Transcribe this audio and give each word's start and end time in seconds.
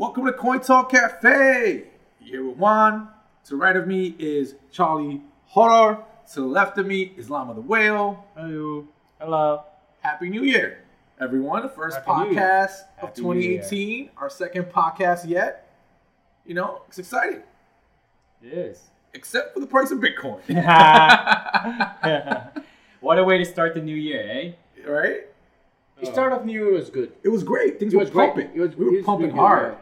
Welcome 0.00 0.24
to 0.24 0.32
Coin 0.32 0.60
Talk 0.60 0.92
Cafe. 0.92 1.84
You're 2.22 2.26
here 2.26 2.46
with 2.46 2.56
Juan. 2.56 3.08
To 3.44 3.50
the 3.50 3.56
right 3.56 3.76
of 3.76 3.86
me 3.86 4.16
is 4.18 4.54
Charlie 4.72 5.20
Horror. 5.44 6.02
To 6.32 6.40
the 6.40 6.46
left 6.46 6.78
of 6.78 6.86
me 6.86 7.12
is 7.18 7.28
Llama 7.28 7.52
the 7.52 7.60
Whale. 7.60 8.24
Hello. 8.34 8.88
Hello. 9.20 9.62
Happy 10.00 10.30
New 10.30 10.42
Year, 10.42 10.84
everyone. 11.20 11.60
The 11.60 11.68
first 11.68 11.98
Happy 11.98 12.08
podcast 12.08 12.80
of 13.02 13.10
Happy 13.10 13.20
2018. 13.20 14.08
Our 14.16 14.30
second 14.30 14.70
podcast 14.70 15.28
yet. 15.28 15.70
You 16.46 16.54
know, 16.54 16.80
it's 16.88 16.98
exciting. 16.98 17.42
It 18.42 18.54
is. 18.54 18.80
Except 19.12 19.52
for 19.52 19.60
the 19.60 19.66
price 19.66 19.90
of 19.90 19.98
Bitcoin. 19.98 20.40
what 23.00 23.18
a 23.18 23.24
way 23.24 23.36
to 23.36 23.44
start 23.44 23.74
the 23.74 23.82
new 23.82 23.96
year, 23.96 24.26
eh? 24.26 24.52
right? 24.90 25.26
The 26.00 26.06
start 26.06 26.32
of 26.32 26.46
New 26.46 26.52
Year 26.52 26.72
was 26.72 26.88
good. 26.88 27.12
It 27.22 27.28
was 27.28 27.42
great. 27.42 27.78
Things 27.78 27.92
It 27.92 27.96
were 27.96 28.04
was 28.04 28.10
great. 28.10 28.28
pumping. 28.28 28.50
It 28.54 28.60
was, 28.60 28.76
we 28.76 28.84
were 28.86 28.92
it 28.92 28.96
was 28.96 29.04
pumping 29.04 29.26
really 29.26 29.38
hard. 29.38 29.74
good. 29.74 29.79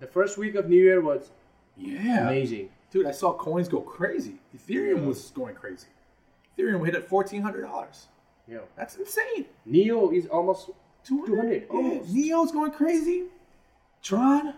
The 0.00 0.06
first 0.06 0.36
week 0.38 0.54
of 0.54 0.68
New 0.68 0.76
Year 0.82 1.00
was 1.00 1.30
Yeah. 1.76 2.28
amazing. 2.28 2.70
Dude, 2.90 3.06
I 3.06 3.10
saw 3.12 3.32
coins 3.32 3.68
go 3.68 3.80
crazy. 3.80 4.36
Ethereum 4.56 5.06
was 5.06 5.30
going 5.30 5.54
crazy. 5.54 5.88
Ethereum 6.56 6.84
hit 6.84 6.94
at 6.94 7.08
$1,400. 7.08 8.08
Yeah. 8.48 8.58
That's 8.76 8.96
insane. 8.96 9.46
Neo 9.64 10.10
is 10.10 10.26
almost 10.26 10.70
200. 11.04 11.26
200, 11.26 11.62
Yeah. 11.62 11.76
almost. 11.76 12.12
Neo's 12.14 12.52
going 12.52 12.70
crazy. 12.72 13.24
Tron. 14.02 14.54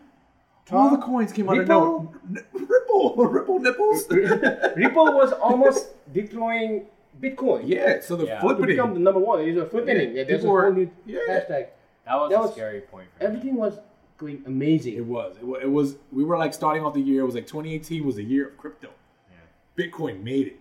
Tron. 0.67 0.83
All 0.85 0.91
the 0.91 1.03
coins 1.03 1.33
came 1.33 1.49
out 1.49 1.55
of 1.59 1.61
Ripple. 1.61 1.81
nowhere. 1.81 2.21
N- 2.55 2.67
Ripple. 2.69 3.15
Ripple 3.27 3.59
nipples. 3.61 4.09
Ripple 4.11 5.13
was 5.15 5.33
almost 5.33 5.89
destroying 6.13 6.87
Bitcoin. 7.21 7.63
yeah, 7.65 8.01
so 8.01 8.15
the 8.17 8.27
Yeah. 8.27 8.35
To 8.37 8.41
flipping 8.43 8.67
become 8.67 8.95
the 8.95 9.01
number 9.01 9.19
one. 9.21 9.41
It's 9.41 9.59
a 9.59 9.67
flipping. 9.67 9.97
Yeah, 9.97 10.03
Yeah, 10.03 10.25
there's 10.25 10.29
a 10.29 10.43
people 10.43 10.53
were- 10.53 10.63
whole 10.65 10.73
new 10.73 10.91
yeah. 11.07 11.19
hashtag. 11.29 11.67
That 12.05 12.15
was 12.17 12.31
That 12.31 12.39
a 12.39 12.43
was- 12.43 12.53
scary 12.53 12.81
point 12.83 13.09
for 13.17 13.21
me. 13.25 13.27
Everything 13.27 13.57
was 13.57 13.79
going 14.19 14.43
amazing. 14.47 14.95
It 14.95 15.05
was. 15.07 15.37
It 15.39 15.47
was. 15.47 15.61
It 15.63 15.71
was. 15.71 15.97
We 16.13 16.25
were 16.25 16.37
like 16.37 16.53
starting 16.53 16.85
off 16.85 16.93
the 16.95 17.01
year. 17.01 17.23
It 17.23 17.27
was 17.27 17.35
like 17.35 17.47
2018 17.47 18.05
was 18.05 18.17
the 18.17 18.25
year 18.25 18.49
of 18.49 18.59
crypto. 18.59 18.91
Yeah. 19.31 19.85
Bitcoin 19.87 20.23
made 20.23 20.49
it. 20.49 20.61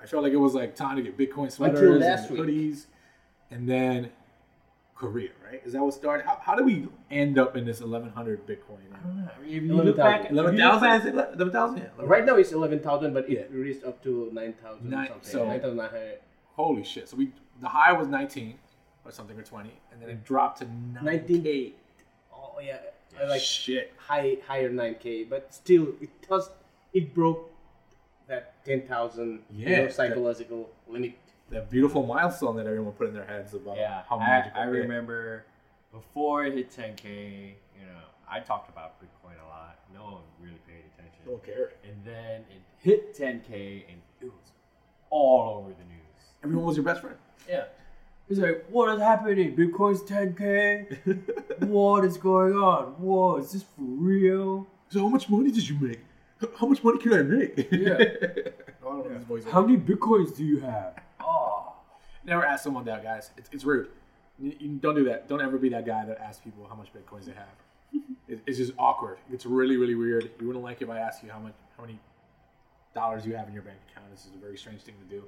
I 0.00 0.06
felt 0.06 0.22
like 0.22 0.32
it 0.32 0.36
was 0.36 0.54
like 0.54 0.76
time 0.76 0.96
to 0.96 1.02
get 1.02 1.18
Bitcoin 1.18 1.50
sweaters 1.50 2.00
last 2.00 2.30
and 2.30 2.38
week. 2.38 2.48
hoodies, 2.72 2.86
and 3.50 3.68
then 3.68 4.10
Korea. 4.94 5.30
Right? 5.44 5.60
Is 5.64 5.72
that 5.72 5.82
what 5.82 5.94
started? 5.94 6.24
How, 6.26 6.38
how 6.40 6.54
did 6.54 6.66
we 6.66 6.86
end 7.10 7.38
up 7.38 7.56
in 7.56 7.64
this 7.64 7.80
1100 7.80 8.46
Bitcoin? 8.46 8.78
If 9.44 9.50
you 9.62 9.74
look 9.74 9.96
11,000. 9.96 9.96
back, 9.96 10.24
if 10.26 10.30
you 10.30 10.36
look 10.36 10.52
11,000? 10.54 10.80
back- 10.80 11.00
Is 11.00 11.06
it 11.06 11.34
11,000? 11.34 11.76
Yeah. 11.78 11.84
Right 11.98 12.24
now 12.24 12.36
it's 12.36 12.52
11,000, 12.52 13.12
but 13.14 13.28
it 13.28 13.48
Yeah. 13.50 13.56
reached 13.58 13.84
up 13.84 14.02
to 14.04 14.28
9,000 14.32 14.88
Nine- 14.90 15.08
something. 15.08 15.30
so- 15.30 15.46
9,900. 15.46 16.18
Holy 16.54 16.82
shit! 16.84 17.08
So 17.08 17.16
we 17.16 17.32
the 17.60 17.68
high 17.68 17.92
was 17.92 18.08
19 18.08 18.58
or 19.04 19.10
something 19.12 19.38
or 19.38 19.42
20, 19.44 19.70
and 19.92 20.02
then 20.02 20.10
it 20.10 20.24
dropped 20.24 20.58
to 20.58 20.66
19. 21.02 21.42
9K. 21.42 21.72
Oh, 22.32 22.58
yeah. 22.60 22.78
I 23.20 23.26
like 23.26 23.40
shit. 23.42 23.92
high 23.96 24.38
higher 24.46 24.70
9k 24.70 25.28
but 25.28 25.52
still 25.54 25.88
it 26.00 26.10
does 26.28 26.50
it 26.92 27.14
broke 27.14 27.50
that 28.26 28.64
10,000 28.64 29.42
you 29.50 29.66
Yeah, 29.66 29.76
know, 29.78 29.84
that- 29.84 29.94
psychological 29.94 30.70
limit 30.86 31.12
That 31.50 31.70
beautiful 31.70 32.04
milestone 32.06 32.56
that 32.56 32.66
everyone 32.66 32.92
put 32.92 33.08
in 33.08 33.14
their 33.14 33.24
heads 33.24 33.54
about 33.54 33.76
yeah, 33.78 34.02
how 34.08 34.16
I, 34.18 34.26
magical. 34.28 34.60
I 34.60 34.64
it- 34.64 34.68
remember 34.70 35.44
before 35.92 36.44
it 36.44 36.52
hit 36.54 36.70
10k. 36.70 37.54
You 37.80 37.86
know, 37.86 38.02
I 38.30 38.40
talked 38.40 38.68
about 38.68 39.00
Bitcoin 39.00 39.42
a 39.42 39.48
lot. 39.48 39.78
No 39.94 40.02
one 40.04 40.22
really 40.42 40.60
paid 40.66 40.84
attention. 40.92 41.20
Don't 41.24 41.42
care. 41.42 41.72
And 41.84 41.96
then 42.04 42.44
it 42.54 42.60
hit 42.78 43.14
10k, 43.16 43.84
and 43.88 43.98
it 44.20 44.26
was 44.26 44.52
all 45.08 45.60
over 45.60 45.70
the 45.70 45.84
news. 45.84 46.20
Everyone 46.44 46.66
was 46.66 46.76
your 46.76 46.84
best 46.84 47.00
friend. 47.00 47.16
Yeah. 47.48 47.64
He's 48.28 48.38
like, 48.38 48.66
what 48.68 48.94
is 48.94 49.00
happening? 49.00 49.56
Bitcoin's 49.56 50.02
10k. 50.02 51.60
what 51.66 52.04
is 52.04 52.18
going 52.18 52.54
on? 52.54 52.92
Whoa, 52.98 53.36
is 53.36 53.52
this 53.52 53.62
for 53.62 53.82
real? 53.82 54.66
So 54.90 55.00
how 55.00 55.08
much 55.08 55.30
money 55.30 55.50
did 55.50 55.66
you 55.68 55.78
make? 55.80 56.00
How 56.58 56.66
much 56.66 56.84
money 56.84 56.98
can 56.98 57.12
I 57.14 57.22
make? 57.22 57.68
Yeah. 57.72 57.94
I 57.98 59.02
don't 59.02 59.28
know 59.28 59.34
his. 59.34 59.44
How 59.46 59.62
many 59.62 59.78
bitcoins 59.78 60.36
do 60.36 60.44
you 60.44 60.60
have? 60.60 60.94
Oh. 61.20 61.74
Never 62.24 62.44
ask 62.44 62.64
someone 62.64 62.84
that, 62.84 63.02
guys. 63.02 63.30
It's, 63.36 63.48
it's 63.52 63.64
rude. 63.64 63.88
You, 64.38 64.54
you 64.58 64.68
don't 64.76 64.94
do 64.94 65.04
that. 65.04 65.28
Don't 65.28 65.40
ever 65.40 65.58
be 65.58 65.70
that 65.70 65.86
guy 65.86 66.04
that 66.04 66.18
asks 66.18 66.42
people 66.42 66.66
how 66.68 66.74
much 66.74 66.88
bitcoins 66.92 67.24
they 67.24 67.32
have. 67.32 67.48
It, 68.28 68.42
it's 68.46 68.58
just 68.58 68.74
awkward. 68.78 69.16
It's 69.32 69.46
really, 69.46 69.78
really 69.78 69.94
weird. 69.94 70.30
You 70.38 70.48
wouldn't 70.48 70.62
like 70.62 70.82
if 70.82 70.90
I 70.90 70.98
asked 70.98 71.24
you 71.24 71.30
how 71.30 71.38
much, 71.38 71.54
how 71.78 71.84
many 71.84 71.98
dollars 72.94 73.24
you 73.24 73.34
have 73.34 73.48
in 73.48 73.54
your 73.54 73.62
bank 73.62 73.78
account. 73.90 74.10
This 74.10 74.26
is 74.26 74.34
a 74.34 74.38
very 74.38 74.58
strange 74.58 74.82
thing 74.82 74.96
to 75.02 75.16
do. 75.16 75.24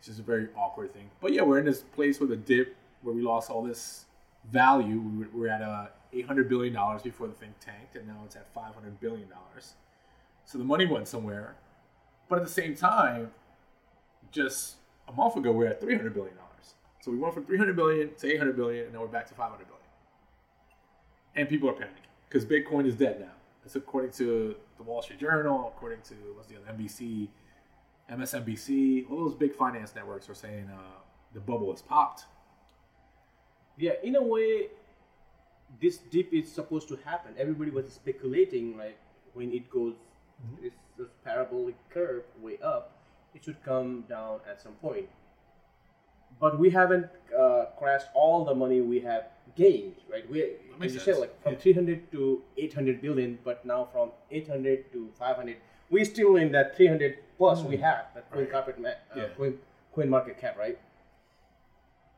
It's 0.00 0.08
just 0.08 0.18
a 0.18 0.22
very 0.22 0.48
awkward 0.56 0.94
thing. 0.94 1.10
But 1.20 1.34
yeah, 1.34 1.42
we're 1.42 1.58
in 1.58 1.66
this 1.66 1.82
place 1.82 2.20
with 2.20 2.32
a 2.32 2.36
dip 2.36 2.74
where 3.02 3.14
we 3.14 3.20
lost 3.20 3.50
all 3.50 3.62
this 3.62 4.06
value. 4.50 4.98
We 4.98 5.26
were, 5.38 5.48
at 5.48 5.60
uh, 5.60 5.88
$800 6.14 6.48
billion 6.48 6.72
before 7.02 7.26
the 7.26 7.34
thing 7.34 7.54
tanked, 7.60 7.96
and 7.96 8.08
now 8.08 8.16
it's 8.24 8.34
at 8.34 8.52
$500 8.54 8.72
billion. 8.98 9.28
So 10.46 10.56
the 10.56 10.64
money 10.64 10.86
went 10.86 11.06
somewhere. 11.06 11.56
But 12.30 12.38
at 12.38 12.44
the 12.46 12.50
same 12.50 12.74
time, 12.74 13.30
just 14.32 14.76
a 15.06 15.12
month 15.12 15.36
ago, 15.36 15.52
we 15.52 15.66
are 15.66 15.68
at 15.68 15.82
$300 15.82 16.14
billion. 16.14 16.34
So 17.02 17.10
we 17.10 17.18
went 17.18 17.34
from 17.34 17.44
300 17.44 17.76
billion 17.76 18.14
to 18.14 18.32
800 18.32 18.56
billion, 18.56 18.84
and 18.84 18.94
now 18.94 19.00
we're 19.00 19.06
back 19.06 19.26
to 19.28 19.34
500 19.34 19.58
billion. 19.58 19.76
And 21.36 21.46
people 21.46 21.68
are 21.68 21.74
panicking 21.74 22.08
because 22.28 22.46
Bitcoin 22.46 22.86
is 22.86 22.94
dead 22.94 23.20
now. 23.20 23.32
That's 23.62 23.76
according 23.76 24.12
to 24.12 24.54
the 24.78 24.82
Wall 24.82 25.02
Street 25.02 25.20
Journal, 25.20 25.72
according 25.76 26.00
to 26.02 26.14
what's 26.34 26.48
the 26.48 26.56
other 26.56 26.72
NBC, 26.72 27.28
MSNBC. 28.10 29.10
All 29.10 29.24
those 29.28 29.34
big 29.34 29.54
finance 29.54 29.94
networks 29.94 30.28
are 30.28 30.34
saying 30.34 30.68
uh, 30.72 30.78
the 31.34 31.40
bubble 31.40 31.70
has 31.70 31.82
popped. 31.82 32.24
yeah 33.78 33.92
in 34.02 34.16
a 34.16 34.22
way 34.22 34.66
this 35.80 35.98
dip 36.12 36.28
is 36.38 36.46
supposed 36.58 36.88
to 36.92 36.96
happen 37.10 37.30
everybody 37.44 37.70
was 37.70 37.86
speculating 37.92 38.66
like 38.76 38.98
when 39.34 39.52
it 39.58 39.70
goes 39.70 39.94
this, 40.62 40.72
this 40.98 41.06
parabolic 41.24 41.76
curve 41.94 42.24
way 42.46 42.56
up 42.72 42.84
it 43.34 43.44
should 43.44 43.60
come 43.64 43.90
down 44.08 44.40
at 44.50 44.60
some 44.60 44.74
point 44.86 45.08
but 46.40 46.58
we 46.58 46.68
haven't 46.70 47.06
uh, 47.42 47.64
crashed 47.78 48.08
all 48.14 48.44
the 48.50 48.54
money 48.64 48.80
we 48.80 48.98
have 49.00 49.24
gained 49.56 49.94
right 50.12 50.28
we 50.30 50.42
as 50.82 50.92
you 50.94 51.00
said 51.00 51.18
like 51.24 51.34
from 51.42 51.52
Yeah. 51.54 51.60
300 51.60 52.12
to 52.12 52.42
800 52.58 53.00
billion 53.06 53.38
but 53.48 53.64
now 53.64 53.80
from 53.92 54.10
800 54.30 54.92
to 54.92 55.08
500 55.18 55.56
we're 55.90 56.04
still 56.04 56.36
in 56.36 56.50
that 56.52 56.76
300 56.76 57.18
plus 57.40 57.62
we 57.72 57.76
have 57.78 58.04
that 58.14 58.24
coin 58.30 58.40
Right. 58.42 58.52
carpet 58.54 58.76
ma- 58.84 58.88
uh, 59.12 59.16
Yeah. 59.16 59.28
coin, 59.38 59.52
coin 59.94 60.08
market 60.16 60.36
cap 60.42 60.54
right 60.64 60.78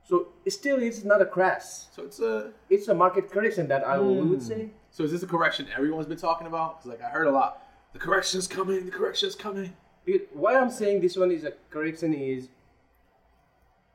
so 0.09 0.15
it 0.45 0.51
still 0.51 0.79
is 0.89 1.05
not 1.05 1.23
a 1.23 1.29
crash 1.37 1.67
So 1.97 2.01
it's 2.09 2.19
a. 2.31 2.53
it's 2.75 2.89
a 2.89 2.95
market 3.05 3.25
correction 3.35 3.65
that 3.73 3.83
I 3.87 3.97
Hmm. 3.99 4.29
would 4.31 4.43
say. 4.43 4.61
So 4.91 5.05
is 5.05 5.13
this 5.15 5.23
a 5.23 5.31
correction 5.35 5.65
everyone's 5.79 6.09
been 6.15 6.23
talking 6.29 6.47
about? 6.53 6.69
Because 6.73 6.91
like 6.93 7.03
I 7.09 7.11
heard 7.17 7.29
a 7.29 7.31
lot. 7.41 7.51
The 7.93 8.01
correction's 8.07 8.47
coming. 8.57 8.81
The 8.91 8.91
correction's 9.01 9.37
coming. 9.47 9.71
Because 10.05 10.27
Why 10.43 10.53
I'm 10.61 10.71
saying 10.81 10.97
this 11.07 11.17
one 11.23 11.31
is 11.31 11.45
a 11.45 11.53
correction 11.75 12.11
is 12.15 12.49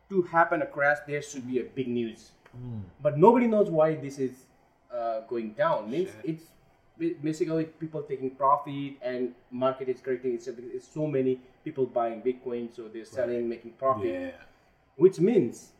to 0.09 0.21
happen 0.35 0.61
a 0.61 0.65
crash, 0.65 0.99
there 1.11 1.21
should 1.29 1.45
be 1.51 1.57
a 1.59 1.65
big 1.79 1.89
news. 1.99 2.31
Hmm. 2.53 2.79
But 3.05 3.13
nobody 3.25 3.47
knows 3.53 3.69
why 3.69 3.95
this 4.05 4.17
is 4.27 4.33
uh, 4.97 5.19
going 5.31 5.49
down. 5.63 5.79
Means 5.91 6.09
Shit. 6.21 6.25
it's 6.31 6.45
basically 6.99 7.65
people 7.65 8.01
taking 8.03 8.31
profit 8.31 8.93
and 9.01 9.33
market 9.51 9.89
is 9.89 10.01
correcting 10.01 10.33
itself 10.35 10.55
because 10.57 10.71
it's 10.73 10.87
so 10.87 11.05
many 11.07 11.39
people 11.63 11.85
buying 11.85 12.21
Bitcoin, 12.21 12.73
so 12.75 12.87
they're 12.87 13.05
selling, 13.05 13.47
making 13.47 13.71
profit. 13.71 14.05
Yeah. 14.11 14.31
Which 14.95 15.19
means 15.19 15.71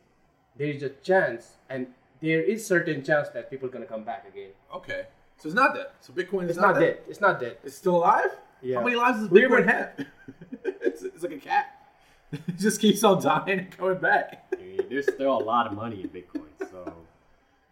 there 0.56 0.68
is 0.68 0.82
a 0.82 0.90
chance, 0.90 1.56
and 1.68 1.86
there 2.20 2.42
is 2.42 2.64
certain 2.66 3.02
chance 3.02 3.28
that 3.30 3.50
people 3.50 3.68
are 3.68 3.72
gonna 3.72 3.86
come 3.86 4.04
back 4.04 4.26
again. 4.28 4.50
Okay. 4.74 5.06
So 5.38 5.48
it's 5.48 5.54
not 5.54 5.74
dead. 5.74 5.86
So 6.00 6.12
Bitcoin 6.12 6.44
is 6.44 6.50
It's 6.50 6.58
not 6.58 6.74
dead. 6.78 6.98
It's 7.08 7.20
not 7.20 7.40
dead. 7.40 7.58
It's 7.64 7.76
still 7.76 7.96
alive? 7.96 8.30
Yeah. 8.60 8.78
How 8.78 8.84
many 8.84 8.96
lives 8.96 9.20
does 9.20 9.30
We 9.30 9.42
Bitcoin 9.42 9.50
were- 9.50 9.62
have? 9.64 10.06
it's, 10.64 11.02
it's 11.02 11.22
like 11.22 11.32
a 11.32 11.38
cat. 11.38 11.74
It 12.32 12.58
just 12.58 12.80
keeps 12.80 13.02
on 13.04 13.22
dying 13.22 13.58
and 13.60 13.70
coming 13.70 13.98
back. 13.98 14.46
I 14.52 14.56
mean, 14.62 14.80
there's 14.90 15.06
still 15.12 15.32
a 15.38 15.42
lot 15.42 15.66
of 15.66 15.72
money 15.72 16.02
in 16.02 16.08
Bitcoin, 16.10 16.50
so 16.70 16.92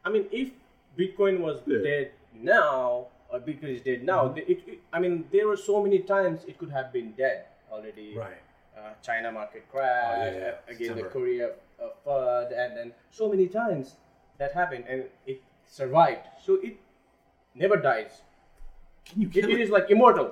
I 0.04 0.08
mean, 0.10 0.26
if 0.32 0.50
Bitcoin 0.98 1.40
was 1.40 1.60
Yeah. 1.66 1.78
dead 1.82 2.10
now, 2.32 3.08
or 3.30 3.40
Bitcoin 3.40 3.74
is 3.74 3.82
dead 3.82 4.04
now, 4.04 4.28
Mm-hmm. 4.28 4.38
it, 4.38 4.58
it- 4.66 4.80
I 4.92 4.98
mean, 5.00 5.24
there 5.32 5.46
were 5.48 5.56
so 5.56 5.82
many 5.82 5.98
times 6.00 6.44
it 6.46 6.58
could 6.58 6.70
have 6.70 6.92
been 6.92 7.12
dead 7.12 7.46
already. 7.70 8.16
Right. 8.16 8.42
Uh, 8.76 8.90
China 9.02 9.32
market 9.32 9.64
crash, 9.70 10.14
Oh, 10.18 10.24
yeah, 10.24 10.38
yeah. 10.38 10.52
uh, 10.68 10.72
again 10.74 10.96
the 10.96 11.04
Korea 11.04 11.46
uh, 11.82 11.88
flood, 12.04 12.52
and 12.52 12.76
then 12.76 12.92
so 13.10 13.28
many 13.28 13.46
times 13.48 13.96
that 14.38 14.52
happened, 14.52 14.84
and 14.88 15.04
it 15.26 15.42
survived. 15.66 16.26
So 16.44 16.58
it 16.62 16.76
never 17.54 17.76
dies. 17.76 18.20
Can 19.06 19.22
you 19.22 19.28
kill 19.28 19.44
it 19.48 19.52
it? 19.58 19.60
is 19.60 19.70
like 19.70 19.90
immortal. 19.90 20.26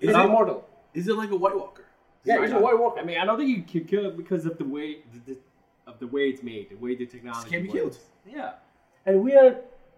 Is 0.00 0.08
It's 0.08 0.18
it- 0.18 0.24
immortal. 0.24 0.68
Is 0.94 1.08
it 1.08 1.16
like 1.16 1.30
a 1.30 1.36
White 1.36 1.56
Walker? 1.56 1.84
Yeah, 2.24 2.42
it's 2.42 2.52
a 2.52 2.58
White 2.58 2.78
Walker. 2.78 3.00
I 3.00 3.04
mean, 3.04 3.18
I 3.18 3.24
don't 3.24 3.36
think 3.38 3.50
you 3.56 3.62
can 3.62 3.84
kill 3.88 4.06
it 4.06 4.16
because 4.16 4.46
of 4.46 4.56
the 4.58 4.64
way 4.64 4.98
the, 5.12 5.32
the, 5.32 5.38
of 5.86 5.98
the 5.98 6.06
way 6.06 6.28
it's 6.28 6.42
made, 6.42 6.70
the 6.70 6.76
way 6.76 6.94
the 6.94 7.06
technology 7.06 7.48
It 7.48 7.50
can't 7.50 7.62
be 7.64 7.68
works. 7.80 7.98
killed. 8.24 8.36
Yeah. 8.36 8.52
and 9.06 9.22
we 9.22 9.34
are 9.34 9.56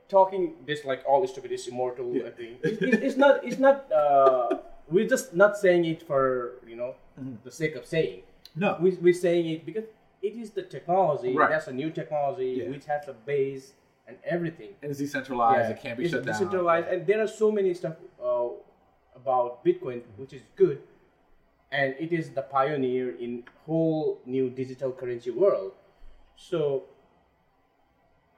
talking 0.08 0.54
this 0.66 0.84
like 0.84 1.02
all 1.06 1.26
stupid 1.26 1.52
is 1.52 1.66
immortal 1.68 2.14
Yeah. 2.14 2.30
thing. 2.30 2.56
It, 2.62 2.82
it, 2.82 3.02
it's 3.02 3.16
not. 3.16 3.44
It's 3.44 3.58
not. 3.58 3.90
Uh, 3.92 4.58
we're 4.88 5.08
just 5.08 5.34
not 5.34 5.56
saying 5.56 5.84
it 5.84 6.02
for 6.06 6.52
you 6.66 6.76
know 6.76 6.94
Mm-hmm. 7.20 7.36
the 7.44 7.50
sake 7.50 7.76
of 7.76 7.86
saying. 7.86 8.22
No. 8.56 8.76
We 8.80 8.90
we're 9.00 9.14
saying 9.14 9.46
it 9.48 9.64
because 9.64 9.84
it 10.20 10.34
is 10.34 10.50
the 10.50 10.62
technology. 10.62 11.32
Right. 11.34 11.48
That's 11.50 11.68
a 11.68 11.72
new 11.72 11.90
technology 11.90 12.50
Yeah. 12.62 12.70
which 12.70 12.86
has 12.86 13.06
a 13.08 13.12
base 13.12 13.72
and 14.08 14.16
everything. 14.24 14.70
And 14.82 14.90
it's 14.90 14.98
decentralized. 14.98 15.60
Yeah, 15.68 15.76
It 15.76 15.80
can't 15.80 15.96
be 15.98 16.04
it's 16.04 16.12
shut 16.12 16.24
down. 16.24 16.32
decentralized, 16.34 16.88
and 16.88 17.06
there 17.06 17.20
are 17.22 17.28
so 17.28 17.52
many 17.52 17.72
stuff 17.72 17.94
uh, 18.22 18.48
about 19.14 19.64
Bitcoin, 19.64 20.02
which 20.16 20.32
is 20.32 20.42
good, 20.56 20.78
and 21.70 21.94
it 22.00 22.12
is 22.12 22.30
the 22.30 22.42
pioneer 22.42 23.14
in 23.16 23.44
whole 23.64 24.18
new 24.26 24.50
digital 24.50 24.90
currency 24.92 25.30
world. 25.30 25.72
So, 26.36 26.82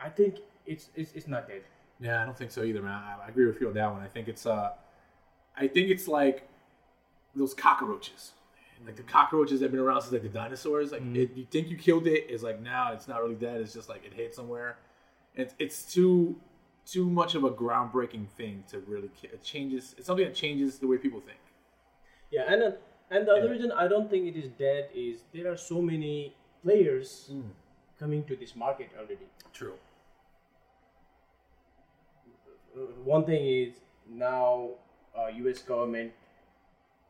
I 0.01 0.09
think 0.11 0.37
it's 0.67 0.91
it's, 0.95 1.13
it's 1.13 1.29
not 1.29 1.49
dead. 1.49 1.63
Yeah, 2.01 2.23
I 2.23 2.25
don't 2.27 2.37
think 2.37 2.51
so 2.51 2.63
either, 2.63 2.83
man. 2.83 2.93
I, 2.93 3.25
I 3.25 3.29
agree 3.29 3.47
with 3.47 3.61
you 3.61 3.69
on 3.69 3.75
that 3.75 3.91
one. 3.93 4.03
I 4.03 4.07
think 4.09 4.29
it's 4.29 4.47
uh, 4.47 4.73
I 5.57 5.67
think 5.69 5.91
it's 5.91 6.07
like 6.09 6.49
those 7.35 7.55
cockroaches. 7.55 8.33
Like 8.85 8.97
the 8.97 9.03
cockroaches 9.03 9.61
that 9.61 9.67
have 9.67 9.73
been 9.73 9.81
around 9.81 10.03
since 10.03 10.13
like 10.13 10.23
the 10.23 10.29
dinosaurs. 10.29 10.93
Like 10.93 11.01
Mm-hmm. 11.03 11.17
it, 11.17 11.31
you 11.35 11.47
think 11.51 11.69
you 11.71 11.77
killed 11.79 12.07
it, 12.07 12.27
it's 12.29 12.43
like 12.43 12.61
now 12.61 12.93
it's 12.93 13.09
not 13.09 13.23
really 13.23 13.35
dead. 13.35 13.61
It's 13.63 13.73
just 13.73 13.89
like 13.89 14.05
it 14.05 14.13
hit 14.13 14.35
somewhere. 14.35 14.77
It's 15.35 15.55
it's 15.59 15.83
too 15.91 16.37
too 16.85 17.09
much 17.09 17.35
of 17.35 17.43
a 17.45 17.51
groundbreaking 17.51 18.29
thing 18.29 18.63
to 18.71 18.79
really 18.81 19.09
ki- 19.21 19.29
it 19.33 19.43
changes. 19.43 19.95
It's 19.97 20.07
something 20.07 20.25
that 20.27 20.35
changes 20.35 20.79
the 20.79 20.87
way 20.87 20.99
people 20.99 21.21
think. 21.21 21.39
Yeah, 22.31 22.45
and 22.53 22.63
uh, 22.63 22.71
and 23.11 23.27
the 23.27 23.33
other 23.33 23.47
Yeah. 23.47 23.51
reason 23.53 23.73
I 23.73 23.89
don't 23.89 24.11
think 24.11 24.27
it 24.27 24.37
is 24.39 24.51
dead 24.51 24.91
is 24.95 25.23
there 25.33 25.51
are 25.51 25.57
so 25.57 25.81
many 25.81 26.35
players 26.63 27.29
Hmm. 27.31 27.49
coming 27.99 28.25
to 28.25 28.37
this 28.37 28.55
market 28.55 28.91
already. 28.99 29.27
True. 29.55 29.75
One 33.05 33.25
thing 33.25 33.45
is 33.47 33.75
now 34.09 34.71
uh, 35.19 35.29
U.S. 35.29 35.61
government 35.63 36.13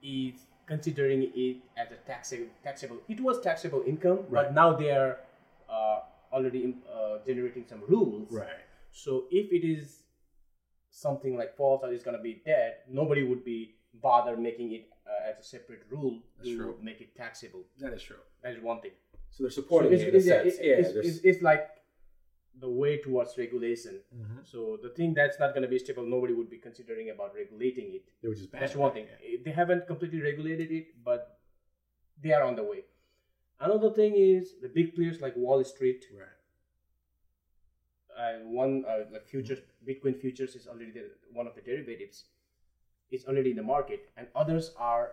is 0.02 0.34
considering 0.66 1.30
it 1.34 1.56
as 1.76 1.88
a 1.92 1.96
taxable 2.06 2.46
taxable. 2.62 2.98
It 3.08 3.20
was 3.20 3.40
taxable 3.40 3.82
income, 3.86 4.18
Right. 4.28 4.46
but 4.46 4.54
now 4.54 4.74
they 4.76 4.90
are 4.90 5.18
uh, 5.68 6.00
already 6.32 6.74
uh, 6.92 7.18
generating 7.26 7.64
some 7.68 7.82
rules. 7.88 8.30
Right. 8.32 8.46
So 8.92 9.24
if 9.30 9.52
it 9.52 9.66
is 9.66 10.02
something 10.90 11.36
like 11.36 11.56
false 11.56 11.82
or 11.82 11.92
it's 11.92 12.04
gonna 12.04 12.22
be 12.22 12.42
dead, 12.44 12.76
nobody 12.88 13.22
would 13.24 13.44
be 13.44 13.74
bother 14.02 14.36
making 14.36 14.72
it 14.72 14.88
uh, 15.06 15.28
as 15.30 15.38
a 15.38 15.42
separate 15.42 15.82
rule 15.90 16.20
That's 16.38 16.50
to 16.50 16.56
true. 16.56 16.74
make 16.82 17.00
it 17.00 17.16
taxable. 17.16 17.64
That 17.80 17.92
is 17.92 18.02
true. 18.02 18.16
That 18.42 18.52
is 18.54 18.62
one 18.62 18.80
thing. 18.80 18.92
So 19.30 19.42
they're 19.44 19.50
So 19.50 19.62
supporting 19.62 19.92
it's, 19.92 20.02
it 20.02 20.08
in 20.08 20.14
a 20.14 20.18
it's, 20.18 20.58
yeah, 20.60 20.64
yeah, 20.64 21.00
it's, 21.02 21.18
it's 21.24 21.42
like 21.42 21.68
the 22.58 22.68
way 22.70 22.96
towards 23.04 23.36
regulation. 23.38 23.96
Mhm. 24.14 24.36
So 24.50 24.78
the 24.82 24.90
thing 24.98 25.14
that's 25.14 25.38
not 25.38 25.52
going 25.54 25.62
to 25.62 25.68
be 25.68 25.78
stable, 25.78 26.06
nobody 26.06 26.32
would 26.32 26.48
be 26.50 26.58
considering 26.58 27.10
about 27.10 27.34
regulating 27.34 27.94
it. 27.94 28.04
they 28.22 28.28
were 28.28 28.34
just 28.34 28.50
bad. 28.52 28.62
That's 28.62 28.76
one 28.76 28.92
thing. 28.92 29.08
They 29.44 29.50
haven't 29.50 29.86
completely 29.86 30.20
regulated 30.22 30.70
it, 30.72 30.86
but 31.04 31.38
they 32.22 32.32
are 32.32 32.42
on 32.42 32.56
the 32.56 32.64
way. 32.64 32.84
Another 33.60 33.90
thing 33.98 34.16
is 34.16 34.54
the 34.62 34.68
big 34.68 34.94
players 34.94 35.20
like 35.20 35.36
Wall 35.36 35.62
Street 35.64 36.06
Right. 36.12 36.28
and 38.18 38.50
one 38.52 38.84
uh, 38.88 39.04
like 39.12 39.26
futures, 39.26 39.60
Bitcoin 39.86 40.18
futures 40.18 40.54
is 40.56 40.66
already 40.66 40.90
the, 40.90 41.04
one 41.32 41.46
of 41.46 41.54
the 41.54 41.60
derivatives. 41.60 42.24
It's 43.10 43.24
already 43.26 43.50
in 43.50 43.56
the 43.56 43.62
market, 43.62 44.08
and 44.16 44.26
others 44.34 44.72
are 44.76 45.12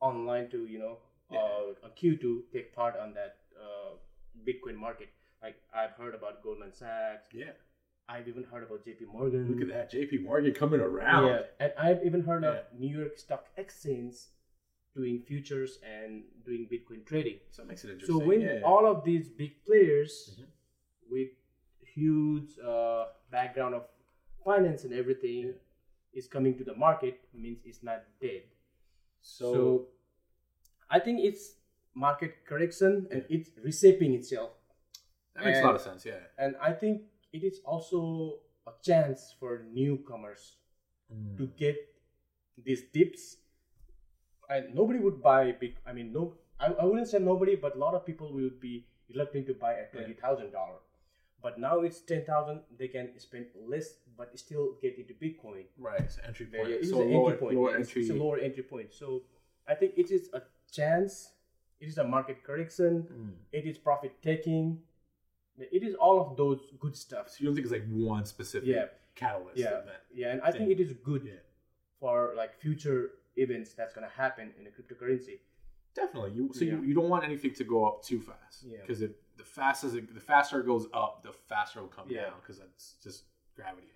online 0.00 0.48
to 0.50 0.66
you 0.66 0.78
know 0.78 0.98
uh, 1.30 1.86
a 1.88 1.90
queue 1.90 2.16
to 2.16 2.44
take 2.52 2.74
part 2.74 2.96
on 2.96 3.12
that 3.14 3.36
uh, 3.66 3.90
Bitcoin 4.48 4.76
market. 4.76 5.08
Like 5.42 5.56
I've 5.74 5.92
heard 5.92 6.14
about 6.14 6.42
Goldman 6.42 6.72
Sachs. 6.72 7.28
Yeah. 7.32 7.52
I've 8.08 8.26
even 8.26 8.42
heard 8.44 8.62
about 8.62 8.84
J.P. 8.84 9.04
Morgan. 9.12 9.52
Look 9.52 9.60
at 9.60 9.68
that. 9.68 9.92
JP 9.92 10.24
Morgan 10.24 10.54
coming 10.54 10.80
around. 10.80 11.26
Yeah, 11.26 11.40
and 11.60 11.72
I've 11.78 12.02
even 12.06 12.22
heard 12.22 12.42
of 12.42 12.56
New 12.78 12.96
York 12.98 13.18
Stock 13.18 13.44
Exchange 13.58 14.14
doing 14.96 15.20
futures 15.28 15.78
and 15.84 16.22
doing 16.46 16.66
Bitcoin 16.72 17.04
trading. 17.06 17.36
So 17.50 17.62
that 17.62 17.68
makes 17.68 17.84
it 17.84 17.90
interesting. 17.90 18.18
So 18.18 18.24
when 18.26 18.40
yeah. 18.40 18.60
all 18.64 18.86
of 18.86 19.04
these 19.04 19.28
big 19.28 19.62
players 19.66 20.40
Mhm. 20.40 20.46
with 21.10 21.28
huge 21.94 22.58
uh, 22.60 23.08
background 23.30 23.74
of 23.74 23.84
finance 24.42 24.84
and 24.84 24.94
everything 24.94 25.54
is 26.14 26.26
coming 26.26 26.56
to 26.56 26.64
the 26.64 26.74
market, 26.74 27.20
means 27.34 27.60
it's 27.66 27.82
not 27.82 28.04
dead. 28.22 28.44
so, 29.20 29.52
So, 29.52 29.88
I 30.88 30.98
think 30.98 31.20
it's 31.20 31.56
market 31.94 32.46
correction 32.46 33.06
and 33.10 33.24
it's 33.28 33.50
reshaping 33.62 34.14
itself. 34.14 34.52
That 35.38 35.44
makes 35.44 35.58
a 35.60 35.62
lot 35.62 35.74
of 35.74 35.80
sense. 35.80 36.04
Yeah. 36.04 36.20
And 36.38 36.56
I 36.60 36.72
think 36.72 37.02
it 37.32 37.44
is 37.44 37.60
also 37.64 38.40
a 38.66 38.72
chance 38.82 39.34
for 39.38 39.64
newcomers 39.72 40.56
to 41.38 41.46
get 41.56 41.76
these 42.62 42.82
dips. 42.92 43.36
And 44.50 44.74
nobody 44.74 44.98
would 44.98 45.22
buy 45.22 45.52
big. 45.52 45.76
I 45.86 45.92
mean, 45.92 46.12
no, 46.12 46.34
I, 46.58 46.66
I 46.66 46.84
wouldn't 46.84 47.08
say 47.08 47.18
nobody, 47.18 47.54
but 47.54 47.76
a 47.76 47.78
lot 47.78 47.94
of 47.94 48.04
people 48.04 48.32
will 48.32 48.50
be 48.60 48.86
reluctant 49.08 49.46
to 49.46 49.54
buy 49.54 49.74
at 49.74 49.92
twenty 49.92 50.14
thousand 50.14 50.52
dollar. 50.52 50.80
But 51.42 51.60
now 51.60 51.80
it's 51.80 52.00
ten 52.00 52.24
thousand. 52.24 52.62
They 52.78 52.88
can 52.88 53.10
spend 53.18 53.46
less, 53.66 53.94
but 54.16 54.36
still 54.38 54.76
get 54.82 54.98
into 54.98 55.14
Bitcoin. 55.14 55.64
Right. 55.78 56.00
It's 56.00 56.18
entry 56.26 56.46
point. 56.46 56.68
yeah, 56.70 56.76
it's 56.76 56.90
so 56.90 57.02
an 57.02 57.12
lower, 57.12 57.32
entry 57.32 57.46
point. 57.46 57.56
lower 57.56 57.70
yeah, 57.70 57.74
it's- 57.76 57.88
entry. 57.88 58.02
It's 58.02 58.10
a 58.10 58.14
lower 58.14 58.38
entry 58.38 58.62
point. 58.62 58.92
So 58.94 59.22
I 59.68 59.74
think 59.74 59.92
it 59.96 60.10
is 60.10 60.30
a 60.32 60.42
chance. 60.72 61.32
It 61.80 61.88
is 61.88 61.98
a 61.98 62.04
market 62.04 62.42
correction. 62.42 63.06
Mm. 63.12 63.32
It 63.52 63.66
is 63.66 63.78
profit 63.78 64.12
taking. 64.22 64.80
It 65.60 65.82
is 65.82 65.94
all 65.94 66.20
of 66.20 66.36
those 66.36 66.60
good 66.78 66.96
stuff. 66.96 67.28
So 67.30 67.36
you 67.40 67.46
don't 67.46 67.54
think 67.54 67.66
it's 67.66 67.72
like 67.72 67.88
one 67.90 68.24
specific 68.24 68.68
Yeah. 68.68 68.86
catalyst 69.14 69.58
Yeah, 69.58 69.78
event? 69.82 69.98
yeah, 70.12 70.32
and 70.32 70.42
I 70.42 70.50
think 70.52 70.70
it 70.70 70.80
is 70.80 70.92
good 71.04 71.24
Yeah. 71.24 71.32
for 72.00 72.34
like 72.36 72.54
future 72.54 73.10
events 73.36 73.72
that's 73.74 73.92
gonna 73.94 74.08
happen 74.08 74.52
in 74.58 74.66
a 74.66 74.70
cryptocurrency. 74.70 75.40
Definitely. 75.94 76.32
You 76.32 76.52
so 76.52 76.64
Yeah. 76.64 76.72
you, 76.74 76.82
you 76.82 76.94
don't 76.94 77.08
want 77.08 77.24
anything 77.24 77.54
to 77.54 77.64
go 77.64 77.86
up 77.86 78.02
too 78.02 78.20
fast. 78.20 78.62
Yeah. 78.64 78.80
Because 78.82 79.02
if 79.02 79.12
the 79.36 79.44
fastest 79.44 79.94
it, 79.96 80.12
the 80.14 80.20
faster 80.20 80.60
it 80.60 80.66
goes 80.66 80.86
up, 80.92 81.22
the 81.22 81.32
faster 81.32 81.78
it'll 81.80 81.88
come 81.88 82.08
Yeah. 82.10 82.24
down. 82.26 82.40
Because 82.40 82.58
that's 82.58 82.94
just 83.02 83.24
gravity. 83.56 83.92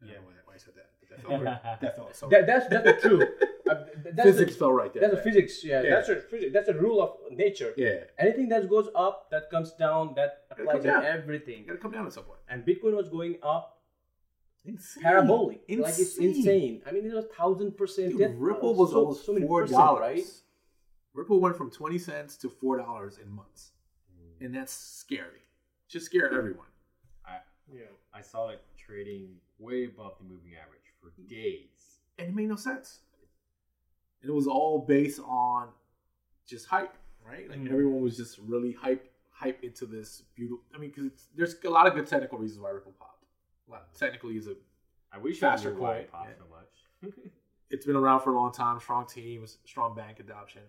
I 0.00 0.06
don't 0.06 0.14
Yeah. 0.14 0.20
know 0.20 0.26
why, 0.26 0.32
why 0.46 0.54
I 0.54 0.56
said 0.56 0.74
that. 0.74 0.90
But 1.00 1.08
that 1.10 1.20
felt, 1.22 1.44
that 1.80 1.96
felt 1.96 2.16
so. 2.16 2.28
That, 2.28 2.46
that's 2.46 2.68
that's 2.68 3.02
the 3.02 3.08
truth. 3.08 3.28
Th- 3.64 4.14
that's 4.14 4.22
physics 4.28 4.54
a, 4.54 4.58
fell 4.58 4.72
right 4.72 4.92
there. 4.92 5.02
that's 5.02 5.14
a 5.14 5.22
physics. 5.22 5.64
Yeah, 5.64 5.82
Yeah. 5.82 5.90
that's 5.96 6.08
a 6.10 6.16
physics. 6.16 6.52
That's 6.52 6.68
a 6.68 6.74
rule 6.74 7.00
of 7.02 7.10
nature. 7.36 7.72
Yeah. 7.76 8.04
Anything 8.18 8.48
that 8.50 8.68
goes 8.68 8.88
up, 8.94 9.30
that 9.30 9.50
comes 9.50 9.72
down, 9.72 10.12
that 10.16 10.44
applies 10.50 10.82
to 10.82 10.90
everything. 11.16 11.60
You 11.60 11.66
gotta 11.66 11.78
come 11.78 11.92
down 11.92 12.06
at 12.06 12.12
some 12.12 12.24
point. 12.24 12.40
And 12.48 12.64
Bitcoin 12.64 12.94
was 12.94 13.08
going 13.08 13.36
up 13.42 13.80
Insane. 14.66 15.02
parabolic. 15.02 15.60
Like 15.68 15.98
it's 15.98 16.16
insane. 16.18 16.82
I 16.86 16.92
mean, 16.92 17.06
it 17.06 17.14
was 17.14 17.26
thousand 17.36 17.76
percent. 17.76 18.10
Dude, 18.10 18.18
death- 18.18 18.34
Ripple 18.36 18.70
uh, 18.70 18.80
was 18.80 18.90
so- 18.90 18.98
almost 19.00 19.26
so 19.26 19.32
many 19.32 19.46
four 19.46 19.66
dollars. 19.66 20.00
right? 20.00 20.24
Ripple 21.14 21.40
went 21.40 21.56
from 21.56 21.70
twenty 21.70 21.98
cents 21.98 22.36
to 22.38 22.48
four 22.48 22.76
dollars 22.78 23.18
in 23.22 23.30
months, 23.30 23.72
and 24.40 24.54
that's 24.54 24.72
scary. 24.72 25.42
Just 25.88 26.06
scare 26.06 26.32
everyone. 26.32 26.66
I, 27.26 27.38
Yeah. 27.72 27.82
I 28.12 28.20
saw 28.22 28.48
it 28.48 28.60
trading 28.76 29.36
way 29.58 29.84
above 29.84 30.14
the 30.18 30.24
moving 30.24 30.52
average 30.62 30.80
for 31.00 31.12
days. 31.28 32.00
and 32.18 32.28
it 32.28 32.34
made 32.34 32.48
no 32.48 32.56
sense. 32.56 33.00
And 34.24 34.30
it 34.30 34.34
was 34.34 34.46
all 34.46 34.78
based 34.78 35.20
on 35.20 35.68
just 36.46 36.64
hype, 36.66 36.96
right? 37.22 37.46
Like 37.46 37.58
Mhm. 37.58 37.70
everyone 37.70 38.00
was 38.00 38.16
just 38.16 38.38
really 38.38 38.72
hype, 38.72 39.12
hype 39.28 39.62
into 39.62 39.84
this 39.84 40.22
beautiful. 40.34 40.64
I 40.74 40.78
mean, 40.78 40.90
because 40.90 41.28
there's 41.36 41.62
a 41.62 41.68
lot 41.68 41.86
of 41.86 41.92
good 41.94 42.06
technical 42.06 42.38
reasons 42.38 42.60
why 42.60 42.70
Ripple 42.70 42.92
popped. 42.92 43.26
Well, 43.66 43.82
technically, 43.94 44.38
is 44.38 44.46
a 44.46 44.56
I 45.12 45.18
wish 45.18 45.40
Faster 45.40 45.76
I 45.76 45.78
why 45.78 45.92
coin, 45.92 46.00
it 46.00 46.10
popped 46.10 46.30
yeah. 46.30 46.36
so 46.38 46.46
much. 46.48 47.12
it's 47.70 47.84
been 47.84 47.96
around 47.96 48.20
for 48.20 48.30
a 48.32 48.34
long 48.34 48.50
time, 48.50 48.80
strong 48.80 49.06
team, 49.06 49.46
strong 49.66 49.94
bank 49.94 50.20
adoption, 50.20 50.62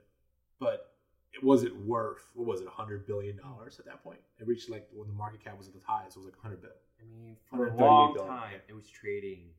but 0.59 0.97
it 1.31 1.41
wasn't 1.41 1.77
worth 1.85 2.29
what 2.33 2.45
was 2.45 2.59
it, 2.59 2.67
hundred 2.67 3.07
billion 3.07 3.37
dollars 3.37 3.79
at 3.79 3.85
that 3.85 4.03
point? 4.03 4.19
It 4.37 4.47
reached 4.47 4.69
like 4.69 4.89
when 4.91 5.07
the 5.07 5.13
market 5.13 5.39
cap 5.41 5.57
was 5.57 5.69
at 5.69 5.73
the 5.73 5.79
highest, 5.85 6.17
it 6.17 6.19
was 6.19 6.25
like 6.25 6.37
hundred 6.37 6.61
billion. 6.61 6.79
I 6.99 7.05
mean, 7.05 7.37
for 7.49 7.67
a 7.67 7.73
long 7.73 8.13
billion, 8.13 8.29
time, 8.29 8.61
it 8.67 8.73
was 8.73 8.89
trading 8.89 9.49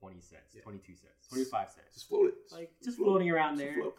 20 0.00 0.20
cents, 0.20 0.54
Yeah. 0.54 0.62
22 0.62 0.96
cents, 0.96 1.28
25 1.28 1.70
cents. 1.70 1.94
Just 1.94 2.08
floated, 2.08 2.34
like 2.50 2.72
just 2.82 2.96
float. 2.96 3.06
floating 3.06 3.30
around 3.30 3.56
there. 3.56 3.74
float. 3.74 3.96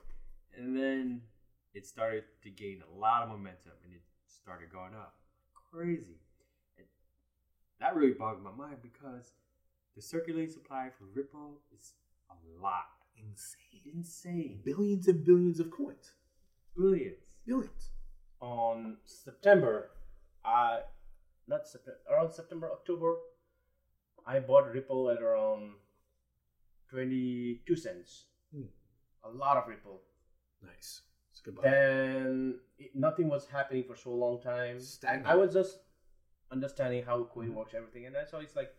And 0.57 0.75
then 0.75 1.21
it 1.73 1.85
started 1.87 2.23
to 2.43 2.49
gain 2.49 2.81
a 2.81 2.99
lot 2.99 3.23
of 3.23 3.29
momentum 3.29 3.73
and 3.85 3.93
it 3.93 4.01
started 4.27 4.71
going 4.71 4.93
up. 4.95 5.15
Crazy. 5.71 6.19
And 6.77 6.87
that 7.79 7.95
really 7.95 8.13
bogged 8.13 8.43
my 8.43 8.51
mind 8.51 8.77
because 8.81 9.31
the 9.95 10.01
circulating 10.01 10.51
supply 10.51 10.89
for 10.89 11.05
Ripple 11.13 11.61
is 11.71 11.93
a 12.29 12.35
lot. 12.61 12.85
Insane. 13.15 13.93
Insane. 13.93 14.61
Billions 14.65 15.07
and 15.07 15.23
billions 15.23 15.59
of 15.59 15.69
coins. 15.69 16.11
Billions. 16.75 17.37
Billions. 17.45 17.91
on 18.39 18.97
September, 19.05 19.91
I 20.43 20.79
not 21.47 21.67
September 21.67 21.99
around 22.11 22.31
September 22.33 22.71
October, 22.71 23.15
I 24.25 24.39
bought 24.39 24.71
Ripple 24.71 25.09
at 25.11 25.21
around 25.21 25.73
twenty 26.91 27.61
two 27.67 27.75
cents. 27.75 28.25
Hmm. 28.53 28.63
A 29.23 29.29
lot 29.29 29.57
of 29.57 29.67
Ripple. 29.67 30.01
Nice. 30.63 31.01
It's 31.31 31.39
good 31.39 31.55
buy. 31.55 31.63
Then 31.63 32.59
it, 32.77 32.91
nothing 32.95 33.29
was 33.29 33.47
happening 33.47 33.83
for 33.85 33.95
so 33.95 34.11
long 34.11 34.41
time. 34.41 34.79
Stagnant. 34.79 35.27
I 35.27 35.35
was 35.35 35.53
just 35.53 35.79
understanding 36.51 37.03
how 37.05 37.23
coin 37.23 37.55
works, 37.55 37.73
everything, 37.75 38.05
and 38.07 38.15
I 38.17 38.25
saw 38.25 38.39
it's 38.39 38.55
like 38.55 38.73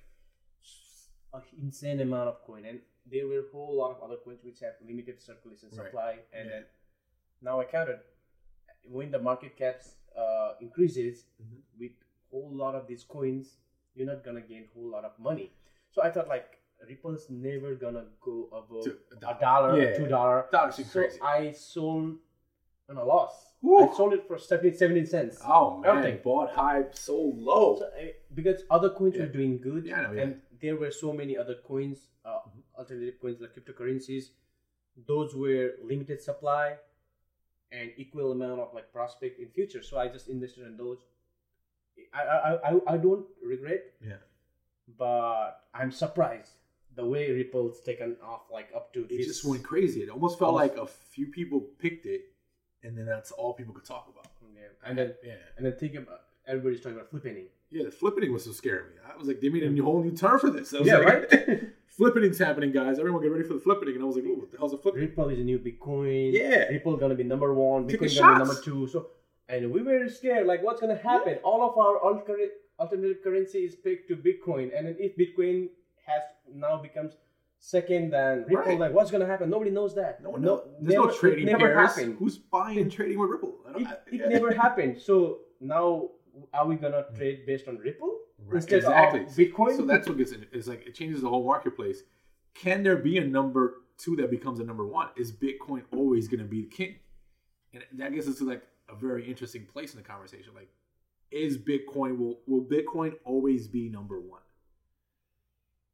a 1.35 1.41
insane 1.61 2.01
amount 2.01 2.29
of 2.29 2.43
coin, 2.45 2.65
and 2.67 2.81
there 3.11 3.27
were 3.27 3.39
a 3.41 3.51
whole 3.53 3.77
lot 3.79 3.91
of 3.97 4.03
other 4.03 4.17
coins 4.25 4.41
which 4.45 4.61
have 4.61 4.75
limited 4.87 5.21
circulation 5.23 5.71
Right. 5.71 5.87
supply, 5.87 6.11
and 6.33 6.49
Yeah. 6.49 6.55
then 6.57 6.65
now 7.41 7.61
I 7.61 7.65
counted 7.65 8.01
when 8.85 9.11
the 9.11 9.19
market 9.19 9.57
caps 9.57 9.97
uh, 10.17 10.57
increases 10.61 11.25
Mhm. 11.41 11.63
with 11.79 11.93
whole 12.31 12.51
lot 12.55 12.75
of 12.75 12.87
these 12.87 13.03
coins 13.05 13.57
you're 13.95 14.07
not 14.07 14.23
gonna 14.25 14.43
gain 14.43 14.65
a 14.65 14.73
whole 14.75 14.89
lot 14.91 15.05
of 15.07 15.19
money. 15.19 15.55
So 15.91 16.03
I 16.03 16.11
thought 16.11 16.29
like 16.29 16.59
Ripple's 16.89 17.29
never 17.31 17.75
gonna 17.75 18.07
go 18.21 18.49
above 18.53 18.87
a 19.23 19.29
a 19.37 19.39
dollar, 19.41 19.81
Yeah. 19.81 19.97
two 19.97 20.07
dollar. 20.07 20.47
Dollar 20.53 20.73
seems 20.73 20.91
So 20.93 21.01
crazy. 21.01 21.21
I 21.21 21.53
sold 21.53 22.19
on 22.89 22.97
a 22.97 23.05
loss. 23.05 23.55
Woo. 23.63 23.79
I 23.79 23.95
sold 23.95 24.13
it 24.15 24.27
for 24.27 24.39
17, 24.39 24.77
17 24.77 25.07
cents. 25.07 25.41
Oh 25.47 25.79
man, 25.79 25.99
Everything. 25.99 26.21
bought 26.23 26.51
high, 26.51 26.85
sold 26.93 27.39
low. 27.39 27.77
So, 27.79 27.87
uh, 27.87 28.07
because 28.35 28.65
other 28.71 28.91
coins 28.91 29.15
Yeah. 29.17 29.23
were 29.23 29.29
doing 29.33 29.59
good, 29.61 29.87
Yeah, 29.87 30.01
I 30.01 30.03
know, 30.03 30.13
yeah. 30.13 30.23
and 30.23 30.43
there 30.61 30.77
were 30.77 30.91
so 30.91 31.13
many 31.13 31.37
other 31.37 31.55
coins, 31.57 32.11
uh, 32.25 32.41
alternative 32.77 33.21
coins 33.21 33.41
like 33.41 33.55
cryptocurrencies. 33.55 34.31
Those 35.07 35.35
were 35.35 35.77
limited 35.83 36.21
supply 36.21 36.79
and 37.71 37.93
equal 37.97 38.33
amount 38.33 38.61
of 38.61 38.75
like 38.75 38.93
prospect 38.93 39.39
in 39.39 39.49
future. 39.51 39.83
So 39.83 39.99
I 39.99 40.09
just 40.09 40.29
invested 40.29 40.67
in 40.67 40.77
those. 40.77 40.99
I 42.13 42.23
I, 42.23 42.71
I, 42.71 42.81
I 42.95 42.97
don't 42.97 43.27
regret, 43.43 43.95
yeah, 44.05 44.17
but 44.99 45.65
I'm 45.73 45.91
surprised 45.93 46.57
the 46.95 47.05
way 47.07 47.31
Ripple's 47.33 47.81
taken 47.81 48.17
off 48.23 48.43
like 48.53 48.69
up 48.75 48.93
to 48.95 49.01
it 49.05 49.09
this. 49.09 49.27
just 49.27 49.45
went 49.45 49.63
crazy. 49.63 50.03
It 50.03 50.11
almost 50.11 50.39
felt 50.39 50.55
Almost- 50.55 50.77
like 50.77 50.83
a 50.83 50.87
few 50.87 51.27
people 51.29 51.61
picked 51.79 52.07
it, 52.07 52.23
and 52.83 52.97
then 52.97 53.07
that's 53.07 53.31
all 53.33 53.55
people 53.55 53.75
could 53.75 53.85
talk 53.85 54.09
about. 54.13 54.27
Mm, 54.45 54.55
yeah. 54.57 54.89
And 54.89 54.99
then 54.99 55.15
Yeah, 55.25 55.35
and 55.57 55.65
then 55.67 55.73
think 55.77 55.95
about 55.95 56.21
everybody's 56.47 56.81
talking 56.81 56.97
about 56.97 57.11
flipping. 57.11 57.47
yeah. 57.71 57.85
The 57.85 57.91
flippening 57.91 58.33
was 58.33 58.45
so 58.45 58.53
scary. 58.53 58.83
me. 58.91 58.97
I 59.13 59.17
was 59.17 59.29
like, 59.29 59.41
they 59.41 59.49
made 59.49 59.63
a 59.63 59.71
new, 59.71 59.85
whole 59.85 60.03
new 60.03 60.11
term 60.17 60.39
for 60.39 60.51
this. 60.51 60.75
I 60.75 60.79
was 60.81 60.87
Yeah, 60.89 60.99
like, 60.99 61.33
right? 61.33 61.61
flippening's 61.99 62.39
happening, 62.39 62.73
guys. 62.73 62.99
Everyone 62.99 63.23
get 63.23 63.31
ready 63.33 63.45
for 63.45 63.55
the 63.55 63.61
flippening. 63.61 63.95
And 63.95 64.03
I 64.03 64.07
was 64.07 64.17
like, 64.17 64.25
what 64.27 64.51
the 64.51 64.59
hell's 64.59 64.73
a 64.75 64.77
flippening? 64.79 65.01
Ripple 65.09 65.29
is 65.31 65.39
a 65.39 65.43
new 65.45 65.59
Bitcoin. 65.59 66.33
Yeah. 66.33 66.65
Ripple 66.69 66.97
gonna 66.97 67.15
be 67.15 67.23
number 67.25 67.53
one. 67.55 67.87
Taking 67.87 68.09
Bitcoin 68.09 68.19
gonna 68.21 68.35
be 68.35 68.39
number 68.47 68.61
two. 68.63 68.87
So, 68.89 69.07
and 69.49 69.71
we 69.71 69.83
were 69.83 70.09
scared. 70.09 70.47
Like, 70.47 70.63
what's 70.63 70.81
gonna 70.81 70.97
happen? 70.97 71.39
All 71.45 71.63
of 71.69 71.77
our 71.79 71.99
alter- 71.99 72.51
alternative 72.79 73.19
currency 73.23 73.61
is 73.65 73.75
pegged 73.77 74.09
to 74.09 74.17
Bitcoin, 74.17 74.77
and 74.77 74.87
then 74.87 74.97
if 74.99 75.17
Bitcoin 75.17 75.69
now 76.55 76.77
becomes 76.77 77.17
second 77.59 78.11
than 78.11 78.41
Ripple, 78.49 78.57
Right. 78.57 78.79
like, 78.79 78.93
what's 78.93 79.11
gonna 79.11 79.27
happen? 79.27 79.49
Nobody 79.49 79.71
knows 79.71 79.95
that. 79.95 80.23
No 80.23 80.31
one 80.31 80.43
knows. 80.43 80.67
There's 80.81 80.95
never, 80.95 81.07
no 81.07 81.13
trading 81.15 81.49
it 81.49 81.53
never 81.53 81.67
pairs. 81.73 81.91
happened. 81.95 82.17
Who's 82.19 82.39
buying 82.39 82.79
and 82.79 82.91
trading 82.91 83.19
with 83.19 83.31
Ripple? 83.31 83.59
I 83.69 83.73
don't- 83.73 83.83
It, 83.83 83.87
I- 83.89 83.93
it 83.93 84.21
yeah. 84.21 84.29
never 84.29 84.53
happened. 84.65 85.01
So 85.01 85.43
now, 85.61 86.11
are 86.53 86.67
we 86.67 86.77
gonna 86.77 87.05
mm. 87.13 87.17
trade 87.17 87.47
based 87.47 87.69
on 87.69 87.79
Ripple 87.79 88.19
Right, 88.47 88.57
instead 88.57 88.79
exactly. 88.79 89.21
of 89.21 89.29
Bitcoin? 89.29 89.77
So 89.77 89.83
that's 89.87 90.09
what 90.09 90.19
gets 90.19 90.33
it. 90.33 90.49
It's 90.53 90.67
like 90.67 90.87
it 90.87 90.95
changes 90.95 91.21
the 91.23 91.29
whole 91.29 91.45
marketplace. 91.45 92.03
Can 92.55 92.83
there 92.83 92.97
be 92.97 93.19
a 93.19 93.25
number 93.25 93.83
two 93.97 94.17
that 94.17 94.31
becomes 94.31 94.59
a 94.59 94.65
number 94.65 94.85
one? 94.87 95.09
Is 95.17 95.31
Bitcoin 95.33 95.83
always 95.93 96.27
going 96.29 96.41
to 96.41 96.45
be 96.47 96.63
the 96.63 96.69
king? 96.69 96.97
And 97.73 97.85
that 97.95 98.13
gets 98.13 98.27
us 98.29 98.37
to 98.39 98.45
like 98.45 98.63
a 98.89 98.95
very 98.97 99.25
interesting 99.29 99.65
place 99.67 99.95
in 99.95 99.99
the 100.03 100.07
conversation. 100.07 100.53
Like, 100.55 100.69
is 101.31 101.57
Bitcoin 101.57 102.19
will 102.19 102.41
will 102.47 102.65
Bitcoin 102.65 103.15
always 103.25 103.69
be 103.69 103.89
number 103.89 104.21
one? 104.21 104.43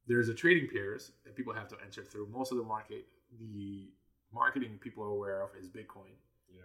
There's 0.08 0.28
a 0.28 0.34
trading 0.34 0.68
pairs 0.72 1.12
that 1.24 1.36
people 1.36 1.52
have 1.52 1.68
to 1.68 1.76
enter 1.84 2.02
through. 2.02 2.28
Most 2.32 2.50
of 2.50 2.58
the 2.58 2.64
market, 2.64 3.06
the 3.38 3.90
marketing 4.32 4.78
people 4.80 5.04
are 5.04 5.08
aware 5.10 5.42
of 5.42 5.50
is 5.58 5.68
Bitcoin. 5.68 6.16
Yeah. 6.50 6.62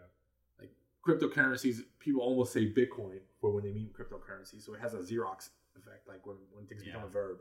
Like 0.60 0.72
cryptocurrencies, 1.06 1.82
people 2.00 2.22
almost 2.22 2.54
say 2.54 2.72
Bitcoin 2.72 3.20
for 3.40 3.52
when 3.52 3.64
they 3.64 3.72
mean 3.72 3.90
cryptocurrency. 3.90 4.64
So 4.64 4.74
it 4.74 4.80
has 4.80 4.94
a 4.94 5.00
Xerox 5.00 5.50
effect, 5.78 6.08
like 6.08 6.26
when, 6.26 6.38
when 6.54 6.66
things 6.66 6.84
become 6.84 7.04
a 7.04 7.08
verb, 7.08 7.40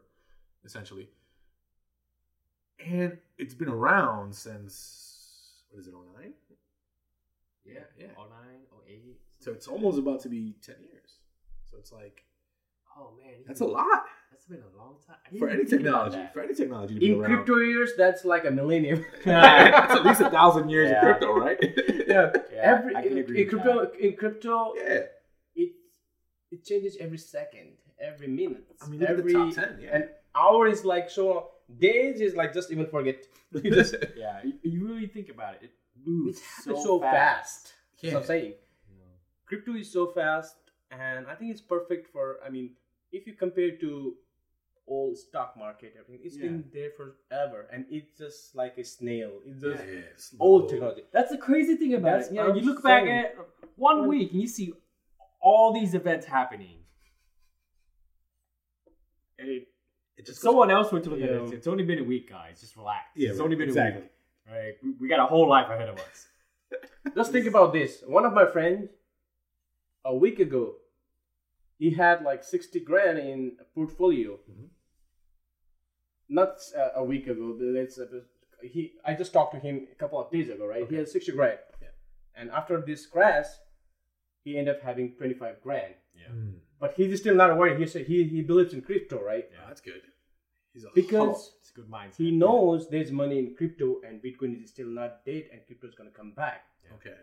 essentially. 0.65 1.09
And 2.85 3.17
it's 3.39 3.55
been 3.55 3.69
around 3.69 4.35
since 4.35 5.63
what 5.71 5.81
is 5.81 5.87
it, 5.87 5.95
09? 5.95 6.33
Yeah. 7.65 7.81
Yeah. 7.97 8.07
09, 8.17 8.27
08. 8.89 9.21
So 9.39 9.53
it's 9.53 9.69
almost 9.69 9.99
about 9.99 10.21
to 10.23 10.29
be 10.29 10.57
ten 10.63 10.77
years. 10.81 11.19
So 11.71 11.77
it's 11.79 11.93
like 11.93 12.25
Oh 12.99 13.13
man, 13.23 13.35
that's 13.47 13.61
a 13.61 13.65
lot 13.65 14.05
That's 14.31 14.45
been 14.47 14.63
a 14.63 14.77
long 14.79 14.97
time. 15.07 15.17
I 15.35 15.39
for 15.39 15.49
any 15.49 15.65
technology. 15.65 16.19
For 16.33 16.41
any 16.43 16.55
technology 16.55 16.95
to 16.95 17.01
be 17.01 17.13
in 17.13 17.21
around. 17.21 17.31
crypto 17.45 17.57
years, 17.59 17.91
that's 17.97 18.25
like 18.25 18.45
a 18.45 18.51
millennium. 18.51 19.05
it's 19.25 19.27
at 19.27 20.05
least 20.05 20.21
a 20.21 20.31
thousand 20.31 20.69
years 20.71 20.91
Yeah. 20.91 20.97
of 20.99 21.03
crypto, 21.19 21.33
right? 21.39 21.59
yeah, 22.09 22.31
Yeah, 22.53 22.61
every 22.73 22.97
I 22.97 23.03
can 23.03 23.13
in, 23.13 23.19
agree 23.19 23.43
in 23.43 23.47
with 23.47 23.63
crypto 23.63 23.91
in 24.07 24.17
crypto 24.17 24.73
yeah. 24.77 25.01
it 25.63 25.73
it 26.51 26.65
changes 26.65 26.97
every 27.01 27.19
second 27.19 27.69
every 28.01 28.29
minute 28.29 28.65
I 28.83 28.89
mean, 28.89 29.01
look 29.01 29.11
at 29.11 29.17
the 29.17 29.23
every 29.23 29.33
top 29.33 29.55
10, 29.55 29.79
yeah. 29.81 29.97
an 29.97 30.09
hour 30.35 30.67
is 30.67 30.85
like 30.85 31.09
so 31.09 31.51
days 31.79 32.21
is 32.21 32.35
like 32.35 32.53
just 32.53 32.71
even 32.73 32.87
forget 32.87 33.19
you 33.63 33.71
just 33.71 33.95
Yeah, 34.17 34.41
you, 34.45 34.53
you 34.63 34.87
really 34.89 35.07
think 35.07 35.29
about 35.29 35.55
it. 35.57 35.63
It 35.65 35.71
moves 36.05 36.39
it 36.39 36.43
so, 36.65 36.71
happens 36.71 36.85
so, 36.85 37.01
fast, 37.01 37.63
Yeah. 37.69 38.11
That's 38.11 38.15
what 38.15 38.21
i'm 38.23 38.27
saying 38.27 38.55
Yeah. 38.91 39.15
crypto 39.47 39.73
is 39.83 39.89
so 39.93 40.03
fast 40.09 40.57
and 40.91 41.27
i 41.33 41.35
think 41.37 41.53
it's 41.53 41.61
perfect 41.77 42.05
for 42.13 42.39
i 42.45 42.49
mean 42.51 42.71
if 43.13 43.27
you 43.27 43.35
compare 43.35 43.77
to 43.77 44.15
old 44.89 45.17
stock 45.17 45.55
market 45.57 45.95
everything 45.99 46.27
it's 46.27 46.37
been 46.37 46.65
there 46.73 46.91
forever 46.97 47.67
and 47.73 47.85
it's 47.89 48.19
just 48.19 48.55
like 48.57 48.77
a 48.79 48.85
snail 48.85 49.31
it's 49.47 49.61
just 49.61 49.85
Yeah, 49.87 49.95
yeah, 49.95 50.39
old 50.41 50.69
technology 50.69 51.03
That's 51.13 51.31
the 51.31 51.39
crazy 51.39 51.77
thing 51.77 51.95
about 51.95 52.19
That's 52.19 52.29
it. 52.31 52.35
Yeah, 52.35 52.47
you 52.49 52.61
I'm 52.61 52.67
look 52.67 52.83
back 52.83 53.05
at 53.05 53.37
one 53.77 54.01
One- 54.01 54.09
week 54.09 54.33
and 54.33 54.41
you 54.41 54.49
see 54.49 54.73
all 55.41 55.73
these 55.73 55.95
events 55.95 56.25
happening. 56.27 56.79
And 59.39 59.49
it, 59.49 59.69
It 60.17 60.27
just 60.27 60.41
someone 60.41 60.71
else 60.71 60.93
went 60.93 61.05
to 61.05 61.11
look 61.11 61.21
at 61.21 61.29
it. 61.31 61.53
It's 61.53 61.67
only 61.67 61.85
been 61.85 61.99
a 61.99 62.05
week, 62.05 62.31
guys. 62.31 62.61
Just 62.61 62.77
relax. 62.77 63.07
Yeah, 63.17 63.31
it's 63.31 63.39
right, 63.39 63.45
only 63.45 63.57
been 63.57 63.69
exactly. 63.69 64.03
a 64.03 64.05
week. 64.05 64.13
Right? 64.51 64.75
We, 64.83 64.91
we 65.01 65.09
got 65.09 65.21
a 65.21 65.27
whole 65.27 65.49
life 65.49 65.69
ahead 65.69 65.89
of 65.89 65.99
us. 65.99 66.29
Just 67.17 67.33
think 67.33 67.47
about 67.47 67.73
this. 67.73 68.03
One 68.07 68.25
of 68.25 68.33
my 68.33 68.47
friends, 68.47 68.91
a 70.05 70.15
week 70.15 70.39
ago, 70.39 70.75
he 71.83 71.91
had 72.05 72.17
like 72.31 72.43
60 72.45 72.81
grand 72.91 73.19
in 73.19 73.41
a 73.63 73.65
portfolio. 73.77 74.33
Mhm. 74.51 74.69
Not 76.29 76.53
uh, 76.83 76.91
a 77.03 77.05
week 77.13 77.27
ago. 77.27 77.57
but 77.59 77.67
Let's, 77.79 77.99
uh, 77.99 78.07
he, 78.63 78.93
I 79.05 79.15
just 79.15 79.33
talked 79.33 79.53
to 79.55 79.61
him 79.61 79.77
a 79.91 79.97
couple 80.03 80.19
of 80.23 80.31
days 80.31 80.49
ago, 80.49 80.65
right? 80.67 80.81
He 80.81 80.85
Okay. 80.85 80.97
had 80.97 81.09
60 81.09 81.33
grand. 81.33 81.59
Yeah. 81.81 81.89
And 82.39 82.51
after 82.51 82.81
this 82.81 83.07
crash, 83.07 83.47
he 84.45 84.51
ended 84.59 84.77
up 84.77 84.83
having 84.83 85.15
25 85.17 85.61
grand. 85.63 85.95
Yeah. 86.15 86.33
Mm. 86.33 86.55
But 86.81 86.95
he's 86.99 87.19
still 87.21 87.35
not 87.43 87.57
worried. 87.59 87.79
He 87.81 87.87
said 87.87 88.07
he, 88.07 88.25
he 88.25 88.41
believes 88.43 88.73
in 88.75 88.83
crypto, 88.83 89.23
right? 89.23 89.47
Yeah, 89.53 89.67
that's 89.69 89.81
good. 89.81 90.03
He's 90.73 90.85
a 90.85 90.89
Because 90.95 91.55
It's 91.61 91.71
a 91.71 91.75
good 91.81 91.91
mindset. 91.91 92.17
he 92.17 92.31
knows 92.31 92.89
there's 92.89 93.13
money 93.13 93.39
in 93.39 93.55
crypto 93.59 94.01
and 94.07 94.23
Bitcoin 94.23 94.63
is 94.63 94.71
still 94.71 94.89
not 95.01 95.25
dead 95.27 95.45
and 95.53 95.61
crypto 95.67 95.87
is 95.89 95.95
going 95.95 96.11
to 96.11 96.17
come 96.17 96.33
back. 96.45 96.61
okay. 96.97 97.19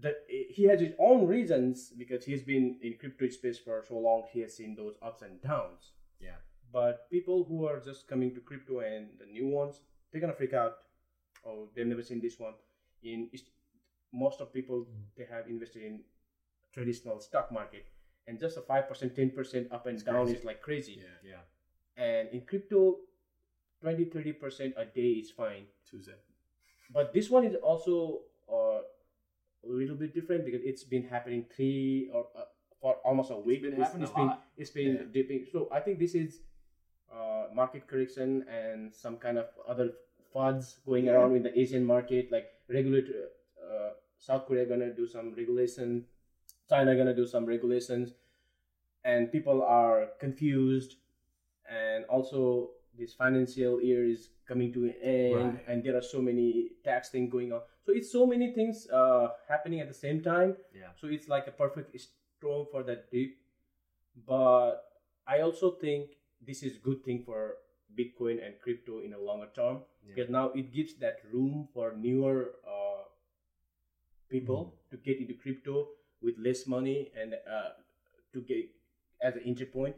The, 0.00 0.14
he 0.50 0.64
has 0.64 0.80
his 0.80 0.92
own 0.98 1.26
reasons 1.26 1.92
because 1.96 2.24
he's 2.24 2.42
been 2.42 2.76
in 2.82 2.94
crypto 2.98 3.28
space 3.28 3.58
for 3.58 3.82
so 3.86 3.98
long. 3.98 4.24
He 4.32 4.40
has 4.40 4.54
seen 4.56 4.74
those 4.74 4.94
ups 5.02 5.22
and 5.22 5.40
downs. 5.40 5.92
Yeah. 6.20 6.36
But 6.72 7.10
people 7.10 7.44
who 7.48 7.66
are 7.66 7.80
just 7.80 8.06
coming 8.08 8.34
to 8.34 8.40
crypto 8.40 8.80
and 8.80 9.08
the 9.18 9.26
new 9.26 9.48
ones, 9.48 9.80
they're 10.12 10.20
gonna 10.20 10.34
freak 10.34 10.52
out. 10.52 10.74
Oh, 11.46 11.68
they've 11.74 11.86
never 11.86 12.02
seen 12.02 12.20
this 12.20 12.38
one. 12.38 12.54
In 13.02 13.30
most 14.12 14.40
of 14.40 14.52
people, 14.52 14.86
they 15.16 15.24
have 15.30 15.48
invested 15.48 15.82
in 15.82 16.00
traditional 16.72 17.20
stock 17.20 17.50
market, 17.52 17.86
and 18.26 18.38
just 18.38 18.56
a 18.56 18.60
five 18.60 18.88
percent, 18.88 19.16
ten 19.16 19.30
percent 19.30 19.72
up 19.72 19.86
and 19.86 19.94
It's 19.94 20.04
down 20.04 20.24
crazy. 20.26 20.38
is 20.38 20.44
like 20.44 20.60
crazy. 20.62 21.00
Yeah. 21.00 21.30
Yeah. 21.32 22.02
And 22.04 22.28
in 22.30 22.42
crypto, 22.42 22.98
20 23.80 24.04
30 24.04 24.32
percent 24.32 24.74
a 24.76 24.84
day 24.84 25.12
is 25.22 25.30
fine. 25.30 25.64
Tuesday. 25.88 26.12
But 26.92 27.12
this 27.14 27.30
one 27.30 27.44
is 27.44 27.54
also 27.54 28.20
uh, 28.52 28.80
a 29.64 29.68
little 29.68 29.96
bit 29.96 30.14
different 30.14 30.44
because 30.44 30.60
it's 30.64 30.84
been 30.84 31.04
happening 31.04 31.44
three 31.54 32.10
or 32.12 32.26
uh, 32.36 32.42
for 32.80 32.94
almost 33.04 33.30
a 33.30 33.36
week. 33.36 33.62
It's 33.64 33.70
been 33.70 33.72
It's- 33.82 33.88
happening 33.88 34.02
it's 34.04 34.12
a 34.12 34.14
been 34.14 34.26
lot. 34.26 34.46
it's 34.56 34.70
been 34.70 34.94
Yeah. 34.94 35.02
dipping. 35.12 35.46
So 35.52 35.68
I 35.72 35.80
think 35.80 35.98
this 35.98 36.14
is 36.14 36.40
uh, 37.12 37.48
market 37.54 37.86
correction 37.86 38.44
and 38.48 38.94
some 38.94 39.16
kind 39.16 39.38
of 39.38 39.46
other 39.66 39.92
FUDs 40.34 40.78
going 40.84 41.06
Yeah. 41.06 41.12
around 41.12 41.34
in 41.36 41.42
the 41.42 41.58
Asian 41.58 41.84
market, 41.84 42.30
like 42.30 42.46
regulator. 42.68 43.30
Uh, 43.62 43.90
South 44.18 44.46
Korea 44.46 44.66
gonna 44.66 44.92
do 44.92 45.06
some 45.06 45.34
regulation, 45.34 46.04
China 46.68 46.94
gonna 46.96 47.14
do 47.14 47.24
some 47.26 47.46
regulations, 47.46 48.12
and 49.04 49.32
people 49.32 49.62
are 49.62 50.08
confused, 50.18 50.96
and 51.68 52.04
also 52.06 52.70
this 52.98 53.14
financial 53.14 53.80
year 53.80 54.04
is 54.04 54.30
coming 54.46 54.72
to 54.72 54.84
an 54.84 54.94
end, 55.00 55.34
Right. 55.54 55.64
and 55.68 55.82
there 55.84 55.96
are 55.96 56.02
so 56.02 56.20
many 56.20 56.70
tax 56.84 57.10
things 57.10 57.30
going 57.32 57.52
on. 57.52 57.62
So 57.88 57.94
it's 57.94 58.12
so 58.12 58.26
many 58.26 58.52
things 58.52 58.86
uh, 58.92 59.28
happening 59.48 59.80
at 59.80 59.88
the 59.88 59.94
same 59.94 60.20
time. 60.20 60.56
Yeah. 60.74 60.88
So 61.00 61.06
it's 61.08 61.26
like 61.26 61.46
a 61.46 61.50
perfect 61.50 61.96
storm 61.98 62.66
for 62.70 62.82
that 62.82 63.10
dip. 63.10 63.30
But 64.26 64.84
I 65.26 65.40
also 65.40 65.70
think 65.70 66.10
this 66.46 66.62
is 66.62 66.76
good 66.76 67.02
thing 67.02 67.22
for 67.24 67.54
Bitcoin 67.98 68.44
and 68.44 68.60
crypto 68.60 69.00
in 69.00 69.14
a 69.14 69.18
longer 69.18 69.48
term 69.56 69.78
Yeah. 70.04 70.12
because 70.14 70.28
now 70.28 70.50
it 70.52 70.70
gives 70.70 70.96
that 71.00 71.20
room 71.32 71.68
for 71.72 71.94
newer 71.96 72.56
uh, 72.66 73.04
people 74.28 74.60
Mm. 74.66 74.90
to 74.90 74.96
get 74.98 75.16
into 75.22 75.32
crypto 75.32 75.88
with 76.20 76.36
less 76.36 76.66
money 76.66 77.10
and 77.16 77.32
uh, 77.32 77.70
to 78.34 78.42
get 78.42 78.68
as 79.22 79.34
an 79.36 79.42
entry 79.46 79.64
point, 79.66 79.96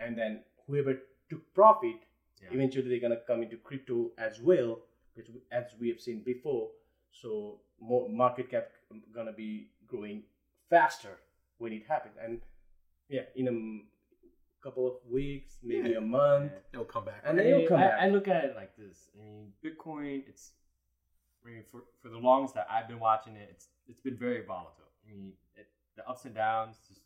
and 0.00 0.18
then 0.18 0.42
whoever 0.66 0.94
took 1.30 1.54
profit 1.54 2.02
Yeah. 2.42 2.50
eventually 2.58 2.88
they're 2.90 3.04
gonna 3.08 3.22
come 3.30 3.42
into 3.46 3.58
crypto 3.58 4.10
as 4.18 4.40
well, 4.42 4.82
which 5.14 5.30
as 5.52 5.66
we 5.78 5.88
have 5.94 6.00
seen 6.00 6.24
before. 6.24 6.72
So 7.12 7.60
more 7.80 8.08
market 8.08 8.50
cap 8.50 8.68
gonna 9.14 9.32
be 9.32 9.70
growing 9.86 10.22
faster 10.70 11.18
when 11.58 11.72
it 11.72 11.84
happens, 11.88 12.16
and 12.22 12.40
yeah, 13.08 13.22
in 13.34 13.48
a 13.48 14.62
couple 14.62 14.86
of 14.86 14.94
weeks, 15.10 15.58
maybe 15.62 15.90
Yeah. 15.90 15.98
a 15.98 16.00
month. 16.00 16.52
It'll 16.72 16.84
come 16.84 17.04
back. 17.04 17.22
And 17.24 17.38
then 17.38 17.46
I, 17.46 17.50
it'll 17.50 17.68
come 17.68 17.78
I- 17.80 17.86
back. 17.88 18.00
I 18.02 18.08
look 18.08 18.28
at 18.28 18.44
it 18.44 18.56
like 18.56 18.76
this. 18.76 19.08
I 19.14 19.18
mean, 19.22 19.52
Bitcoin. 19.64 20.24
It's. 20.28 20.52
I 21.44 21.48
mean, 21.50 21.62
for 21.70 21.84
for 22.02 22.08
the 22.08 22.18
longest 22.18 22.54
that 22.54 22.66
I've 22.70 22.88
been 22.88 22.98
watching 22.98 23.36
it, 23.36 23.48
it's 23.50 23.68
it's 23.88 24.00
been 24.00 24.16
very 24.16 24.44
volatile. 24.44 24.90
I 25.04 25.10
mean, 25.12 25.32
it, 25.54 25.68
the 25.96 26.06
ups 26.08 26.24
and 26.24 26.34
downs. 26.34 26.76
Just, 26.88 27.00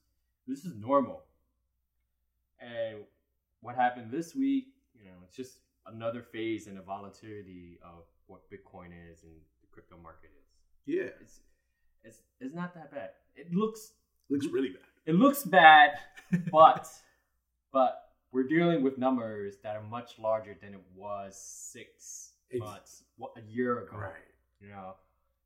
this 0.47 0.65
is 0.65 0.75
normal. 0.75 1.23
And 2.61 3.05
what 3.61 3.77
happened 3.77 4.11
this 4.11 4.35
week? 4.35 4.69
You 4.95 5.05
know, 5.07 5.17
it's 5.25 5.37
just 5.37 5.59
another 5.87 6.23
phase 6.23 6.67
in 6.67 6.75
the 6.75 6.83
volatility 6.83 7.79
of 7.83 8.05
what 8.27 8.51
Bitcoin 8.51 8.89
is 9.13 9.23
and 9.23 9.33
the 9.60 9.60
crypto 9.73 9.97
market 10.03 10.31
is. 10.39 10.47
yeah, 10.87 11.11
It's 11.21 11.41
it's 12.05 12.19
it's 12.41 12.55
not 12.55 12.75
that 12.75 12.91
bad. 12.93 13.11
It 13.37 13.53
looks 13.53 13.93
looks 14.29 14.47
really 14.47 14.71
bad. 14.71 14.87
it 15.07 15.15
looks 15.15 15.43
bad, 15.45 15.91
but 16.51 16.89
but 17.73 18.03
we're 18.33 18.47
dealing 18.49 18.83
with 18.83 18.97
numbers 18.99 19.57
that 19.63 19.77
are 19.77 19.83
much 19.83 20.19
larger 20.19 20.57
than 20.61 20.75
it 20.75 20.83
was 20.95 21.37
six 21.37 22.33
Ex- 22.53 22.61
months, 22.61 23.05
what, 23.17 23.33
a 23.37 23.43
year 23.51 23.81
ago. 23.81 23.97
Right. 23.97 24.13
You 24.61 24.69
know, 24.69 24.95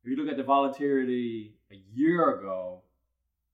if 0.03 0.09
you 0.09 0.15
look 0.17 0.29
at 0.31 0.37
the 0.37 0.43
volatility 0.43 1.55
a 1.71 1.79
year 1.93 2.37
ago, 2.37 2.81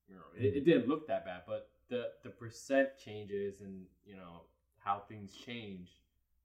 you 0.08 0.14
know, 0.16 0.22
it, 0.36 0.56
it 0.56 0.64
didn't 0.64 0.88
look 0.88 1.06
that 1.08 1.24
bad, 1.24 1.42
but 1.46 1.68
the 1.88 2.10
the 2.24 2.30
percent 2.30 2.88
changes 3.04 3.60
and 3.60 3.84
you 4.04 4.16
know 4.16 4.42
how 4.78 5.02
things 5.08 5.32
change 5.34 5.90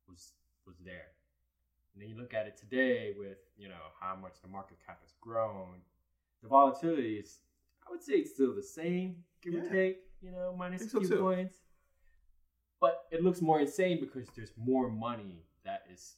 was 0.07 0.31
was 0.65 0.75
there. 0.83 1.07
And 1.97 2.03
then 2.03 2.09
you 2.15 2.21
look 2.21 2.35
at 2.35 2.45
it 2.45 2.55
today 2.57 3.15
with 3.17 3.39
you 3.57 3.69
know 3.69 3.85
how 3.99 4.15
much 4.15 4.35
the 4.43 4.47
market 4.47 4.77
cap 4.85 4.99
has 5.01 5.13
grown. 5.19 5.81
The 6.43 6.47
volatility 6.47 7.15
is, 7.17 7.39
I 7.87 7.89
would 7.89 8.03
say, 8.03 8.13
it's 8.13 8.33
still 8.35 8.53
the 8.53 8.61
same, 8.61 9.23
give 9.41 9.55
or 9.55 9.67
take. 9.67 10.01
You 10.21 10.29
know, 10.31 10.53
minus 10.55 10.83
a 10.93 10.99
few 10.99 11.07
too. 11.07 11.17
points. 11.17 11.55
But 12.79 13.05
it 13.11 13.23
looks 13.23 13.41
more 13.41 13.59
insane 13.59 13.99
because 13.99 14.27
there's 14.35 14.51
more 14.57 14.91
money 14.91 15.47
that 15.65 15.85
is 15.91 16.17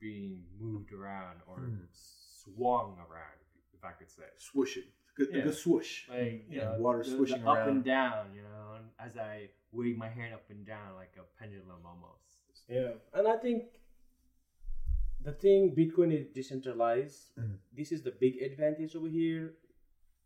being 0.00 0.42
moved 0.58 0.92
around 0.92 1.36
or 1.46 1.58
Hmm. 1.58 1.76
swung 1.92 2.96
around, 2.98 3.38
if 3.72 3.84
I 3.84 3.92
could 3.92 4.10
say. 4.10 4.24
Swooshing. 4.36 4.88
Good, 5.14 5.28
Yeah. 5.32 5.44
good 5.44 5.54
swoosh. 5.54 6.08
Like 6.08 6.46
you 6.48 6.58
Yeah, 6.58 6.72
know, 6.72 6.80
water 6.80 7.04
the- 7.04 7.10
the 7.10 7.16
swishing 7.16 7.46
up 7.46 7.58
around. 7.58 7.68
and 7.68 7.84
down, 7.84 8.34
you 8.34 8.42
know, 8.42 8.72
and 8.78 8.90
as 8.98 9.16
I 9.16 9.50
wave 9.70 9.96
my 9.96 10.08
hand 10.08 10.34
up 10.34 10.50
and 10.50 10.66
down 10.66 10.96
like 10.96 11.16
a 11.16 11.22
pendulum 11.38 11.86
almost. 11.86 12.38
Yeah, 12.68 12.94
and 13.12 13.28
I 13.28 13.36
think 13.36 13.79
the 15.22 15.32
thing 15.32 15.74
Bitcoin 15.74 16.12
is 16.12 16.28
decentralized. 16.28 17.34
Mhm. 17.36 17.58
This 17.72 17.92
is 17.92 18.02
the 18.02 18.10
big 18.10 18.42
advantage 18.42 18.96
over 18.96 19.08
here. 19.08 19.56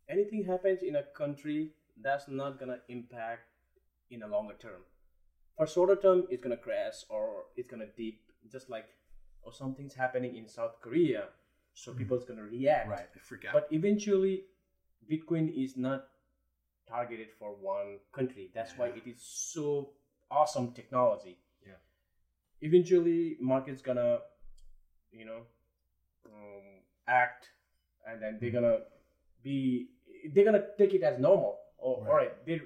Anything 0.07 0.43
happens 0.43 0.83
in 0.83 0.95
a 0.95 1.03
country, 1.03 1.73
that's 1.97 2.27
not 2.27 2.59
gonna 2.59 2.81
impact 2.87 3.49
in 4.09 4.23
a 4.23 4.27
longer 4.27 4.55
term. 4.55 4.83
For 5.57 5.65
shorter 5.67 5.95
term, 5.95 6.27
it's 6.29 6.41
gonna 6.41 6.57
crash 6.57 7.05
or 7.09 7.47
it's 7.55 7.67
gonna 7.67 7.87
dip, 7.97 8.15
just 8.49 8.69
like 8.69 8.87
or 9.41 9.53
something's 9.53 9.93
happening 9.93 10.35
in 10.35 10.47
South 10.47 10.81
Korea, 10.81 11.29
so 11.73 11.93
people's 11.93 12.25
gonna 12.25 12.43
react. 12.43 12.89
Right. 12.89 13.13
They 13.13 13.19
freak 13.19 13.45
out. 13.45 13.53
But 13.53 13.67
eventually, 13.71 14.47
Bitcoin 15.09 15.53
is 15.53 15.77
not 15.77 16.09
targeted 16.87 17.31
for 17.31 17.53
one 17.55 17.99
country. 18.11 18.51
That's 18.53 18.77
why 18.77 18.87
it 18.89 19.05
is 19.05 19.21
so 19.21 19.93
awesome 20.31 20.73
technology. 20.73 21.37
Yeah. 21.65 21.73
Eventually, 22.61 23.37
market's 23.39 23.81
gonna, 23.81 24.21
you 25.17 25.25
know, 25.25 25.41
um, 26.25 26.63
act, 27.07 27.49
and 28.07 28.21
then 28.21 28.37
they're 28.39 28.51
gonna 28.51 28.79
be, 29.43 29.87
they're 30.33 30.43
gonna 30.45 30.65
take 30.77 30.93
it 30.93 31.03
as 31.03 31.17
normal. 31.19 31.59
Oh, 31.81 32.01
Right. 32.01 32.09
all 32.09 32.15
right, 32.15 32.45
they, 32.45 32.61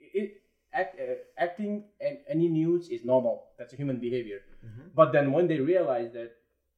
it, 0.00 0.42
act, 0.72 0.98
uh, 1.00 1.14
acting 1.36 1.84
and 2.00 2.18
any 2.28 2.48
news 2.48 2.88
is 2.88 3.04
normal. 3.04 3.46
That's 3.58 3.72
a 3.72 3.76
human 3.76 3.98
behavior. 3.98 4.40
Mhm. 4.64 4.90
But 4.94 5.12
then 5.12 5.32
when 5.32 5.46
they 5.48 5.58
realize 5.60 6.12
that 6.12 6.30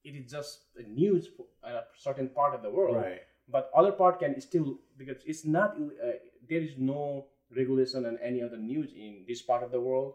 it 0.04 0.14
is 0.14 0.30
just 0.30 0.64
a 0.76 0.82
news 0.82 1.28
for 1.28 1.46
a 1.62 1.82
certain 1.96 2.28
part 2.28 2.54
of 2.54 2.62
the 2.62 2.70
world, 2.70 2.96
Right. 2.96 3.20
but 3.48 3.70
other 3.74 3.92
part 3.92 4.18
can 4.18 4.40
still 4.40 4.78
because 4.96 5.22
it's 5.24 5.44
not 5.44 5.76
uh, 5.78 6.12
there 6.48 6.60
is 6.68 6.76
no 6.76 7.26
regulation 7.50 8.06
on 8.06 8.18
any 8.18 8.42
other 8.42 8.56
news 8.56 8.92
in 8.94 9.24
this 9.28 9.42
part 9.42 9.62
of 9.62 9.70
the 9.70 9.80
world 9.80 10.14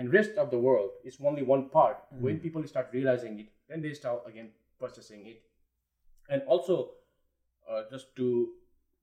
and 0.00 0.12
rest 0.16 0.38
of 0.42 0.50
the 0.50 0.58
world 0.66 0.90
is 1.04 1.18
only 1.30 1.42
one 1.42 1.64
part 1.76 1.98
when 2.26 2.38
people 2.44 2.66
start 2.72 2.88
realizing 2.98 3.38
it 3.44 3.48
then 3.68 3.82
they 3.86 3.92
start 4.02 4.22
again 4.30 4.48
purchasing 4.84 5.26
it 5.32 5.42
and 6.30 6.42
also 6.54 6.76
uh, 7.70 7.82
just 7.90 8.14
to 8.16 8.28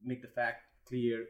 make 0.04 0.22
the 0.22 0.28
fact 0.40 0.64
clear 0.90 1.26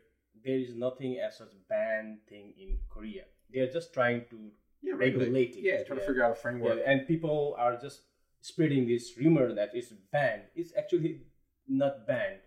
there 0.46 0.60
is 0.66 0.74
nothing 0.86 1.18
as 1.28 1.38
such 1.42 1.54
ban 1.70 2.18
thing 2.30 2.54
in 2.66 2.78
korea 2.96 3.24
they're 3.54 3.72
just 3.80 3.94
trying 3.94 4.22
to 4.30 4.40
Yeah, 4.88 4.94
regulate 5.02 5.56
it. 5.58 5.64
Yeah, 5.68 5.84
trying 5.84 6.00
to 6.00 6.06
figure 6.06 6.24
out 6.26 6.32
a 6.38 6.40
framework. 6.42 6.78
yeah, 6.80 6.90
and 6.92 7.08
people 7.08 7.56
are 7.58 7.76
just 7.86 8.02
spreading 8.50 8.84
this 8.88 9.06
rumor 9.22 9.48
that 9.60 9.70
it's 9.74 9.92
banned. 10.16 10.44
It's 10.54 10.72
actually 10.82 11.12
not 11.68 12.06
banned. 12.10 12.44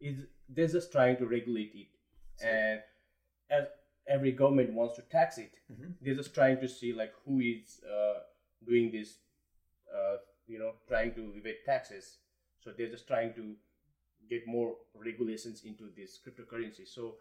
It's, 0.00 0.20
they're 0.54 0.68
just 0.76 0.92
trying 0.92 1.16
to 1.22 1.26
regulate 1.26 1.72
it. 1.82 1.88
And 2.44 2.80
as 3.48 3.64
every 4.06 4.32
government 4.32 4.72
wants 4.72 4.94
to 4.96 5.02
tax 5.02 5.38
it, 5.38 5.52
Mhm. 5.70 5.94
they're 6.00 6.14
just 6.14 6.34
trying 6.34 6.60
to 6.60 6.68
see 6.68 6.92
like 6.92 7.12
who 7.24 7.40
is 7.40 7.82
uh, 7.84 8.20
doing 8.66 8.90
this, 8.92 9.18
uh, 9.94 10.16
you 10.46 10.58
know, 10.58 10.72
trying 10.88 11.14
to 11.14 11.32
evade 11.36 11.64
taxes. 11.64 12.18
So 12.60 12.72
they're 12.72 12.90
just 12.90 13.06
trying 13.06 13.34
to 13.34 13.56
get 14.28 14.46
more 14.46 14.76
regulations 14.94 15.64
into 15.64 15.90
this 15.96 16.18
cryptocurrency. 16.22 16.86
So 16.86 17.18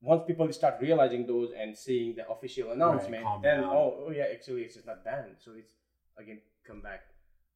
once 0.00 0.22
people 0.26 0.52
start 0.52 0.80
realizing 0.80 1.26
those 1.26 1.52
and 1.52 1.76
seeing 1.76 2.14
the 2.14 2.28
official 2.28 2.72
announcement, 2.72 3.22
calm 3.24 3.42
then 3.42 3.60
down. 3.62 3.70
oh, 3.76 4.04
oh 4.06 4.10
yeah, 4.10 4.26
actually 4.32 4.62
it's 4.62 4.74
just 4.74 4.86
not 4.86 5.04
banned. 5.04 5.36
So 5.38 5.52
it's 5.52 5.72
again 6.18 6.40
come 6.64 6.80
back 6.80 7.02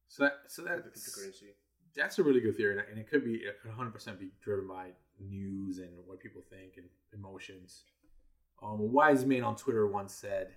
So 0.07 0.23
that 0.23 0.33
so 0.47 0.63
that's 0.63 0.81
cryptocurrency. 0.87 1.53
that's 1.95 2.19
a 2.19 2.23
really 2.23 2.41
good 2.41 2.55
theory, 2.57 2.79
and 2.89 2.97
it- 2.99 3.07
could 3.07 3.23
be 3.23 3.35
it 3.43 3.59
could 3.61 3.69
100 3.71 3.91
percent 3.91 4.19
be 4.19 4.31
driven 4.41 4.67
by 4.67 4.93
news 5.19 5.79
and 5.79 5.91
what 6.07 6.19
people 6.19 6.41
think 6.41 6.77
and 6.77 6.89
emotions. 7.13 7.85
Um, 8.61 8.79
a 8.79 8.83
wise 8.83 9.25
man 9.25 9.43
on 9.43 9.55
Twitter 9.55 9.87
once 9.87 10.13
said 10.13 10.49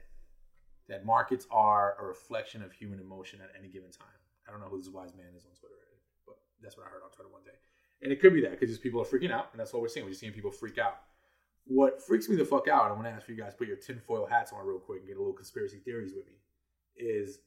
that 0.89 1.07
markets 1.07 1.47
are 1.51 1.97
a 2.01 2.05
reflection 2.05 2.63
of 2.63 2.73
human 2.73 3.01
emotion 3.01 3.41
at 3.43 3.51
any 3.59 3.69
given 3.69 3.91
time. 3.91 4.07
I 4.47 4.51
don't 4.51 4.61
know 4.61 4.69
who 4.69 4.79
this 4.79 4.91
wise 4.91 5.15
man 5.15 5.29
is 5.37 5.45
on 5.45 5.53
Twitter, 5.59 5.75
but 6.27 6.37
that's 6.63 6.77
what 6.77 6.87
I 6.87 6.91
heard 6.91 7.03
on 7.03 7.11
Twitter 7.11 7.31
one 7.31 7.43
day. 7.45 7.57
And 8.03 8.13
it 8.13 8.21
could 8.21 8.35
be 8.35 8.43
that 8.43 8.53
because 8.53 8.69
just 8.69 8.83
people 8.83 9.01
are 9.01 9.05
freaking 9.05 9.33
out, 9.33 9.49
and 9.53 9.61
that's 9.61 9.73
what 9.73 9.81
we're 9.81 9.89
seeing. 9.89 10.05
We're 10.05 10.11
just 10.11 10.21
seeing 10.21 10.33
people 10.33 10.51
freak 10.51 10.77
out. 10.77 11.01
What 11.67 12.03
freaks 12.03 12.29
me 12.29 12.37
the 12.37 12.45
fuck 12.45 12.69
out, 12.69 12.85
and 12.85 12.93
I'm 12.93 12.99
gonna 12.99 13.17
ask 13.17 13.27
you 13.27 13.37
guys 13.37 13.53
to 13.53 13.59
put 13.59 13.69
your 13.69 13.79
tinfoil 13.79 14.27
hats 14.27 14.53
on 14.53 14.67
real 14.67 14.79
quick 14.79 15.01
and 15.01 15.09
get 15.09 15.17
a 15.17 15.21
little 15.21 15.33
conspiracy 15.33 15.79
theories 15.79 16.13
with 16.15 16.27
me, 16.27 16.35
is 16.97 17.39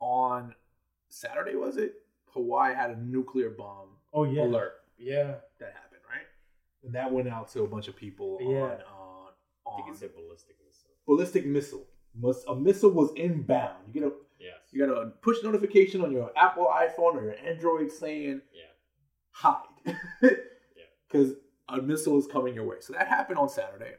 on 0.00 0.54
Saturday 1.08 1.54
was 1.54 1.78
it? 1.78 1.94
Hawaii 2.26 2.74
had 2.74 2.90
a 2.90 3.00
nuclear 3.00 3.48
bomb 3.48 3.88
Oh 4.12 4.24
yeah, 4.24 4.42
alert 4.42 4.74
yeah, 4.98 5.24
that 5.24 5.34
happened, 5.34 5.40
right? 5.40 5.53
And 6.84 6.94
that 6.94 7.10
went 7.12 7.28
out 7.28 7.48
to 7.52 7.62
a 7.62 7.66
bunch 7.66 7.88
of 7.88 7.96
people 7.96 8.38
Yeah. 8.40 8.48
Um, 8.48 8.62
on 8.62 8.70
on, 8.70 9.32
I 9.66 9.76
think 9.76 9.86
on 9.88 9.92
it's 9.94 10.02
a 10.02 10.08
ballistic 10.08 10.56
missile. 10.66 10.90
ballistic 11.06 11.46
missile. 11.46 11.86
Mus- 12.14 12.44
A 12.46 12.54
missile 12.54 12.90
was 12.90 13.10
inbound. 13.16 13.76
You 13.88 13.92
get 14.00 14.02
a 14.08 14.12
Yes. 14.38 14.56
you 14.72 14.86
got 14.86 14.92
a 14.96 15.06
push 15.22 15.38
notification 15.42 16.02
on 16.02 16.12
your 16.12 16.30
Apple 16.36 16.66
iPhone 16.66 17.14
or 17.16 17.22
your 17.24 17.36
Android 17.44 17.90
saying 17.90 18.42
Yeah. 18.52 18.62
hide. 19.30 19.96
Because 21.08 21.34
a 21.68 21.80
missile 21.80 22.18
is 22.18 22.26
coming 22.26 22.54
your 22.54 22.64
way. 22.64 22.76
So 22.80 22.92
that 22.94 23.06
happened 23.06 23.38
on 23.38 23.48
Saturday. 23.48 23.92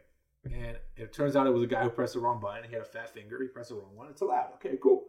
And 0.43 0.78
it 0.98 1.13
turns 1.13 1.36
out 1.38 1.48
it 1.48 1.52
was 1.54 1.63
a 1.63 1.67
guy 1.67 1.82
who 1.84 1.89
pressed 1.89 2.13
the 2.13 2.19
wrong 2.19 2.41
button. 2.41 2.65
He 2.67 2.74
had 2.74 2.82
a 2.82 2.86
fat 2.86 3.10
finger. 3.13 3.41
He 3.41 3.48
pressed 3.48 3.69
the 3.69 3.76
wrong 3.76 3.95
one. 3.95 4.10
It's 4.10 4.21
allowed. 4.21 4.50
Okay, 4.56 4.78
cool. 4.84 5.06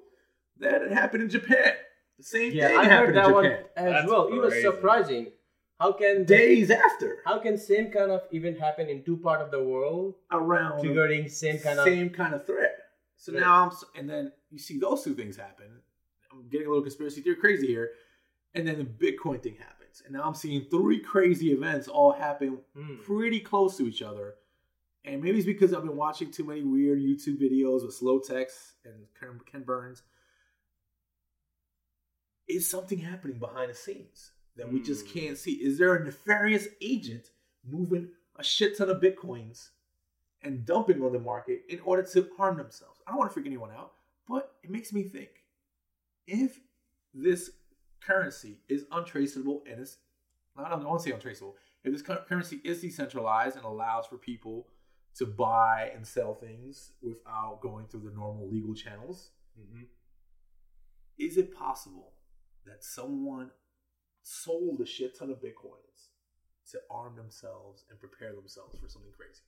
Then 0.56 0.82
it 0.82 0.92
happened 0.92 1.24
in 1.24 1.28
Japan. 1.28 1.72
The 2.18 2.22
same 2.24 2.52
yeah. 2.52 2.68
thing 2.68 2.76
I 2.78 2.84
happened 2.84 3.06
heard 3.08 3.16
that 3.16 3.26
in 3.26 3.32
one 3.34 3.44
Japan. 3.44 3.64
as 3.76 3.92
That's 3.92 4.06
well. 4.08 4.28
It 4.28 4.34
was 4.40 4.62
surprising. 4.62 5.32
How 5.78 5.92
can 5.92 6.24
Days 6.24 6.70
after. 6.70 7.18
how 7.24 7.38
can 7.38 7.58
same 7.58 7.90
kind 7.90 8.10
of 8.10 8.22
event 8.32 8.58
happen 8.58 8.88
in 8.88 9.02
two 9.04 9.18
part 9.18 9.42
of 9.42 9.50
the 9.50 9.62
world, 9.62 10.14
Around 10.32 10.82
triggering 10.82 11.30
same 11.30 11.58
kind 11.58 11.78
of 11.78 11.84
same 11.84 12.10
kind 12.10 12.34
of 12.34 12.46
threat. 12.46 12.76
So 13.16 13.32
Right. 13.32 13.40
now 13.40 13.64
I'm, 13.66 13.76
and 13.98 14.08
then 14.08 14.32
you 14.50 14.58
see 14.58 14.78
those 14.78 15.04
two 15.04 15.14
things 15.14 15.36
happen. 15.36 15.66
I'm 16.32 16.48
getting 16.48 16.66
a 16.66 16.70
little 16.70 16.82
conspiracy 16.82 17.20
theory 17.20 17.36
crazy 17.36 17.66
here, 17.66 17.90
and 18.54 18.66
then 18.66 18.78
the 18.78 18.84
Bitcoin 18.84 19.42
thing 19.42 19.56
happens, 19.56 20.02
and 20.04 20.14
now 20.14 20.22
I'm 20.22 20.34
seeing 20.34 20.66
three 20.70 21.00
crazy 21.00 21.52
events 21.52 21.88
all 21.88 22.12
happen 22.12 22.58
Hmm. 22.74 22.96
pretty 23.02 23.40
close 23.40 23.76
to 23.76 23.86
each 23.86 24.02
other. 24.02 24.34
And 25.04 25.22
maybe 25.22 25.36
it's 25.38 25.46
because 25.46 25.72
I've 25.72 25.84
been 25.84 25.96
watching 25.96 26.32
too 26.32 26.42
many 26.44 26.62
weird 26.64 26.98
YouTube 26.98 27.38
videos 27.40 27.84
with 27.84 27.94
slow 27.94 28.18
text 28.18 28.72
and 28.84 29.06
Ken 29.46 29.62
Burns. 29.62 30.02
Is 32.48 32.68
something 32.68 32.98
happening 32.98 33.38
behind 33.38 33.70
the 33.70 33.74
scenes 33.74 34.32
that 34.56 34.70
we 34.72 34.80
just 34.80 35.06
Hmm. 35.06 35.12
can't 35.12 35.38
see? 35.38 35.52
Is 35.62 35.78
there 35.78 35.94
a 35.94 36.04
nefarious 36.04 36.68
agent 36.80 37.30
moving 37.64 38.12
a 38.36 38.44
shit 38.44 38.76
ton 38.76 38.90
of 38.90 39.00
bitcoins 39.00 39.70
and 40.42 40.64
dumping 40.64 41.02
on 41.02 41.12
the 41.12 41.18
market 41.18 41.64
in 41.68 41.80
order 41.80 42.02
to 42.02 42.30
harm 42.36 42.56
themselves? 42.56 43.00
I 43.06 43.10
don't 43.10 43.18
want 43.18 43.30
to 43.30 43.34
freak 43.34 43.46
anyone 43.46 43.70
out, 43.70 43.94
but 44.28 44.56
it 44.62 44.70
makes 44.70 44.92
me 44.92 45.02
think 45.04 45.44
if 46.26 46.60
this 47.14 47.50
currency 48.00 48.60
is 48.68 48.86
untraceable 48.92 49.62
and 49.70 49.80
it's 49.80 49.98
I 50.58 50.70
don't 50.70 50.84
want 50.84 51.02
to 51.02 51.08
say 51.08 51.14
untraceable. 51.14 51.56
If 51.84 51.92
this 51.92 52.02
currency 52.02 52.60
is 52.64 52.80
decentralized 52.80 53.56
and 53.56 53.64
allows 53.66 54.06
for 54.06 54.16
people 54.16 54.68
to 55.16 55.26
buy 55.26 55.90
and 55.94 56.06
sell 56.06 56.34
things 56.34 56.92
without 57.02 57.60
going 57.60 57.86
through 57.86 58.00
the 58.00 58.10
normal 58.10 58.48
legal 58.48 58.74
channels. 58.74 59.30
Mm-hmm. 59.58 59.82
Is 61.18 61.36
it 61.36 61.54
possible 61.54 62.12
that 62.64 62.82
someone 62.84 63.50
sold 64.26 64.80
a 64.80 64.86
shit 64.86 65.16
ton 65.16 65.30
of 65.30 65.36
bitcoins 65.36 66.10
to 66.72 66.80
arm 66.90 67.14
themselves 67.14 67.84
and 67.90 67.98
prepare 68.00 68.34
themselves 68.34 68.76
for 68.80 68.88
something 68.88 69.12
crazy? 69.16 69.42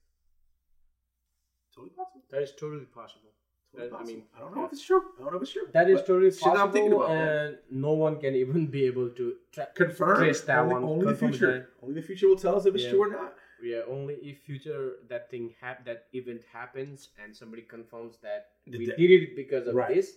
Totally 1.74 1.90
possible. 1.96 2.22
That 2.30 2.42
is 2.42 2.52
totally 2.52 2.84
possible. 2.86 3.30
Totally 3.76 3.90
I 4.00 4.04
mean, 4.04 4.22
I 4.36 4.40
don't 4.40 4.56
know 4.56 4.64
if 4.64 4.72
it's 4.72 4.84
true. 4.84 5.02
I 5.18 5.22
don't 5.22 5.32
know 5.32 5.36
if 5.38 5.42
it's 5.42 5.52
true. 5.52 5.66
That 5.72 5.90
is 5.90 6.00
totally 6.02 6.30
possible, 6.30 6.56
I'm 6.56 6.72
thinking 6.72 6.92
about, 6.92 7.08
man. 7.10 7.28
and 7.46 7.58
no 7.70 7.92
one 7.92 8.18
can 8.20 8.34
even 8.34 8.66
be 8.68 8.84
able 8.86 9.10
to 9.10 9.34
tra- 9.52 9.68
confirm 9.74 10.16
trace 10.18 10.40
that 10.42 10.60
only, 10.60 10.74
one. 10.74 10.84
only 10.84 11.06
the 11.12 11.14
future. 11.18 11.52
that. 11.52 11.66
Only 11.82 11.94
the 12.00 12.06
future 12.06 12.28
will 12.28 12.36
tell 12.36 12.56
us 12.56 12.64
if 12.66 12.74
it's 12.74 12.84
Yeah. 12.84 12.90
true 12.90 13.02
or 13.02 13.10
not. 13.10 13.34
Yeah, 13.62 13.80
only 13.88 14.14
if 14.22 14.38
future 14.38 14.92
that 15.08 15.28
thing 15.30 15.54
hap- 15.60 15.84
that 15.84 16.06
event 16.12 16.42
happens 16.52 17.08
and 17.22 17.36
somebody 17.36 17.62
confirms 17.62 18.16
that 18.22 18.52
The 18.66 18.78
we 18.78 18.86
de- 18.86 18.96
did 18.96 19.10
it 19.22 19.36
because 19.36 19.66
of 19.66 19.74
Right. 19.74 19.94
this. 19.96 20.16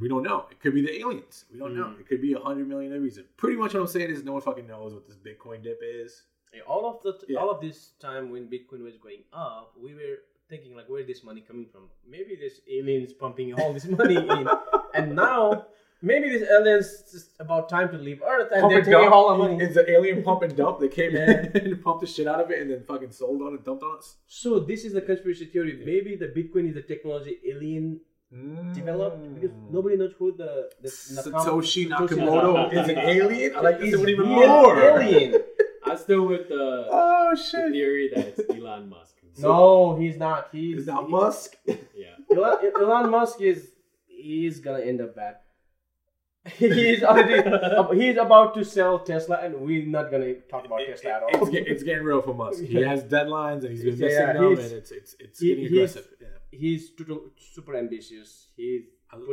We 0.00 0.08
don't 0.08 0.22
know. 0.22 0.46
It 0.50 0.60
could 0.60 0.74
be 0.74 0.82
the 0.82 0.98
aliens. 1.00 1.44
We 1.52 1.58
don't 1.58 1.74
know. 1.76 1.84
Mm. 1.86 2.00
It 2.00 2.08
could 2.08 2.20
be 2.20 2.32
a 2.34 2.38
hundred 2.40 2.68
million 2.68 2.92
other 2.92 3.00
reasons. 3.00 3.26
Pretty 3.36 3.56
much 3.56 3.74
what 3.74 3.80
I'm 3.80 3.86
saying 3.86 4.10
is 4.10 4.24
no 4.24 4.32
one 4.32 4.42
fucking 4.42 4.66
knows 4.66 4.92
what 4.94 5.06
this 5.06 5.16
Bitcoin 5.16 5.62
dip 5.62 5.80
is. 5.82 6.22
Yeah, 6.54 6.60
All 6.66 6.86
of 6.86 7.02
the 7.02 7.12
Yeah. 7.28 7.38
all 7.40 7.50
of 7.50 7.60
this 7.60 7.92
time 8.00 8.30
when 8.30 8.46
Bitcoin 8.48 8.82
was 8.82 8.96
going 8.96 9.22
up, 9.32 9.74
we 9.82 9.94
were 9.94 10.18
thinking 10.48 10.74
like, 10.74 10.88
where 10.88 11.00
is 11.00 11.06
this 11.06 11.22
money 11.22 11.42
coming 11.42 11.66
from? 11.70 11.88
Maybe 12.08 12.34
this 12.36 12.60
aliens 12.70 13.12
pumping 13.12 13.52
all 13.54 13.72
this 13.72 13.86
money 13.86 14.16
in, 14.36 14.48
and 14.94 15.14
now 15.14 15.66
maybe 16.00 16.30
these 16.30 16.48
aliens 16.48 17.04
just 17.12 17.32
about 17.38 17.68
time 17.68 17.90
to 17.90 17.98
leave 17.98 18.22
Earth 18.22 18.48
and 18.52 18.60
Pump 18.62 18.70
they're 18.70 18.78
and 18.78 18.86
taking 18.86 19.00
dump. 19.00 19.12
all 19.14 19.28
the 19.32 19.36
money. 19.38 19.62
It's 19.62 19.76
an 19.76 19.84
alien 19.88 20.22
pump 20.22 20.40
and 20.42 20.56
dump. 20.56 20.80
They 20.80 20.88
came 20.88 21.12
Yeah. 21.14 21.30
in 21.54 21.56
and 21.72 21.82
pumped 21.84 22.00
the 22.00 22.06
shit 22.06 22.26
out 22.26 22.40
of 22.40 22.50
it 22.50 22.60
and 22.62 22.70
then 22.70 22.82
fucking 22.84 23.10
sold 23.10 23.42
on 23.42 23.54
it, 23.54 23.64
dumped 23.64 23.82
on 23.82 23.98
us. 23.98 24.16
So 24.26 24.58
this 24.60 24.84
is 24.86 24.92
the 24.94 25.02
conspiracy 25.02 25.46
theory. 25.46 25.82
Maybe 25.84 26.16
the 26.16 26.28
Bitcoin 26.28 26.68
is 26.70 26.76
a 26.76 26.82
technology 26.82 27.38
alien 27.46 28.00
developed 28.30 29.34
because 29.34 29.50
mm. 29.50 29.70
nobody 29.70 29.96
knows 29.96 30.12
who 30.18 30.32
the, 30.36 30.70
the 30.82 30.88
Satoshi 30.88 31.88
Satoshi 31.88 31.88
Nakamoto 31.88 32.72
is 32.72 32.88
an 32.88 32.98
alien. 32.98 33.56
I 33.56 33.60
like 33.60 33.80
this 33.80 33.94
Is 33.94 34.00
one 34.00 34.08
even 34.08 34.26
he 34.26 34.34
more. 34.34 34.80
alien. 34.80 35.42
I'm 35.84 35.96
still 35.96 36.26
with 36.26 36.48
the, 36.48 36.86
Oh 36.90 37.30
the 37.34 37.42
shit! 37.42 37.72
theory 37.72 38.10
that 38.14 38.26
it's 38.26 38.50
Elon 38.50 38.90
Musk. 38.90 39.14
No, 39.38 39.96
he's 39.96 40.16
not. 40.16 40.48
He's 40.52 40.78
Is 40.80 40.86
that 40.86 41.04
he- 41.04 41.08
Musk? 41.08 41.56
Yeah. 41.66 42.36
Elon, 42.36 42.58
Elon 42.78 43.10
Musk 43.10 43.40
is 43.40 43.70
he's 44.06 44.60
gonna 44.60 44.80
end 44.80 45.00
up 45.00 45.16
bad. 45.16 45.36
he's 46.58 47.02
already 47.02 47.96
he's 48.00 48.16
about 48.16 48.54
to 48.54 48.64
sell 48.64 48.98
Tesla, 48.98 49.36
and 49.42 49.54
we're 49.60 49.86
not 49.86 50.10
gonna 50.10 50.34
talk 50.52 50.64
about 50.66 50.80
Tesla 50.86 51.10
at 51.12 51.22
all. 51.22 51.46
It's, 51.48 51.68
it's 51.72 51.82
getting 51.82 52.04
real 52.04 52.22
for 52.22 52.34
Musk. 52.34 52.62
He 52.62 52.80
has 52.82 53.04
deadlines 53.04 53.62
and 53.64 53.70
he's 53.70 53.84
been 53.84 53.98
missing 54.06 54.20
yeah, 54.20 54.32
them, 54.32 54.56
he's- 54.56 54.64
and 54.70 54.72
it's 54.80 54.90
it's 54.90 55.16
it's 55.20 55.40
he- 55.40 55.48
getting 55.48 55.64
he's- 55.72 55.96
aggressive. 55.96 56.16
Yeah. 56.20 56.26
He's 56.50 56.90
total, 56.96 57.30
super 57.36 57.76
ambitious. 57.76 58.48
He's 58.56 58.82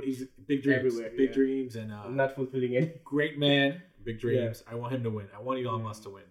He's 0.04 0.23
big 0.47 0.63
dreams, 0.63 0.78
everywhere, 0.86 1.12
big 1.17 1.30
yeah. 1.30 1.34
dreams, 1.36 1.75
and 1.75 1.91
uh, 1.91 2.08
not 2.10 2.34
fulfilling 2.34 2.78
any. 2.78 2.93
great 3.04 3.38
man, 3.38 3.82
big 4.06 4.19
dreams. 4.21 4.63
I 4.71 4.75
want 4.75 4.93
him 4.93 5.04
to 5.04 5.10
win. 5.10 5.28
I 5.38 5.41
want 5.41 5.60
Elon 5.65 5.82
Musk 5.84 6.04
to 6.04 6.12
win. 6.12 6.23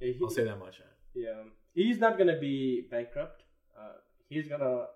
He- 0.00 0.18
I'll 0.22 0.30
say 0.30 0.44
that 0.44 0.58
much. 0.58 0.80
Yeah, 1.14 1.42
he's 1.74 1.98
not 1.98 2.16
gonna 2.18 2.38
be 2.38 2.86
bankrupt. 2.90 3.42
Uh, 3.78 3.96
he's 4.30 4.48
gonna 4.48 4.86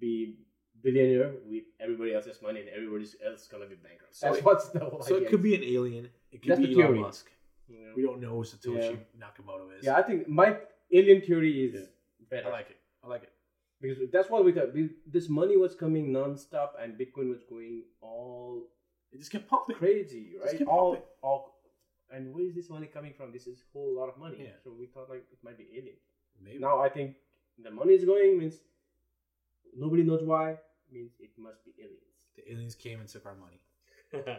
be 0.00 0.38
billionaire 0.82 1.32
with 1.46 1.64
everybody 1.80 2.14
else's 2.14 2.40
money, 2.42 2.60
and 2.60 2.68
everybody 2.70 3.04
else 3.26 3.42
is 3.42 3.48
gonna 3.48 3.66
be 3.66 3.74
bankrupt. 3.76 4.14
So 4.14 4.26
That's 4.26 4.38
it- 4.38 4.44
what's 4.44 4.68
the 4.70 4.78
whole 4.84 5.02
So 5.02 5.16
it 5.16 5.28
could 5.28 5.42
be 5.42 5.54
an 5.54 5.64
alien. 5.64 6.08
It 6.32 6.42
could 6.42 6.50
That's 6.50 6.60
be 6.60 6.66
the 6.66 6.72
Elon 6.80 6.86
theory. 6.86 7.00
Musk. 7.00 7.30
Know? 7.68 7.92
We 7.96 8.02
don't 8.02 8.20
know 8.20 8.30
who 8.30 8.44
Satoshi 8.44 8.98
Nakamoto 9.22 9.76
is. 9.78 9.84
Yeah, 9.84 9.96
I 9.96 10.02
think 10.02 10.26
my 10.28 10.56
alien 10.92 11.20
theory 11.22 11.64
is 11.66 11.74
Yeah. 11.74 11.86
better. 12.30 12.48
I 12.48 12.52
like 12.52 12.70
it. 12.70 12.76
I 13.04 13.08
like 13.08 13.22
it. 13.24 13.32
because 13.80 13.98
that's 14.10 14.28
what 14.30 14.44
we 14.44 14.50
thought. 14.52 14.72
We, 14.74 14.90
this 15.06 15.28
money 15.28 15.56
was 15.56 15.74
coming 15.74 16.10
non-stop, 16.12 16.76
and 16.82 16.98
Bitcoin 16.98 17.28
was 17.30 17.42
going 17.44 17.84
all 18.00 18.66
It 19.12 19.18
just 19.18 19.30
kept 19.30 19.46
pumping. 19.48 19.76
crazy, 19.76 20.22
Just 20.32 20.44
right? 20.46 20.58
keep 20.58 20.68
All, 20.68 20.92
pumping. 20.94 21.08
all, 21.22 21.40
and 22.10 22.34
where 22.34 22.44
is 22.44 22.54
this 22.54 22.68
money 22.70 22.86
coming 22.86 23.12
from? 23.18 23.30
This 23.32 23.46
is 23.46 23.58
a 23.60 23.66
whole 23.72 23.94
lot 23.94 24.08
of 24.08 24.16
money. 24.18 24.38
Yeah. 24.40 24.56
So 24.64 24.72
we 24.80 24.86
thought 24.86 25.08
like 25.10 25.24
it 25.30 25.38
might 25.44 25.56
be 25.58 25.66
alien. 25.78 25.96
Maybe. 26.42 26.58
Now 26.58 26.80
I 26.80 26.88
think 26.88 27.16
the 27.62 27.70
money 27.70 27.92
is 27.94 28.04
going 28.04 28.36
means 28.38 28.56
nobody 29.76 30.02
knows 30.02 30.22
why 30.24 30.56
means 30.92 31.12
it 31.20 31.30
must 31.38 31.64
be 31.64 31.72
aliens. 31.78 32.16
The 32.36 32.50
aliens 32.52 32.74
came 32.74 33.00
and 33.00 33.08
took 33.08 33.26
our 33.26 33.34
money. 33.36 33.60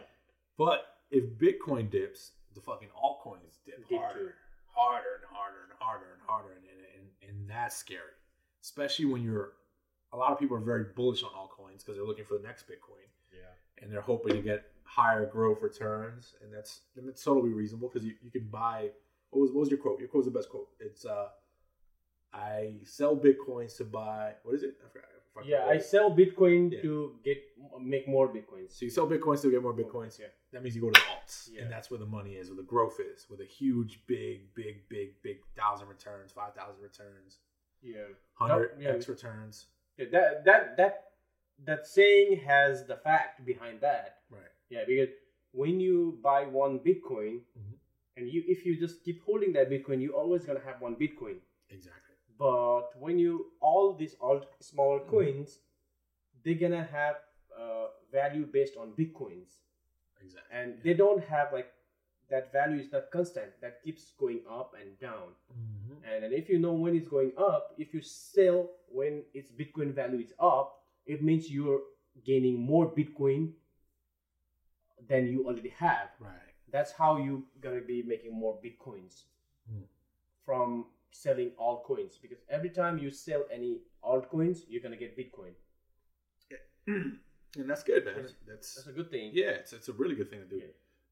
But 0.58 0.84
if 1.10 1.24
Bitcoin 1.38 1.90
dips, 1.90 2.32
the 2.54 2.60
fucking 2.60 2.88
altcoins 2.88 3.58
dip 3.64 3.88
Dip 3.88 3.98
harder, 3.98 4.18
too. 4.18 4.28
harder 4.66 5.08
and 5.16 5.24
harder 5.32 5.56
and 5.64 5.72
harder 5.78 6.06
and 6.12 6.22
harder, 6.26 6.48
and, 6.52 6.64
and, 6.98 7.30
and, 7.40 7.48
that's 7.50 7.76
scary. 7.76 8.12
Especially 8.62 9.06
when 9.06 9.22
you're, 9.22 9.52
a 10.12 10.16
lot 10.18 10.32
of 10.32 10.38
people 10.38 10.56
are 10.56 10.60
very 10.60 10.84
bullish 10.94 11.22
on 11.22 11.30
altcoins 11.30 11.78
because 11.78 11.96
they're 11.96 12.04
looking 12.04 12.26
for 12.26 12.36
the 12.36 12.46
next 12.46 12.64
Bitcoin 12.68 13.08
Yeah. 13.32 13.48
and 13.82 13.90
they're 13.90 14.02
hoping 14.02 14.34
to 14.36 14.42
get 14.42 14.64
higher 14.84 15.24
growth 15.24 15.62
returns, 15.62 16.34
and 16.42 16.52
that's 16.52 16.80
and 16.96 17.08
it's 17.08 17.22
totally 17.24 17.50
reasonable 17.54 17.88
because 17.88 18.06
you, 18.06 18.14
you 18.22 18.30
can 18.30 18.46
buy. 18.50 18.90
What 19.30 19.40
was 19.40 19.50
what 19.52 19.60
was 19.60 19.70
your 19.70 19.78
quote? 19.78 19.98
Your 19.98 20.08
quote 20.08 20.24
was 20.24 20.32
the 20.32 20.38
best 20.38 20.50
quote. 20.50 20.68
It's 20.78 21.06
uh, 21.06 21.28
I 22.34 22.74
sell 22.84 23.16
bitcoins 23.16 23.76
to 23.78 23.84
buy. 23.84 24.34
What 24.42 24.54
is 24.56 24.62
it? 24.62 24.74
I 24.84 24.88
forgot. 24.92 25.08
The 25.36 25.42
Yeah, 25.44 25.66
I 25.66 25.78
sell 25.78 26.10
Bitcoin 26.10 26.72
Yeah. 26.72 26.82
to 26.82 27.18
get 27.24 27.38
make 27.80 28.08
more 28.08 28.28
Bitcoins. 28.28 28.72
So 28.72 28.84
you 28.84 28.90
sell 28.90 29.08
bitcoins 29.08 29.42
to 29.42 29.50
get 29.50 29.62
more 29.62 29.72
bitcoins. 29.74 30.18
Yeah. 30.18 30.26
That 30.52 30.62
means 30.62 30.74
you 30.74 30.80
go 30.82 30.90
to 30.90 31.00
the 31.00 31.06
alts, 31.06 31.48
Yeah. 31.52 31.62
and 31.62 31.72
that's 31.72 31.90
where 31.90 31.98
the 31.98 32.06
money 32.06 32.34
is, 32.36 32.48
where 32.48 32.56
the 32.56 32.62
growth 32.64 32.98
is, 33.00 33.28
where 33.30 33.36
the 33.38 33.44
huge, 33.44 34.04
big, 34.06 34.52
big, 34.54 34.88
big, 34.88 35.20
big 35.22 35.38
thousand 35.56 35.88
returns, 35.88 36.32
five 36.32 36.54
thousand 36.54 36.82
returns, 36.82 37.38
Yeah. 37.80 38.06
hundred 38.34 38.76
yeah. 38.80 38.90
x 38.90 39.08
returns. 39.08 39.66
Yeah, 39.96 40.06
that 40.12 40.44
that 40.44 40.76
that 40.76 41.12
that 41.64 41.86
saying 41.86 42.38
has 42.40 42.86
the 42.86 42.96
fact 42.96 43.44
behind 43.44 43.80
that. 43.82 44.22
Right. 44.30 44.42
Yeah, 44.68 44.84
because 44.86 45.10
when 45.52 45.78
you 45.80 46.18
buy 46.22 46.44
one 46.46 46.80
Bitcoin, 46.80 47.42
Mhm. 47.58 47.78
and 48.16 48.28
you 48.28 48.42
if 48.46 48.66
you 48.66 48.76
just 48.76 49.02
keep 49.04 49.22
holding 49.22 49.52
that 49.52 49.70
Bitcoin, 49.70 50.02
you're 50.02 50.14
always 50.14 50.44
gonna 50.44 50.60
have 50.60 50.80
one 50.80 50.96
Bitcoin. 50.96 51.38
Exactly. 51.68 52.09
But 52.40 52.86
when 52.98 53.18
you 53.18 53.52
all 53.60 53.92
these 54.00 54.14
all 54.14 54.40
smaller 54.60 55.00
Mhm. 55.00 55.08
coins, 55.14 55.60
they're 56.42 56.62
gonna 56.64 56.84
have 57.00 57.16
uh, 57.64 57.88
value 58.10 58.46
based 58.46 58.76
on 58.78 58.94
Bitcoins, 58.96 59.58
Exactly. 60.22 60.56
and 60.56 60.82
they 60.82 60.94
don't 60.94 61.22
have 61.24 61.52
like 61.52 61.70
that 62.30 62.50
value 62.52 62.78
is 62.80 62.90
not 62.92 63.10
constant. 63.10 63.60
That 63.60 63.82
keeps 63.82 64.12
going 64.22 64.40
up 64.48 64.72
and 64.80 64.98
down. 64.98 65.34
Mhm. 65.52 65.96
And 66.06 66.22
then 66.22 66.32
if 66.32 66.48
you 66.48 66.58
know 66.58 66.72
when 66.72 66.94
it's 66.96 67.08
going 67.08 67.32
up, 67.36 67.74
if 67.76 67.92
you 67.92 68.00
sell 68.00 68.70
when 68.88 69.24
its 69.34 69.50
Bitcoin 69.52 69.92
value 69.92 70.20
is 70.20 70.32
up, 70.38 70.68
it 71.04 71.22
means 71.22 71.50
you're 71.50 71.82
gaining 72.24 72.56
more 72.72 72.86
Bitcoin 73.00 73.52
than 75.08 75.26
you 75.26 75.44
already 75.46 75.74
have. 75.86 76.10
Right. 76.20 76.54
That's 76.68 76.92
how 76.92 77.16
you 77.16 77.46
gonna 77.60 77.80
be 77.82 78.02
making 78.02 78.32
more 78.32 78.54
Bitcoins 78.64 79.24
Hmm. 79.68 79.82
from 80.44 80.86
selling 81.10 81.50
altcoins. 81.60 82.20
Because 82.20 82.38
every 82.48 82.70
time 82.70 82.98
you 82.98 83.10
sell 83.10 83.44
any 83.52 83.78
altcoins, 84.04 84.60
you're 84.68 84.82
gonna 84.82 84.96
get 84.96 85.16
Bitcoin. 85.16 85.52
and 86.86 87.18
that's 87.68 87.82
good, 87.82 88.04
man. 88.04 88.14
That's- 88.14 88.34
That's, 88.46 88.74
That's 88.76 88.86
a 88.88 88.92
good 88.92 89.10
thing. 89.10 89.30
yeah, 89.34 89.50
it's, 89.50 89.72
it's 89.72 89.88
a 89.88 89.92
really 89.92 90.14
good 90.14 90.30
thing 90.30 90.40
to 90.40 90.46
do. 90.46 90.56
Yeah. 90.56 90.66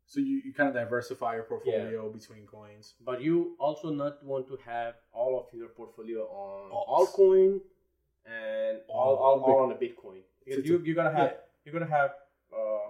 So 0.06 0.20
you, 0.20 0.40
you 0.44 0.54
kind 0.54 0.68
of 0.70 0.74
diversify 0.74 1.34
your 1.34 1.42
portfolio 1.44 2.10
between 2.10 2.46
coins. 2.46 2.94
But 3.04 3.20
you 3.20 3.56
also 3.60 3.90
not 3.90 4.24
want 4.24 4.46
to 4.48 4.58
have 4.64 4.94
all 5.12 5.38
of 5.38 5.54
your 5.56 5.68
portfolio 5.68 6.20
on 6.22 6.70
Alts. 6.72 7.14
altcoin 7.14 7.60
and 8.24 8.78
all, 8.88 9.14
All 9.16 9.40
all, 9.40 9.52
all 9.56 9.64
on 9.64 9.72
a 9.72 9.74
Bitcoin. 9.74 10.22
Because 10.44 10.60
it's 10.60 10.68
you 10.68 10.78
a- 10.78 10.80
you're 10.80 10.94
gonna 10.94 11.12
have 11.14 11.32
yeah. 11.32 11.36
you're 11.64 11.74
gonna 11.78 11.90
have 11.90 12.12
uh, 12.56 12.88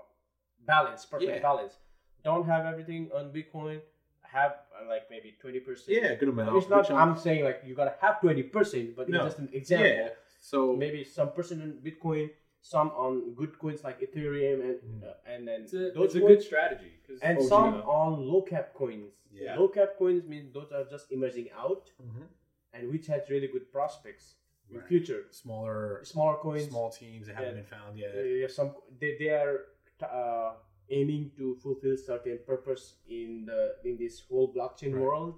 balance, 0.64 1.05
perfect 1.07 1.29
Yeah. 1.33 1.40
balance. 1.40 1.75
Don't 2.23 2.47
have 2.47 2.66
everything 2.66 3.11
on 3.12 3.33
Bitcoin. 3.33 3.81
Have 4.23 4.53
like 4.87 5.05
maybe 5.11 5.37
twenty 5.41 5.61
percent. 5.61 5.97
Yeah, 6.03 6.14
good 6.14 6.29
amount. 6.29 6.57
It's 6.57 6.69
not. 6.69 6.91
I'm 6.91 7.17
saying 7.17 7.45
like 7.45 7.62
you 7.64 7.75
gotta 7.75 7.95
have 8.01 8.21
twenty 8.21 8.43
percent, 8.43 8.95
but 8.97 9.09
No. 9.09 9.25
it's 9.25 9.35
just 9.35 9.38
an 9.38 9.49
example. 9.53 9.88
Yeah. 9.88 10.09
So 10.41 10.77
Maybe 10.77 11.03
some 11.05 11.33
percent 11.33 11.62
on 11.62 11.73
Bitcoin, 11.85 12.31
some 12.61 12.91
on 12.91 13.35
good 13.35 13.59
coins 13.59 13.83
like 13.85 14.01
Ethereum, 14.01 14.61
and 14.69 14.77
Mm. 14.81 15.09
uh, 15.09 15.14
and 15.27 15.49
then 15.49 15.62
It's 15.62 15.73
a, 15.75 15.91
those 15.91 16.05
it's 16.07 16.14
a 16.17 16.21
good 16.21 16.43
strategy. 16.43 16.93
'cause- 17.07 17.19
and 17.23 17.38
Oh, 17.38 17.43
some 17.55 17.75
yeah. 17.75 17.81
on 18.01 18.27
low 18.29 18.43
cap 18.43 18.73
coins. 18.75 19.14
Yeah. 19.33 19.57
Low 19.59 19.69
cap 19.69 19.91
coins 19.99 20.25
mean 20.25 20.51
those 20.53 20.71
are 20.73 20.85
just 20.85 21.11
emerging 21.12 21.49
out 21.53 21.91
Mhm. 22.03 22.27
and 22.75 22.91
which 22.93 23.07
has 23.09 23.29
really 23.31 23.49
good 23.49 23.71
prospects 23.73 24.37
in 24.71 24.77
Right. 24.79 24.87
future. 24.88 25.23
smaller, 25.31 26.05
Smaller 26.05 26.37
coins, 26.37 26.69
small 26.69 26.91
teams 26.91 27.27
that 27.27 27.37
haven't 27.37 27.55
Yeah. 27.57 27.61
been 27.62 27.71
found 27.79 27.99
yet. 27.99 28.14
yeah, 28.14 28.47
some 28.47 28.75
they, 29.01 29.17
they 29.19 29.31
are 29.31 29.67
uh, 30.03 30.55
aiming 30.90 31.31
to 31.37 31.55
fulfill 31.62 31.96
certain 31.96 32.38
purpose 32.46 32.94
in 33.09 33.44
the 33.46 33.74
in 33.85 33.96
this 33.98 34.20
whole 34.29 34.53
blockchain 34.53 34.92
Right. 34.94 35.03
world, 35.03 35.35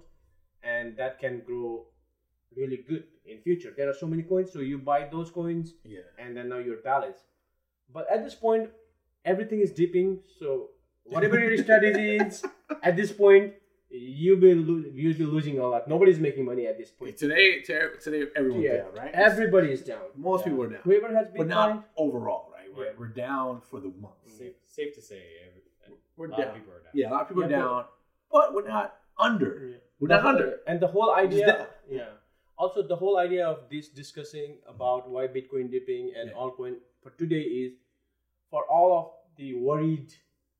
and 0.63 0.95
that 0.97 1.19
can 1.19 1.41
grow 1.45 1.85
really 2.55 2.77
good 2.77 3.03
in 3.25 3.39
future. 3.39 3.71
There 3.75 3.89
are 3.89 3.93
so 3.93 4.07
many 4.07 4.23
coins, 4.23 4.51
so 4.51 4.59
you 4.59 4.77
buy 4.77 5.07
those 5.11 5.29
coins, 5.31 5.75
Yeah. 5.83 6.01
and 6.17 6.35
then 6.35 6.49
now 6.49 6.57
you're 6.59 6.81
balanced. 6.81 7.25
But 7.93 8.09
at 8.09 8.23
this 8.23 8.35
point, 8.35 8.69
everything 9.25 9.59
is 9.61 9.71
dipping. 9.71 10.19
So 10.39 10.69
whatever 11.05 11.39
your 11.39 11.57
strategy 11.67 12.17
is, 12.17 12.43
at 12.83 12.95
this 12.95 13.11
point, 13.11 13.53
you'll 13.89 14.39
be 14.39 14.53
lo- 14.53 14.83
you'll 14.93 15.17
be 15.17 15.25
losing 15.25 15.59
a 15.59 15.67
lot. 15.67 15.87
Nobody's 15.87 16.19
making 16.19 16.45
money 16.45 16.67
at 16.67 16.77
this 16.77 16.91
point. 16.91 17.17
Today, 17.17 17.61
today, 17.61 18.23
everyone's 18.35 18.63
Yeah, 18.63 18.77
down, 18.83 18.93
right? 18.95 19.11
everybody 19.13 19.71
is 19.71 19.81
down. 19.83 20.05
Most 20.15 20.41
Yeah. 20.45 20.51
people 20.51 20.63
are 20.63 20.69
down, 20.69 20.81
Whoever 20.83 21.09
has 21.15 21.27
been 21.27 21.37
but 21.37 21.47
not 21.47 21.89
overall? 21.97 22.50
We're, 22.75 22.85
Yeah. 22.85 22.91
we're 22.97 23.07
down 23.07 23.61
for 23.61 23.79
the 23.79 23.89
month. 23.99 24.15
Safe, 24.37 24.53
safe 24.65 24.93
to 24.95 25.01
say, 25.01 25.21
every, 25.47 25.61
We're 26.17 26.27
a 26.27 26.31
lot 26.31 26.37
down. 26.39 26.47
of 26.49 26.53
people 26.55 26.73
are 26.73 26.79
down. 26.83 26.91
Yeah, 26.93 27.09
a 27.09 27.11
lot 27.11 27.21
of 27.23 27.27
people 27.27 27.43
Yeah, 27.49 27.57
are 27.57 27.61
down, 27.61 27.85
but 28.31 28.53
we're 28.53 28.67
not 28.67 28.99
under. 29.17 29.51
Yeah. 29.69 29.77
We're 29.99 30.07
not 30.07 30.21
whole- 30.21 30.29
under. 30.31 30.59
And 30.67 30.79
the 30.79 30.87
whole 30.87 31.11
idea, 31.11 31.67
yeah. 31.89 32.09
Also, 32.57 32.83
the 32.83 32.95
whole 32.95 33.17
idea 33.17 33.47
of 33.47 33.69
this 33.69 33.89
discussing 33.89 34.57
about 34.67 35.09
why 35.09 35.27
Bitcoin 35.27 35.71
dipping 35.71 36.13
and 36.15 36.29
Yeah. 36.29 36.35
altcoin 36.35 36.79
for 37.01 37.09
today 37.11 37.41
is 37.41 37.73
for 38.51 38.63
all 38.65 38.89
of 38.99 39.05
the 39.35 39.55
worried 39.55 40.13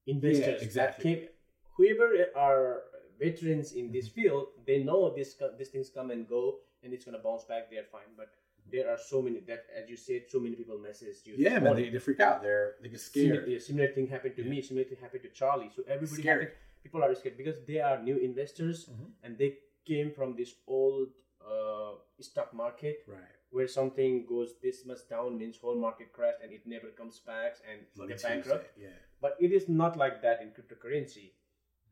investors 0.07 0.45
that 0.59 0.61
exactly. 0.63 1.15
came, 1.15 1.29
whoever 1.77 2.07
are 2.35 2.83
veterans 3.19 3.73
in 3.73 3.91
this 3.91 4.07
field, 4.07 4.47
they 4.65 4.83
know 4.83 5.13
this 5.15 5.35
co- 5.35 5.53
these 5.57 5.69
things 5.69 5.89
come 5.91 6.09
and 6.09 6.27
go, 6.27 6.59
and 6.81 6.91
it's 6.93 7.05
gonna 7.05 7.19
bounce 7.19 7.43
back. 7.45 7.69
They're 7.69 7.83
fine, 7.83 8.13
but 8.17 8.29
there 8.69 8.89
are 8.89 8.97
so 8.97 9.21
many 9.21 9.39
that, 9.47 9.65
as 9.75 9.89
you 9.89 9.95
said, 9.97 10.23
so 10.29 10.39
many 10.39 10.55
people 10.55 10.77
message 10.77 11.17
you. 11.25 11.35
Yeah, 11.37 11.59
man, 11.59 11.75
they, 11.75 11.89
they 11.89 11.99
freak 11.99 12.19
out. 12.19 12.41
They're 12.41 12.75
they 12.81 12.89
get 12.89 12.99
Similar, 13.01 13.35
scared. 13.41 13.49
yeah, 13.51 13.59
similar 13.59 13.87
thing 13.93 14.07
happened 14.07 14.35
to 14.35 14.43
me. 14.43 14.61
Similar 14.61 14.85
thing 14.85 14.97
happened 15.01 15.23
to 15.23 15.29
Charlie. 15.29 15.71
So 15.75 15.83
everybody, 15.87 16.21
Scary. 16.21 16.43
happened- 16.45 16.57
people 16.83 17.03
are 17.03 17.13
scared 17.15 17.37
because 17.37 17.57
they 17.67 17.79
are 17.79 18.01
new 18.01 18.17
investors 18.17 18.89
Mhm. 18.89 19.11
and 19.23 19.37
they 19.37 19.59
came 19.85 20.11
from 20.11 20.35
this 20.35 20.55
old 20.67 21.09
uh, 21.43 21.93
stock 22.19 22.53
market 22.53 23.03
Right. 23.07 23.35
where 23.49 23.67
something 23.67 24.25
goes 24.27 24.49
this 24.61 24.85
much 24.85 25.07
down 25.09 25.37
means 25.39 25.57
whole 25.57 25.75
market 25.75 26.11
crash 26.13 26.35
and 26.43 26.51
it 26.51 26.65
never 26.67 26.89
comes 26.89 27.19
back 27.19 27.57
and 27.69 27.81
Bloody 27.95 28.13
they're 28.13 28.29
bankrupt. 28.29 28.67
Yeah. 28.77 28.89
But 29.19 29.37
it 29.39 29.51
is 29.51 29.67
not 29.67 29.97
like 29.97 30.21
that 30.21 30.41
in 30.43 30.49
cryptocurrency. 30.51 31.31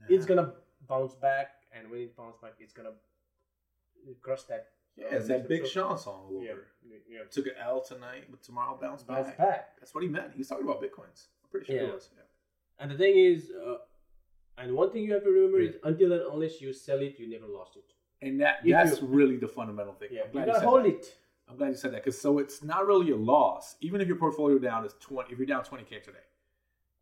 It's 0.07 0.25
gonna 0.25 0.53
bounce 0.87 1.13
back, 1.15 1.47
and 1.71 1.89
when 1.91 2.01
it 2.01 2.15
bounces 2.15 2.39
back, 2.41 2.53
it's 2.59 2.73
gonna 2.73 2.93
cross 4.21 4.43
that. 4.45 4.67
Yeah, 4.99 5.15
it's 5.15 5.27
that 5.27 5.47
Big 5.47 5.61
So- 5.63 5.67
Sean 5.69 5.97
song 5.97 6.25
all 6.29 6.37
over. 6.37 6.67
Yeah, 6.83 6.97
yeah. 7.07 7.19
Took 7.31 7.47
an 7.47 7.53
L 7.61 7.81
tonight, 7.81 8.25
but 8.29 8.41
tomorrow 8.43 8.77
bounce 8.81 9.03
Bounce 9.03 9.27
back. 9.29 9.37
back. 9.37 9.79
That's 9.79 9.93
what 9.93 10.03
he 10.03 10.09
meant. 10.09 10.33
He 10.33 10.39
was 10.39 10.47
talking 10.47 10.65
about 10.65 10.81
bitcoins. 10.81 11.27
I'm 11.43 11.49
pretty 11.51 11.65
sure 11.67 11.75
Yeah. 11.75 11.87
it 11.89 11.93
was. 11.93 12.09
Yeah. 12.15 12.23
And 12.79 12.91
the 12.91 12.97
thing 12.97 13.15
is, 13.17 13.51
uh, 13.51 13.77
and 14.57 14.75
one 14.75 14.91
thing 14.91 15.03
you 15.03 15.13
have 15.13 15.23
to 15.23 15.29
remember 15.29 15.59
Yeah. 15.61 15.69
is 15.69 15.75
until 15.83 16.11
and 16.13 16.21
unless 16.33 16.59
you 16.61 16.73
sell 16.73 16.99
it, 17.01 17.17
you 17.19 17.27
never 17.29 17.47
lost 17.47 17.77
it. 17.77 17.93
And 18.21 18.39
that 18.41 18.59
If 18.65 18.71
that's 18.71 19.01
you- 19.01 19.07
really 19.07 19.37
the 19.37 19.47
fundamental 19.47 19.93
thing. 19.93 20.09
Yeah, 20.11 20.21
I'm 20.21 20.27
you 20.27 20.31
glad, 20.33 20.41
you 20.41 20.45
gotta 20.47 20.59
said 20.59 20.67
hold 20.67 20.83
that. 20.85 20.89
it. 20.95 21.17
I'm 21.47 21.57
glad 21.57 21.69
you 21.69 21.75
said 21.75 21.93
that 21.93 22.03
because 22.03 22.19
so 22.19 22.37
it's 22.39 22.61
not 22.63 22.85
really 22.85 23.11
a 23.11 23.15
loss. 23.15 23.75
Even 23.81 24.01
if 24.01 24.07
your 24.07 24.17
portfolio 24.17 24.59
down 24.59 24.85
is 24.85 24.93
20, 24.99 25.31
if 25.31 25.37
you're 25.39 25.47
down 25.47 25.63
20k 25.63 25.99
today, 26.03 26.19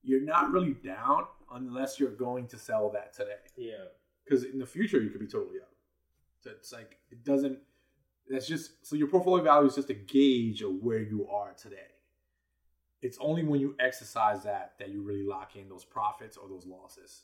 you're 0.03 0.21
not 0.21 0.51
really 0.51 0.73
down 0.73 1.27
unless 1.51 1.99
you're 1.99 2.11
going 2.11 2.47
to 2.47 2.57
sell 2.57 2.89
that 2.91 3.13
today. 3.13 3.39
Yeah. 3.55 3.87
Because 4.23 4.43
in 4.45 4.59
the 4.59 4.65
future 4.65 5.01
you 5.01 5.09
could 5.09 5.19
be 5.19 5.27
totally 5.27 5.59
up. 5.59 5.73
So 6.39 6.51
it's 6.51 6.71
like 6.71 6.97
it 7.11 7.23
doesn't. 7.23 7.59
That's 8.29 8.47
just 8.47 8.85
so 8.85 8.95
your 8.95 9.07
portfolio 9.07 9.43
value 9.43 9.67
is 9.67 9.75
just 9.75 9.89
a 9.89 9.93
gauge 9.93 10.61
of 10.61 10.81
where 10.81 10.99
you 10.99 11.27
are 11.27 11.53
today. 11.53 11.77
It's 13.01 13.17
only 13.21 13.43
when 13.43 13.59
you 13.61 13.75
exercise 13.79 14.43
that 14.43 14.73
that 14.79 14.89
you 14.89 15.01
really 15.01 15.23
lock 15.23 15.55
in 15.55 15.69
those 15.69 15.85
profits 15.85 16.35
or 16.35 16.49
those 16.49 16.65
losses. 16.65 17.21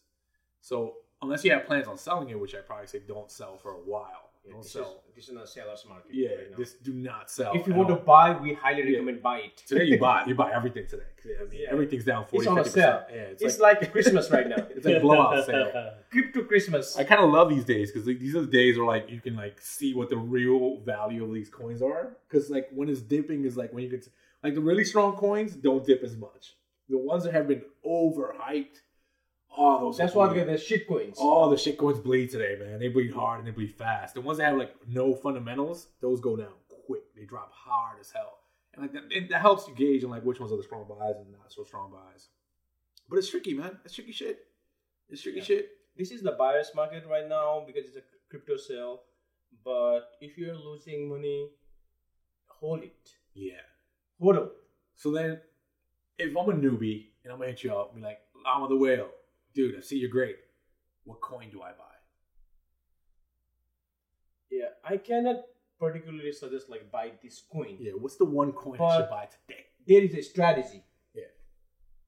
So 0.62 0.96
unless 1.22 1.44
you 1.44 1.52
have 1.52 1.66
plans 1.66 1.88
on 1.88 1.98
selling 1.98 2.30
it, 2.30 2.40
which 2.40 2.56
I 2.56 2.60
probably 2.60 2.88
say 2.88 3.02
don't 3.06 3.32
sell 3.32 3.58
for 3.58 3.72
a 3.72 3.80
while. 3.80 4.23
Yeah, 4.46 4.52
don't 4.54 4.62
this, 4.64 4.72
sell. 4.74 4.84
is, 5.08 5.16
this 5.16 5.28
is 5.30 5.34
not 5.34 5.48
seller's 5.48 5.86
market. 5.88 6.12
yeah, 6.14 6.30
right 6.30 6.52
now. 6.52 6.58
this 6.58 6.74
do 6.74 6.92
not 6.94 7.32
sell. 7.32 7.54
if 7.56 7.66
you 7.66 7.74
want 7.74 7.90
all. 7.90 7.98
to 7.98 8.04
buy, 8.04 8.38
we 8.38 8.54
highly 8.54 8.82
Yeah. 8.84 8.90
recommend 8.98 9.22
buy 9.24 9.38
it. 9.40 9.58
Today 9.66 9.86
you 9.86 10.00
buy 10.00 10.26
you 10.28 10.36
buy 10.36 10.52
everything 10.54 10.86
today. 10.88 11.04
I 11.42 11.44
mean, 11.50 11.62
Yeah. 11.62 11.68
everything's 11.72 12.04
down 12.04 12.26
40 12.26 12.38
It's 12.38 12.48
on 12.48 12.58
a 12.58 12.62
50%. 12.64 12.74
sale. 12.74 13.06
Yeah, 13.10 13.16
it's, 13.22 13.42
It's, 13.42 13.60
like, 13.60 13.80
like, 13.82 13.92
Christmas 13.94 14.30
right 14.32 14.48
now. 14.50 14.56
it's 14.76 14.86
like 14.86 15.02
blowout 15.02 15.46
sale. 15.46 15.94
Crypto 16.12 16.44
Christmas. 16.44 16.98
I 16.98 17.06
kind 17.06 17.22
of 17.22 17.30
love 17.32 17.50
these 17.50 17.64
days 17.64 17.92
because 17.92 18.06
like, 18.06 18.20
these 18.20 18.36
are 18.36 18.42
the 18.42 18.52
days 18.52 18.78
where 18.78 18.86
like 18.88 19.10
you 19.10 19.22
can 19.22 19.36
like 19.38 19.62
see 19.62 19.94
what 19.94 20.10
the 20.10 20.18
real 20.18 20.80
value 20.82 21.24
of 21.24 21.34
these 21.34 21.50
coins 21.50 21.82
are. 21.82 22.18
Because 22.30 22.50
like 22.50 22.68
when 22.74 22.90
it's 22.90 23.02
dipping 23.02 23.46
is 23.46 23.56
like 23.56 23.72
when 23.74 23.84
you 23.86 23.90
get 23.90 24.08
like 24.44 24.56
the 24.56 24.62
really 24.62 24.84
strong 24.84 25.16
coins 25.16 25.56
don't 25.56 25.86
dip 25.86 26.04
as 26.04 26.18
much. 26.18 26.56
The 26.90 26.98
ones 26.98 27.24
that 27.24 27.34
have 27.34 27.48
been 27.48 27.62
overhyped, 27.86 28.82
oh 29.58 29.80
those. 29.80 29.98
That's 29.98 30.14
why 30.16 30.28
bleed. 30.32 30.48
the 30.48 30.58
shit 30.58 30.88
coins. 30.88 31.18
Oh, 31.20 31.50
the 31.50 31.58
shit 31.58 31.78
coins 31.78 32.00
bleed 32.00 32.30
today, 32.32 32.56
man. 32.60 32.80
They 32.80 32.88
bleed 32.90 33.12
hard 33.12 33.40
and 33.40 33.48
they 33.48 33.52
bleed 33.52 33.74
fast. 33.76 34.14
The 34.16 34.22
ones 34.22 34.38
that 34.40 34.46
have 34.46 34.58
like 34.58 34.76
no 34.88 35.14
fundamentals, 35.16 35.88
those 36.02 36.20
go 36.22 36.36
down 36.36 36.54
quick. 36.86 37.04
They 37.16 37.26
drop 37.26 37.52
hard 37.54 38.00
as 38.00 38.12
hell. 38.12 38.40
And 38.74 38.82
like 38.82 38.94
that, 38.94 39.04
it, 39.12 39.30
that 39.30 39.42
helps 39.42 39.68
you 39.68 39.76
gauge 39.76 40.04
on 40.04 40.10
like 40.10 40.24
which 40.24 40.40
ones 40.40 40.52
are 40.52 40.58
the 40.58 40.64
strong 40.64 40.86
buys 40.88 41.16
and 41.18 41.32
not 41.32 41.52
so 41.52 41.64
strong 41.64 41.92
buys. 41.92 42.30
But 43.10 43.18
it's 43.18 43.30
tricky, 43.30 43.54
man. 43.54 43.78
It's 43.86 43.94
tricky 43.94 44.12
shit. 44.12 44.40
It's 45.10 45.22
tricky 45.22 45.40
Yeah. 45.40 45.44
shit. 45.44 45.70
This 45.96 46.10
is 46.12 46.24
the 46.24 46.32
buyer's 46.32 46.72
market 46.74 47.04
right 47.08 47.28
now 47.30 47.64
because 47.68 47.86
it's 47.86 47.98
a 47.98 48.02
crypto 48.30 48.58
sale. 48.58 49.02
But 49.64 50.10
if 50.22 50.38
you're 50.40 50.56
losing 50.56 51.08
money, 51.08 51.50
hold 52.48 52.82
it. 52.84 53.10
Yeah. 53.36 53.62
Hold 54.20 54.38
it. 54.38 54.52
So 54.96 55.12
then, 55.12 55.40
if 56.18 56.36
I'm 56.36 56.50
a 56.50 56.54
newbie 56.54 57.08
and 57.24 57.32
I'm 57.32 57.38
gonna 57.40 57.52
hit 57.52 57.64
you 57.64 57.74
up, 57.76 57.92
and 57.94 58.02
be 58.02 58.08
like, 58.08 58.20
"I'm 58.46 58.68
the 58.68 58.76
whale, 58.76 59.10
dude. 59.54 59.76
I 59.78 59.82
see 59.82 59.98
you're 59.98 60.10
great. 60.10 60.38
What 61.06 61.22
coin 61.22 61.50
do 61.52 61.62
I 61.62 61.72
buy?" 61.72 61.96
Yeah, 64.50 64.70
I 64.84 64.98
cannot 64.98 65.38
particularly 65.80 66.32
suggest 66.32 66.70
like 66.70 66.92
buy 66.92 67.12
this 67.22 67.42
coin. 67.52 67.78
Yeah. 67.80 67.94
What's 67.94 68.18
the 68.18 68.26
one 68.26 68.52
coin 68.54 68.80
I 68.80 68.98
should 68.98 69.10
buy 69.10 69.28
today? 69.28 69.66
There 69.88 70.02
is 70.04 70.14
a 70.16 70.22
strategy. 70.22 70.84
Yeah. 71.14 71.32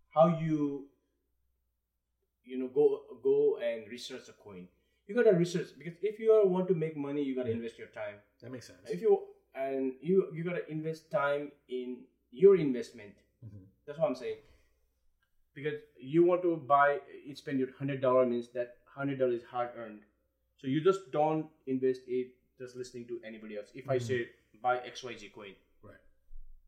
How 0.10 0.28
you 0.40 0.88
you 2.44 2.58
know 2.60 2.68
go 2.68 3.02
go 3.24 3.58
and 3.58 3.90
research 3.90 4.30
a 4.30 4.34
coin. 4.34 4.68
You 5.08 5.16
gotta 5.16 5.34
research 5.34 5.68
because 5.78 5.98
if 6.02 6.20
you 6.20 6.30
want 6.46 6.68
to 6.70 6.74
make 6.76 6.96
money, 6.98 7.24
you 7.24 7.36
gotta 7.36 7.50
Yeah. 7.50 7.56
invest 7.56 7.78
your 7.78 7.88
time. 7.90 8.16
That 8.42 8.52
makes 8.52 8.68
sense. 8.68 8.90
If 8.90 9.02
you 9.02 9.28
and 9.56 9.94
you 10.02 10.30
you 10.34 10.44
gotta 10.44 10.70
invest 10.72 11.10
time 11.12 11.52
in 11.68 12.06
your 12.32 12.56
investment. 12.58 13.16
Mhm. 13.46 13.66
That's 13.86 14.00
what 14.00 14.08
I'm 14.10 14.16
saying. 14.16 14.38
Because 15.56 15.76
you 15.98 16.24
want 16.26 16.42
to 16.44 16.58
buy, 16.58 17.00
you 17.26 17.36
spend 17.36 17.60
your 17.60 17.70
hundred 17.80 18.02
dollar 18.02 18.26
means 18.26 18.50
that 18.54 18.76
hundred 18.96 19.20
dollar 19.20 19.34
is 19.34 19.44
hard 19.52 19.70
earned. 19.78 20.02
So 20.58 20.68
you 20.68 20.82
just 20.82 21.12
don't 21.12 21.48
invest 21.66 22.02
it 22.08 22.34
just 22.60 22.76
listening 22.76 23.08
to 23.08 23.20
anybody 23.26 23.58
else. 23.58 23.72
If 23.74 23.90
I 23.90 23.98
Mhm. 23.98 24.08
say 24.08 24.30
buy 24.62 24.76
X 24.90 25.04
Y 25.04 25.16
Z 25.22 25.30
coin, 25.30 25.56
Right. 25.82 26.02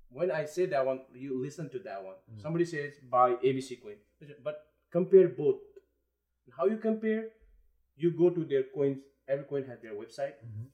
when 0.10 0.32
I 0.32 0.45
say 0.45 0.65
that 0.67 0.86
one, 0.86 1.02
you 1.26 1.38
listen 1.41 1.69
to 1.76 1.80
that 1.88 2.04
one. 2.04 2.15
Mhm. 2.15 2.41
Somebody 2.41 2.65
says 2.73 3.00
buy 3.15 3.28
ABC 3.52 3.76
coin, 3.86 4.00
but 4.50 4.63
compare 4.97 5.28
both. 5.28 5.62
How 6.58 6.65
you 6.73 6.78
compare? 6.78 7.32
You 7.95 8.12
go 8.23 8.30
to 8.39 8.45
their 8.45 8.63
coins. 8.63 9.04
Every 9.28 9.45
coin 9.45 9.63
has 9.69 9.82
their 9.82 9.95
website, 10.02 10.36
Mhm. 10.47 10.67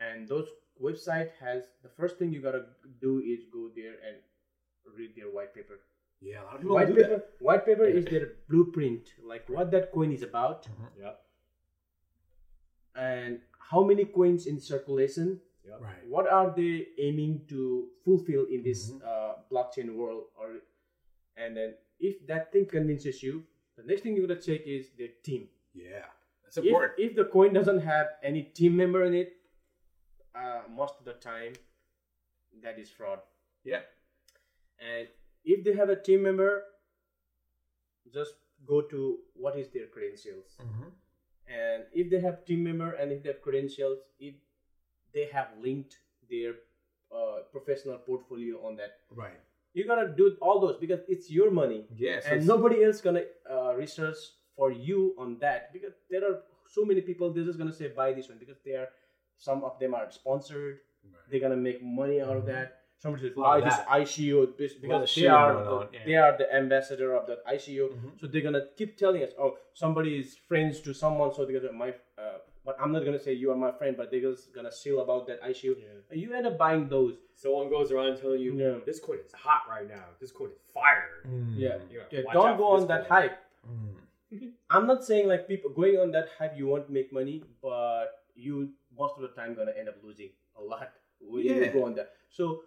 and 0.00 0.28
those 0.28 0.48
website 0.80 1.30
has 1.40 1.66
the 1.82 1.88
first 1.98 2.18
thing 2.18 2.32
you 2.32 2.40
gotta 2.46 2.62
do 3.00 3.18
is 3.20 3.44
go 3.56 3.68
there 3.80 3.98
and 4.00 4.22
read 4.96 5.14
their 5.14 5.30
white 5.30 5.54
paper. 5.54 5.78
Yeah. 6.24 6.40
A 6.40 6.44
lot 6.44 6.54
of 6.54 6.60
people 6.62 6.74
White 6.76 6.88
don't 6.88 6.96
paper, 6.96 7.08
that. 7.08 7.28
white 7.48 7.64
paper 7.66 7.88
Yeah. 7.88 7.96
is 8.00 8.04
their 8.06 8.26
blueprint, 8.48 9.12
like 9.32 9.48
what 9.56 9.70
that 9.72 9.92
coin 9.92 10.10
is 10.12 10.22
about, 10.22 10.66
Yeah. 10.98 11.16
and 12.94 13.40
how 13.70 13.82
many 13.84 14.04
coins 14.04 14.46
in 14.46 14.58
circulation. 14.60 15.40
Yeah. 15.66 15.76
Right. 15.80 16.06
What 16.08 16.26
are 16.28 16.54
they 16.54 16.88
aiming 16.98 17.46
to 17.48 17.90
fulfill 18.04 18.46
in 18.46 18.62
this 18.62 18.90
Mhm. 18.92 19.02
uh, 19.02 19.34
blockchain 19.50 19.94
world? 19.96 20.24
Or 20.36 20.60
and 21.36 21.56
then 21.56 21.74
if 21.98 22.26
that 22.26 22.52
thing 22.52 22.66
convinces 22.66 23.22
you, 23.22 23.46
the 23.76 23.82
next 23.82 24.02
thing 24.02 24.16
you 24.16 24.26
gotta 24.26 24.40
check 24.40 24.66
is 24.66 24.92
their 24.98 25.12
team. 25.22 25.48
Yeah. 25.72 26.06
That's 26.42 26.58
If, 26.58 26.64
important. 26.66 26.98
if 26.98 27.14
the 27.16 27.24
coin 27.24 27.52
doesn't 27.52 27.80
have 27.80 28.06
any 28.22 28.42
team 28.44 28.76
member 28.76 29.04
in 29.04 29.14
it, 29.14 29.32
uh, 30.34 30.62
most 30.68 30.94
of 31.00 31.04
the 31.04 31.14
time, 31.14 31.54
that 32.62 32.78
is 32.78 32.90
fraud. 32.90 33.20
yeah. 33.64 33.82
And 34.78 35.08
if 35.44 35.64
they 35.64 35.74
have 35.74 35.90
a 35.90 35.96
team 35.96 36.22
member, 36.22 36.62
just 38.12 38.34
go 38.66 38.80
to 38.82 39.18
what 39.34 39.58
is 39.58 39.68
their 39.68 39.86
credentials. 39.86 40.56
Mm-hmm. 40.60 40.88
And 41.46 41.84
if 41.92 42.10
they 42.10 42.20
have 42.20 42.44
team 42.44 42.64
member 42.64 42.92
and 42.92 43.12
if 43.12 43.22
they 43.22 43.28
have 43.30 43.42
credentials, 43.42 43.98
if 44.18 44.34
they 45.12 45.26
have 45.32 45.48
linked 45.60 45.96
their 46.30 46.54
uh, 47.14 47.40
professional 47.52 47.98
portfolio 47.98 48.56
on 48.66 48.76
that, 48.76 48.92
Right. 49.10 49.38
you 49.74 49.86
gotta 49.86 50.08
do 50.16 50.36
all 50.40 50.60
those 50.60 50.76
because 50.78 51.00
it's 51.08 51.30
your 51.30 51.50
money, 51.50 51.86
Yeah. 51.94 52.20
So 52.20 52.30
and 52.30 52.46
nobody 52.46 52.82
else 52.84 53.00
gonna 53.00 53.24
uh, 53.50 53.74
research 53.74 54.16
for 54.56 54.70
you 54.72 55.14
on 55.18 55.38
that 55.40 55.72
because 55.72 55.92
there 56.10 56.24
are 56.24 56.42
so 56.68 56.84
many 56.84 57.00
people. 57.02 57.32
They're 57.32 57.44
just 57.44 57.58
gonna 57.58 57.72
say 57.72 57.88
buy 57.88 58.12
this 58.14 58.28
one 58.28 58.38
because 58.38 58.58
they 58.64 58.72
are. 58.72 58.88
Some 59.36 59.64
of 59.64 59.78
them 59.80 59.94
are 59.94 60.10
sponsored. 60.10 60.78
Right. 61.04 61.20
They're 61.30 61.40
gonna 61.40 61.56
make 61.68 61.82
money 61.82 62.20
out 62.20 62.36
of 62.36 62.44
Mhm. 62.44 62.52
that. 62.54 62.83
Somebody 63.04 63.22
says 63.28 63.36
A 63.36 63.40
lot 63.40 63.48
buy 63.50 63.58
of 63.58 63.64
this. 63.64 63.80
ICO 64.18 64.56
this- 64.56 64.72
lot 64.72 64.82
because 64.82 65.14
they 65.14 65.26
are 65.26 65.52
the, 65.62 65.88
yeah. 65.92 66.04
they 66.06 66.14
are 66.24 66.34
the 66.38 66.46
ambassador 66.60 67.10
of 67.14 67.26
that 67.26 67.40
ICO. 67.56 67.88
Mhm. 67.92 68.18
So 68.18 68.26
they're 68.26 68.40
gonna 68.48 68.66
keep 68.78 68.96
telling 68.96 69.22
us, 69.22 69.32
oh, 69.38 69.58
somebody 69.74 70.12
is 70.22 70.28
friends 70.50 70.80
to 70.86 70.94
someone, 70.94 71.30
so 71.34 71.44
they're 71.44 71.60
gonna 71.60 71.72
my. 71.84 71.90
Uh, 72.16 72.38
but 72.64 72.74
I'm 72.80 72.92
not 72.92 73.04
gonna 73.04 73.18
say 73.26 73.34
you 73.34 73.50
are 73.52 73.56
my 73.66 73.72
friend, 73.72 73.94
but 74.00 74.10
they're 74.10 74.22
just 74.30 74.54
gonna 74.54 74.72
seal 74.72 75.00
about 75.00 75.26
that 75.26 75.38
ICO. 75.42 75.74
Yeah. 75.78 76.16
You 76.22 76.32
end 76.32 76.46
up 76.46 76.56
buying 76.56 76.88
those. 76.88 77.14
Someone 77.34 77.68
goes 77.68 77.92
around 77.92 78.16
telling 78.22 78.40
you, 78.40 78.52
Yeah. 78.56 78.78
this 78.86 79.00
coin 79.00 79.18
is 79.26 79.34
hot 79.34 79.62
right 79.68 79.86
now. 79.86 80.06
This 80.18 80.32
coin 80.32 80.48
is 80.56 80.62
fire. 80.72 81.10
Mm. 81.28 81.52
Yeah, 81.64 81.76
yeah. 81.90 82.22
Don't 82.32 82.56
go 82.56 82.68
on 82.76 82.86
that 82.86 83.06
coin. 83.06 83.20
hype. 83.22 83.38
Mm. 83.68 84.52
I'm 84.70 84.86
not 84.86 85.04
saying 85.04 85.28
like 85.28 85.46
people 85.46 85.70
going 85.82 85.98
on 85.98 86.10
that 86.12 86.28
hype 86.38 86.56
you 86.56 86.66
won't 86.68 86.88
make 86.88 87.12
money, 87.12 87.44
but 87.60 88.06
you 88.34 88.70
most 88.98 89.12
of 89.16 89.22
the 89.26 89.32
time 89.38 89.52
gonna 89.54 89.72
end 89.78 89.90
up 89.90 89.96
losing 90.02 90.30
a 90.56 90.62
lot 90.62 90.88
when 91.20 91.42
you 91.44 91.54
Yeah. 91.54 91.68
go 91.76 91.84
on 91.84 91.94
that. 91.96 92.12
So 92.30 92.62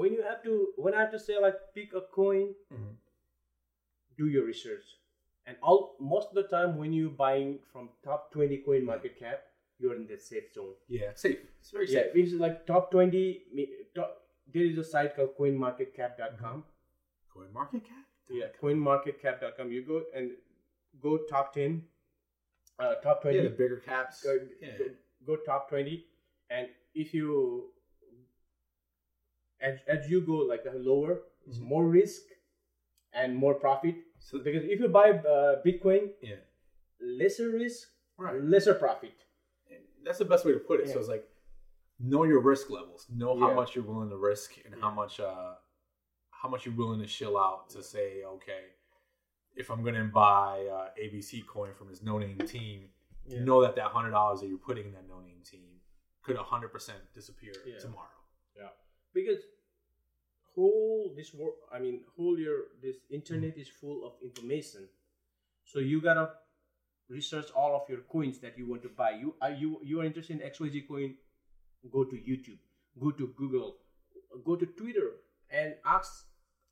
when 0.00 0.12
you 0.12 0.22
have 0.22 0.42
to 0.44 0.54
when 0.76 0.94
I 0.94 1.00
have 1.02 1.12
to 1.12 1.18
say 1.26 1.38
like 1.46 1.56
pick 1.74 1.94
a 1.94 2.02
coin, 2.20 2.54
Mhm. 2.72 2.94
do 4.16 4.26
your 4.28 4.44
research. 4.44 4.84
And 5.46 5.56
all 5.62 5.96
most 6.00 6.28
of 6.30 6.34
the 6.34 6.48
time 6.56 6.76
when 6.76 6.92
you're 6.92 7.10
buying 7.24 7.58
from 7.72 7.90
top 8.04 8.30
twenty 8.32 8.58
coin 8.68 8.84
market 8.84 9.18
cap, 9.18 9.44
you're 9.78 9.94
in 9.94 10.06
the 10.06 10.18
safe 10.18 10.52
zone. 10.54 10.74
Yeah, 10.88 11.12
safe. 11.14 11.38
It's 11.60 11.70
very 11.70 11.86
Yeah, 11.88 12.02
safe. 12.04 12.14
this 12.14 12.32
is 12.32 12.40
like 12.40 12.66
top 12.66 12.90
twenty. 12.90 13.26
Top, 13.94 14.16
there 14.52 14.64
is 14.64 14.78
a 14.78 14.84
site 14.84 15.14
called 15.16 15.36
CoinMarketCap.com. 15.38 16.64
Coin 17.34 17.52
market 17.52 17.84
cap. 17.84 18.04
Yeah, 18.28 18.48
CoinMarketCap.com. 18.60 19.70
You 19.72 19.82
go 19.92 20.02
and 20.14 20.32
go 21.00 21.18
top 21.34 21.52
ten, 21.54 21.88
uh, 22.78 22.94
top 22.96 23.22
twenty. 23.22 23.38
Yeah, 23.38 23.44
the 23.44 23.50
bigger 23.62 23.80
caps. 23.80 24.22
go, 24.24 24.36
Yeah. 24.60 24.78
go, 24.78 24.84
go 25.26 25.36
top 25.36 25.68
20 25.68 26.06
and 26.50 26.68
if 26.94 27.12
you 27.14 27.72
as, 29.60 29.78
as 29.88 30.10
you 30.10 30.20
go 30.20 30.36
like 30.52 30.64
uh, 30.66 30.76
lower 30.76 31.20
it's 31.46 31.58
Mhm. 31.58 31.68
more 31.72 31.86
risk 31.86 32.22
and 33.12 33.36
more 33.36 33.54
profit 33.54 33.94
So 34.18 34.38
because 34.38 34.64
if 34.64 34.80
you 34.80 34.88
buy 34.88 35.10
uh, 35.10 35.62
bitcoin 35.64 36.12
yeah, 36.22 36.40
lesser 37.00 37.50
risk 37.50 37.88
right. 38.18 38.34
lesser 38.42 38.74
profit 38.74 39.14
And 39.70 39.80
that's 40.04 40.18
the 40.18 40.24
best 40.24 40.44
way 40.44 40.52
to 40.52 40.58
put 40.70 40.80
it. 40.80 40.88
So 40.88 40.98
it's 40.98 41.08
like 41.08 41.26
know 41.98 42.24
your 42.24 42.40
risk 42.40 42.70
levels, 42.70 43.06
know 43.10 43.32
how 43.38 43.48
Yeah. 43.48 43.54
much 43.60 43.74
you're 43.74 43.84
willing 43.92 44.10
to 44.10 44.16
risk, 44.32 44.50
and 44.64 44.74
how 44.82 44.90
much 44.90 45.20
uh 45.20 45.54
how 46.40 46.48
much 46.52 46.66
you're 46.66 46.76
willing 46.82 47.00
to 47.00 47.06
shill 47.18 47.36
out 47.38 47.70
to 47.70 47.82
say, 47.82 48.22
okay, 48.36 48.64
if 49.54 49.70
I'm 49.70 49.82
going 49.82 49.94
to 49.94 50.04
buy 50.04 50.66
uh, 50.76 50.88
ABC 51.04 51.46
coin 51.46 51.72
from 51.78 51.88
this 51.88 52.02
no 52.02 52.18
name 52.18 52.38
team, 52.56 52.78
Yeah. 53.24 53.42
know 53.48 53.58
that 53.62 53.74
that 53.76 53.88
hundred 53.96 54.10
dollars 54.18 54.40
that 54.40 54.48
you're 54.48 54.58
putting 54.70 54.86
in 54.88 54.92
that 54.98 55.08
no 55.08 55.18
name 55.20 55.40
team 55.52 55.80
could 56.24 56.36
hundred 56.36 56.70
percent 56.76 57.00
disappear 57.14 57.54
tomorrow. 57.80 58.20
Yeah. 58.60 58.68
Because 59.18 59.42
whole 60.54 61.12
this 61.16 61.30
world 61.38 61.56
i 61.76 61.78
mean 61.84 61.96
whole 62.16 62.38
your 62.46 62.58
this 62.82 62.96
internet 63.10 63.56
is 63.64 63.68
full 63.80 63.98
of 64.08 64.12
information. 64.28 64.88
So 65.72 65.80
you 65.80 66.00
gotta 66.00 66.26
research 67.08 67.48
all 67.62 67.72
of 67.78 67.88
your 67.92 68.02
coins 68.14 68.38
that 68.44 68.56
you 68.58 68.66
want 68.72 68.82
to 68.82 68.88
buy. 69.00 69.10
You 69.22 69.34
are 69.46 69.50
you 69.62 69.70
you 69.90 70.00
are 70.00 70.04
interested 70.10 70.40
in 70.40 70.50
xyz 70.50 70.86
coin 70.88 71.14
go 71.96 72.04
to 72.12 72.16
youtube 72.30 72.58
go 73.04 73.10
to 73.20 73.26
google 73.40 73.74
go 74.44 74.56
to 74.62 74.66
twitter 74.80 75.08
and 75.50 75.74
ask 75.96 76.12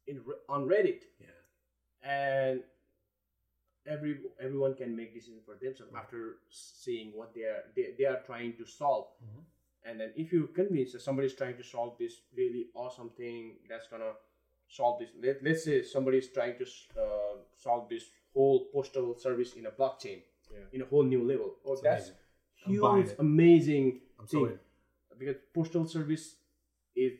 in 0.06 0.22
on 0.48 0.68
reddit. 0.74 1.02
Yeah. 1.20 1.40
and 2.14 2.62
every 3.86 4.12
everyone 4.40 4.74
can 4.74 4.96
make 4.96 5.14
decision 5.14 5.40
for 5.46 5.54
themselves 5.62 5.92
after 6.02 6.36
seeing 6.50 7.12
what 7.18 7.34
they 7.34 7.42
are 7.42 7.62
they, 7.76 7.86
they 7.98 8.06
are 8.12 8.20
trying 8.26 8.52
to 8.60 8.64
solve. 8.66 9.06
Mhm. 9.24 9.42
And 9.84 10.00
then 10.00 10.10
if 10.16 10.32
you're 10.32 10.46
convinced 10.48 10.92
that 10.94 11.02
somebody's 11.02 11.34
trying 11.34 11.56
to 11.56 11.62
solve 11.62 11.96
this 11.98 12.14
really 12.36 12.66
awesome 12.74 13.10
thing 13.16 13.56
that's 13.68 13.86
gonna 13.88 14.12
solve 14.68 14.98
this 14.98 15.10
let, 15.22 15.42
let's 15.42 15.64
say 15.64 15.82
somebody's 15.82 16.28
trying 16.32 16.56
to 16.58 16.64
uh, 17.00 17.34
solve 17.56 17.88
this 17.88 18.04
whole 18.32 18.66
postal 18.72 19.16
service 19.18 19.52
in 19.54 19.66
a 19.66 19.70
blockchain 19.70 20.20
Yeah. 20.50 20.66
in 20.72 20.80
a 20.82 20.86
whole 20.86 21.04
new 21.14 21.22
level 21.32 21.56
oh 21.66 21.72
It's 21.72 21.82
that's 21.82 22.10
amazing. 22.66 23.04
Huge 23.06 23.14
amazing 23.18 24.00
I'm 24.18 24.26
thing 24.26 24.46
in. 24.46 24.58
because 25.18 25.36
postal 25.54 25.84
service 25.86 26.36
is 26.96 27.12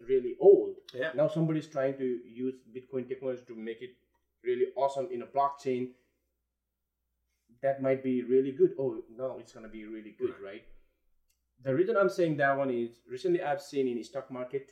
really 0.00 0.36
old 0.40 0.76
Yeah. 0.94 1.10
now 1.14 1.28
somebody's 1.28 1.66
trying 1.76 1.96
to 1.98 2.04
use 2.44 2.54
bitcoin 2.76 3.08
technology 3.08 3.42
to 3.48 3.54
make 3.56 3.82
it 3.82 3.94
really 4.44 4.66
awesome 4.76 5.08
in 5.10 5.22
a 5.22 5.26
blockchain 5.26 5.90
that 7.62 7.80
might 7.82 8.02
be 8.02 8.22
really 8.22 8.52
good 8.52 8.72
oh 8.78 9.02
no 9.16 9.38
it's 9.38 9.52
going 9.52 9.64
to 9.66 9.70
be 9.72 9.84
really 9.86 10.14
good 10.18 10.34
Right. 10.42 10.52
right. 10.52 10.64
The 11.64 11.74
reason 11.74 11.96
i'm 11.96 12.08
saying 12.08 12.36
that 12.36 12.56
one 12.56 12.70
is 12.70 12.90
recently 13.10 13.42
i've 13.42 13.60
seen 13.62 13.86
in 13.88 13.96
the 13.96 14.02
stock 14.02 14.30
market 14.30 14.70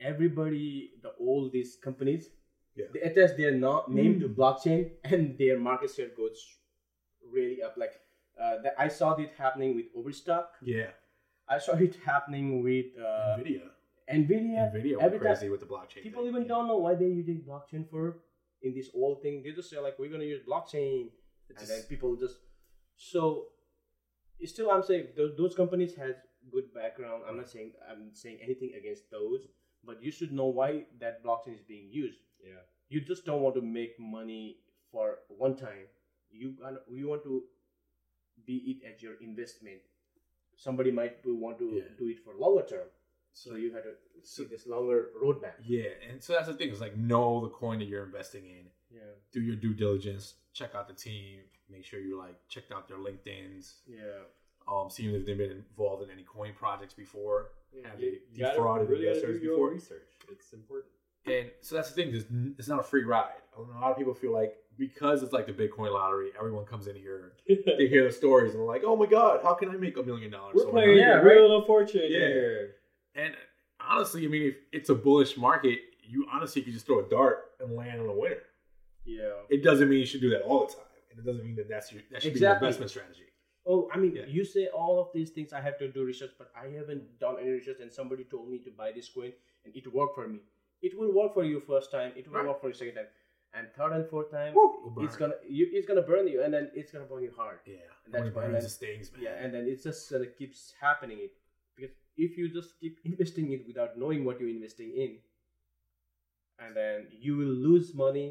everybody 0.00 0.90
the 1.02 1.10
all 1.24 1.50
these 1.52 1.76
companies 1.82 2.28
Yeah. 2.76 2.86
they 2.94 3.00
attach 3.08 3.36
their 3.36 3.52
no- 3.52 3.84
name 3.88 4.20
to 4.20 4.28
blockchain 4.28 4.82
and 5.04 5.36
their 5.38 5.58
market 5.58 5.90
share 5.94 6.10
goes 6.16 6.38
really 7.34 7.62
up 7.62 7.74
like 7.76 7.92
uh, 8.42 8.56
that 8.62 8.74
i 8.78 8.88
saw 8.88 9.14
it 9.16 9.32
happening 9.36 9.74
with 9.76 9.86
overstock 9.96 10.48
Yeah. 10.62 10.90
i 11.48 11.58
saw 11.58 11.74
it 11.88 11.96
happening 12.10 12.62
with 12.62 12.86
uh, 12.98 13.36
Nvidia. 13.38 13.66
nvidia 14.20 14.60
Nvidia 14.72 14.74
every 14.74 14.92
went 14.94 15.12
time- 15.12 15.20
crazy 15.20 15.48
with 15.54 15.60
the 15.60 15.66
blockchain. 15.74 16.02
people 16.02 16.22
thing. 16.22 16.30
even 16.32 16.42
Yeah. 16.42 16.48
don't 16.54 16.66
know 16.68 16.78
why 16.78 16.94
they're 16.94 17.16
using 17.22 17.38
blockchain 17.50 17.84
for 17.90 18.04
in 18.62 18.74
this 18.78 18.88
old 18.94 19.16
thing 19.22 19.42
they 19.42 19.52
just 19.60 19.68
say 19.70 19.78
like 19.86 19.98
we're 19.98 20.10
gonna 20.14 20.24
use 20.34 20.42
blockchain 20.50 21.10
It's 21.50 21.60
and 21.60 21.68
then 21.70 21.82
people 21.92 22.10
just 22.24 22.36
so 23.12 23.22
it's 23.58 23.59
still 24.46 24.70
i'm 24.70 24.82
saying 24.82 25.06
those, 25.16 25.32
those 25.36 25.54
companies 25.54 25.94
has 25.94 26.14
good 26.50 26.72
background 26.74 27.22
i'm 27.28 27.36
not 27.36 27.48
saying 27.48 27.72
i'm 27.90 28.10
saying 28.12 28.38
anything 28.42 28.72
against 28.78 29.10
those 29.10 29.46
but 29.84 30.02
you 30.02 30.10
should 30.10 30.32
know 30.32 30.46
why 30.46 30.84
that 30.98 31.22
blockchain 31.24 31.54
is 31.54 31.62
being 31.62 31.88
used 31.90 32.18
Yeah. 32.44 32.60
you 32.88 33.00
just 33.00 33.24
don't 33.24 33.42
want 33.42 33.54
to 33.56 33.62
make 33.62 33.98
money 33.98 34.58
for 34.90 35.18
one 35.28 35.56
time 35.56 35.86
you 36.30 36.52
gonna 36.60 36.78
you 36.90 37.08
want 37.08 37.22
to 37.24 37.42
be 38.46 38.56
it 38.82 38.94
as 38.94 39.02
your 39.02 39.14
investment 39.20 39.80
somebody 40.56 40.90
might 40.90 41.16
want 41.26 41.58
to 41.58 41.68
Yeah. 41.76 41.82
do 41.98 42.08
it 42.08 42.18
for 42.24 42.34
longer 42.34 42.64
term 42.66 42.88
So 43.32 43.50
so 43.50 43.56
you 43.56 43.72
have 43.74 43.84
to 43.84 43.94
see 44.22 44.44
this 44.44 44.66
longer 44.66 45.10
roadmap 45.22 45.54
Yeah, 45.64 45.90
and 46.08 46.22
so 46.22 46.32
that's 46.32 46.48
the 46.48 46.54
thing. 46.54 46.70
Is 46.70 46.80
like 46.80 46.96
know 46.96 47.40
the 47.42 47.48
coin 47.50 47.78
that 47.78 47.88
you're 47.88 48.04
investing 48.04 48.44
in. 48.46 48.64
Yeah 48.92 49.00
Do 49.32 49.40
your 49.40 49.56
due 49.56 49.74
diligence. 49.74 50.34
Check 50.52 50.74
out 50.74 50.88
the 50.88 50.94
team. 50.94 51.40
Make 51.70 51.84
sure 51.84 52.00
you 52.00 52.18
like 52.18 52.36
checked 52.48 52.72
out 52.72 52.88
their 52.88 52.98
LinkedIn's. 52.98 53.76
yeah 53.86 54.24
Um, 54.70 54.88
seeing 54.90 55.14
if 55.14 55.24
they've 55.26 55.38
been 55.38 55.50
involved 55.52 56.02
in 56.02 56.10
any 56.10 56.22
coin 56.24 56.52
projects 56.58 56.94
before. 56.94 57.50
Have 57.84 58.00
they 58.00 58.18
You 58.32 58.38
gotta 58.40 58.54
defrauded 58.56 58.88
really 58.88 59.06
investors 59.06 59.40
do 59.40 59.50
before? 59.50 59.70
research. 59.70 60.08
It's 60.30 60.52
important. 60.52 60.92
And 61.26 61.50
so 61.60 61.74
that's 61.76 61.90
the 61.92 61.94
thing. 62.02 62.14
It's, 62.14 62.24
it's 62.58 62.68
not 62.68 62.80
a 62.80 62.82
free 62.82 63.04
ride. 63.04 63.34
A 63.56 63.60
lot 63.60 63.90
of 63.92 63.96
people 63.98 64.14
feel 64.14 64.32
like 64.32 64.54
because 64.78 65.22
it's 65.22 65.32
like 65.34 65.46
the 65.46 65.52
Bitcoin 65.52 65.92
lottery, 65.92 66.30
everyone 66.38 66.64
comes 66.64 66.86
in 66.86 66.96
here. 66.96 67.32
They 67.78 67.86
hear 67.86 68.04
the 68.04 68.12
stories 68.12 68.52
and 68.52 68.60
they're 68.60 68.66
like, 68.66 68.82
"Oh 68.84 68.96
my 68.96 69.06
god, 69.06 69.40
how 69.42 69.54
can 69.54 69.68
I 69.68 69.76
make 69.76 69.96
a 69.98 70.02
million 70.02 70.30
dollars?" 70.30 70.54
We're 70.56 70.66
playing 70.70 70.96
Yeah, 70.96 71.06
yeah, 71.06 71.12
right? 71.16 71.36
real 71.36 71.56
of 71.58 71.66
fortune 71.66 72.02
Yeah. 72.08 72.18
here. 72.18 72.74
And 73.14 73.34
honestly, 73.80 74.24
I 74.24 74.28
mean, 74.28 74.42
if 74.48 74.54
it's 74.72 74.88
a 74.88 74.94
bullish 74.94 75.36
market, 75.36 75.78
you 76.02 76.26
honestly 76.32 76.62
could 76.62 76.72
just 76.72 76.86
throw 76.86 77.04
a 77.04 77.08
dart 77.08 77.50
and 77.60 77.76
land 77.76 78.00
on 78.00 78.08
a 78.08 78.12
winner. 78.14 78.42
Yeah 79.04 79.42
It 79.48 79.62
doesn't 79.62 79.88
mean 79.88 79.98
you 80.00 80.06
should 80.06 80.20
do 80.20 80.30
that 80.30 80.42
all 80.42 80.66
the 80.66 80.72
time, 80.74 80.84
and 81.10 81.18
it 81.20 81.24
doesn't 81.26 81.44
mean 81.44 81.56
that 81.56 81.68
that's 81.68 81.92
your 81.92 82.02
that 82.10 82.22
should 82.22 82.34
be 82.34 82.40
your 82.40 82.54
investment 82.54 82.90
strategy. 82.90 83.26
Oh, 83.66 83.88
I 83.92 83.98
mean, 83.98 84.14
Yeah. 84.16 84.26
you 84.26 84.44
say 84.44 84.68
all 84.68 84.98
of 85.00 85.08
these 85.14 85.30
things. 85.30 85.52
I 85.52 85.60
have 85.60 85.78
to 85.78 85.88
do 85.92 86.04
research, 86.04 86.30
but 86.38 86.50
I 86.56 86.66
haven't 86.78 87.18
done 87.18 87.36
any 87.40 87.50
research, 87.50 87.80
and 87.80 87.92
somebody 87.92 88.24
told 88.24 88.48
me 88.50 88.58
to 88.66 88.70
buy 88.70 88.90
this 88.92 89.08
coin, 89.16 89.32
and 89.64 89.76
it 89.76 89.86
worked 89.92 90.14
for 90.14 90.26
me. 90.26 90.40
It 90.82 90.98
will 90.98 91.12
work 91.12 91.34
for 91.34 91.44
you 91.44 91.60
first 91.60 91.90
time. 91.90 92.12
It 92.16 92.26
will 92.28 92.38
Right. 92.38 92.48
work 92.48 92.60
for 92.62 92.68
you 92.68 92.74
second 92.74 92.94
time, 92.94 93.08
and 93.52 93.68
third 93.76 93.92
and 93.92 94.06
fourth 94.12 94.30
time, 94.30 94.52
It'll 94.56 95.04
it's 95.04 95.16
gonna 95.16 95.36
you, 95.58 95.68
it's 95.72 95.86
gonna 95.86 96.06
burn 96.12 96.26
you, 96.26 96.42
and 96.42 96.54
then 96.54 96.70
it's 96.74 96.90
gonna 96.92 97.04
burn 97.12 97.22
you 97.22 97.32
hard. 97.42 97.58
yeah, 97.66 97.76
And 98.06 98.14
that's 98.14 98.34
why- 98.34 98.46
and 98.46 98.62
stings, 98.78 99.12
man. 99.12 99.22
Yeah, 99.26 99.42
and 99.44 99.52
then 99.54 99.68
it's 99.68 99.82
just 99.90 100.10
gonna 100.10 100.26
keeps 100.40 100.72
happening. 100.80 101.18
It 101.26 101.32
because 101.76 101.94
if 102.16 102.38
you 102.38 102.48
just 102.48 102.78
keep 102.80 102.98
investing 103.04 103.52
it 103.52 103.66
without 103.66 103.98
knowing 103.98 104.24
what 104.24 104.40
you're 104.40 104.54
investing 104.58 104.90
in, 105.04 105.18
and 106.58 106.74
then 106.76 107.08
you 107.26 107.36
will 107.36 107.54
lose 107.68 107.94
money 107.94 108.28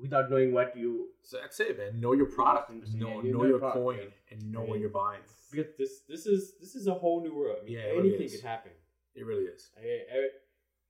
without 0.00 0.30
knowing 0.30 0.52
what 0.52 0.76
you 0.76 1.08
so 1.22 1.38
that's 1.40 1.58
it, 1.60 1.76
man. 1.78 2.00
Know 2.00 2.12
your 2.12 2.26
product, 2.26 2.70
know, 2.70 2.82
Yeah, 2.84 3.22
you 3.22 3.32
know 3.32 3.38
know 3.38 3.42
your 3.44 3.48
your 3.48 3.58
product, 3.58 3.84
coin, 3.84 3.98
yeah. 4.02 4.10
and 4.30 4.52
know 4.52 4.62
what 4.62 4.78
you're 4.80 4.90
buying. 5.04 5.20
Because 5.50 5.72
this 5.78 6.00
this 6.08 6.26
is 6.26 6.54
this 6.60 6.74
is 6.74 6.86
a 6.86 6.94
whole 6.94 7.22
new 7.22 7.34
world. 7.34 7.58
I 7.60 7.64
mean, 7.64 7.74
Yeah, 7.74 7.80
it 7.90 7.96
really 7.96 8.08
anything 8.10 8.26
is. 8.26 8.40
can 8.40 8.48
happen. 8.48 8.72
It 9.14 9.24
really 9.24 9.44
is. 9.44 9.70
I 9.78 9.80
mean, 9.82 10.00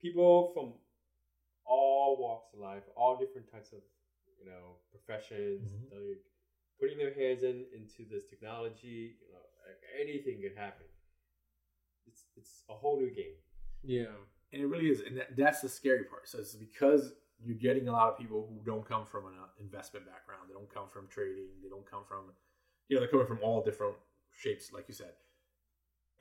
people 0.01 0.51
from 0.53 0.73
all 1.65 2.17
walks 2.19 2.53
of 2.53 2.59
life, 2.59 2.83
all 2.95 3.17
different 3.17 3.51
types 3.51 3.71
of 3.73 3.79
you 4.39 4.45
know 4.45 4.77
professions, 4.91 5.61
Mhm. 5.63 5.89
they're 5.89 6.15
putting 6.79 6.97
their 6.97 7.13
hands 7.13 7.43
in 7.43 7.65
into 7.73 8.05
this 8.09 8.25
technology. 8.29 9.17
You 9.21 9.31
know, 9.33 9.45
like, 9.65 9.81
anything 10.03 10.41
can 10.41 10.55
happen. 10.55 10.85
It's 12.07 12.23
it's 12.35 12.63
a 12.69 12.73
whole 12.73 12.97
new 12.99 13.11
game. 13.11 13.37
yeah 13.83 14.15
And 14.51 14.61
it 14.63 14.67
really 14.67 14.89
is, 14.89 15.01
and 15.01 15.17
that, 15.17 15.35
that's 15.35 15.61
the 15.61 15.69
scary 15.69 16.05
part. 16.05 16.27
So 16.27 16.39
it's 16.39 16.55
because 16.55 17.13
you're 17.43 17.55
getting 17.55 17.87
a 17.87 17.91
lot 17.91 18.09
of 18.09 18.17
people 18.17 18.47
who 18.49 18.59
don't 18.65 18.87
come 18.87 19.05
from 19.05 19.25
an 19.25 19.33
uh, 19.41 19.47
investment 19.59 20.05
background. 20.05 20.43
They 20.47 20.53
don't 20.53 20.71
come 20.73 20.87
from 20.91 21.07
trading. 21.07 21.49
They 21.61 21.69
don't 21.69 21.89
come 21.89 22.03
from, 22.07 22.31
you 22.89 22.95
know, 22.95 23.01
they're 23.01 23.09
coming 23.09 23.27
from 23.27 23.39
all 23.43 23.63
different 23.63 23.95
shapes, 24.35 24.71
like 24.73 24.85
you 24.87 24.93
said, 24.93 25.13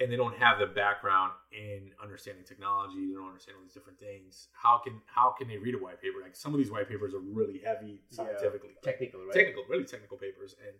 and 0.00 0.12
they 0.12 0.16
don't 0.16 0.36
have 0.36 0.58
the 0.58 0.66
background 0.66 1.32
in 1.52 1.90
understanding 2.02 2.44
technology. 2.44 3.08
They 3.08 3.14
don't 3.14 3.28
understand 3.28 3.56
all 3.56 3.62
these 3.62 3.72
different 3.72 3.98
things. 3.98 4.48
How 4.52 4.78
can 4.78 5.00
how 5.06 5.34
can 5.36 5.48
they 5.48 5.56
read 5.56 5.74
a 5.74 5.78
white 5.78 6.00
paper? 6.00 6.18
Like 6.22 6.36
some 6.36 6.52
of 6.52 6.58
these 6.58 6.70
white 6.70 6.88
papers 6.88 7.14
are 7.14 7.20
really 7.20 7.60
heavy 7.64 8.02
scientifically, 8.10 8.76
technical 8.82 9.24
right 9.24 9.32
technical, 9.32 9.64
really 9.68 9.84
technical 9.84 10.18
papers, 10.18 10.54
and 10.60 10.76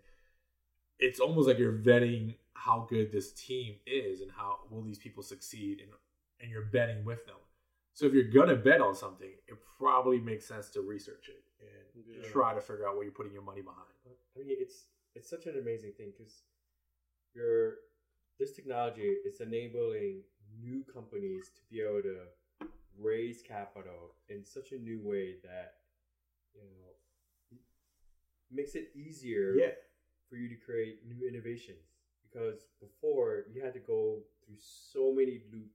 it's 0.98 1.20
almost 1.20 1.48
like 1.48 1.58
you're 1.58 1.72
vetting 1.72 2.36
how 2.54 2.86
good 2.88 3.12
this 3.12 3.32
team 3.32 3.76
is 3.86 4.20
and 4.20 4.30
how 4.30 4.58
will 4.70 4.82
these 4.82 4.98
people 4.98 5.22
succeed, 5.22 5.80
and 5.80 5.90
and 6.40 6.50
you're 6.50 6.66
betting 6.66 7.04
with 7.04 7.24
them. 7.24 7.36
So 7.96 8.04
if 8.04 8.12
you're 8.12 8.24
gonna 8.24 8.56
bet 8.56 8.82
on 8.82 8.94
something, 8.94 9.30
it 9.48 9.56
probably 9.78 10.20
makes 10.20 10.44
sense 10.44 10.68
to 10.72 10.82
research 10.82 11.30
it 11.30 11.42
and 11.60 12.04
Yeah. 12.04 12.22
Try 12.30 12.52
to 12.52 12.60
figure 12.60 12.86
out 12.86 12.94
what 12.94 13.02
you're 13.04 13.12
putting 13.12 13.32
your 13.32 13.42
money 13.42 13.62
behind. 13.62 13.88
I 14.06 14.38
mean, 14.38 14.58
it's 14.60 14.88
it's 15.14 15.30
such 15.30 15.46
an 15.46 15.56
amazing 15.56 15.94
thing 15.94 16.12
because 16.12 16.42
your 17.34 17.78
this 18.38 18.52
technology 18.52 19.16
is 19.24 19.40
enabling 19.40 20.24
new 20.60 20.84
companies 20.84 21.50
to 21.56 21.62
be 21.70 21.80
able 21.80 22.02
to 22.02 22.26
raise 22.98 23.40
capital 23.40 24.14
in 24.28 24.44
such 24.44 24.72
a 24.72 24.78
new 24.78 25.00
way 25.00 25.36
that 25.42 25.76
you 26.54 26.60
know 26.60 27.58
makes 28.50 28.74
it 28.74 28.90
easier 28.94 29.54
Yeah. 29.56 29.72
for 30.28 30.36
you 30.36 30.48
to 30.50 30.56
create 30.56 31.06
new 31.06 31.26
innovations 31.26 31.96
because 32.24 32.66
before 32.78 33.46
you 33.50 33.62
had 33.62 33.72
to 33.72 33.80
go 33.80 34.22
through 34.44 34.58
so 34.58 35.14
many 35.14 35.44
loop 35.50 35.70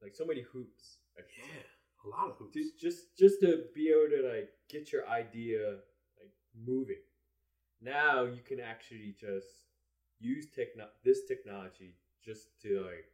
like 0.00 0.14
so 0.14 0.24
many 0.24 0.40
hoops 0.40 1.00
like, 1.16 1.28
Yeah. 1.38 1.62
A 2.04 2.08
lot 2.08 2.30
of 2.30 2.36
hoops. 2.38 2.54
just 2.54 2.78
just 2.78 3.16
just 3.18 3.40
to 3.40 3.64
be 3.74 3.88
able 3.90 4.08
to 4.16 4.22
like 4.34 4.50
get 4.68 4.92
your 4.92 5.08
idea 5.08 5.78
like 6.20 6.30
moving 6.54 7.02
now 7.80 8.22
you 8.24 8.42
can 8.46 8.60
actually 8.60 9.16
just 9.18 9.48
use 10.20 10.46
techno- 10.54 10.94
this 11.04 11.24
technology 11.26 11.96
just 12.24 12.60
to 12.62 12.80
like 12.86 13.06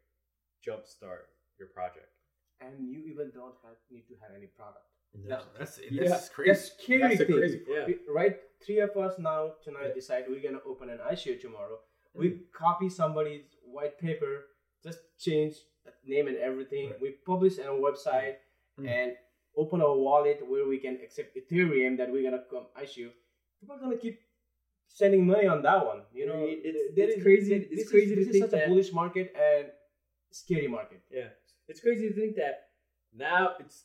jumpstart 0.66 1.26
your 1.59 1.68
project 1.68 2.12
and 2.61 2.86
you 2.88 3.00
even 3.11 3.30
don't 3.34 3.55
have 3.64 3.76
need 3.90 4.07
to 4.09 4.14
have 4.22 4.30
any 4.36 4.46
product. 4.46 4.86
No, 5.14 5.28
That's- 5.28 5.46
that's, 5.59 5.76
that's, 5.76 5.90
yeah, 5.90 6.34
crazy. 6.34 6.50
That's 6.53 6.72
scary 6.72 7.00
That's 7.03 7.18
the 7.18 7.24
thing. 7.26 7.36
crazy 7.36 7.62
yeah 7.68 7.86
We- 7.86 7.98
right? 8.09 8.36
Three 8.64 8.78
of 8.80 8.96
us 8.96 9.18
now 9.18 9.55
tonight 9.64 9.88
Yeah. 9.88 9.94
decide 9.94 10.24
we're 10.28 10.40
gonna 10.42 10.62
open 10.64 10.88
an 10.90 10.98
iShare 10.98 11.40
tomorrow. 11.40 11.78
We 12.14 12.30
mm. 12.30 12.40
copy 12.53 12.88
somebody's 12.88 13.44
white 13.64 13.98
paper, 13.98 14.46
just 14.82 15.00
change 15.18 15.54
the 15.84 15.92
name 16.04 16.28
and 16.28 16.36
everything. 16.38 16.90
Right. 16.90 17.00
We 17.00 17.10
publish 17.26 17.58
on 17.58 17.66
a 17.66 17.80
website 17.88 18.36
Mm. 18.80 18.88
and 18.88 19.12
open 19.54 19.82
our 19.82 19.94
wallet 19.94 20.38
where 20.48 20.66
we 20.66 20.78
can 20.78 20.94
accept 21.04 21.36
Ethereum 21.36 21.98
that 21.98 22.10
we're 22.10 22.22
gonna 22.28 22.44
come 22.50 22.66
issue. 22.82 23.10
People 23.60 23.76
are 23.76 23.78
gonna 23.80 23.98
keep 23.98 24.18
sending 24.88 25.26
money 25.26 25.46
on 25.46 25.60
that 25.62 25.84
one. 25.84 26.02
You 26.12 26.24
know, 26.26 26.46
It's- 26.46 26.62
There- 26.64 26.92
there 26.96 27.08
it's 27.08 27.16
is- 27.18 27.22
crazy- 27.22 27.58
This 27.58 27.68
it's 27.72 27.82
is- 27.82 27.90
crazy 27.90 28.14
to 28.14 28.20
This 28.20 28.28
is 28.28 28.32
think 28.40 28.50
such 28.50 28.62
a 28.62 28.68
bullish 28.68 28.92
market 28.92 29.26
and 29.34 29.70
scary 30.30 30.68
market. 30.68 31.00
yeah 31.10 31.30
it's 31.68 31.80
crazy 31.80 32.08
to 32.08 32.14
think 32.14 32.36
that 32.36 32.54
now 33.12 33.56
it's 33.60 33.76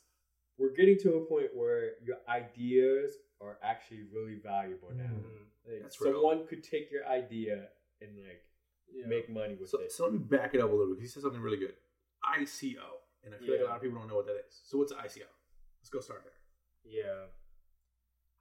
we're 0.58 0.74
getting 0.80 0.98
to 1.04 1.10
a 1.20 1.24
point 1.26 1.54
where 1.54 1.96
your 2.02 2.18
ideas 2.28 3.16
are 3.40 3.58
actually 3.62 4.02
really 4.14 4.36
valuable 4.52 4.90
now 4.92 5.04
Mm. 5.12 5.44
Like, 5.66 5.82
That's 5.82 6.00
real. 6.00 6.14
someone 6.14 6.46
could 6.46 6.62
take 6.64 6.90
your 6.90 7.04
idea 7.06 7.70
and 8.00 8.10
like 8.26 8.42
Yeah. 8.92 9.06
make 9.06 9.28
money 9.28 9.54
with 9.54 9.68
So, 9.70 9.80
it 9.80 9.92
so 9.92 10.04
let 10.04 10.12
me 10.12 10.18
back 10.18 10.54
it 10.54 10.60
up 10.60 10.70
a 10.70 10.72
little 10.74 10.88
bit. 10.94 10.96
'cause 10.96 11.02
He 11.02 11.08
said 11.08 11.22
something 11.22 11.40
really 11.40 11.58
good. 11.58 11.76
ICO, 12.24 12.86
and 13.22 13.34
I 13.34 13.38
feel 13.38 13.52
like 13.54 13.60
a 13.60 13.64
lot 13.64 13.76
of 13.76 13.82
people 13.82 13.98
don't 13.98 14.08
know 14.08 14.16
what 14.16 14.26
that 14.26 14.38
is. 14.46 14.60
So 14.64 14.78
what's 14.78 14.92
ICO? 14.92 15.26
Let's 15.80 15.90
go 15.90 16.00
start 16.00 16.24
there. 16.24 16.38
Yeah. 16.84 17.26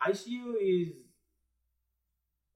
ICO 0.01 0.55
is 0.59 0.93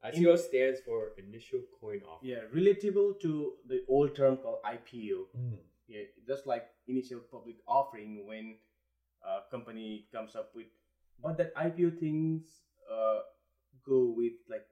ICO 0.04 0.36
stands 0.38 0.80
for 0.82 1.12
initial 1.18 1.62
coin 1.80 2.02
offering 2.10 2.32
yeah 2.32 2.42
relatable 2.54 3.20
to 3.22 3.58
the 3.68 3.84
old 3.88 4.16
term 4.16 4.38
called 4.38 4.60
IPO. 4.66 5.28
Yeah, 5.88 6.04
just 6.26 6.48
like 6.48 6.66
initial 6.88 7.20
public 7.20 7.58
offering 7.68 8.26
when 8.26 8.58
a 9.24 9.42
company 9.52 10.08
comes 10.12 10.36
up 10.36 10.56
with, 10.56 10.68
but 11.22 11.38
that 11.38 11.54
IPO 11.56 12.00
things 12.00 12.44
uh, 12.90 13.20
go 13.86 14.14
with 14.16 14.34
like 14.50 14.66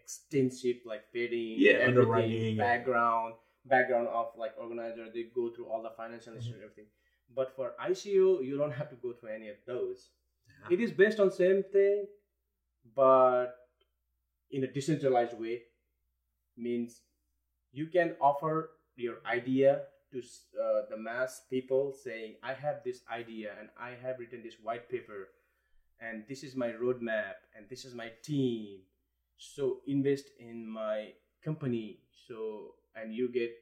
extensive 0.00 0.76
like 0.86 1.02
vetting, 1.14 1.54
Yeah, 1.58 1.72
everything, 1.72 1.88
underwriting. 1.98 2.56
background, 2.56 3.34
background 3.64 4.08
of 4.08 4.26
like 4.36 4.52
organizer. 4.58 5.06
They 5.12 5.24
go 5.34 5.50
through 5.50 5.66
all 5.66 5.82
the 5.82 5.90
financial 5.96 6.34
history 6.34 6.54
and 6.54 6.62
everything. 6.62 6.86
But 7.34 7.54
for 7.54 7.72
ICO, 7.90 8.44
you 8.44 8.56
don't 8.56 8.72
have 8.72 8.88
to 8.90 8.96
go 8.96 9.12
through 9.12 9.30
any 9.34 9.48
of 9.48 9.56
those. 9.66 10.10
It 10.70 10.80
is 10.80 10.90
based 10.90 11.20
on 11.20 11.30
same 11.30 11.62
thing, 11.72 12.06
but 12.96 13.54
in 14.50 14.64
a 14.64 14.66
decentralized 14.66 15.38
way. 15.38 15.62
Means 16.56 17.02
you 17.70 17.86
can 17.86 18.16
offer 18.20 18.70
your 18.96 19.16
idea 19.24 19.82
to 20.10 20.18
uh, 20.18 20.82
the 20.90 20.96
mass 20.96 21.42
people, 21.48 21.92
saying, 21.92 22.34
"I 22.42 22.52
have 22.52 22.82
this 22.84 23.02
idea 23.12 23.54
and 23.60 23.68
I 23.78 23.90
have 24.02 24.18
written 24.18 24.42
this 24.42 24.56
white 24.60 24.88
paper, 24.90 25.28
and 26.00 26.24
this 26.28 26.42
is 26.42 26.56
my 26.56 26.70
roadmap 26.72 27.38
and 27.54 27.68
this 27.70 27.84
is 27.84 27.94
my 27.94 28.10
team. 28.24 28.80
So 29.38 29.80
invest 29.86 30.30
in 30.38 30.66
my 30.68 31.12
company. 31.44 32.00
So 32.26 32.74
and 32.94 33.14
you 33.14 33.30
get." 33.32 33.52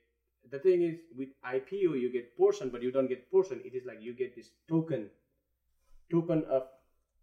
The 0.50 0.58
thing 0.60 0.82
is, 0.82 0.98
with 1.16 1.30
IPO, 1.44 1.94
you 1.94 2.10
get 2.12 2.36
portion, 2.36 2.70
but 2.70 2.82
you 2.82 2.92
don't 2.92 3.08
get 3.08 3.30
portion. 3.30 3.60
It 3.64 3.74
is 3.74 3.84
like 3.84 4.00
you 4.00 4.14
get 4.14 4.36
this 4.36 4.50
token, 4.68 5.10
token 6.10 6.44
of 6.50 6.64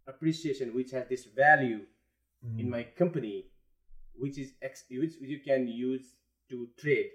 appreciation 0.06 0.74
which 0.74 0.90
has 0.90 1.08
this 1.08 1.24
value 1.24 1.80
Mm. 2.44 2.60
in 2.60 2.68
my 2.68 2.82
company 2.84 3.46
which 4.14 4.36
is 4.36 4.52
ex- 4.60 4.84
which 4.90 5.14
you 5.20 5.40
can 5.40 5.66
use 5.66 6.16
to 6.50 6.68
trade 6.76 7.10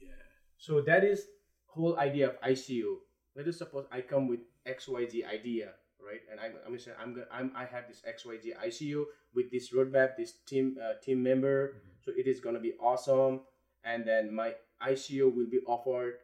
yeah. 0.00 0.12
so 0.56 0.80
that 0.80 1.02
is 1.02 1.26
whole 1.66 1.98
idea 1.98 2.28
of 2.30 2.40
ico 2.42 2.98
let 3.34 3.48
us 3.48 3.58
suppose 3.58 3.84
i 3.90 4.00
come 4.00 4.28
with 4.28 4.38
xyz 4.64 5.26
idea 5.26 5.74
right? 6.06 6.20
And 6.30 6.40
i'm 6.40 6.52
i'm 6.66 6.78
saying 6.78 6.96
i'm 7.00 7.14
gonna 7.14 7.26
I'm, 7.32 7.52
i 7.56 7.64
have 7.64 7.84
this 7.88 8.02
xyz 8.06 8.52
ico 8.66 9.04
with 9.34 9.50
this 9.50 9.72
roadmap 9.72 10.16
this 10.16 10.32
team 10.46 10.76
uh, 10.82 10.94
team 11.02 11.22
member. 11.22 11.74
So 12.04 12.12
it 12.16 12.26
is 12.26 12.40
going 12.40 12.54
to 12.54 12.60
be 12.60 12.74
awesome. 12.80 13.40
And 13.84 14.06
then 14.06 14.34
my 14.34 14.54
ico 14.86 15.34
will 15.34 15.48
be 15.50 15.60
offered 15.66 16.14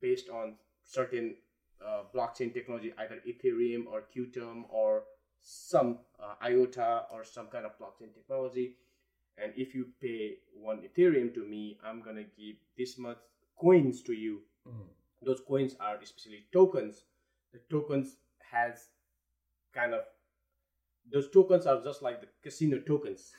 based 0.00 0.28
on 0.28 0.54
certain 0.84 1.36
uh, 1.84 2.02
blockchain 2.14 2.52
technology 2.52 2.92
either 2.98 3.20
ethereum 3.26 3.86
or 3.86 4.02
Qtum 4.14 4.64
or 4.68 5.04
some 5.40 5.98
uh, 6.20 6.34
iota 6.42 7.04
or 7.12 7.24
some 7.24 7.46
kind 7.46 7.64
of 7.64 7.72
blockchain 7.78 8.12
technology. 8.12 8.76
And 9.40 9.52
if 9.56 9.74
you 9.74 9.86
pay 10.02 10.38
one 10.52 10.82
ethereum 10.82 11.32
to 11.34 11.44
me 11.44 11.78
i'm 11.84 12.02
gonna 12.02 12.24
give 12.36 12.56
this 12.76 12.98
much 12.98 13.18
coins 13.60 14.02
to 14.02 14.12
you. 14.12 14.40
Mm. 14.66 14.88
those 15.24 15.40
coins 15.48 15.76
are 15.80 15.96
especially 15.96 16.44
tokens. 16.52 17.04
The 17.52 17.60
tokens 17.70 18.16
has 18.50 18.88
kind 19.74 19.94
of 19.94 20.02
those 21.12 21.30
tokens 21.30 21.66
are 21.66 21.82
just 21.82 22.02
like 22.02 22.20
the 22.20 22.28
casino 22.42 22.78
tokens 22.86 23.32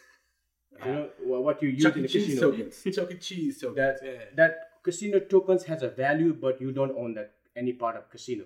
you 0.86 0.92
know 0.92 1.10
wha- 1.24 1.40
what 1.40 1.62
you 1.64 1.70
use 1.70 1.84
Chuck 1.84 1.96
in 1.96 2.04
the 2.04 2.08
Cheese 2.08 2.26
casino 2.26 2.52
tokens. 2.52 2.84
Chuck 2.96 3.12
E. 3.12 3.18
Cheese 3.18 3.60
tokens. 3.62 3.76
that 3.78 4.00
yeah. 4.04 4.20
that 4.36 4.56
casino 4.84 5.20
tokens 5.20 5.64
has 5.66 5.82
a 5.84 5.90
value 5.90 6.34
but 6.34 6.60
you 6.62 6.72
don't 6.72 6.96
own 6.98 7.14
that 7.16 7.34
any 7.56 7.74
part 7.74 7.96
of 7.96 8.10
casino 8.10 8.46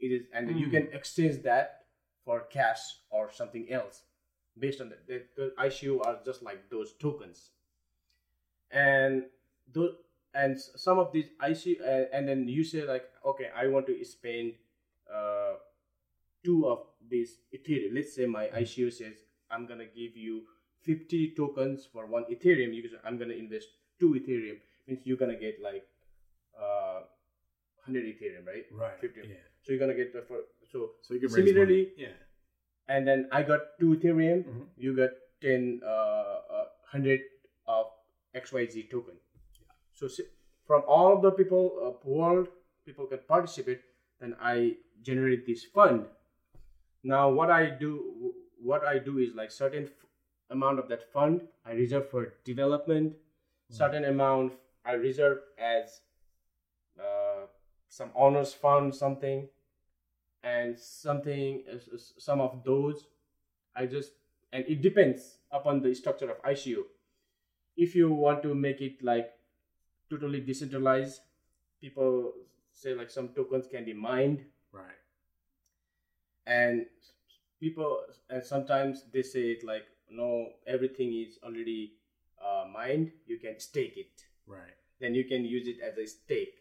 it 0.00 0.08
is 0.08 0.22
and 0.34 0.58
you 0.58 0.66
Mm. 0.66 0.70
can 0.72 0.88
exchange 0.92 1.42
that 1.42 1.84
for 2.24 2.40
cash 2.50 2.80
or 3.10 3.30
something 3.32 3.70
else 3.72 4.02
based 4.58 4.80
on 4.80 4.88
that 4.90 5.06
the, 5.06 5.22
the 5.36 5.52
ICO 5.58 6.04
are 6.06 6.18
just 6.24 6.42
like 6.42 6.68
those 6.70 6.92
tokens 7.00 7.50
and 8.70 9.24
those 9.72 9.94
and 10.34 10.58
some 10.60 10.98
of 10.98 11.12
these 11.12 11.26
ICO 11.42 11.80
uh, 11.80 12.06
and 12.12 12.28
then 12.28 12.48
you 12.48 12.64
say 12.64 12.84
like 12.86 13.04
okay 13.24 13.48
I 13.56 13.66
want 13.68 13.86
to 13.86 14.04
spend 14.04 14.54
uh, 15.12 15.54
two 16.44 16.66
of 16.66 16.80
these 17.14 17.32
Ethereum 17.58 17.94
let's 17.98 18.14
say 18.18 18.26
my 18.34 18.44
ICO 18.62 18.88
says 18.98 19.16
I'm 19.50 19.66
gonna 19.70 19.90
give 20.00 20.16
you 20.26 20.42
50 20.82 21.34
tokens 21.36 21.86
for 21.92 22.06
one 22.06 22.24
Ethereum 22.34 22.74
because 22.76 22.98
I'm 23.04 23.18
gonna 23.22 23.38
invest 23.44 23.68
two 24.00 24.10
Ethereum 24.20 24.58
means 24.86 25.00
you're 25.04 25.20
gonna 25.24 25.38
get 25.46 25.60
like 25.68 25.84
uh, 26.58 27.00
100 27.86 28.04
Ethereum 28.12 28.46
right 28.52 28.64
right. 28.84 29.00
50. 29.00 29.20
Yeah. 29.20 29.34
so 29.62 29.72
you're 29.72 29.82
gonna 29.84 29.98
get 30.02 30.12
the 30.12 30.22
for 30.30 30.40
so 30.72 30.90
So 31.02 31.14
you 31.14 31.20
can 31.20 31.30
Similarly-. 31.30 31.88
Yeah. 31.96 32.16
and 32.88 33.06
then 33.08 33.28
I 33.38 33.42
got 33.42 33.60
two 33.80 33.90
Ethereum. 33.96 34.44
Mhm. 34.52 34.64
You 34.84 34.96
got 34.96 35.10
10, 35.42 35.80
uh, 35.84 36.36
uh, 36.56 36.64
100 36.92 37.20
of 37.66 37.86
XYZ 38.40 38.90
token. 38.90 39.16
So 40.00 40.08
from 40.66 40.82
all 40.96 41.20
the 41.20 41.30
people 41.32 41.64
of 41.88 42.04
world, 42.16 42.48
people 42.86 43.06
can 43.12 43.20
participate. 43.28 43.80
Then 44.20 44.34
I 44.40 44.76
generate 45.08 45.46
this 45.46 45.64
fund. 45.76 46.06
Now 47.02 47.30
what 47.30 47.50
I 47.50 47.70
do, 47.70 48.34
what 48.60 48.84
I 48.84 48.98
do 48.98 49.18
is 49.18 49.34
like 49.34 49.50
certain 49.50 49.84
f- 49.84 50.06
amount 50.50 50.78
of 50.78 50.88
that 50.88 51.02
fund 51.12 51.42
I 51.64 51.72
reserve 51.72 52.08
for 52.10 52.34
development. 52.44 53.14
Certain 53.70 54.04
amount 54.04 54.52
I 54.84 54.92
reserve 54.92 55.38
as 55.58 56.02
uh, 57.00 57.46
some 57.88 58.10
honors 58.14 58.52
fund, 58.52 58.94
something 58.94 59.48
and 60.42 60.78
something 60.78 61.62
is- 61.66 62.14
some 62.18 62.40
of 62.40 62.62
those 62.64 63.06
i 63.76 63.86
just 63.86 64.12
and 64.52 64.64
it 64.68 64.82
depends 64.82 65.38
upon 65.52 65.80
the 65.82 65.94
structure 65.94 66.30
of 66.30 66.42
ico 66.42 66.82
if 67.76 67.94
you 67.94 68.10
want 68.12 68.42
to 68.42 68.54
make 68.54 68.80
it 68.80 69.02
like 69.02 69.30
totally 70.10 70.40
decentralized 70.40 71.20
people 71.80 72.32
say 72.72 72.94
like 72.94 73.10
some 73.10 73.28
tokens 73.30 73.66
can 73.66 73.84
be 73.84 73.92
mined 73.92 74.44
Right. 74.72 75.01
And 76.46 76.86
people 77.60 78.00
and 78.30 78.42
sometimes 78.44 79.04
they 79.12 79.22
say 79.22 79.50
it 79.52 79.64
like 79.64 79.84
no 80.10 80.48
everything 80.66 81.12
is 81.14 81.38
already 81.44 81.94
uh, 82.44 82.64
mined 82.72 83.10
you 83.26 83.38
can 83.38 83.58
stake 83.58 83.96
it 83.96 84.24
Right. 84.46 84.74
then 85.00 85.14
you 85.14 85.24
can 85.24 85.44
use 85.44 85.66
it 85.68 85.78
as 85.80 85.96
a 85.98 86.06
stake. 86.06 86.56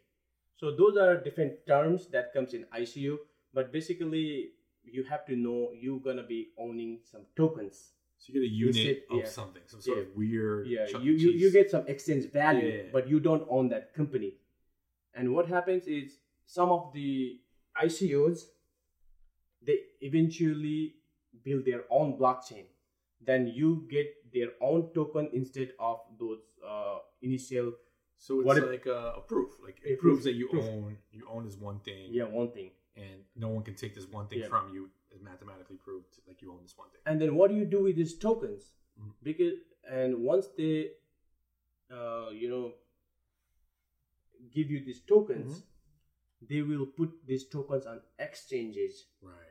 So 0.55 0.75
those 0.75 0.95
are 0.97 1.17
different 1.17 1.65
terms 1.65 2.05
that 2.09 2.31
comes 2.33 2.53
in 2.53 2.65
ICO, 2.77 3.17
but 3.53 3.71
basically 3.73 4.51
you 4.83 5.03
have 5.05 5.25
to 5.25 5.35
know 5.35 5.71
you're 5.73 5.99
gonna 5.99 6.23
be 6.23 6.49
owning 6.57 6.99
some 7.03 7.21
tokens. 7.35 7.89
So 8.19 8.31
you 8.31 8.39
get 8.39 8.45
a 8.47 8.53
unit 8.53 8.75
Instead- 8.75 9.03
of 9.09 9.17
yeah. 9.17 9.25
something, 9.25 9.63
some 9.65 9.81
sort 9.81 9.97
Yeah. 9.97 10.03
of 10.03 10.15
weird. 10.15 10.67
Yeah, 10.67 10.85
you, 10.99 11.13
you, 11.13 11.29
you 11.31 11.51
get 11.51 11.71
some 11.71 11.87
exchange 11.87 12.25
value, 12.31 12.67
Yeah. 12.69 12.89
but 12.93 13.07
you 13.09 13.19
don't 13.19 13.45
own 13.49 13.69
that 13.69 13.93
company. 13.95 14.35
And 15.15 15.33
what 15.33 15.47
happens 15.47 15.87
is 15.87 16.19
some 16.45 16.69
of 16.69 16.93
the 16.93 17.39
ICOs 17.75 18.45
they 19.65 19.77
eventually 20.01 20.95
build 21.43 21.65
their 21.65 21.83
own 21.89 22.17
blockchain. 22.17 22.65
Then 23.23 23.47
you 23.47 23.85
get 23.89 24.07
their 24.33 24.49
own 24.61 24.89
token 24.93 25.29
instead 25.33 25.73
of 25.79 25.99
those 26.19 26.39
uh, 26.67 26.99
initial 27.21 27.73
So 28.17 28.39
it's 28.39 28.45
What 28.47 28.57
if- 28.57 28.65
like 28.69 28.85
a, 28.85 28.99
a 29.19 29.21
proof. 29.21 29.49
Like 29.65 29.77
it 29.83 29.99
proves 29.99 30.21
proof, 30.21 30.23
that 30.25 30.33
you 30.41 30.47
proof. 30.49 30.65
own 30.65 30.97
you 31.11 31.23
own 31.35 31.45
is 31.47 31.55
one 31.57 31.79
thing, 31.87 32.09
yeah 32.17 32.25
one 32.39 32.51
thing. 32.57 32.69
and 32.95 33.17
no 33.43 33.47
one 33.55 33.63
can 33.67 33.75
take 33.83 33.93
this 33.95 34.07
one 34.17 34.27
thing 34.27 34.39
Yeah. 34.41 34.49
from 34.53 34.73
you. 34.75 34.83
Is 35.15 35.21
mathematically 35.21 35.77
proved 35.87 36.13
like 36.27 36.41
you 36.43 36.51
own 36.53 36.61
this 36.65 36.75
one 36.81 36.89
thing. 36.91 37.01
And 37.05 37.19
then 37.21 37.31
what 37.37 37.49
do 37.51 37.55
you 37.61 37.65
do 37.65 37.79
with 37.87 37.95
these 38.01 38.13
tokens? 38.25 38.63
Mhm. 38.99 39.13
Because 39.29 39.55
and 39.99 40.11
once 40.31 40.45
they, 40.59 40.75
uh, 41.97 42.29
you 42.41 42.47
know, 42.53 42.65
give 44.53 44.69
you 44.71 44.79
these 44.83 45.01
tokens, 45.13 45.51
Mm-hmm. 45.51 46.45
they 46.49 46.61
will 46.61 46.85
put 46.99 47.09
these 47.25 47.45
tokens 47.55 47.85
on 47.85 48.01
exchanges, 48.27 49.05
Right. 49.21 49.50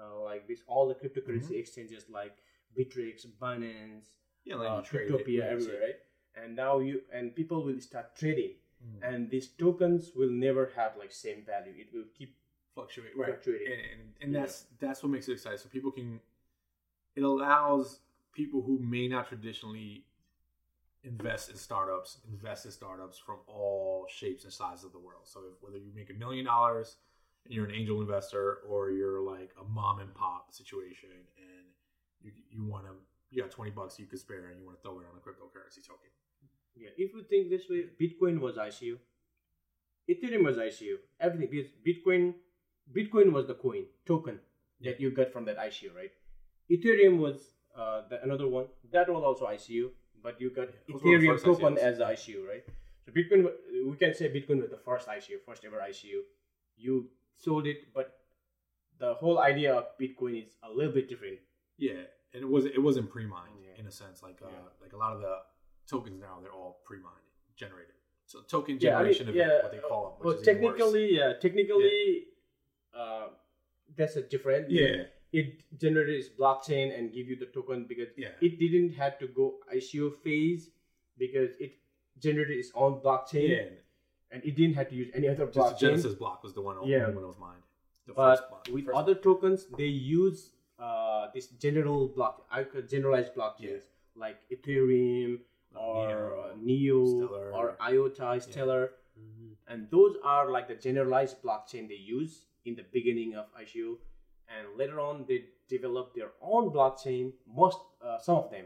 Uh, 0.00 0.22
like 0.22 0.46
this 0.46 0.60
all 0.68 0.86
the 0.88 0.94
cryptocurrency 0.94 1.50
Mm-hmm. 1.50 1.54
exchanges 1.62 2.04
like 2.08 2.36
Bittrex, 2.76 3.26
Binance, 3.42 4.06
Yeah, 4.44 4.56
like 4.56 4.70
uh, 4.70 4.76
you 4.76 4.82
trade 4.82 5.10
it, 5.10 5.12
Cryptopia, 5.26 5.40
right, 5.42 5.52
everywhere, 5.52 5.80
right? 5.80 5.98
And 6.44 6.54
now 6.54 6.78
you 6.78 7.02
and 7.12 7.34
people 7.34 7.64
will 7.64 7.80
start 7.80 8.14
trading, 8.14 8.52
Mm. 8.80 9.00
and 9.12 9.30
these 9.30 9.48
tokens 9.48 10.12
will 10.14 10.30
never 10.30 10.70
have 10.76 10.92
like 10.96 11.10
same 11.10 11.42
value. 11.44 11.74
It 11.76 11.88
will 11.92 12.04
keep 12.16 12.36
fluctuate 12.74 13.16
right 13.16 13.26
Fluctuating. 13.34 13.72
and, 13.72 13.80
and, 13.92 14.02
and 14.22 14.34
that's 14.36 14.66
that's 14.78 15.02
what 15.02 15.10
makes 15.10 15.26
it 15.28 15.32
exciting 15.32 15.58
so 15.58 15.68
people 15.68 15.90
can 15.90 16.20
it 17.16 17.22
allows 17.22 17.98
people 18.32 18.62
who 18.62 18.78
may 18.78 19.08
not 19.08 19.26
traditionally 19.26 20.04
invest 21.02 21.50
in 21.50 21.56
startups 21.56 22.18
invest 22.28 22.64
in 22.66 22.70
startups 22.70 23.18
from 23.18 23.38
all 23.48 24.06
shapes 24.08 24.44
and 24.44 24.52
sizes 24.52 24.84
of 24.84 24.92
the 24.92 24.98
world 24.98 25.22
so 25.24 25.40
if, 25.50 25.54
whether 25.60 25.78
you 25.78 25.90
make 25.94 26.10
a 26.10 26.14
million 26.14 26.44
dollars 26.44 26.96
you're 27.48 27.64
an 27.64 27.74
angel 27.74 28.00
investor 28.00 28.58
or 28.68 28.90
you're 28.90 29.20
like 29.20 29.50
a 29.60 29.64
mom 29.64 30.00
and 30.00 30.14
pop 30.14 30.52
situation 30.52 31.08
and 31.36 31.64
you, 32.20 32.30
you 32.50 32.64
want 32.64 32.84
to 32.84 32.92
you 33.30 33.42
got 33.42 33.50
20 33.50 33.70
bucks 33.72 33.98
you 33.98 34.06
could 34.06 34.18
spare 34.18 34.48
and 34.50 34.58
you 34.60 34.64
want 34.64 34.76
to 34.76 34.82
throw 34.82 34.98
it 35.00 35.06
on 35.10 35.16
a 35.16 35.20
cryptocurrency 35.20 35.86
token 35.86 36.10
Yeah, 36.76 36.90
if 36.96 37.12
you 37.12 37.22
think 37.28 37.50
this 37.50 37.62
way, 37.68 37.84
Bitcoin 38.00 38.40
was 38.40 38.56
ICO, 38.56 38.98
Ethereum 40.08 40.44
was 40.44 40.56
ICO, 40.56 40.96
everything 41.20 41.48
because 41.50 41.70
Bitcoin, 41.86 42.34
Bitcoin 42.94 43.32
was 43.32 43.46
the 43.46 43.54
coin 43.54 43.84
token 44.06 44.38
that 44.80 45.00
you 45.00 45.10
got 45.10 45.32
from 45.32 45.44
that 45.46 45.58
ICO, 45.58 45.94
right? 45.94 46.12
Ethereum 46.70 47.18
was 47.18 47.54
uh, 47.76 48.02
the, 48.08 48.22
another 48.22 48.46
one 48.46 48.66
that 48.92 49.08
was 49.08 49.22
also 49.24 49.46
ICO, 49.46 49.90
but 50.22 50.40
you 50.40 50.50
got 50.50 50.68
were 50.88 51.00
Ethereum 51.00 51.42
token 51.42 51.74
ICOs. 51.74 51.78
as 51.78 51.98
the 51.98 52.04
ICO, 52.04 52.46
right? 52.46 52.64
So 53.04 53.12
Bitcoin, 53.12 53.48
we 53.90 53.96
can 53.96 54.14
say 54.14 54.28
Bitcoin 54.28 54.60
was 54.60 54.70
the 54.70 54.78
first 54.84 55.08
ICO, 55.08 55.40
first 55.46 55.64
ever 55.64 55.78
ICO. 55.78 56.20
You 56.76 57.08
sold 57.38 57.66
it, 57.66 57.92
but 57.94 58.18
the 58.98 59.14
whole 59.14 59.38
idea 59.38 59.74
of 59.74 59.84
Bitcoin 60.00 60.44
is 60.44 60.56
a 60.62 60.70
little 60.70 60.92
bit 60.92 61.08
different. 61.08 61.38
Yeah, 61.78 62.02
and 62.34 62.42
it 62.42 62.48
wasn't 62.48 62.74
it 62.74 62.80
wasn't 62.88 63.10
pre-mined 63.10 63.58
Yeah. 63.62 63.80
in 63.80 63.86
a 63.86 63.90
sense. 63.92 64.22
Like 64.22 64.40
uh, 64.42 64.48
Yeah. 64.50 64.68
like 64.82 64.92
a 64.92 64.96
lot 64.96 65.14
of 65.14 65.20
the 65.20 65.36
tokens 65.86 66.20
now 66.20 66.38
they're 66.42 66.52
all 66.52 66.82
pre-mined, 66.84 67.26
generated. 67.56 67.94
So 68.26 68.42
token 68.42 68.76
Yeah, 68.80 68.98
I 68.98 69.04
mean, 69.04 69.14
generation 69.14 69.28
event, 69.28 69.36
yeah, 69.36 69.62
what 69.62 69.72
they 69.72 69.78
call 69.78 70.02
them. 70.18 70.26
Well, 70.26 70.42
technically, 70.42 71.16
yeah, 71.16 71.32
technically, 71.40 72.26
uh, 72.94 73.28
that's 73.96 74.16
a 74.16 74.22
different. 74.22 74.70
yeah, 74.70 75.04
It 75.32 75.48
generated 75.78 76.16
its 76.20 76.28
blockchain 76.28 76.98
and 76.98 77.12
give 77.12 77.26
you 77.28 77.36
the 77.36 77.46
token 77.46 77.84
because 77.86 78.08
Yeah. 78.16 78.32
it 78.40 78.58
didn't 78.58 78.92
have 78.94 79.18
to 79.20 79.28
go 79.28 79.60
ICO 79.72 80.10
phase 80.24 80.70
because 81.18 81.50
it 81.60 81.72
generated 82.18 82.58
its 82.58 82.72
own 82.74 83.00
blockchain. 83.00 83.50
And 84.30 84.44
it 84.44 84.54
didn't 84.56 84.74
have 84.74 84.88
to 84.90 84.94
use 84.94 85.10
any 85.14 85.28
other 85.28 85.46
Just 85.46 85.54
the. 85.80 85.86
Genesis 85.86 86.14
block 86.14 86.42
was 86.42 86.52
the 86.54 86.60
one 86.62 86.76
Yeah. 86.86 87.08
it 87.08 87.14
was 87.14 87.36
mined. 87.38 87.62
The 88.06 88.14
first 88.14 88.42
but 88.42 88.50
block. 88.50 88.68
with 88.74 88.84
first 88.86 88.96
other 88.96 89.14
tokens, 89.14 89.66
they 89.76 89.84
use 89.86 90.52
uh, 90.78 91.28
this 91.34 91.48
general 91.48 92.08
block, 92.08 92.46
I 92.50 92.62
could 92.62 92.88
generalized 92.88 93.34
blockchains 93.34 93.82
like 94.16 94.38
Ethereum 94.50 95.40
or 95.74 96.08
Neo, 96.08 96.54
Neo 96.62 97.04
Stellar. 97.26 97.52
or 97.52 97.76
IOTA, 97.82 98.40
Stellar, 98.40 98.90
and 99.66 99.88
those 99.90 100.16
are 100.24 100.50
like 100.50 100.68
the 100.68 100.74
generalized 100.74 101.42
blockchain 101.42 101.88
they 101.88 101.96
use 102.18 102.44
in 102.64 102.74
the 102.76 102.84
beginning 102.92 103.34
of 103.34 103.46
ICO, 103.60 103.96
and 104.48 104.76
later 104.78 105.00
on 105.00 105.24
they 105.28 105.44
develop 105.68 106.14
their 106.14 106.30
own 106.40 106.70
blockchain. 106.70 107.32
Most, 107.46 107.78
uh, 108.00 108.18
some 108.18 108.36
of 108.36 108.50
them, 108.50 108.64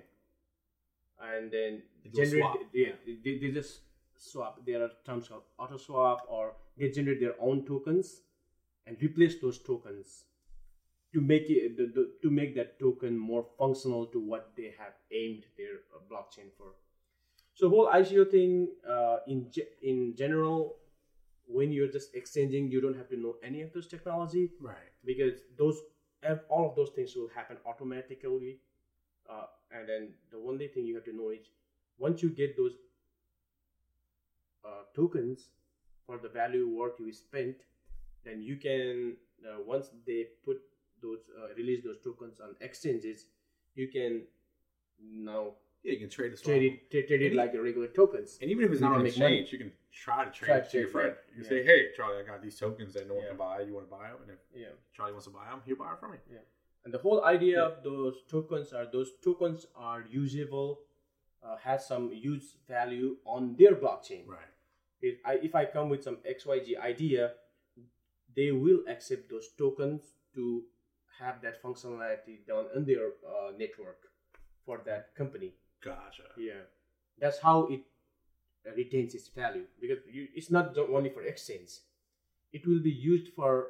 and 1.20 1.50
then 1.50 1.82
They 2.04 2.10
generate. 2.10 2.42
swap. 2.42 2.56
Yeah, 2.72 2.92
they, 3.06 3.38
they 3.38 3.50
just 3.50 3.80
swap. 4.22 4.64
There 4.64 4.82
are 4.82 4.90
terms 5.04 5.28
called 5.28 5.42
auto 5.58 5.76
swap, 5.76 6.22
or 6.28 6.54
they 6.76 6.88
generate 6.90 7.20
their 7.20 7.34
own 7.40 7.64
tokens 7.64 8.22
and 8.86 8.96
replace 9.02 9.40
those 9.40 9.58
tokens 9.58 10.24
to 11.12 11.20
make 11.20 11.50
it 11.50 11.76
to 12.22 12.30
make 12.30 12.54
that 12.54 12.78
token 12.78 13.18
more 13.18 13.44
functional 13.58 14.06
to 14.06 14.18
what 14.18 14.50
they 14.56 14.74
have 14.78 14.94
aimed 15.10 15.44
their 15.56 15.80
uh, 15.94 16.00
blockchain 16.10 16.50
for. 16.56 16.72
So 17.54 17.68
whole 17.68 17.88
ICO 17.88 18.30
thing 18.30 18.68
uh, 18.88 19.18
in 19.26 19.50
in 19.82 20.14
general, 20.16 20.76
when 21.46 21.70
you're 21.70 21.92
just 21.92 22.14
exchanging, 22.14 22.70
you 22.70 22.80
don't 22.80 22.96
have 22.96 23.08
to 23.10 23.16
know 23.16 23.36
any 23.42 23.62
of 23.62 23.72
those 23.72 23.86
technology 23.86 24.50
right. 24.60 24.92
because 25.04 25.40
those 25.58 25.80
all 26.48 26.68
of 26.70 26.76
those 26.76 26.90
things 26.90 27.14
will 27.14 27.28
happen 27.34 27.56
automatically. 27.66 28.60
Uh, 29.28 29.46
and 29.70 29.88
then 29.88 30.08
the 30.30 30.38
only 30.38 30.68
thing 30.68 30.84
you 30.86 30.94
have 30.94 31.04
to 31.04 31.12
know 31.12 31.30
is 31.30 31.50
once 31.98 32.22
you 32.22 32.30
get 32.30 32.56
those 32.56 32.74
uh, 34.64 34.82
tokens 34.94 35.50
for 36.06 36.18
the 36.18 36.28
value 36.28 36.68
worth 36.68 36.98
you 36.98 37.12
spent, 37.12 37.56
then 38.24 38.42
you 38.42 38.56
can 38.56 39.16
uh, 39.46 39.58
once 39.66 39.90
they 40.06 40.26
put 40.44 40.58
those 41.02 41.18
uh, 41.38 41.52
release 41.56 41.82
those 41.84 42.00
tokens 42.02 42.40
on 42.40 42.54
exchanges, 42.60 43.26
you 43.74 43.88
can 43.88 44.22
now 45.00 45.54
Yeah, 45.82 45.92
you 45.94 45.98
can 45.98 46.08
trade 46.10 46.32
this. 46.32 46.40
trade 46.42 46.62
it 46.62 46.90
tra- 46.90 47.06
trade 47.08 47.22
it 47.22 47.34
like 47.34 47.54
a 47.54 47.60
regular 47.60 47.88
tokens. 47.88 48.38
And 48.40 48.50
even 48.50 48.64
if 48.64 48.70
it's 48.72 48.80
not 48.80 48.92
on 48.92 49.04
exchange, 49.06 49.50
you 49.52 49.58
can 49.58 49.72
try 49.92 50.24
to 50.24 50.30
trade 50.30 50.46
Try 50.48 50.56
it 50.58 50.70
to 50.70 50.78
your 50.78 50.88
friend. 50.88 51.14
yeah. 51.16 51.36
You 51.36 51.42
Yeah. 51.42 51.48
say, 51.48 51.64
"Hey, 51.64 51.80
Charlie, 51.96 52.18
I 52.22 52.24
got 52.32 52.40
these 52.40 52.56
tokens 52.58 52.92
that 52.94 53.08
no 53.08 53.14
one 53.14 53.24
Yeah. 53.24 53.28
can 53.30 53.36
buy. 53.38 53.60
You 53.62 53.74
want 53.74 53.86
to 53.88 53.90
buy 53.90 54.06
them?" 54.10 54.22
And 54.22 54.30
if 54.30 54.38
Yeah. 54.54 54.74
Charlie 54.92 55.12
wants 55.12 55.26
to 55.26 55.32
buy 55.32 55.46
them, 55.50 55.60
he'll 55.66 55.76
buy 55.84 55.92
it 55.94 55.98
from 55.98 56.12
me. 56.12 56.18
Yeah. 56.30 56.44
And 56.84 56.94
the 56.94 56.98
whole 56.98 57.24
idea 57.24 57.60
of 57.68 57.82
those 57.82 58.22
tokens 58.34 58.72
are 58.72 58.86
those 58.86 59.10
tokens 59.28 59.66
are 59.74 60.02
usable, 60.02 60.68
uh, 61.42 61.56
has 61.56 61.84
some 61.86 62.12
use 62.12 62.54
value 62.68 63.18
on 63.24 63.56
their 63.56 63.74
blockchain. 63.74 64.26
Right. 64.28 64.51
If 65.02 65.18
I 65.26 65.34
if 65.42 65.54
I 65.54 65.64
come 65.66 65.88
with 65.90 66.02
some 66.02 66.18
XYZ 66.24 66.78
idea, 66.80 67.32
they 68.36 68.52
will 68.52 68.80
accept 68.88 69.28
those 69.30 69.48
tokens 69.58 70.02
to 70.34 70.62
have 71.18 71.42
that 71.42 71.62
functionality 71.62 72.46
done 72.46 72.66
in 72.74 72.84
their 72.84 73.08
uh, 73.26 73.50
network 73.58 73.98
for 74.64 74.80
that 74.86 75.14
company. 75.16 75.52
Gotcha. 75.84 76.22
Yeah, 76.38 76.62
that's 77.18 77.38
how 77.40 77.66
it 77.66 77.80
uh, 78.66 78.72
retains 78.76 79.14
its 79.14 79.28
value 79.28 79.64
because 79.80 79.98
you, 80.10 80.28
it's 80.34 80.50
not 80.50 80.76
only 80.78 81.10
for 81.10 81.22
exchange; 81.22 81.70
it 82.52 82.66
will 82.66 82.80
be 82.80 82.90
used 82.90 83.32
for 83.34 83.66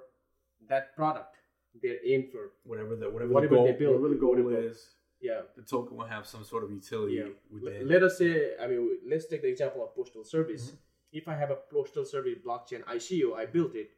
that 0.69 0.95
product 0.95 1.37
they're 1.83 2.05
aimed 2.05 2.31
for. 2.31 2.51
Whatever 2.65 2.95
the 2.97 3.09
whatever, 3.11 3.33
Whatever 3.33 3.55
the 3.55 3.57
goal, 3.57 3.67
they 3.67 3.73
build, 3.73 3.95
whatever 3.97 4.09
the 4.15 4.21
goal 4.21 4.37
whatever- 4.37 4.69
is, 4.69 4.97
Yeah. 5.23 5.41
the 5.57 5.63
token 5.63 5.97
will 5.97 6.07
have 6.17 6.27
some 6.27 6.45
sort 6.45 6.63
of 6.65 6.71
utility 6.71 7.15
Yeah. 7.15 7.31
within. 7.51 7.89
Let 7.89 8.03
us 8.03 8.19
say, 8.19 8.55
I 8.61 8.67
mean, 8.67 8.99
let's 9.07 9.27
take 9.27 9.41
the 9.41 9.49
example 9.49 9.83
of 9.85 9.95
postal 9.97 10.25
service. 10.25 10.67
Mm-hmm. 10.67 10.77
If 11.13 11.29
I 11.29 11.37
have 11.37 11.51
a 11.51 11.59
postal 11.71 12.05
service 12.05 12.39
blockchain 12.45 12.85
ICO, 12.85 13.37
I 13.37 13.47
built 13.47 13.75
it. 13.75 13.91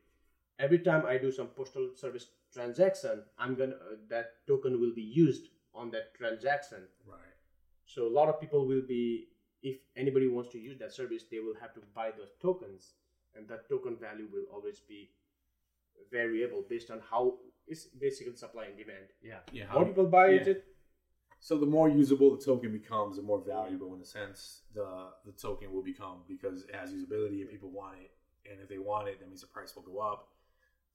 Every 0.59 0.79
time 0.81 1.05
I 1.07 1.19
do 1.19 1.31
some 1.33 1.49
postal 1.49 1.91
service 1.95 2.27
transaction, 2.53 3.23
I'm 3.39 3.55
gonna 3.55 3.73
uh, 3.75 3.97
that 4.09 4.47
token 4.47 4.81
will 4.81 4.95
be 4.95 5.03
used 5.03 5.49
on 5.75 5.91
that 5.91 6.15
transaction. 6.15 6.83
right. 7.07 7.19
So 7.87 8.07
a 8.07 8.13
lot 8.19 8.29
of 8.29 8.41
people 8.41 8.67
will 8.67 8.83
be, 8.87 9.29
if 9.63 9.77
anybody 9.97 10.29
wants 10.29 10.51
to 10.53 10.59
use 10.59 10.79
that 10.79 10.93
service, 10.93 11.25
they 11.31 11.39
will 11.39 11.55
have 11.61 11.75
to 11.75 11.81
buy 11.95 12.11
those 12.17 12.31
tokens, 12.41 12.95
and 13.35 13.49
that 13.49 13.69
token 13.69 13.97
value 13.97 14.29
will 14.33 14.47
always 14.53 14.81
be 14.81 15.11
variable 16.11 16.65
based 16.69 16.91
on 16.91 17.01
how 17.11 17.35
it's 17.67 17.85
basically 17.87 18.37
supply 18.37 18.65
and 18.67 18.77
demand. 18.77 19.07
Yeah. 19.23 19.39
Yeah. 19.53 19.67
More 19.73 19.83
how- 19.83 19.85
people 19.85 20.07
buy 20.07 20.29
yeah. 20.29 20.41
it, 20.53 20.65
So 21.45 21.59
the 21.59 21.67
more 21.67 21.91
usable 21.91 22.35
the 22.35 22.43
token 22.43 22.73
becomes, 22.73 23.17
the 23.17 23.23
more 23.23 23.39
valuable 23.39 23.95
in 23.95 24.01
a 24.01 24.05
sense 24.07 24.63
the 24.75 25.09
the 25.27 25.33
token 25.33 25.71
will 25.75 25.83
become 25.83 26.21
because 26.27 26.63
it 26.63 26.75
has 26.75 26.91
usability 26.91 27.43
and 27.43 27.51
people 27.51 27.71
want 27.71 27.97
it. 28.01 28.13
And 28.51 28.63
if 28.63 28.69
they 28.71 28.79
want 28.79 29.09
it, 29.09 29.21
that 29.21 29.29
means 29.29 29.43
the 29.43 29.47
price 29.49 29.77
will 29.77 29.83
go 29.83 29.99
up. 29.99 30.29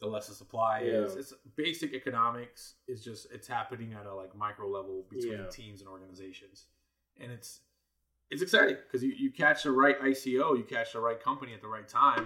The 0.02 0.08
less 0.08 0.28
the 0.28 0.34
supply 0.34 0.80
is. 0.80 1.16
It's 1.16 1.34
basic 1.56 1.94
economics. 1.94 2.78
It's 2.88 3.04
just 3.04 3.32
it's 3.32 3.48
happening 3.48 3.94
at 3.94 4.08
a 4.08 4.16
like 4.16 4.36
micro 4.36 4.68
level 4.68 5.06
between 5.12 5.34
Yeah. 5.34 5.50
teams 5.52 5.82
and 5.82 5.88
organizations, 5.90 6.66
and 7.20 7.32
it's 7.32 7.60
it's 8.32 8.42
exciting 8.42 8.78
because 8.88 9.04
you, 9.04 9.14
you 9.16 9.30
catch 9.32 9.62
the 9.62 9.72
right 9.72 10.00
ICO, 10.02 10.58
you 10.58 10.64
catch 10.64 10.94
the 10.94 11.00
right 11.00 11.22
company 11.22 11.54
at 11.54 11.62
the 11.62 11.68
right 11.68 11.88
time. 11.88 12.26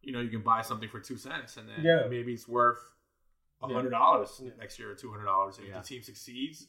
You 0.00 0.12
know, 0.14 0.20
you 0.20 0.30
can 0.30 0.40
buy 0.42 0.62
something 0.62 0.88
for 0.88 1.00
two 1.00 1.18
cents, 1.18 1.58
and 1.58 1.68
then 1.68 1.84
Yeah. 1.84 2.06
maybe 2.08 2.32
it's 2.32 2.48
worth 2.48 2.80
a 3.60 3.68
hundred 3.68 3.90
dollars 3.90 4.40
Yeah. 4.42 4.52
next 4.58 4.78
year 4.78 4.90
or 4.90 4.94
two 4.94 5.10
hundred 5.10 5.26
dollars. 5.26 5.58
If 5.58 5.66
Yeah. 5.66 5.80
the 5.80 5.84
team 5.86 6.02
succeeds, 6.02 6.68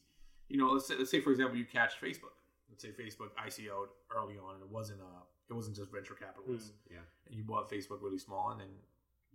you 0.49 0.57
know, 0.57 0.67
let's 0.71 0.87
say, 0.87 0.95
let's 0.97 1.11
say 1.11 1.21
for 1.21 1.31
example, 1.31 1.57
you 1.57 1.65
catch 1.65 1.99
Facebook. 2.01 2.35
Let's 2.69 2.83
say 2.83 2.89
Facebook 2.89 3.29
ICO'd 3.45 3.89
early 4.15 4.35
on, 4.37 4.55
and 4.55 4.63
it 4.63 4.69
wasn't 4.69 5.01
uh, 5.01 5.21
it 5.49 5.53
wasn't 5.53 5.75
just 5.75 5.91
venture 5.91 6.13
capitalists, 6.15 6.71
Yeah. 6.91 6.97
and 7.27 7.35
you 7.35 7.43
bought 7.43 7.69
Facebook 7.69 8.01
really 8.01 8.19
small, 8.19 8.51
and 8.51 8.59
then 8.61 8.67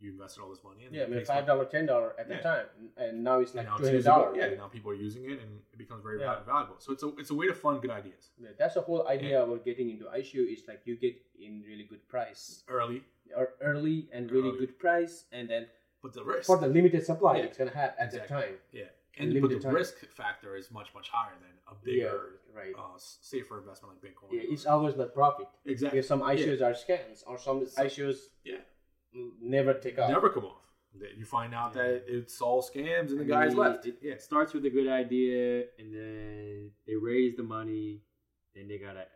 you 0.01 0.11
invested 0.11 0.43
all 0.43 0.51
this 0.51 0.63
money. 0.65 0.85
And 0.87 0.95
Yeah, 0.95 1.05
I 1.05 1.07
mean 1.07 1.25
five 1.25 1.47
dollar, 1.47 1.65
ten 1.65 1.87
dollar 1.87 2.15
at 2.19 2.29
the 2.29 2.35
Yeah. 2.35 2.41
time, 2.41 2.67
and 2.97 3.23
now 3.25 3.41
it's 3.41 3.55
like 3.55 3.67
now 3.67 3.77
two 3.77 3.83
it's 3.85 3.89
hundred 3.89 3.97
usable. 3.99 4.19
dollars. 4.25 4.37
Yeah, 4.39 4.57
now 4.63 4.69
people 4.69 4.91
are 4.93 4.95
using 5.09 5.25
it, 5.25 5.41
and 5.41 5.61
it 5.73 5.79
becomes 5.79 6.03
very 6.03 6.21
Yeah. 6.21 6.43
valuable. 6.45 6.77
So 6.79 6.93
it's 6.93 7.03
a 7.03 7.09
it's 7.17 7.31
a 7.31 7.35
way 7.35 7.47
to 7.47 7.55
fund 7.55 7.81
good 7.83 7.91
ideas 7.91 8.31
Yeah, 8.39 8.51
that's 8.59 8.75
the 8.75 8.81
whole 8.83 9.07
idea 9.09 9.43
about 9.45 9.65
getting 9.65 9.91
into 9.91 10.05
ICO 10.07 10.43
is 10.53 10.67
like 10.69 10.83
you 10.85 10.97
get 10.97 11.15
in 11.39 11.63
really 11.67 11.85
good 11.85 12.07
price 12.09 12.65
early, 12.69 13.05
or 13.37 13.55
early 13.61 14.09
and 14.13 14.31
really 14.31 14.51
Early. 14.51 14.59
good 14.67 14.79
price, 14.79 15.27
and 15.33 15.49
then 15.49 15.69
but 16.03 16.13
the 16.13 16.23
risk, 16.25 16.47
for 16.47 16.59
the 16.59 16.69
limited 16.69 17.05
supply 17.05 17.39
Yeah, 17.39 17.45
it's 17.45 17.59
gonna 17.59 17.71
have 17.71 17.95
at 17.99 18.07
exactly. 18.15 18.37
the 18.37 18.43
time. 18.43 18.59
yeah, 18.73 18.89
and 19.19 19.41
but 19.41 19.51
the 19.51 19.59
time. 19.61 19.75
risk 19.75 19.95
factor 20.11 20.57
is 20.57 20.71
much 20.71 20.89
much 20.95 21.09
higher 21.11 21.35
than 21.41 21.51
a 21.69 21.75
bigger, 21.85 22.41
right. 22.55 22.75
uh, 22.77 22.97
safer 22.97 23.59
investment 23.59 23.95
like 23.95 24.13
Bitcoin. 24.13 24.33
Yeah, 24.33 24.53
it's 24.53 24.67
always 24.67 24.97
not 24.97 25.15
profit. 25.15 25.47
exactly 25.65 25.99
Because 25.99 26.09
some 26.09 26.21
ICOs 26.21 26.61
are 26.63 26.73
scams, 26.73 27.23
or 27.27 27.39
some 27.39 27.65
ICOs 27.79 28.17
yeah. 28.45 28.57
never 29.41 29.75
take 29.75 29.99
off. 29.99 30.11
never 30.11 30.29
come 30.31 30.45
off. 30.45 30.61
You 31.17 31.25
find 31.25 31.55
out 31.55 31.75
Yeah. 31.75 31.83
that 31.83 32.05
it's 32.07 32.41
all 32.41 32.63
scams 32.63 33.11
and 33.11 33.21
the 33.21 33.25
I 33.25 33.29
guys 33.29 33.49
mean, 33.51 33.59
left. 33.59 33.87
It, 33.87 33.99
Yeah. 34.03 34.13
it 34.13 34.23
starts 34.23 34.53
with 34.55 34.65
a 34.65 34.71
good 34.71 34.89
idea, 34.89 35.65
and 35.79 35.93
then 35.95 36.71
they 36.87 36.95
raise 36.97 37.35
the 37.37 37.43
money, 37.43 38.03
then 38.55 38.69
they 38.69 38.79
gotta, 38.79 39.07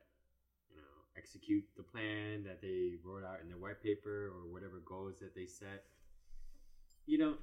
you 0.71 0.77
know, 0.77 0.83
execute 1.17 1.65
the 1.77 1.83
plan 1.85 2.43
that 2.45 2.61
they 2.61 2.95
wrote 3.05 3.25
out 3.25 3.41
in 3.43 3.49
their 3.49 3.59
white 3.59 3.81
paper 3.83 4.33
or 4.35 4.47
whatever 4.53 4.81
goals 4.85 5.19
that 5.21 5.35
they 5.35 5.47
set. 5.47 5.85
You 7.07 7.19
know, 7.19 7.35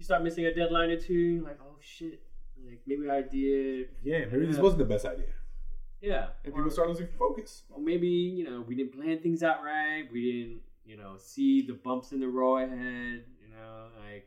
you 0.00 0.04
start 0.04 0.22
missing 0.24 0.46
a 0.46 0.54
deadline 0.54 0.88
or 0.90 0.96
two. 0.98 1.12
You're 1.12 1.44
like, 1.44 1.58
oh 1.62 1.76
shit, 1.80 2.22
like 2.66 2.80
maybe 2.86 3.08
I 3.10 3.20
did. 3.22 3.88
Yeah, 4.02 4.24
maybe 4.32 4.46
this 4.46 4.56
wasn't 4.56 4.78
the 4.78 4.86
best 4.86 5.04
idea. 5.04 5.26
Yeah, 6.00 6.28
And 6.44 6.54
or- 6.54 6.56
people 6.56 6.70
start 6.70 6.88
losing 6.88 7.08
focus. 7.18 7.64
or 7.70 7.80
maybe 7.80 8.08
you 8.08 8.44
know 8.48 8.64
we 8.66 8.74
didn't 8.74 8.94
plan 8.98 9.18
things 9.20 9.42
out 9.42 9.62
right. 9.62 10.04
We 10.10 10.32
didn't 10.32 10.60
you 10.86 10.96
know 10.96 11.16
see 11.18 11.60
the 11.66 11.74
bumps 11.74 12.12
in 12.12 12.20
the 12.20 12.28
road 12.28 12.56
ahead. 12.72 13.24
You 13.42 13.50
know, 13.54 13.88
like 14.08 14.26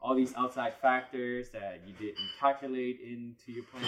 all 0.00 0.14
these 0.14 0.32
outside 0.36 0.72
factors 0.80 1.50
that 1.50 1.82
you 1.86 1.92
didn't 1.92 2.26
calculate 2.40 3.00
into 3.06 3.52
your 3.52 3.64
plan. 3.64 3.84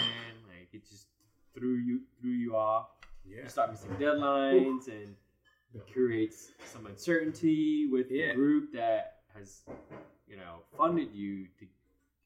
Like 0.49 0.69
it 0.75 0.87
just 0.87 1.07
threw 1.55 1.77
you 1.77 2.01
threw 2.21 2.31
you 2.33 2.55
off. 2.55 2.89
Yeah. 3.27 3.45
You 3.45 3.49
start 3.49 3.71
missing 3.71 3.93
deadlines, 3.99 4.89
and 4.89 5.15
it 5.75 5.91
creates 5.91 6.51
some 6.67 6.85
uncertainty 6.85 7.89
with 7.91 8.09
Yeah. 8.11 8.29
the 8.29 8.35
group 8.35 8.73
that 8.75 9.21
has 9.35 9.63
you 10.33 10.39
know 10.39 10.65
funded 10.77 11.13
you 11.15 11.47
to 11.61 11.67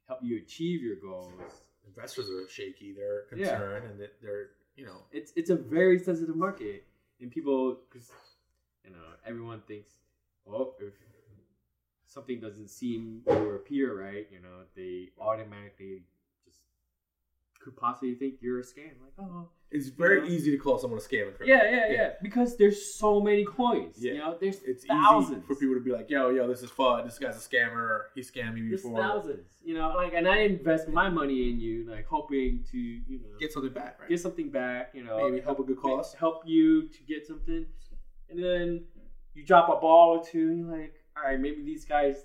help 0.07 0.21
you 0.23 0.39
achieve 0.39 0.81
your 0.83 0.97
goals. 0.97 1.65
Investors 1.87 2.31
are 2.31 2.49
shaky. 2.49 2.93
They're 2.93 3.25
Yeah. 3.35 3.51
concerned 3.51 3.87
and 3.91 4.01
that 4.01 4.21
they're, 4.23 4.51
you 4.77 4.87
know, 4.87 4.99
it's 5.11 5.33
it's 5.37 5.51
a 5.51 5.57
very 5.57 5.99
sensitive 5.99 6.37
market, 6.37 6.85
and 7.21 7.31
people, 7.31 7.81
because 7.91 8.11
you 8.85 8.91
know, 8.91 9.05
everyone 9.27 9.61
thinks, 9.63 9.91
well, 10.45 10.77
if 10.81 10.95
something 12.07 12.39
doesn't 12.41 12.69
seem 12.69 13.23
or 13.27 13.57
appear 13.57 13.99
right, 14.01 14.29
you 14.31 14.39
know, 14.39 14.63
they 14.77 15.11
automatically 15.21 16.03
just 16.45 16.61
could 17.59 17.77
possibly 17.77 18.15
think 18.15 18.37
you're 18.41 18.61
a 18.61 18.63
scam. 18.63 18.95
Like, 19.03 19.15
oh, 19.19 19.49
it's 19.71 19.89
very 19.89 20.21
know? 20.21 20.29
easy 20.29 20.51
to 20.53 20.57
call 20.57 20.79
someone 20.79 20.99
a 20.99 21.03
scam 21.03 21.29
in 21.29 21.47
yeah, 21.47 21.65
yeah, 21.65 21.71
yeah, 21.71 21.93
Yeah. 21.93 22.11
because 22.23 22.57
there's 22.57 22.95
so 22.95 23.21
many 23.21 23.45
coins. 23.45 23.97
Yeah. 23.99 24.13
You 24.13 24.19
know, 24.19 24.37
there's 24.41 24.63
It's 24.63 24.85
thousands 24.85 25.39
easy 25.39 25.47
for 25.47 25.55
people 25.57 25.75
to 25.75 25.81
be 25.81 25.91
like, 25.91 26.09
yo, 26.09 26.31
yo, 26.31 26.47
this 26.47 26.63
is 26.63 26.71
fun. 26.71 27.05
This 27.05 27.19
guy's 27.19 27.37
a 27.37 27.49
scammer. 27.49 28.03
He 28.15 28.21
scammed 28.21 28.55
me 28.55 28.69
There's 28.69 28.83
thousands. 28.83 29.57
You 29.65 29.75
know, 29.75 29.93
like, 29.97 30.15
and 30.15 30.29
I 30.29 30.39
invest 30.39 30.89
my 30.89 31.09
money 31.09 31.51
in 31.51 31.59
you, 31.59 31.89
like, 31.91 32.07
hoping 32.07 32.65
to, 32.71 32.79
you 32.79 33.19
know, 33.19 33.37
Get 33.41 33.53
something 33.53 33.73
back, 33.73 33.99
right? 34.01 34.09
get 34.09 34.21
something 34.21 34.51
back. 34.51 34.91
You 34.95 35.03
know, 35.05 35.29
Maybe 35.29 35.43
help 35.43 35.59
a 35.59 35.65
good 35.65 35.79
cause. 35.79 36.15
help 36.15 36.43
you 36.47 36.89
to 36.89 37.03
get 37.09 37.27
something, 37.27 37.67
and 38.31 38.43
then 38.43 38.85
you 39.35 39.45
drop 39.45 39.69
a 39.69 39.81
ball 39.81 40.19
or 40.19 40.25
two, 40.25 40.49
and 40.49 40.59
you're 40.61 40.79
like, 40.79 40.95
all 41.17 41.25
right, 41.25 41.41
maybe 41.41 41.63
these 41.63 41.85
guys 41.85 42.25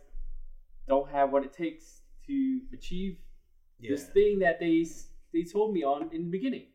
don't 0.87 1.09
have 1.09 1.31
what 1.31 1.43
it 1.43 1.53
takes 1.53 2.01
to 2.27 2.59
achieve 2.73 3.17
yeah. 3.79 3.91
this 3.91 4.05
thing 4.05 4.39
that 4.39 4.59
they 4.59 4.85
they 5.33 5.43
told 5.43 5.73
me 5.73 5.83
on 5.83 6.09
in 6.11 6.25
the 6.25 6.29
beginning, 6.29 6.65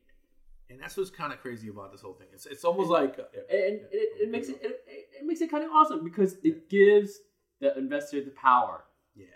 And 0.68 0.80
that's 0.80 0.96
what's 0.96 1.10
kind 1.10 1.32
of 1.32 1.40
crazy 1.40 1.68
about 1.68 1.92
this 1.92 2.00
whole 2.00 2.14
thing. 2.14 2.26
It's, 2.32 2.46
it's 2.46 2.64
almost 2.64 2.90
like. 2.90 3.18
uh, 3.18 3.22
yeah. 3.32 3.56
and 3.56 3.80
it, 3.92 4.22
it 4.22 4.30
makes 4.30 4.48
it, 4.48 4.58
it 4.62 4.80
it 5.20 5.24
makes 5.24 5.40
it 5.40 5.50
kind 5.50 5.64
of 5.64 5.70
awesome 5.70 6.02
because 6.02 6.36
it 6.42 6.68
gives 6.68 7.20
the 7.60 7.76
investor 7.78 8.22
the 8.22 8.30
power, 8.32 8.84
Yeah. 9.14 9.26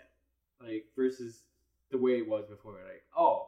like 0.61 0.85
versus 0.95 1.43
the 1.89 1.97
way 1.97 2.17
it 2.17 2.27
was 2.27 2.45
before. 2.47 2.73
Like, 2.73 3.03
oh, 3.17 3.47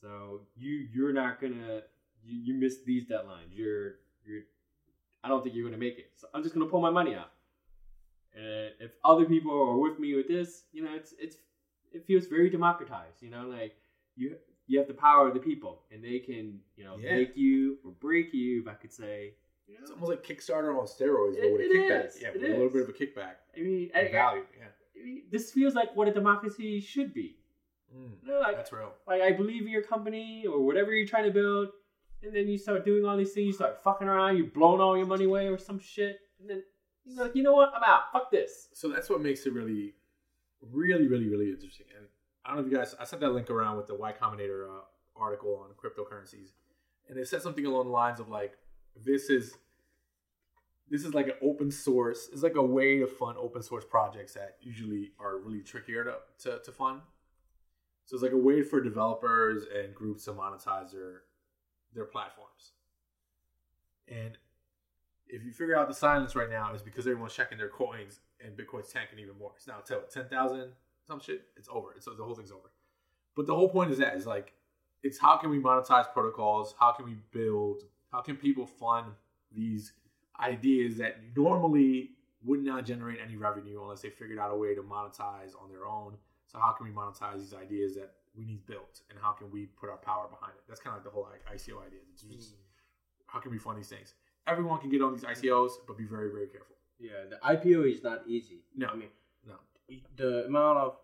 so 0.00 0.42
you 0.56 0.86
you're 0.92 1.12
not 1.12 1.40
gonna 1.40 1.82
you, 2.22 2.38
you 2.38 2.54
missed 2.54 2.84
these 2.84 3.04
deadlines. 3.04 3.50
You're 3.52 3.96
you're 4.24 4.42
I 5.24 5.28
don't 5.28 5.42
think 5.42 5.54
you're 5.56 5.64
gonna 5.66 5.76
make 5.78 5.98
it. 5.98 6.12
So 6.16 6.28
I'm 6.34 6.42
just 6.42 6.54
gonna 6.54 6.66
pull 6.66 6.80
my 6.80 6.90
money 6.90 7.14
out. 7.14 7.32
And 8.34 8.70
if 8.80 8.92
other 9.04 9.24
people 9.24 9.52
are 9.52 9.76
with 9.76 9.98
me 9.98 10.14
with 10.14 10.28
this, 10.28 10.64
you 10.72 10.84
know, 10.84 10.94
it's 10.94 11.14
it's 11.18 11.36
it 11.92 12.06
feels 12.06 12.26
very 12.26 12.48
democratized. 12.50 13.22
You 13.22 13.30
know, 13.30 13.46
like 13.48 13.74
you 14.16 14.36
you 14.68 14.78
have 14.78 14.86
the 14.88 14.94
power 14.94 15.26
of 15.28 15.34
the 15.34 15.40
people, 15.40 15.82
and 15.90 16.02
they 16.04 16.18
can 16.20 16.60
you 16.76 16.84
know 16.84 16.96
Yeah. 16.98 17.16
make 17.16 17.36
you 17.36 17.78
or 17.84 17.90
break 17.92 18.32
you. 18.32 18.60
If 18.62 18.68
I 18.68 18.74
could 18.74 18.92
say, 18.92 19.34
you 19.66 19.74
know, 19.74 19.80
It's 19.82 19.90
almost 19.90 20.10
like 20.10 20.22
Kickstarter 20.24 20.78
on 20.78 20.86
steroids, 20.86 21.34
but 21.40 21.50
with 21.52 21.60
a 21.60 21.64
it 21.64 21.72
kickback. 21.72 22.06
is. 22.06 22.22
Yeah, 22.22 22.28
It 22.28 22.34
with 22.34 22.44
a 22.44 22.48
little 22.48 22.66
is. 22.68 22.72
bit 22.74 22.82
of 22.82 22.88
a 22.90 22.92
kickback. 22.92 23.34
I 23.56 23.60
mean, 23.60 23.90
I, 23.94 24.08
value. 24.08 24.44
Yeah. 24.58 24.66
I 25.00 25.04
mean, 25.04 25.22
this 25.30 25.50
feels 25.52 25.74
like 25.74 25.94
what 25.96 26.06
a 26.08 26.12
democracy 26.12 26.80
should 26.80 27.12
be. 27.14 27.36
Mm, 27.96 28.10
You 28.22 28.28
know, 28.32 28.40
like 28.40 28.56
that's 28.56 28.72
real. 28.72 28.92
like 29.06 29.22
I 29.22 29.32
believe 29.32 29.62
in 29.62 29.68
your 29.68 29.82
company 29.82 30.46
or 30.46 30.64
whatever 30.64 30.92
you're 30.94 31.06
trying 31.06 31.24
to 31.24 31.30
build, 31.30 31.68
and 32.22 32.34
then 32.34 32.48
you 32.48 32.58
start 32.58 32.84
doing 32.84 33.04
all 33.06 33.16
these 33.16 33.32
things, 33.32 33.46
you 33.46 33.52
start 33.52 33.82
fucking 33.82 34.06
around, 34.08 34.36
you 34.36 34.44
blowing 34.46 34.80
all 34.80 34.96
your 34.96 35.06
money 35.06 35.24
away 35.24 35.46
or 35.48 35.56
some 35.56 35.78
shit, 35.78 36.20
and 36.40 36.50
then 36.50 36.62
you're 37.04 37.24
like, 37.24 37.34
you 37.34 37.42
know 37.42 37.54
what, 37.54 37.72
I'm 37.74 37.82
out. 37.84 38.12
Fuck 38.12 38.30
this. 38.30 38.68
So 38.74 38.88
that's 38.88 39.08
what 39.08 39.22
makes 39.22 39.46
it 39.46 39.52
really, 39.54 39.94
really, 40.60 41.06
really, 41.06 41.28
really 41.28 41.48
interesting. 41.50 41.86
And 41.96 42.06
I 42.48 42.52
don't 42.54 42.62
know 42.62 42.66
if 42.66 42.72
you 42.72 42.78
guys, 42.78 42.94
I 42.98 43.04
sent 43.04 43.20
that 43.20 43.32
link 43.32 43.50
around 43.50 43.76
with 43.76 43.88
the 43.88 43.94
Y 43.94 44.14
Combinator 44.18 44.66
uh, 44.66 44.80
article 45.14 45.62
on 45.62 45.70
cryptocurrencies, 45.76 46.52
and 47.06 47.18
it 47.18 47.28
said 47.28 47.42
something 47.42 47.66
along 47.66 47.84
the 47.84 47.92
lines 47.92 48.20
of 48.20 48.30
like, 48.30 48.54
this 48.96 49.28
is, 49.28 49.52
this 50.88 51.04
is 51.04 51.12
like 51.12 51.26
an 51.26 51.34
open 51.42 51.70
source. 51.70 52.30
It's 52.32 52.42
like 52.42 52.54
a 52.54 52.62
way 52.62 53.00
to 53.00 53.06
fund 53.06 53.36
open 53.36 53.62
source 53.62 53.84
projects 53.84 54.32
that 54.32 54.56
usually 54.62 55.12
are 55.20 55.36
really 55.36 55.60
trickier 55.60 56.04
to, 56.04 56.14
to, 56.44 56.60
to 56.64 56.72
fund. 56.72 57.02
So 58.06 58.16
it's 58.16 58.22
like 58.22 58.32
a 58.32 58.38
way 58.38 58.62
for 58.62 58.80
developers 58.80 59.64
and 59.64 59.94
groups 59.94 60.24
to 60.24 60.32
monetize 60.32 60.92
their 60.92 61.24
their 61.94 62.06
platforms. 62.06 62.72
And 64.08 64.38
if 65.26 65.44
you 65.44 65.52
figure 65.52 65.76
out 65.76 65.88
the 65.88 65.94
silence 65.94 66.34
right 66.34 66.48
now 66.48 66.72
is 66.72 66.80
because 66.80 67.06
everyone's 67.06 67.34
checking 67.34 67.58
their 67.58 67.68
coins 67.68 68.20
and 68.42 68.56
Bitcoin's 68.56 68.90
tanking 68.90 69.18
even 69.18 69.36
more. 69.38 69.52
It's 69.56 69.66
now 69.66 69.82
ten 70.10 70.28
thousand 70.30 70.72
some 71.08 71.20
shit. 71.20 71.46
It's 71.56 71.68
over. 71.72 71.88
It's 71.96 72.04
the 72.04 72.12
whole 72.22 72.34
thing's 72.34 72.52
over. 72.52 72.70
But 73.34 73.46
the 73.46 73.54
whole 73.54 73.68
point 73.68 73.90
is 73.90 73.98
that 73.98 74.14
is 74.14 74.26
like 74.26 74.52
it's 75.02 75.18
how 75.18 75.36
can 75.36 75.50
we 75.50 75.58
monetize 75.58 76.12
protocols? 76.12 76.74
How 76.78 76.92
can 76.92 77.06
we 77.06 77.16
build? 77.32 77.82
How 78.12 78.20
can 78.20 78.36
people 78.36 78.66
fund 78.66 79.12
these 79.50 79.92
ideas 80.40 80.98
that 80.98 81.16
normally 81.36 82.10
would 82.44 82.62
not 82.62 82.84
generate 82.84 83.18
any 83.24 83.36
revenue 83.36 83.82
unless 83.82 84.02
they 84.02 84.10
figured 84.10 84.38
out 84.38 84.52
a 84.52 84.56
way 84.56 84.74
to 84.74 84.82
monetize 84.82 85.52
on 85.60 85.70
their 85.70 85.86
own? 85.86 86.14
So 86.46 86.58
how 86.58 86.72
can 86.72 86.86
we 86.86 86.92
monetize 86.92 87.38
these 87.38 87.54
ideas 87.54 87.94
that 87.94 88.12
we 88.36 88.44
need 88.44 88.64
built, 88.66 89.00
and 89.10 89.18
how 89.20 89.32
can 89.32 89.50
we 89.50 89.66
put 89.66 89.90
our 89.90 89.96
power 89.96 90.28
behind 90.28 90.52
it? 90.56 90.62
That's 90.68 90.80
kind 90.80 90.96
of 90.96 91.02
like 91.02 91.04
the 91.04 91.10
whole 91.10 91.28
like, 91.30 91.44
ICO 91.56 91.84
idea. 91.84 92.00
It's 92.12 92.22
just, 92.22 92.50
mm-hmm. 92.50 93.26
how 93.26 93.40
can 93.40 93.50
we 93.50 93.58
fund 93.58 93.78
these 93.78 93.88
things? 93.88 94.14
Everyone 94.46 94.78
can 94.78 94.90
get 94.90 95.02
on 95.02 95.12
these 95.12 95.24
ICOs, 95.24 95.72
but 95.86 95.98
be 95.98 96.04
very 96.04 96.30
very 96.30 96.46
careful. 96.46 96.76
Yeah, 96.98 97.28
the 97.28 97.36
IPO 97.36 97.92
is 97.92 98.02
not 98.02 98.22
easy. 98.26 98.62
No. 98.76 98.88
I 98.88 98.96
mean. 98.96 99.08
The 100.16 100.44
amount 100.46 100.78
of 100.78 100.96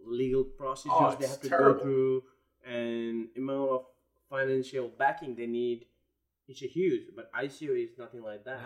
legal 0.00 0.44
procedures 0.44 0.96
Oh, 1.00 1.16
they 1.18 1.26
have 1.26 1.40
to 1.40 1.48
terrible. 1.48 1.74
go 1.74 1.80
through 1.82 2.22
and 2.66 3.28
amount 3.36 3.70
of 3.70 3.84
financial 4.30 4.88
backing 4.98 5.34
they 5.34 5.46
need 5.46 5.86
is 6.48 6.58
huge. 6.60 7.04
But 7.14 7.30
ICO 7.32 7.82
is 7.82 7.90
nothing 7.98 8.22
like 8.22 8.44
that. 8.44 8.60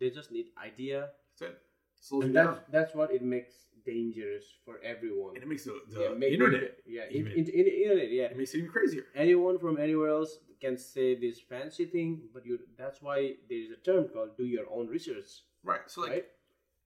They 0.00 0.10
just 0.10 0.32
need 0.32 0.46
idea, 0.62 1.10
that's 1.38 1.50
it. 1.52 1.58
Slows 2.00 2.24
and 2.24 2.36
that's 2.36 2.58
that's 2.70 2.94
what 2.94 3.12
it 3.12 3.22
makes 3.22 3.52
dangerous 3.86 4.44
for 4.64 4.78
everyone. 4.82 5.34
and 5.34 5.42
it 5.44 5.48
makes 5.48 5.64
the, 5.64 5.78
the 5.90 6.00
yeah, 6.00 6.08
make- 6.14 6.32
internet. 6.32 6.76
Yeah, 6.86 7.02
even- 7.10 7.32
the 7.44 7.52
internet. 7.58 8.10
Yeah, 8.10 8.24
It 8.24 8.36
makes 8.36 8.54
it 8.54 8.58
even 8.58 8.70
crazier. 8.70 9.04
anyone 9.14 9.58
from 9.58 9.78
anywhere 9.78 10.08
else 10.10 10.38
can 10.60 10.76
say 10.78 11.14
this 11.14 11.38
fancy 11.40 11.84
thing, 11.86 12.22
but 12.32 12.44
you 12.46 12.58
that's 12.78 13.00
why 13.02 13.34
there 13.48 13.58
is 13.58 13.70
a 13.70 13.76
term 13.76 14.08
called 14.08 14.36
do 14.36 14.44
your 14.44 14.66
own 14.70 14.88
research. 14.88 15.28
Right. 15.62 15.80
So 15.86 16.00
like, 16.02 16.10
right? 16.10 16.26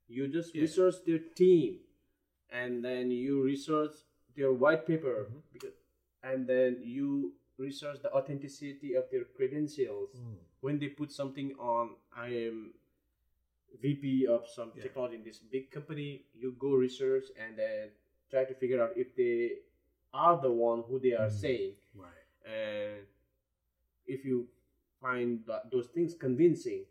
You 0.09 0.29
just 0.29 0.55
Yeah. 0.55 0.63
research 0.63 0.97
their 1.07 1.19
team, 1.37 1.79
and 2.51 2.85
then 2.85 3.11
you 3.11 3.43
research 3.43 3.93
their 4.37 4.53
white 4.53 4.87
paper, 4.87 5.27
Mhm. 5.31 5.43
because, 5.53 5.75
and 6.23 6.47
then 6.47 6.81
you 6.83 7.35
research 7.59 8.01
the 8.03 8.13
authenticity 8.13 8.95
of 8.95 9.11
their 9.11 9.25
credentials. 9.25 10.15
Mm. 10.17 10.37
When 10.61 10.79
they 10.79 10.89
put 10.89 11.11
something 11.11 11.55
on, 11.59 11.97
I 12.13 12.29
am 12.47 12.75
VP 13.81 14.27
of 14.27 14.47
some 14.49 14.73
Yeah. 14.75 14.83
technology 14.85 15.17
in 15.17 15.25
this 15.25 15.39
big 15.41 15.71
company. 15.71 16.25
You 16.35 16.53
go 16.53 16.75
research 16.75 17.27
and 17.37 17.57
then 17.59 17.91
try 18.31 18.45
to 18.45 18.55
figure 18.55 18.81
out 18.83 18.97
if 18.97 19.15
they 19.15 19.59
are 20.13 20.41
the 20.41 20.51
one 20.51 20.83
who 20.83 20.99
they 20.99 21.13
are 21.15 21.29
Mhm. 21.29 21.41
saying 21.41 21.77
Right. 21.95 22.25
and 22.45 23.07
if 24.07 24.25
you 24.25 24.49
find 25.01 25.45
that 25.47 25.71
those 25.71 25.89
things 25.89 26.15
convincing 26.15 26.87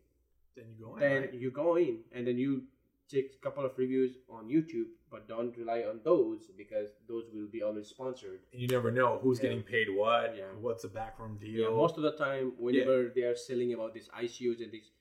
Then 0.55 0.76
you 0.78 0.86
go 0.86 0.93
in. 0.93 0.99
then 0.99 1.22
right? 1.24 1.34
you 1.34 1.51
go 1.51 1.76
in 1.78 2.03
and 2.12 2.26
then 2.28 2.38
you 2.38 2.68
check 3.12 3.26
a 3.39 3.43
couple 3.43 3.66
of 3.66 3.72
reviews 3.78 4.18
on 4.30 4.47
youtube 4.49 4.88
but 5.10 5.28
don't 5.28 5.55
rely 5.58 5.80
on 5.89 5.99
those 6.03 6.41
because 6.58 6.89
those 7.08 7.24
will 7.34 7.47
be 7.47 7.62
always 7.64 7.88
sponsored 7.88 8.39
and 8.51 8.62
you 8.62 8.68
never 8.68 8.91
know 8.91 9.20
who's 9.22 9.38
Yeah. 9.39 9.43
getting 9.49 9.64
paid 9.64 9.88
what. 9.89 10.36
Yeah. 10.38 10.51
What's 10.60 10.82
the 10.84 10.89
backroom 10.89 11.38
deal? 11.39 11.62
yeah, 11.62 11.70
most 11.70 11.95
of 11.97 12.03
the 12.03 12.12
time 12.26 12.53
whenever 12.58 13.10
they 13.16 13.22
are 13.30 13.36
selling 13.36 13.74
about 13.74 13.93
these 13.93 14.10
ICOs 14.24 14.62
and 14.64 14.72
these 14.72 14.91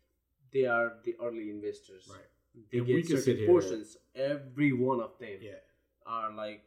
they 0.52 0.64
are 0.66 0.88
the 1.04 1.14
early 1.22 1.50
investors 1.50 2.04
right. 2.08 2.30
they 2.70 2.78
And 2.78 2.86
get 2.86 3.08
certain 3.08 3.44
portions 3.46 3.96
every 4.14 4.72
one 4.72 5.00
of 5.00 5.18
them 5.18 5.38
Yeah. 5.40 5.60
are 6.06 6.30
like 6.32 6.62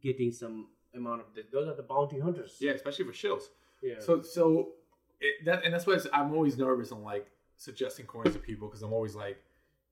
getting 0.00 0.32
some 0.32 0.56
amount 0.94 1.20
of 1.20 1.28
this. 1.34 1.46
those 1.52 1.68
are 1.68 1.74
the 1.76 1.84
bounty 1.94 2.18
hunters 2.18 2.56
Yeah, 2.60 2.72
especially 2.72 3.04
for 3.04 3.12
shills. 3.12 3.44
yeah 3.82 4.00
So 4.00 4.22
so 4.22 4.72
it, 5.20 5.44
that 5.44 5.64
and 5.64 5.72
that's 5.72 5.86
why 5.86 5.96
I'm 6.12 6.32
always 6.34 6.56
nervous 6.58 6.90
on 6.90 7.02
like 7.04 7.26
suggesting 7.56 8.06
coins 8.06 8.32
to 8.32 8.40
people 8.40 8.66
because 8.68 8.82
I'm 8.82 8.92
always 8.92 9.14
like, 9.14 9.38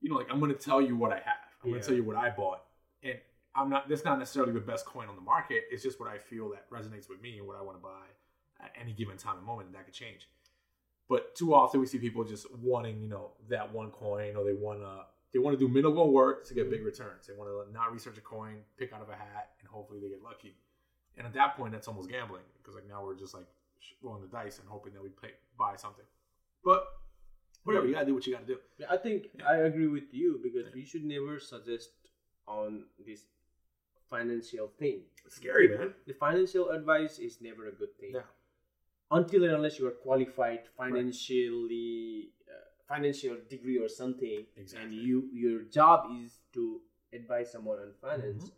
you 0.00 0.10
know, 0.10 0.16
like 0.16 0.28
I'm 0.30 0.38
going 0.38 0.52
to 0.52 0.58
tell 0.58 0.80
you 0.80 0.96
what 0.96 1.12
I 1.12 1.16
have. 1.16 1.48
I'm 1.62 1.70
going 1.70 1.82
to 1.82 1.86
tell 1.86 1.96
you 1.96 2.04
what 2.04 2.16
I 2.16 2.30
bought, 2.30 2.62
and 3.02 3.18
I'm 3.54 3.68
not. 3.68 3.88
That's 3.88 4.04
not 4.04 4.18
necessarily 4.18 4.52
the 4.52 4.60
best 4.60 4.86
coin 4.86 5.08
on 5.08 5.16
the 5.16 5.22
market. 5.22 5.64
It's 5.70 5.82
just 5.82 5.98
what 6.00 6.08
I 6.08 6.18
feel 6.18 6.50
that 6.50 6.70
resonates 6.70 7.08
with 7.08 7.20
me 7.20 7.38
and 7.38 7.46
what 7.46 7.56
I 7.56 7.62
want 7.62 7.76
to 7.78 7.82
buy 7.82 8.06
at 8.60 8.72
any 8.80 8.92
given 8.92 9.16
time 9.16 9.36
and 9.36 9.46
moment. 9.46 9.68
And 9.68 9.74
that 9.76 9.84
could 9.84 9.94
change. 9.94 10.28
But 11.08 11.34
too 11.34 11.54
often 11.54 11.80
we 11.80 11.86
see 11.86 11.98
people 11.98 12.22
just 12.22 12.46
wanting, 12.56 13.00
you 13.00 13.08
know, 13.08 13.32
that 13.48 13.72
one 13.72 13.90
coin, 13.90 14.36
or 14.36 14.44
they 14.44 14.52
want 14.52 14.80
to 14.80 15.06
they 15.32 15.38
want 15.38 15.58
to 15.58 15.66
do 15.66 15.72
minimal 15.72 16.12
work 16.12 16.46
to 16.46 16.54
get 16.54 16.64
mm-hmm. 16.64 16.72
big 16.72 16.84
returns. 16.84 17.26
They 17.26 17.34
want 17.34 17.50
to 17.50 17.72
not 17.72 17.92
research 17.92 18.18
a 18.18 18.20
coin, 18.20 18.58
pick 18.78 18.92
out 18.92 19.02
of 19.02 19.08
a 19.08 19.16
hat, 19.16 19.50
and 19.60 19.68
hopefully 19.68 20.00
they 20.00 20.08
get 20.08 20.22
lucky. 20.22 20.56
And 21.16 21.26
at 21.26 21.34
that 21.34 21.56
point, 21.56 21.72
that's 21.72 21.88
almost 21.88 22.10
gambling 22.10 22.42
because 22.58 22.74
like 22.74 22.88
now 22.88 23.04
we're 23.04 23.18
just 23.18 23.34
like 23.34 23.46
rolling 24.02 24.22
the 24.22 24.28
dice 24.28 24.58
and 24.58 24.68
hoping 24.68 24.92
that 24.94 25.02
we 25.02 25.08
pay, 25.08 25.32
buy 25.58 25.74
something. 25.76 26.04
But 26.64 26.86
whatever, 27.68 27.86
you 27.86 27.94
gotta 27.94 28.06
do 28.06 28.14
what 28.14 28.26
you 28.26 28.32
gotta 28.34 28.46
do. 28.46 28.58
I 28.88 28.96
think 28.96 29.28
I 29.46 29.56
agree 29.70 29.86
with 29.86 30.12
you 30.12 30.40
because 30.42 30.72
we 30.74 30.84
should 30.84 31.04
never 31.04 31.38
suggest 31.38 31.90
on 32.46 32.84
this 33.06 33.22
financial 34.10 34.68
thing. 34.78 35.02
It's 35.26 35.36
scary, 35.36 35.68
man. 35.68 35.94
The 36.06 36.14
financial 36.14 36.70
advice 36.70 37.18
is 37.18 37.40
never 37.40 37.66
a 37.68 37.72
good 37.72 37.94
thing 38.00 38.12
Yeah. 38.14 38.28
until 39.10 39.44
and 39.44 39.52
unless 39.52 39.78
you 39.78 39.86
are 39.86 39.96
qualified 40.08 40.62
financially, 40.76 42.32
uh, 42.48 42.64
financial 42.88 43.36
degree 43.54 43.78
or 43.78 43.88
something, 43.88 44.46
and 44.80 44.92
you 44.94 45.28
your 45.32 45.60
job 45.78 46.08
is 46.22 46.40
to 46.54 46.80
advise 47.12 47.52
someone 47.52 47.78
on 47.78 47.92
finance. 48.00 48.44
Mm-hmm. 48.44 48.54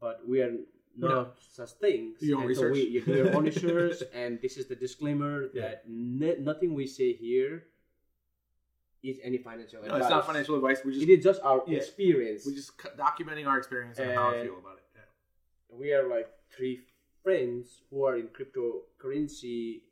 But 0.00 0.26
we 0.28 0.40
are 0.42 0.54
We're 0.98 1.08
not 1.08 1.36
such 1.40 1.70
things. 1.72 2.18
Do 2.20 2.26
your 2.26 2.38
own 2.38 2.46
and 2.46 2.56
so 2.56 2.62
we, 2.62 2.68
research. 2.70 2.92
you 2.92 3.00
do 3.02 3.14
your 3.16 3.34
own 3.36 3.44
research, 3.44 4.02
and 4.14 4.40
this 4.40 4.56
is 4.56 4.66
the 4.66 4.76
disclaimer 4.76 5.48
Yeah. 5.52 5.62
that 5.62 5.82
ne- 5.88 6.38
nothing 6.38 6.74
we 6.74 6.86
say 6.86 7.12
here 7.12 7.64
is 9.02 9.18
any 9.22 9.38
financial 9.38 9.80
No, 9.80 9.86
advice. 9.86 10.02
it's 10.02 10.10
not 10.10 10.26
financial 10.26 10.54
advice. 10.56 10.78
We 10.84 10.92
just 10.92 11.02
It 11.06 11.10
is 11.18 11.24
just 11.24 11.40
our 11.42 11.62
Yeah. 11.66 11.78
experience. 11.78 12.46
We're 12.46 12.54
just 12.54 12.72
documenting 12.96 13.46
our 13.46 13.58
experience 13.58 13.98
and 13.98 14.12
how 14.12 14.30
I 14.30 14.42
feel 14.44 14.58
about 14.58 14.78
it. 14.78 14.84
Yeah. 14.94 15.76
we 15.78 15.92
are 15.92 16.08
like 16.08 16.28
three 16.56 16.80
friends 17.22 17.82
who 17.90 18.04
are 18.04 18.16
in 18.16 18.28
cryptocurrency, 18.28 19.82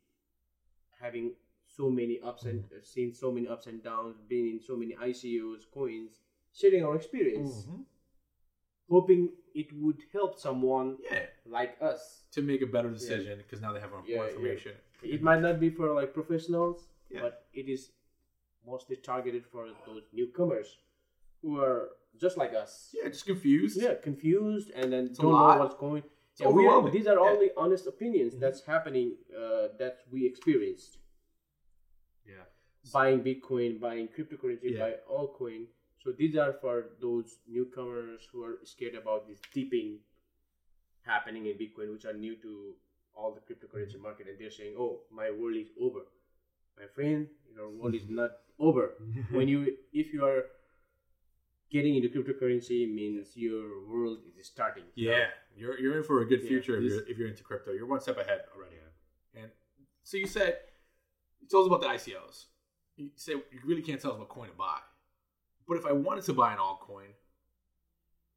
having 1.00 1.32
so 1.66 1.90
many 1.90 2.20
ups 2.20 2.44
and 2.44 2.60
Mm-hmm. 2.64 2.82
seen 2.82 3.12
so 3.14 3.32
many 3.32 3.48
ups 3.48 3.66
and 3.66 3.82
downs, 3.82 4.16
been 4.28 4.46
in 4.46 4.60
so 4.60 4.76
many 4.76 4.94
ICOs, 4.94 5.62
coins, 5.72 6.20
sharing 6.52 6.84
our 6.84 6.94
experience, 6.96 7.66
Mhm. 7.66 7.84
hoping 8.88 9.32
it 9.54 9.72
would 9.72 10.00
help 10.12 10.38
someone 10.38 10.98
Yeah. 11.10 11.26
like 11.46 11.76
us. 11.80 12.24
To 12.32 12.42
make 12.42 12.62
a 12.62 12.66
better 12.66 12.90
decision 12.90 13.38
because 13.38 13.60
now 13.60 13.72
they 13.72 13.80
have 13.80 13.90
more 13.90 14.02
Yeah, 14.06 14.16
yeah. 14.22 14.28
information. 14.28 14.72
It 15.02 15.22
might 15.22 15.40
not 15.40 15.60
be 15.60 15.70
for 15.70 15.92
like 15.92 16.14
professionals, 16.14 16.88
Yeah. 17.10 17.20
but 17.22 17.46
it 17.52 17.68
is 17.68 17.92
mostly 18.66 18.96
targeted 18.96 19.44
for 19.46 19.66
those 19.86 20.04
newcomers 20.12 20.78
who 21.42 21.60
are 21.60 21.90
just 22.16 22.36
like 22.36 22.54
us. 22.54 22.94
Yeah, 22.94 23.08
just 23.08 23.26
confused. 23.26 23.80
yeah, 23.80 23.94
confused 23.94 24.70
and 24.70 24.92
then 24.92 25.04
a 25.06 25.08
don't 25.14 25.32
know 25.32 25.58
what's 25.58 25.74
going. 25.74 26.04
It's 26.32 26.40
Yeah, 26.40 26.48
we 26.48 26.66
are, 26.66 26.88
these 26.90 27.06
are 27.06 27.16
Yeah. 27.20 27.30
only 27.30 27.50
honest 27.56 27.86
opinions 27.86 28.34
Mhm. 28.34 28.40
that's 28.40 28.62
happening 28.62 29.18
uh, 29.36 29.68
that 29.78 29.94
we 30.10 30.24
experienced. 30.26 30.98
Yeah. 32.26 32.44
Buying 32.92 33.22
Bitcoin, 33.22 33.80
buying 33.80 34.08
cryptocurrency, 34.08 34.70
Yeah. 34.72 34.78
buy 34.82 34.92
altcoin. 35.10 35.66
So 36.02 36.12
these 36.12 36.36
are 36.36 36.52
for 36.60 36.86
those 37.00 37.38
newcomers 37.46 38.26
who 38.32 38.42
are 38.42 38.58
scared 38.64 38.94
about 38.94 39.26
this 39.28 39.38
dipping 39.54 40.00
happening 41.02 41.46
in 41.46 41.54
Bitcoin, 41.56 41.92
which 41.92 42.04
are 42.04 42.12
new 42.12 42.36
to 42.42 42.74
all 43.14 43.32
the 43.32 43.40
cryptocurrency 43.40 43.94
Mm-hmm. 43.94 44.02
market, 44.02 44.26
and 44.28 44.38
they're 44.38 44.50
saying, 44.50 44.74
"Oh, 44.78 45.02
my 45.10 45.30
world 45.30 45.56
is 45.56 45.70
over." 45.80 46.00
My 46.78 46.86
friend, 46.94 47.28
your 47.54 47.68
world 47.70 47.94
is 47.94 48.08
not 48.08 48.30
over. 48.58 48.94
when 49.30 49.46
you, 49.48 49.76
if 49.92 50.12
you 50.12 50.24
are 50.24 50.44
getting 51.70 51.94
into 51.96 52.08
cryptocurrency, 52.08 52.92
means 52.92 53.36
your 53.36 53.86
world 53.86 54.18
is 54.38 54.46
starting. 54.46 54.84
Yeah, 54.94 55.26
you're 55.54 55.78
you're 55.78 55.96
in 55.98 56.02
for 56.04 56.20
a 56.20 56.26
good 56.26 56.42
Yeah, 56.42 56.48
future 56.48 56.76
if 56.76 56.84
you're 56.84 57.06
if 57.06 57.18
you're 57.18 57.28
into 57.28 57.42
crypto. 57.44 57.72
You're 57.72 57.86
one 57.86 58.00
step 58.00 58.18
ahead 58.18 58.40
already. 58.54 58.76
And 59.34 59.50
so 60.02 60.16
you 60.16 60.26
said 60.26 60.56
you 61.40 61.48
told 61.48 61.64
us 61.64 61.66
about 61.68 61.80
the 61.80 61.88
ICOs. 61.88 62.46
You 62.96 63.10
say 63.16 63.32
you 63.32 63.60
really 63.64 63.82
can't 63.82 64.00
tell 64.00 64.12
us 64.12 64.18
what 64.18 64.28
coin 64.28 64.48
to 64.48 64.54
buy. 64.54 64.78
But 65.68 65.76
if 65.78 65.86
I 65.86 65.92
wanted 65.92 66.24
to 66.24 66.32
buy 66.32 66.52
an 66.52 66.58
altcoin, 66.58 67.12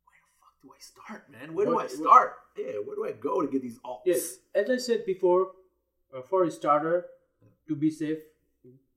where 0.05 0.19
the 0.23 0.31
fuck 0.39 0.55
do 0.61 0.71
I 0.75 0.79
start, 0.79 1.29
man? 1.31 1.53
Where 1.53 1.65
do 1.65 1.73
What- 1.73 1.81
I 1.81 1.83
what- 1.85 1.91
start? 1.91 2.33
Yeah, 2.57 2.79
where 2.85 2.95
do 2.95 3.05
I 3.05 3.11
go 3.13 3.41
to 3.41 3.47
get 3.47 3.61
these 3.61 3.79
alts? 3.79 4.01
Yes, 4.05 4.39
as 4.53 4.69
I 4.69 4.77
said 4.77 5.05
before, 5.05 5.53
uh, 6.13 6.21
for 6.21 6.43
a 6.43 6.51
starter, 6.51 7.09
to 7.67 7.75
be 7.75 7.89
safe, 7.89 8.19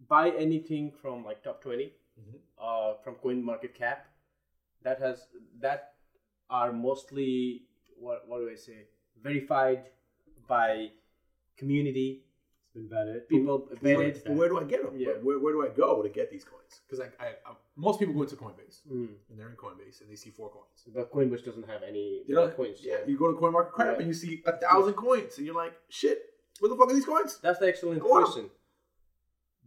buy 0.06 0.30
anything 0.30 0.90
from 0.92 1.24
like 1.24 1.42
top 1.42 1.60
20 1.62 1.94
Mhm. 2.20 2.40
uh, 2.58 2.94
from 3.02 3.14
Coin 3.16 3.42
Market 3.42 3.74
Cap. 3.74 4.06
That 4.82 4.98
has 5.00 5.26
that 5.60 5.96
are 6.50 6.72
mostly 6.72 7.66
what 7.96 8.28
what 8.28 8.38
do 8.38 8.48
I 8.50 8.54
say 8.54 8.88
verified 9.16 9.90
by 10.46 10.92
community 11.56 12.24
It's 12.24 12.27
been 12.78 12.88
vetted. 12.98 13.28
people 13.28 13.68
Where, 13.80 13.96
vetted. 13.96 14.24
but 14.24 14.32
where 14.34 14.48
do 14.48 14.58
I 14.60 14.64
get 14.64 14.82
them? 14.84 14.94
Yeah. 14.98 15.12
Where, 15.22 15.38
where 15.38 15.52
do 15.52 15.62
I 15.66 15.68
go 15.74 16.02
to 16.02 16.08
get 16.08 16.30
these 16.30 16.44
coins? 16.44 16.80
Because 16.86 17.00
I, 17.04 17.08
I, 17.24 17.28
I, 17.46 17.52
most 17.76 17.98
people 17.98 18.14
go 18.14 18.22
into 18.22 18.36
Coinbase 18.36 18.80
Mm. 18.90 19.08
and 19.28 19.38
they're 19.38 19.48
in 19.48 19.56
Coinbase 19.56 20.00
and 20.00 20.10
they 20.10 20.16
see 20.16 20.30
four 20.30 20.50
coins. 20.50 20.78
But 20.94 21.12
Coinbase 21.12 21.44
doesn't 21.44 21.66
have 21.68 21.82
any 21.82 22.22
You 22.26 22.34
know, 22.34 22.48
coins. 22.48 22.78
yeah, 22.82 22.98
you 23.06 23.18
go 23.18 23.32
to 23.32 23.38
CoinMarketCap 23.38 23.78
Yeah. 23.92 23.98
and 23.98 24.06
you 24.06 24.14
see 24.14 24.42
a 24.46 24.56
thousand 24.56 24.94
coins 24.94 25.36
and 25.38 25.46
you're 25.46 25.54
like, 25.64 25.74
shit, 25.88 26.18
where 26.60 26.68
the 26.70 26.76
fuck 26.76 26.90
are 26.90 26.94
these 26.94 27.04
coins? 27.06 27.38
That's 27.42 27.58
the 27.58 27.68
excellent 27.68 28.02
I 28.02 28.04
want 28.06 28.20
'em. 28.20 28.24
question. 28.32 28.50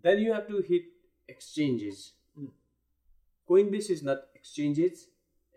Then 0.03 0.19
you 0.19 0.33
have 0.33 0.47
to 0.47 0.57
hit 0.61 0.83
exchanges. 1.27 2.13
Mm. 2.39 2.49
Coinbase 3.49 3.89
is 3.89 4.03
not 4.03 4.19
exchanges. 4.35 5.07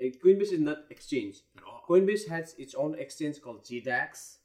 Uh, 0.00 0.06
Coinbase 0.24 0.52
is 0.52 0.60
not 0.60 0.78
exchange. 0.90 1.36
At 1.56 1.64
all. 1.64 1.82
Coinbase 1.88 2.28
has 2.28 2.54
its 2.58 2.74
own 2.74 2.94
exchange 2.98 3.40
called 3.40 3.64
GDAX, 3.64 4.38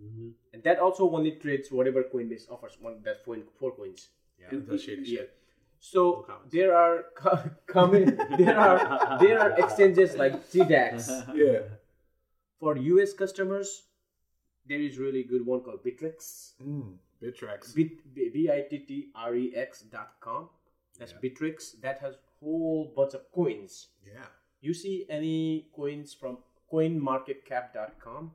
Mm-hmm. 0.00 0.28
and 0.52 0.62
that 0.64 0.78
also 0.78 1.10
only 1.10 1.32
trades 1.32 1.70
whatever 1.70 2.02
Coinbase 2.02 2.50
offers. 2.50 2.76
One 2.80 2.96
that's 3.04 3.20
four, 3.20 3.36
four 3.58 3.72
coins. 3.72 4.08
Yeah. 4.40 4.56
It 4.58 4.68
does 4.68 4.82
shady 4.82 5.02
Yeah. 5.02 5.18
shit. 5.20 5.36
So 5.80 6.24
No 6.28 6.34
there 6.50 6.74
are 6.76 7.04
co- 7.14 7.50
common 7.66 8.16
there 8.38 8.58
are 8.58 9.18
there 9.20 9.38
are 9.40 9.50
exchanges 9.58 10.16
like 10.16 10.34
GDAX 10.50 11.08
Yeah. 11.34 11.60
for 12.60 12.76
US 12.76 13.12
customers. 13.12 13.82
There 14.66 14.78
is 14.80 14.98
really 14.98 15.24
good 15.24 15.44
one 15.44 15.60
called 15.60 15.82
Bittrex. 15.84 16.52
Mm, 16.62 16.94
Bittrex. 17.22 17.74
Bit 17.74 18.14
B 18.14 18.48
I 18.50 18.62
T 18.70 18.78
T 18.78 19.08
R 19.14 19.34
E 19.34 19.52
X 19.56 19.82
dot 19.82 20.14
com. 20.20 20.48
That's 20.98 21.12
Yeah. 21.12 21.18
Bittrex. 21.28 21.80
That 21.80 21.98
has 22.00 22.14
whole 22.40 22.92
bunch 22.96 23.14
of 23.14 23.30
coins. 23.32 23.88
yeah. 24.06 24.26
You 24.60 24.72
see 24.74 25.06
any 25.08 25.66
coins 25.74 26.14
from 26.14 26.38
coinmarketcap.com, 26.72 28.30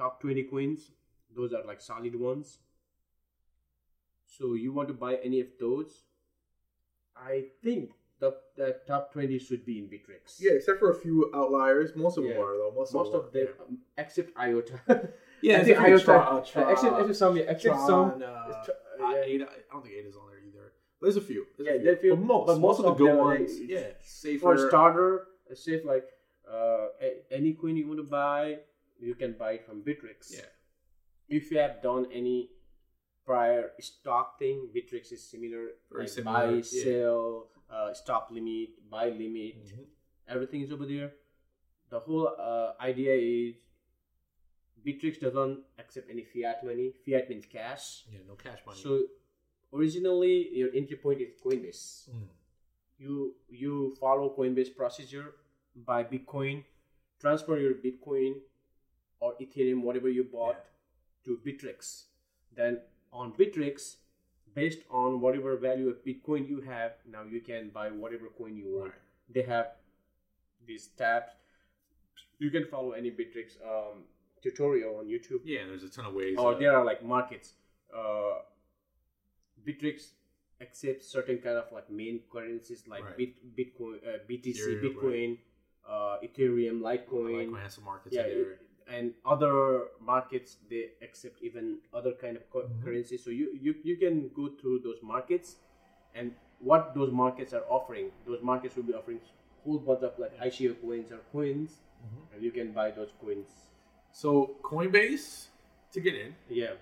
top 0.00 0.20
20 0.22 0.44
coins, 0.44 0.90
those 1.36 1.52
are 1.52 1.64
like 1.66 1.80
solid 1.80 2.14
ones. 2.18 2.58
So 4.26 4.54
you 4.54 4.72
want 4.72 4.88
to 4.88 4.94
buy 4.94 5.16
any 5.22 5.40
of 5.40 5.48
those? 5.58 6.04
I 7.16 7.44
think 7.62 7.90
the, 8.20 8.34
the 8.56 8.76
top 8.86 9.12
20 9.12 9.38
should 9.38 9.64
be 9.66 9.78
in 9.78 9.84
Bittrex. 9.86 10.36
Yeah, 10.40 10.52
except 10.52 10.78
for 10.78 10.90
a 10.90 10.94
few 10.94 11.30
outliers. 11.34 11.90
Most 11.96 12.16
of 12.16 12.24
them 12.24 12.32
are 12.38 12.56
though. 12.56 12.72
Most, 12.74 12.94
Most 12.94 13.12
of 13.14 13.26
of 13.26 13.32
them. 13.32 13.46
them, 13.46 13.54
um, 13.68 13.78
except 13.98 14.36
IOTA. 14.38 14.78
Yeah, 15.42 15.56
I 15.60 15.64
think 15.64 15.78
except 15.78 15.88
IOTA. 15.88 16.04
Tron- 16.04 16.64
uh, 16.64 16.68
uh, 16.68 16.72
except, 16.72 16.98
except 17.00 17.16
some, 17.16 17.36
yeah, 17.36 17.42
except 17.44 17.74
Tron, 17.76 17.86
some. 17.86 18.22
uh, 18.22 18.64
Tr- 18.64 18.70
uh, 19.02 19.10
yeah. 19.12 19.22
Ada, 19.32 19.46
I 19.48 19.72
don't 19.72 19.82
think 19.82 19.94
Ada's 19.98 20.14
on 20.16 20.26
there 20.28 20.38
either. 20.46 20.72
There's 21.00 21.16
a 21.16 21.20
few. 21.22 21.46
There's 21.56 21.66
Yeah, 21.66 21.72
a 21.72 21.78
few. 21.78 21.84
there 21.86 21.96
few, 21.96 22.10
but 22.16 22.24
most, 22.32 22.46
but 22.46 22.58
most, 22.60 22.78
of 22.80 22.84
the 22.84 22.90
of 22.92 22.98
good 22.98 23.16
ones. 23.18 23.58
they- 23.58 23.64
yeah, 23.74 23.86
safer. 24.02 24.38
for 24.40 24.68
starter, 24.68 25.10
a 25.50 25.56
safe 25.56 25.82
like 25.86 26.04
uh, 26.46 26.88
a- 27.00 27.20
any 27.30 27.54
coin 27.54 27.74
you 27.78 27.86
want 27.86 28.00
to 28.00 28.10
buy, 28.20 28.58
you 29.00 29.14
can 29.14 29.32
buy 29.38 29.52
it 29.52 29.66
from 29.66 29.82
Bittrex. 29.82 30.30
Yeah. 30.32 30.46
If 31.28 31.50
you 31.50 31.58
have 31.58 31.82
done 31.82 32.06
any 32.12 32.50
prior 33.24 33.70
stock 33.80 34.38
thing, 34.38 34.68
Bittrex 34.74 35.12
is 35.12 35.22
similar. 35.28 35.68
Very 35.90 36.04
like 36.04 36.08
similar, 36.08 36.46
Buy, 36.46 36.54
yeah. 36.54 36.84
sell, 36.84 37.48
uh, 37.70 37.94
stop 37.94 38.28
limit, 38.30 38.70
buy 38.90 39.08
limit, 39.10 39.64
Mhm. 39.66 39.86
everything 40.28 40.62
is 40.62 40.72
over 40.72 40.86
there. 40.86 41.12
The 41.90 42.00
whole 42.00 42.28
uh, 42.38 42.74
idea 42.80 43.14
is 43.14 43.54
Bittrex 44.86 45.20
doesn't 45.20 45.64
accept 45.78 46.08
any 46.10 46.24
fiat 46.24 46.64
money. 46.64 46.92
Fiat 47.04 47.28
means 47.28 47.46
cash. 47.46 48.06
Yeah, 48.10 48.20
no 48.26 48.34
cash 48.34 48.60
money. 48.66 48.80
So 48.80 49.06
originally 49.72 50.48
your 50.56 50.70
entry 50.74 50.96
point 50.96 51.20
is 51.20 51.32
Coinbase. 51.44 52.08
Mm. 52.10 52.28
You 52.98 53.34
you 53.48 53.94
follow 54.00 54.34
Coinbase 54.36 54.74
procedure, 54.74 55.34
buy 55.74 56.02
Bitcoin, 56.04 56.64
transfer 57.20 57.58
your 57.58 57.74
Bitcoin 57.74 58.40
or 59.20 59.34
Ethereum, 59.40 59.82
whatever 59.82 60.08
you 60.08 60.24
bought, 60.24 60.56
to 61.24 61.38
Bittrex. 61.46 62.04
Then 62.56 62.80
on 63.12 63.32
Bittrex, 63.32 63.96
based 64.54 64.80
on 64.90 65.20
whatever 65.20 65.56
value 65.56 65.88
of 65.88 66.04
Bitcoin 66.04 66.48
you 66.48 66.60
have, 66.62 66.92
now 67.10 67.22
you 67.22 67.40
can 67.40 67.70
buy 67.70 67.90
whatever 67.90 68.26
coin 68.36 68.56
you 68.56 68.78
want. 68.78 68.90
Right. 68.90 69.34
They 69.34 69.42
have 69.42 69.68
these 70.66 70.88
tabs. 70.88 71.32
You 72.38 72.50
can 72.50 72.64
follow 72.66 72.92
any 72.92 73.10
Bittrex 73.10 73.60
um, 73.64 74.04
tutorial 74.42 74.96
on 74.96 75.06
YouTube 75.06 75.40
yeah, 75.44 75.60
there's 75.66 75.84
a 75.84 75.90
ton 75.90 76.06
of 76.06 76.14
ways. 76.14 76.36
or 76.38 76.54
uh, 76.54 76.58
there 76.58 76.76
are 76.76 76.84
like 76.84 77.04
markets. 77.04 77.52
Uh, 77.94 78.40
Bittrex 79.66 80.12
accepts 80.60 81.06
certain 81.06 81.38
kind 81.38 81.56
of 81.56 81.70
like 81.72 81.90
main 81.90 82.20
currencies 82.32 82.84
like 82.88 83.04
Right. 83.04 83.16
Bit, 83.16 83.56
Bitcoin, 83.56 83.96
uh, 84.06 84.18
BTC, 84.28 84.56
Ethereum, 84.56 84.82
Bitcoin, 84.82 85.38
uh, 85.88 86.16
Ethereum, 86.22 86.80
Litecoin, 86.80 87.52
like 87.52 87.70
some 87.70 87.84
markets 87.84 88.16
yeah. 88.16 88.26
And 88.90 89.12
other 89.24 89.84
markets 90.00 90.56
they 90.68 90.90
accept 91.02 91.40
even 91.42 91.78
other 91.94 92.12
kind 92.12 92.36
of 92.36 92.42
co- 92.50 92.68
Mhm. 92.68 92.84
currency. 92.84 93.16
So 93.16 93.30
you, 93.30 93.46
you 93.64 93.74
you 93.84 93.96
can 93.96 94.28
go 94.34 94.48
through 94.60 94.80
those 94.80 95.00
markets, 95.02 95.56
and 96.14 96.34
what 96.58 96.94
those 96.94 97.12
markets 97.12 97.52
are 97.52 97.64
offering. 97.68 98.10
Those 98.26 98.42
markets 98.42 98.76
will 98.76 98.82
be 98.92 98.94
offering 98.94 99.20
whole 99.64 99.78
bunch 99.78 100.02
of 100.02 100.18
like 100.18 100.34
ICO 100.40 100.74
coins 100.82 101.12
or 101.12 101.20
coins, 101.32 101.70
Mhm. 102.04 102.34
and 102.34 102.42
you 102.42 102.50
can 102.50 102.72
buy 102.72 102.90
those 102.90 103.12
coins. 103.20 103.48
So 104.12 104.56
Coinbase 104.62 105.48
to 105.92 106.00
get 106.00 106.14
in, 106.14 106.34
Yeah, 106.48 106.74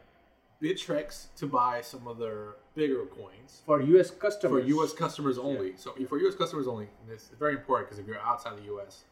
Bittrex 0.62 1.34
to 1.36 1.46
buy 1.46 1.80
some 1.82 2.06
of 2.08 2.18
their 2.18 2.56
bigger 2.74 3.04
coins 3.06 3.62
for 3.66 3.80
US 3.80 4.10
customers. 4.10 4.62
for. 4.64 4.68
U.S. 4.68 4.92
customers 4.92 5.38
only. 5.38 5.76
So 5.76 5.92
for 6.08 6.18
U.S. 6.18 6.34
customers 6.34 6.66
only, 6.66 6.88
this 7.06 7.22
is 7.30 7.38
very 7.38 7.54
important 7.54 7.88
because 7.88 7.98
if 7.98 8.06
you're 8.06 8.18
outside 8.20 8.56
the 8.58 8.64
U.S., 8.74 9.04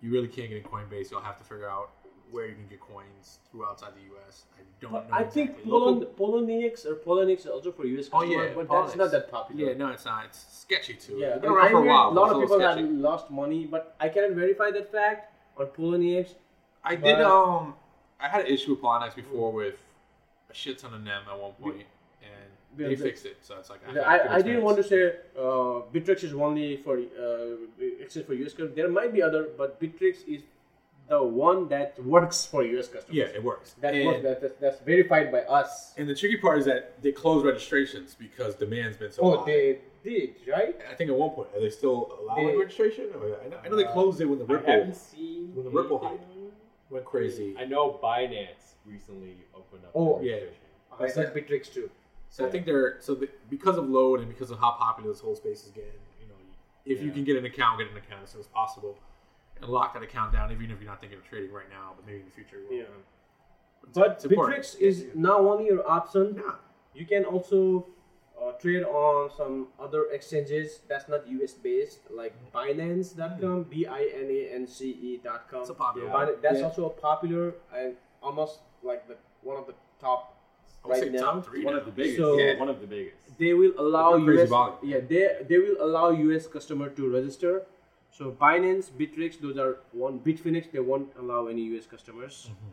you 0.00 0.10
really 0.12 0.28
can't 0.28 0.48
get 0.50 0.58
in 0.58 0.64
Coinbase. 0.64 1.10
You'll 1.10 1.20
have 1.20 1.38
to 1.38 1.44
figure 1.44 1.68
out 1.68 1.90
where 2.34 2.46
you 2.46 2.54
can 2.54 2.66
get 2.68 2.80
coins 2.80 3.38
through 3.50 3.64
outside 3.64 3.92
the 3.94 4.04
U.S. 4.14 4.44
I 4.58 4.62
don't 4.80 4.92
But 4.92 5.08
know. 5.08 5.14
I 5.16 5.22
think 5.22 5.50
exactly. 5.50 5.70
Polon, 5.70 5.94
Local- 6.00 6.14
Poloniex 6.20 6.84
or 6.84 6.94
Poloniex 6.96 7.38
is 7.40 7.46
also 7.46 7.70
for 7.72 7.84
US 7.86 8.08
Oh, 8.12 8.20
customers, 8.20 8.48
yeah, 8.48 8.54
but 8.56 8.68
that's 8.70 8.96
not 8.96 9.10
that 9.12 9.30
popular. 9.30 9.60
Yeah, 9.70 9.76
no, 9.82 9.88
it's 9.94 10.04
not. 10.04 10.24
It's 10.26 10.40
sketchy 10.64 10.94
too. 10.94 11.16
Yeah, 11.16 11.38
been 11.38 11.50
around 11.50 11.66
I 11.66 11.70
for 11.70 11.82
a 11.84 11.86
while. 11.90 12.08
a 12.10 12.14
lot 12.20 12.30
of 12.32 12.40
people 12.42 12.58
sketchy. 12.58 12.80
have 12.82 12.90
lost 12.90 13.30
money, 13.30 13.66
but 13.74 13.94
I 14.00 14.08
cannot 14.08 14.32
verify 14.32 14.70
that 14.72 14.90
fact 14.90 15.32
on 15.56 15.66
Poloniex. 15.66 16.34
I 16.82 16.96
did. 16.96 17.20
Um, 17.20 17.74
I 18.20 18.28
had 18.28 18.42
an 18.46 18.50
issue 18.54 18.70
with 18.72 18.80
Poloniex 18.82 19.14
before 19.14 19.52
with 19.52 19.76
a 20.50 20.54
shit 20.54 20.78
ton 20.78 20.92
of 20.94 21.04
them 21.04 21.22
at 21.30 21.38
one 21.46 21.52
point, 21.62 21.82
and 22.30 22.50
Yeah, 22.76 22.88
they 22.88 22.94
the- 22.96 23.04
fixed 23.08 23.26
it. 23.26 23.36
So 23.42 23.52
it's 23.60 23.70
like 23.70 23.80
I, 23.86 23.92
had 23.92 23.98
I, 24.12 24.34
I 24.36 24.42
didn't 24.42 24.64
want 24.68 24.76
to 24.78 24.82
say 24.92 25.00
uh, 25.38 25.86
Bittrex 25.92 26.24
is 26.28 26.34
only 26.34 26.68
for 26.84 26.94
uh, 26.98 27.92
except 28.04 28.26
for 28.26 28.34
US 28.42 28.52
customers. 28.52 28.74
There 28.80 28.88
might 28.98 29.12
be 29.16 29.22
other, 29.28 29.42
but 29.60 29.80
Bittrex 29.80 30.16
is 30.34 30.42
the 31.08 31.22
one 31.22 31.68
that 31.68 32.02
works 32.04 32.46
for 32.46 32.62
US 32.64 32.88
customers. 32.88 33.14
Yeah, 33.16 33.24
it 33.26 33.42
works. 33.42 33.74
that 33.80 33.94
and, 33.94 34.06
works. 34.06 34.22
That, 34.22 34.40
that, 34.40 34.60
that's 34.60 34.80
verified 34.80 35.30
by 35.30 35.40
us. 35.40 35.92
and 35.98 36.08
the 36.08 36.14
tricky 36.14 36.36
part 36.38 36.58
is 36.58 36.64
that 36.64 37.00
they 37.02 37.12
closed 37.12 37.44
registrations 37.44 38.14
because 38.18 38.54
demand's 38.54 38.96
been 38.96 39.12
so 39.12 39.22
Oh, 39.22 39.38
high. 39.38 39.44
they 39.46 39.78
did 40.02 40.34
right. 40.48 40.76
I 40.90 40.94
think 40.94 41.10
at 41.10 41.16
one 41.16 41.30
point 41.30 41.48
are 41.54 41.60
they 41.60 41.70
still 41.70 42.18
allowing 42.22 42.46
They- 42.48 42.56
registration? 42.56 43.10
Or 43.14 43.36
I 43.44 43.48
know, 43.48 43.58
I 43.64 43.68
know 43.68 43.76
they 43.76 43.84
Uh, 43.84 43.92
closed 43.92 44.20
it 44.20 44.26
when 44.26 44.38
the 44.38 44.46
I 44.46 44.52
Ripple 44.56 44.72
haven't 44.72 44.94
seen 44.96 45.54
when 45.54 45.64
the 45.64 45.70
Ripple 45.70 46.00
anything. 46.06 46.52
went 46.90 47.04
crazy. 47.04 47.54
I 47.58 47.64
know 47.66 47.98
Binance 48.02 48.74
recently 48.86 49.36
opened 49.54 49.84
up. 49.84 49.92
Oh, 49.94 50.20
their 50.22 50.24
yeah. 50.44 50.50
I 50.98 51.08
said 51.08 51.34
Bittrex 51.34 51.72
too. 51.72 51.90
So 52.30 52.46
I 52.46 52.50
think 52.50 52.66
they're 52.66 52.96
so 53.00 53.14
the, 53.14 53.28
because 53.50 53.76
of 53.78 53.88
load 53.88 54.20
and 54.20 54.28
because 54.28 54.50
of 54.50 54.58
how 54.58 54.72
popular 54.72 55.10
this 55.12 55.20
whole 55.20 55.36
space 55.36 55.64
is 55.64 55.70
getting. 55.70 55.90
You 56.20 56.28
know, 56.28 56.34
if 56.86 57.02
you 57.02 57.10
can 57.12 57.24
get 57.24 57.36
an 57.36 57.44
account, 57.44 57.78
get 57.78 57.90
an 57.90 57.96
account 57.96 58.22
as 58.24 58.30
soon 58.30 58.40
as 58.40 58.46
possible, 58.48 58.96
and 59.60 59.70
lock 59.70 59.94
that 59.94 60.02
account 60.02 60.32
down, 60.32 60.50
even 60.52 60.70
if 60.70 60.80
you're 60.80 60.90
not 60.90 61.00
thinking 61.00 61.18
of 61.18 61.24
trading 61.28 61.52
right 61.52 61.68
now, 61.70 61.92
but 61.96 62.06
maybe 62.06 62.20
in 62.20 62.26
the 62.26 62.30
future. 62.32 62.58
you 62.58 62.68
will. 62.68 62.76
Yeah. 62.76 62.82
It's- 62.82 63.94
But 63.94 64.10
it's 64.12 64.24
important. 64.24 64.56
Bittrex 64.64 64.78
is 64.80 65.06
not 65.14 65.40
only 65.40 65.66
your 65.66 65.88
option. 65.88 66.26
Yeah. 66.36 66.54
You 66.94 67.06
can 67.06 67.24
also 67.24 67.86
uh, 68.40 68.52
trade 68.52 68.82
on 68.82 69.30
some 69.36 69.68
other 69.78 70.06
exchanges 70.10 70.80
that's 70.88 71.08
not 71.08 71.26
US 71.28 71.52
based, 71.54 72.00
like 72.10 72.34
Binance.com, 72.52 73.64
B 73.64 73.86
I 73.86 74.02
N 74.22 74.28
A 74.30 74.54
N 74.54 74.66
C 74.66 74.90
E.com. 74.90 75.60
It's 75.60 75.70
a 75.70 75.74
popular 75.74 76.08
Yeah. 76.08 76.14
one. 76.14 76.26
Bin- 76.26 76.36
that's 76.42 76.58
Yeah. 76.58 76.64
also 76.66 76.86
a 76.86 76.90
popular 76.90 77.54
and 77.74 77.96
almost 78.22 78.60
like 78.82 79.06
the 79.08 79.16
one 79.42 79.56
of 79.58 79.66
the 79.66 79.74
top 80.00 80.36
I 80.84 80.88
would 80.88 80.96
say 80.96 81.02
right 81.04 81.12
now. 81.12 81.20
top 81.32 81.44
three. 81.46 81.64
One 81.64 81.74
now. 81.74 81.80
of 81.80 81.86
the 81.86 81.92
biggest. 81.92 82.16
So- 82.18 82.38
yeah. 82.38 82.58
One 82.58 82.68
of 82.68 82.80
the 82.80 82.86
biggest. 82.86 83.16
They 83.38 83.54
will 83.54 83.74
allow 83.78 84.16
US 84.16 84.48
volume. 84.48 84.78
yeah 84.82 85.00
they 85.00 85.24
they 85.48 85.58
will 85.58 85.78
allow 85.86 86.10
US 86.10 86.46
customer 86.46 86.88
to 86.90 87.02
register. 87.18 87.66
So 88.16 88.30
Binance, 88.30 88.90
Bittrex, 88.92 89.40
those 89.40 89.58
are 89.58 89.78
one 89.92 90.20
Bitfinex. 90.20 90.70
They 90.70 90.78
won't 90.78 91.08
allow 91.18 91.48
any 91.48 91.62
US 91.76 91.86
customers. 91.86 92.48
Mm-hmm. 92.50 92.70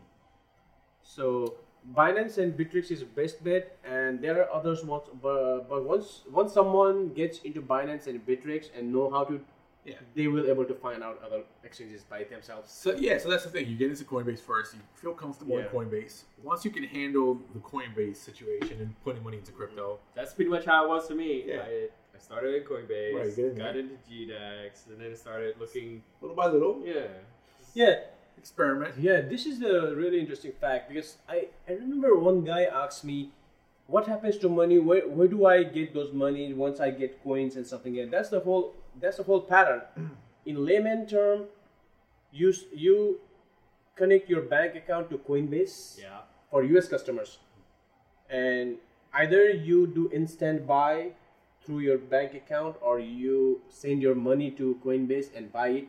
So 1.01 1.55
Binance 1.97 2.37
and 2.37 2.53
Bittrex 2.55 2.91
is 2.91 3.03
best 3.03 3.43
bet, 3.43 3.75
and 3.83 4.21
there 4.21 4.39
are 4.41 4.53
others. 4.53 4.83
Once, 4.85 5.07
but, 5.21 5.61
but 5.67 5.83
once 5.83 6.21
once 6.31 6.53
someone 6.53 7.09
gets 7.13 7.39
into 7.39 7.59
Binance 7.61 8.05
and 8.05 8.23
Bittrex 8.27 8.69
and 8.77 8.93
know 8.93 9.09
how 9.09 9.23
to, 9.23 9.41
Yeah. 9.83 9.95
they 10.13 10.27
will 10.27 10.45
able 10.47 10.65
to 10.65 10.75
find 10.75 11.01
out 11.01 11.19
other 11.25 11.41
exchanges 11.63 12.03
by 12.03 12.23
themselves. 12.23 12.71
So 12.71 12.93
yeah, 12.93 13.17
so 13.17 13.31
that's 13.31 13.45
the 13.45 13.49
thing. 13.49 13.67
You 13.67 13.75
get 13.77 13.89
into 13.89 14.05
Coinbase 14.05 14.41
first. 14.41 14.75
You 14.75 14.81
feel 14.93 15.15
comfortable 15.15 15.57
in 15.57 15.65
Coinbase. 15.65 16.15
Once 16.43 16.63
you 16.65 16.69
can 16.69 16.83
handle 16.83 17.39
the 17.55 17.61
Coinbase 17.71 18.17
situation 18.17 18.75
and 18.79 18.93
putting 19.03 19.23
money 19.23 19.37
into 19.37 19.51
crypto, 19.51 19.97
That's 20.13 20.33
pretty 20.35 20.51
much 20.51 20.65
how 20.65 20.85
it 20.85 20.89
was 20.89 21.07
for 21.07 21.15
me. 21.15 21.31
Yeah. 21.47 21.65
Started 22.21 22.55
in 22.55 22.63
Coinbase, 22.63 23.15
Right, 23.17 23.35
get 23.35 23.45
in 23.45 23.55
got 23.57 23.75
into 23.75 23.95
GDAX, 24.09 24.87
and 24.87 25.01
then 25.01 25.15
started 25.15 25.55
looking. 25.59 26.03
little 26.21 26.35
by 26.35 26.47
little, 26.47 26.81
Yeah. 26.85 27.07
Yeah, 27.73 27.95
experiment. 28.37 28.95
yeah. 28.97 29.21
This 29.21 29.45
is 29.45 29.61
a 29.61 29.95
really 29.95 30.19
interesting 30.19 30.51
fact 30.53 30.89
because 30.89 31.17
I 31.27 31.47
I 31.67 31.73
remember 31.73 32.15
one 32.15 32.43
guy 32.43 32.63
asked 32.65 33.03
me, 33.03 33.31
"What 33.87 34.07
happens 34.07 34.37
to 34.39 34.49
money? 34.49 34.77
Where 34.79 35.07
where 35.07 35.27
do 35.27 35.45
I 35.45 35.63
get 35.63 35.93
those 35.93 36.11
money 36.13 36.53
once 36.53 36.79
I 36.79 36.91
get 36.91 37.21
coins 37.23 37.55
and 37.55 37.65
something?" 37.65 37.97
And 37.99 38.11
that's 38.11 38.29
the 38.29 38.39
whole 38.41 38.75
that's 38.99 39.17
the 39.17 39.23
whole 39.23 39.41
pattern. 39.41 39.81
In 40.45 40.65
layman 40.65 41.07
term, 41.07 41.45
you 42.31 42.53
you 42.73 43.19
connect 43.95 44.29
your 44.29 44.41
bank 44.41 44.75
account 44.75 45.09
to 45.11 45.17
Coinbase. 45.17 45.99
Yeah. 46.01 46.21
for 46.51 46.63
US 46.75 46.87
customers. 46.91 47.39
And 48.29 48.77
either 49.13 49.49
you 49.51 49.87
do 49.87 50.09
instant 50.11 50.67
buy 50.67 51.13
through 51.65 51.79
your 51.79 51.97
bank 51.97 52.33
account 52.33 52.75
or 52.81 52.99
you 52.99 53.61
send 53.69 54.01
your 54.01 54.15
money 54.15 54.51
to 54.51 54.79
Coinbase 54.83 55.35
and 55.35 55.51
buy 55.51 55.67
it. 55.69 55.87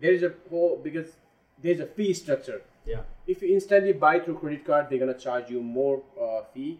There 0.00 0.12
is 0.12 0.22
a 0.22 0.32
whole 0.48 0.80
because 0.82 1.16
there's 1.60 1.80
a 1.80 1.86
fee 1.86 2.12
structure. 2.14 2.62
Yeah. 2.86 3.00
If 3.26 3.42
you 3.42 3.52
instantly 3.52 3.92
buy 3.92 4.20
through 4.20 4.38
credit 4.38 4.64
card, 4.64 4.86
they're 4.88 4.98
gonna 4.98 5.18
charge 5.18 5.50
you 5.50 5.60
more 5.62 6.02
uh, 6.20 6.42
fee. 6.54 6.78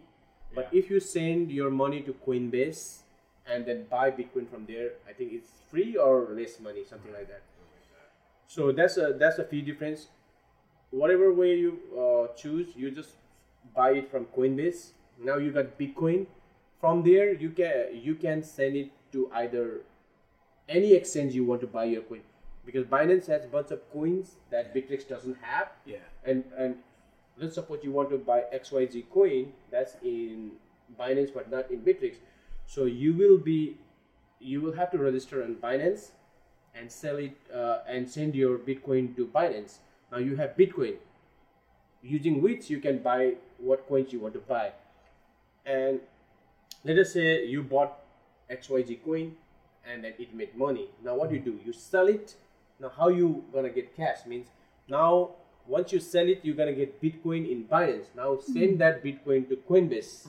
But 0.55 0.69
Yeah. 0.71 0.79
if 0.79 0.89
you 0.89 0.99
send 0.99 1.51
your 1.51 1.69
money 1.69 2.01
to 2.03 2.13
Coinbase 2.25 3.01
and 3.45 3.65
then 3.65 3.85
buy 3.89 4.09
Bitcoin 4.11 4.49
from 4.49 4.65
there, 4.65 4.93
I 5.07 5.13
think 5.13 5.33
it's 5.33 5.51
free 5.69 5.95
or 5.97 6.29
less 6.31 6.59
money, 6.59 6.83
something 6.83 7.11
like 7.13 7.27
that. 7.27 7.41
So 8.47 8.71
that's 8.71 8.97
a 8.97 9.13
that's 9.13 9.37
a 9.37 9.43
fee 9.43 9.61
difference. 9.61 10.07
Whatever 10.91 11.31
way 11.33 11.55
you 11.55 11.77
uh, 12.03 12.33
choose, 12.35 12.75
you 12.75 12.89
just 12.89 13.11
buy 13.75 13.91
it 13.91 14.09
from 14.09 14.25
Coinbase. 14.37 14.91
Now 15.19 15.37
you 15.37 15.51
got 15.51 15.77
Bitcoin. 15.77 16.25
From 16.79 17.03
there, 17.03 17.33
you 17.33 17.49
can 17.49 17.89
you 17.93 18.15
can 18.15 18.41
send 18.43 18.75
it 18.75 18.91
to 19.11 19.29
either 19.33 19.81
any 20.67 20.93
exchange 20.93 21.33
you 21.35 21.43
want 21.45 21.61
to 21.61 21.67
buy 21.67 21.85
your 21.85 22.01
coin, 22.03 22.21
because 22.65 22.85
Binance 22.85 23.27
has 23.27 23.43
a 23.45 23.47
bunch 23.47 23.71
of 23.71 23.81
coins 23.91 24.35
that 24.51 24.73
Bittrex 24.73 25.07
doesn't 25.07 25.37
have 25.41 25.69
Yeah. 25.85 25.97
and 26.23 26.43
and 26.57 26.77
let's 27.37 27.55
suppose 27.55 27.79
you 27.83 27.91
want 27.91 28.09
to 28.11 28.17
buy 28.17 28.43
XYZ 28.53 29.09
coin 29.09 29.51
that's 29.71 29.95
in 30.03 30.51
Binance 30.99 31.33
but 31.33 31.49
not 31.49 31.71
in 31.71 31.81
Bittrex 31.81 32.15
So 32.67 32.85
you 32.85 33.13
will 33.13 33.37
be 33.37 33.77
you 34.39 34.61
will 34.61 34.73
have 34.73 34.91
to 34.91 34.97
register 34.97 35.43
on 35.43 35.55
Binance 35.55 36.11
and 36.75 36.91
sell 36.91 37.17
it 37.17 37.35
uh, 37.53 37.79
and 37.87 38.07
send 38.07 38.35
your 38.35 38.57
Bitcoin 38.57 39.15
to 39.15 39.25
Binance. 39.25 39.79
Now 40.11 40.19
you 40.19 40.35
have 40.37 40.55
Bitcoin 40.55 40.95
using 42.03 42.41
which 42.41 42.69
you 42.69 42.79
can 42.79 42.99
buy 42.99 43.33
what 43.57 43.87
coins 43.87 44.13
you 44.13 44.19
want 44.19 44.33
to 44.35 44.39
buy. 44.39 44.71
And 45.65 45.99
let 46.83 46.97
us 46.97 47.13
say 47.13 47.45
you 47.45 47.63
bought 47.63 47.99
XYZ 48.51 49.03
coin 49.03 49.35
and 49.85 50.03
then 50.03 50.13
it 50.17 50.33
made 50.33 50.55
money. 50.55 50.89
Now 51.03 51.15
what 51.15 51.29
do 51.29 51.35
you 51.35 51.41
do? 51.41 51.59
You 51.65 51.73
sell 51.73 52.07
it. 52.07 52.35
Now 52.79 52.89
how 52.89 53.09
you 53.09 53.43
gonna 53.53 53.69
get 53.69 53.95
cash 53.95 54.25
means 54.25 54.47
now 54.87 55.31
once 55.67 55.91
you 55.91 55.99
sell 55.99 56.27
it 56.27 56.39
you're 56.43 56.55
gonna 56.55 56.73
get 56.73 57.01
Bitcoin 57.01 57.49
in 57.49 57.65
Binance. 57.65 58.05
Now 58.15 58.37
send 58.39 58.79
that 58.79 59.03
Bitcoin 59.03 59.47
to 59.49 59.57
Coinbase 59.57 60.27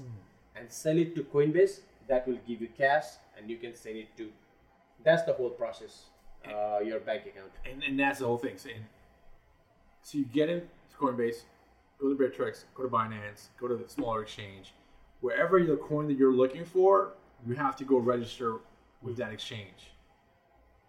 and 0.56 0.70
sell 0.70 0.98
it 0.98 1.14
to 1.14 1.22
Coinbase. 1.24 1.80
That 2.08 2.26
will 2.26 2.38
give 2.46 2.60
you 2.60 2.68
cash 2.76 3.04
and 3.36 3.48
you 3.48 3.56
can 3.56 3.74
send 3.74 3.96
it 3.96 4.16
to. 4.16 4.30
That's 5.04 5.22
the 5.22 5.32
whole 5.32 5.50
process. 5.50 6.04
Uh, 6.44 6.80
your 6.80 7.00
bank 7.00 7.22
account. 7.26 7.52
and, 7.70 7.82
and 7.82 8.00
that's 8.00 8.20
the 8.20 8.26
whole 8.26 8.38
thing. 8.38 8.56
So, 8.56 8.70
and, 8.70 8.84
so 10.02 10.18
you 10.18 10.24
get 10.24 10.48
in 10.48 10.62
Coinbase, 10.98 11.42
go 12.00 12.14
to 12.14 12.16
Bittrex, 12.16 12.64
go 12.74 12.82
to 12.82 12.88
Binance, 12.88 13.48
go 13.60 13.68
to 13.68 13.76
the 13.76 13.88
smaller 13.88 14.22
exchange. 14.22 14.72
Wherever 15.20 15.62
the 15.62 15.76
coin 15.76 16.06
that 16.08 16.16
you're 16.16 16.32
looking 16.32 16.64
for, 16.64 17.12
you 17.46 17.54
have 17.54 17.76
to 17.76 17.84
go 17.84 17.98
register 17.98 18.56
with 19.02 19.16
that 19.16 19.32
exchange 19.32 19.92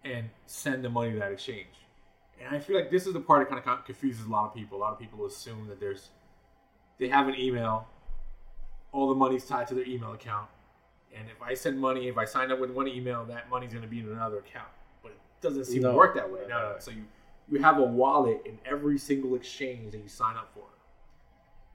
and 0.03 0.29
send 0.45 0.83
the 0.83 0.89
money 0.89 1.11
to 1.11 1.19
that 1.19 1.31
exchange. 1.31 1.67
And 2.43 2.55
I 2.55 2.59
feel 2.59 2.75
like 2.75 2.89
this 2.89 3.05
is 3.07 3.13
the 3.13 3.19
part 3.19 3.47
that 3.49 3.63
kind 3.63 3.79
of 3.79 3.85
confuses 3.85 4.25
a 4.25 4.29
lot 4.29 4.45
of 4.47 4.55
people. 4.55 4.77
A 4.77 4.81
lot 4.81 4.93
of 4.93 4.99
people 4.99 5.25
assume 5.25 5.67
that 5.67 5.79
there's 5.79 6.09
they 6.97 7.07
have 7.07 7.27
an 7.27 7.35
email, 7.39 7.87
all 8.91 9.09
the 9.09 9.15
money's 9.15 9.45
tied 9.45 9.67
to 9.67 9.75
their 9.75 9.85
email 9.85 10.13
account, 10.13 10.47
and 11.15 11.27
if 11.29 11.41
I 11.41 11.53
send 11.53 11.79
money, 11.79 12.07
if 12.07 12.17
I 12.17 12.25
sign 12.25 12.51
up 12.51 12.59
with 12.59 12.71
one 12.71 12.87
email, 12.87 13.25
that 13.25 13.49
money's 13.49 13.71
going 13.71 13.83
to 13.83 13.87
be 13.89 13.99
in 13.99 14.09
another 14.11 14.37
account. 14.39 14.67
But 15.03 15.11
it 15.11 15.17
doesn't 15.41 15.65
seem 15.65 15.81
No. 15.83 15.91
to 15.91 15.97
work 15.97 16.15
that 16.15 16.31
way. 16.31 16.41
No, 16.47 16.73
no. 16.73 16.75
So 16.79 16.91
you 16.91 17.03
you 17.49 17.61
have 17.61 17.79
a 17.79 17.83
wallet 17.83 18.41
in 18.45 18.57
every 18.65 18.97
single 18.97 19.35
exchange 19.35 19.91
that 19.91 19.97
you 20.01 20.07
sign 20.07 20.35
up 20.37 20.51
for, 20.53 20.65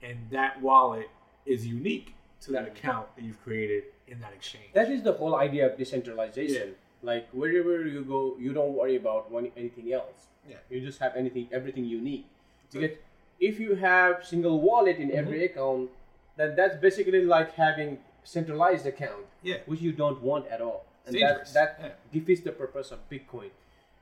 and 0.05 0.17
that 0.31 0.61
wallet 0.61 1.09
is 1.45 1.65
unique 1.67 2.13
to 2.41 2.51
that 2.51 2.67
account 2.67 3.07
that 3.15 3.23
you've 3.23 3.41
created 3.43 3.83
in 4.07 4.19
that 4.21 4.33
exchange. 4.33 4.65
That 4.73 4.89
is 4.89 5.01
the 5.03 5.13
whole 5.13 5.35
idea 5.35 5.65
of 5.69 5.77
decentralization. 5.77 6.69
Yeah. 6.69 6.73
Like 7.03 7.29
wherever 7.31 7.85
you 7.87 8.03
go, 8.03 8.35
you 8.39 8.53
don't 8.53 8.73
worry 8.73 8.95
about 8.95 9.31
one, 9.31 9.51
anything 9.57 9.91
else. 9.93 10.27
Yeah. 10.49 10.57
You 10.69 10.81
just 10.81 10.99
have 10.99 11.15
anything, 11.15 11.47
everything 11.51 11.85
you 11.85 11.99
need. 12.01 12.25
To 12.71 12.79
get, 12.79 13.03
if 13.39 13.59
you 13.59 13.75
have 13.75 14.25
single 14.25 14.61
wallet 14.61 14.97
in 14.97 15.11
every 15.11 15.39
Mm-hmm. 15.39 15.53
account, 15.59 15.89
then 16.37 16.55
that's 16.55 16.75
basically 16.77 17.23
like 17.25 17.53
having 17.55 17.99
centralized 18.23 18.85
account, 18.85 19.25
Yeah. 19.43 19.57
which 19.65 19.81
you 19.81 19.91
don't 19.91 20.21
want 20.21 20.47
at 20.47 20.61
all. 20.61 20.85
And 21.05 21.15
It's 21.15 21.53
that, 21.53 21.53
that 21.53 21.79
Yeah. 21.81 22.19
defeats 22.19 22.41
the 22.41 22.51
purpose 22.51 22.91
of 22.91 22.99
Bitcoin. 23.09 23.49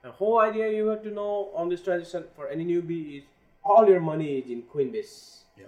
The 0.01 0.11
whole 0.11 0.39
idea 0.39 0.71
you 0.71 0.87
have 0.87 1.03
to 1.03 1.11
know 1.11 1.49
on 1.55 1.69
this 1.69 1.81
transition 1.81 2.25
for 2.35 2.47
any 2.47 2.63
newbie 2.65 3.17
is 3.19 3.23
all 3.63 3.87
your 3.89 3.99
money 3.99 4.37
is 4.39 4.49
in 4.49 4.63
Coinbase 4.63 5.41
Yeah. 5.57 5.65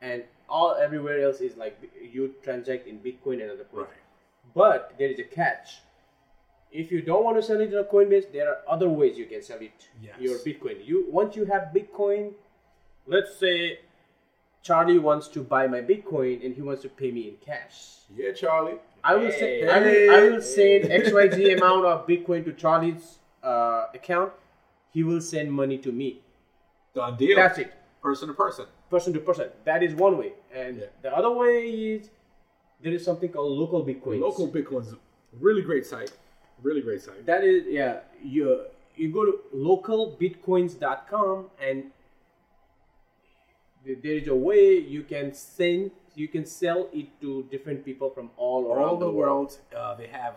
and 0.00 0.24
all 0.50 0.74
everywhere 0.74 1.24
else 1.24 1.40
is 1.40 1.56
like 1.56 1.78
you 2.02 2.34
transact 2.42 2.86
in 2.86 2.98
Bitcoin 2.98 3.40
and 3.42 3.50
other 3.50 3.64
coins. 3.64 3.86
Right. 3.88 4.54
But 4.54 4.94
there 4.98 5.08
is 5.08 5.18
a 5.18 5.24
catch. 5.24 5.78
If 6.72 6.92
you 6.92 7.02
don't 7.02 7.24
want 7.24 7.36
to 7.36 7.42
sell 7.42 7.60
it 7.60 7.74
on 7.74 7.84
Coinbase, 7.84 8.32
there 8.32 8.48
are 8.48 8.58
other 8.68 8.88
ways 8.88 9.18
you 9.18 9.26
can 9.26 9.42
sell 9.42 9.58
it. 9.60 9.88
Yes. 10.02 10.14
Your 10.20 10.38
Bitcoin. 10.38 10.84
You 10.84 11.06
once 11.10 11.36
you 11.36 11.44
have 11.46 11.72
Bitcoin, 11.74 12.32
let's 13.06 13.36
say 13.36 13.80
Charlie 14.62 14.98
wants 14.98 15.28
to 15.28 15.42
buy 15.42 15.66
my 15.66 15.80
Bitcoin 15.80 16.44
and 16.44 16.54
he 16.54 16.62
wants 16.62 16.82
to 16.82 16.88
pay 16.88 17.10
me 17.10 17.28
in 17.28 17.36
cash. 17.44 17.96
Yeah, 18.14 18.32
Charlie. 18.32 18.78
I 19.02 19.14
will 19.14 19.30
say 19.30 19.60
Hey. 19.60 19.68
I 19.68 19.78
will, 19.80 20.10
I 20.16 20.30
will 20.30 20.42
send 20.42 20.84
XYZ 20.84 21.56
amount 21.56 21.86
of 21.86 22.06
Bitcoin 22.06 22.44
to 22.44 22.52
Charlie's 22.52 23.18
uh, 23.42 23.86
account. 23.94 24.32
He 24.92 25.02
will 25.02 25.20
send 25.20 25.52
money 25.52 25.78
to 25.78 25.92
me. 25.92 26.20
Done 26.94 27.16
deal. 27.16 27.36
That's 27.36 27.58
it. 27.58 27.72
Person 28.02 28.28
to 28.28 28.34
person. 28.34 28.66
person 28.90 29.12
to 29.12 29.20
person. 29.20 29.48
That 29.64 29.82
is 29.82 29.94
one 29.94 30.18
way. 30.18 30.32
And 30.54 30.78
Yeah. 30.78 30.86
the 31.02 31.16
other 31.16 31.30
way 31.30 31.68
is 31.70 32.10
there 32.82 32.92
is 32.92 33.04
something 33.04 33.30
called 33.30 33.52
local 33.58 33.84
Bitcoins. 33.84 34.20
Local 34.20 34.48
Bitcoin's 34.48 34.92
a 34.92 34.98
really 35.38 35.62
great 35.62 35.86
site. 35.86 36.12
Really 36.62 36.80
great 36.82 37.00
site. 37.02 37.24
That 37.26 37.44
is 37.44 37.66
yeah. 37.66 38.00
You 38.22 38.66
you 38.96 39.12
go 39.12 39.24
to 39.24 39.40
localbitcoins.com 39.54 41.50
and 41.60 41.90
there 43.84 44.12
is 44.16 44.28
a 44.28 44.34
way 44.34 44.76
you 44.78 45.02
can 45.02 45.32
send 45.32 45.90
you 46.14 46.28
can 46.28 46.44
sell 46.44 46.88
it 46.92 47.06
to 47.20 47.44
different 47.50 47.84
people 47.84 48.10
from 48.10 48.30
all 48.36 48.66
around 48.66 48.78
Around 48.78 48.98
the 49.00 49.10
world, 49.10 49.58
uh, 49.74 49.94
they 49.94 50.08
have 50.08 50.34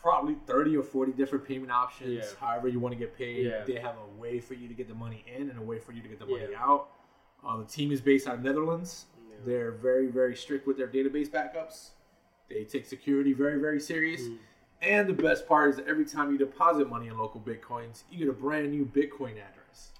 probably 0.00 0.34
30 0.46 0.76
or 0.78 0.82
40 0.82 1.12
different 1.12 1.46
payment 1.46 1.70
options. 1.70 2.12
Yeah. 2.14 2.24
However, 2.40 2.68
you 2.68 2.80
want 2.80 2.92
to 2.94 2.98
get 2.98 3.16
paid. 3.16 3.46
Yeah. 3.46 3.64
They 3.64 3.74
have 3.78 3.96
a 3.96 4.20
way 4.20 4.40
for 4.40 4.54
you 4.54 4.66
to 4.66 4.74
get 4.74 4.88
the 4.88 4.94
money 4.94 5.22
in 5.34 5.50
and 5.50 5.58
a 5.58 5.62
way 5.62 5.78
for 5.78 5.92
you 5.92 6.02
to 6.02 6.08
get 6.08 6.18
the 6.18 6.26
money 6.26 6.46
Yeah. 6.50 6.62
out. 6.62 6.88
Uh, 7.46 7.58
the 7.58 7.64
team 7.64 7.92
is 7.92 8.00
based 8.00 8.26
out 8.26 8.34
of 8.36 8.42
Netherlands. 8.42 9.06
They're 9.44 9.72
very, 9.72 10.06
very 10.06 10.36
strict 10.36 10.66
with 10.66 10.76
their 10.76 10.88
database 10.88 11.28
backups. 11.28 11.90
They 12.48 12.64
take 12.64 12.86
security 12.86 13.32
very, 13.32 13.60
very 13.60 13.80
serious. 13.80 14.22
Mm. 14.22 14.38
And 14.82 15.08
the 15.08 15.14
best 15.14 15.48
part 15.48 15.70
is 15.70 15.76
that 15.76 15.86
every 15.86 16.04
time 16.04 16.30
you 16.30 16.38
deposit 16.38 16.88
money 16.90 17.08
in 17.08 17.16
local 17.16 17.40
bitcoins, 17.40 18.02
you 18.10 18.18
get 18.18 18.28
a 18.28 18.32
brand 18.32 18.70
new 18.70 18.84
Bitcoin 18.84 19.32
address 19.32 19.92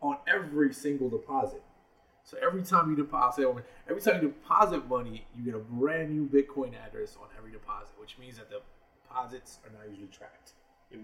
on 0.00 0.16
every 0.26 0.72
single 0.72 1.08
deposit. 1.08 1.62
So 2.24 2.36
every 2.42 2.62
time 2.62 2.90
you 2.90 2.96
deposit, 2.96 3.46
every 3.88 4.02
time 4.02 4.16
you 4.16 4.28
deposit 4.28 4.88
money, 4.88 5.26
you 5.36 5.44
get 5.44 5.54
a 5.54 5.58
brand 5.58 6.10
new 6.10 6.26
Bitcoin 6.26 6.72
address 6.74 7.16
on 7.20 7.28
every 7.38 7.52
deposit, 7.52 7.94
which 8.00 8.18
means 8.18 8.36
that 8.38 8.50
the 8.50 8.60
deposits 9.02 9.58
are 9.64 9.70
not 9.78 9.88
usually 9.88 10.08
tracked. 10.08 10.52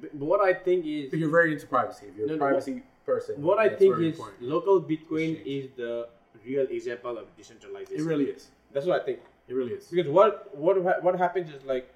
But 0.01 0.15
what 0.15 0.41
I 0.41 0.55
think 0.55 0.87
is 0.87 1.11
But 1.11 1.19
you're 1.19 1.31
very 1.31 1.53
into 1.53 1.67
privacy. 1.67 2.07
If 2.09 2.17
you're 2.17 2.27
No, 2.27 2.35
a 2.35 2.37
no, 2.37 2.47
privacy 2.47 2.83
person, 3.05 3.43
what 3.43 3.59
I 3.59 3.69
think 3.69 3.99
is 3.99 4.19
important. 4.19 4.43
local 4.43 4.81
Bitcoin 4.81 5.41
is 5.45 5.69
the 5.77 6.09
real 6.45 6.67
example 6.71 7.19
of 7.19 7.27
decentralization. 7.37 8.01
it 8.01 8.05
really 8.05 8.27
is. 8.27 8.49
That's 8.73 8.87
what 8.87 9.01
I 9.01 9.05
think. 9.05 9.21
It 9.49 9.55
really 9.55 9.73
is. 9.73 9.87
Because 9.87 10.11
what 10.11 10.57
what 10.57 11.03
what 11.03 11.19
happens 11.19 11.51
is 11.53 11.65
like 11.65 11.93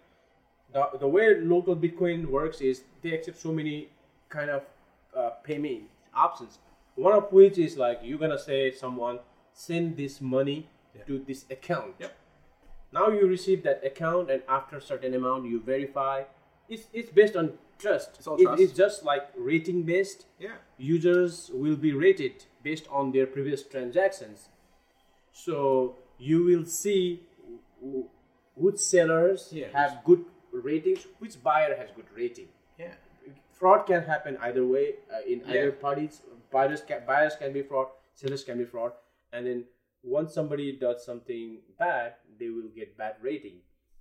the 0.73 0.89
the 0.99 1.07
way 1.09 1.35
local 1.41 1.77
Bitcoin 1.77 2.27
works 2.27 2.61
is 2.61 2.83
they 3.03 3.13
accept 3.13 3.39
so 3.41 3.53
many 3.53 3.89
kind 4.29 4.51
of 4.51 4.63
uh, 5.17 5.31
payment 5.45 5.83
options. 6.15 6.59
One 6.97 7.13
of 7.15 7.33
which 7.33 7.59
is 7.59 7.77
like 7.77 8.01
you're 8.03 8.19
gonna 8.19 8.39
say 8.39 8.71
someone 8.73 9.19
send 9.53 9.97
this 9.97 10.21
money 10.21 10.67
Yeah. 10.97 11.05
to 11.09 11.19
this 11.27 11.45
account. 11.51 11.95
Yep. 11.99 12.13
Now 12.93 13.09
you 13.09 13.27
receive 13.27 13.63
that 13.65 13.85
account, 13.85 14.31
and 14.31 14.43
after 14.49 14.77
a 14.77 14.81
certain 14.81 15.15
amount, 15.15 15.47
you 15.47 15.61
verify. 15.61 16.25
It's 16.69 16.87
it's 16.93 17.11
based 17.11 17.37
on 17.37 17.59
trust. 17.79 18.11
It's 18.19 18.27
all 18.27 18.37
It- 18.39 18.45
trust. 18.45 18.63
it's 18.63 18.73
just 18.73 19.05
like 19.05 19.25
rating 19.37 19.83
based. 19.83 20.27
Yeah. 20.39 20.57
Users 20.79 21.51
will 21.53 21.77
be 21.77 21.93
rated 21.93 22.45
based 22.65 22.89
on 22.91 23.13
their 23.13 23.27
previous 23.27 23.63
transactions. 23.63 24.49
So 25.33 25.99
you 26.19 26.43
will 26.45 26.65
see 26.65 27.23
which 28.55 28.79
sellers 28.79 29.49
Yeah, 29.53 29.69
have 29.73 30.03
good 30.05 30.25
ratings, 30.53 31.07
which 31.19 31.43
buyer 31.43 31.77
has 31.77 31.91
good 31.95 32.07
rating. 32.17 32.49
Yeah. 32.79 32.95
Fraud 33.53 33.87
can 33.87 34.03
happen 34.03 34.37
either 34.41 34.67
way 34.67 34.95
uh, 35.13 35.21
in 35.27 35.43
either 35.49 35.73
parties. 35.73 36.23
Buyers 36.51 36.83
can 36.83 37.03
buyers 37.07 37.37
can 37.37 37.53
be 37.53 37.63
fraud, 37.63 37.89
sellers 38.15 38.45
can 38.45 38.59
be 38.59 38.65
fraud, 38.65 38.93
and 39.33 39.47
then 39.47 39.65
once 40.03 40.35
somebody 40.35 40.73
does 40.73 41.05
something 41.05 41.59
bad, 41.79 42.15
they 42.39 42.49
will 42.51 42.71
get 42.75 42.97
bad 42.97 43.15
rating. 43.23 43.59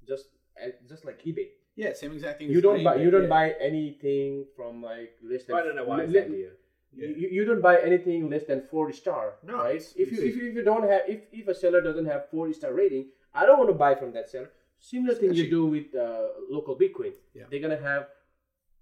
Just 0.08 0.26
uh, 0.62 0.70
just 0.88 1.06
like 1.06 1.24
eBay. 1.24 1.48
Yeah. 1.76 1.94
Same 1.94 2.14
exact 2.14 2.40
thing. 2.40 2.50
You 2.50 2.62
don't 2.62 2.84
buy 2.84 2.96
you 2.96 3.10
don't 3.10 3.24
yeah. 3.24 3.38
buy 3.38 3.56
anything 3.60 4.46
from 4.56 4.84
like 4.84 5.18
less 5.24 5.46
than 5.46 5.56
I 5.56 5.64
don't 5.64 5.76
know 5.76 5.86
why 5.86 6.02
it's 6.02 6.14
le- 6.14 6.22
idea. 6.22 6.50
Yeah. 6.96 7.08
you, 7.08 7.28
you 7.32 7.46
don't 7.46 7.62
buy 7.62 7.80
anything 7.82 8.30
less 8.30 8.44
than 8.46 8.62
four 8.70 8.92
star, 8.92 9.36
No, 9.44 9.56
right? 9.58 9.82
If 9.96 10.12
you 10.12 10.18
if 10.24 10.36
you, 10.36 10.48
if 10.50 10.56
you 10.56 10.64
don't 10.64 10.84
have 10.84 11.02
if, 11.08 11.22
if 11.32 11.48
a 11.48 11.56
seller 11.56 11.82
doesn't 11.82 12.06
have 12.06 12.30
four 12.30 12.52
star 12.54 12.74
rating, 12.74 13.08
I 13.34 13.46
don't 13.46 13.58
want 13.58 13.70
to 13.70 13.76
buy 13.86 13.96
from 13.96 14.12
that 14.14 14.30
seller. 14.30 14.52
Similar 14.80 15.16
thing 15.16 15.34
you 15.34 15.50
do 15.50 15.66
with 15.66 15.96
uh, 15.96 16.28
local 16.50 16.76
Bitcoin. 16.78 17.14
Yeah. 17.34 17.44
They're 17.50 17.62
gonna 17.62 17.82
have 17.82 18.08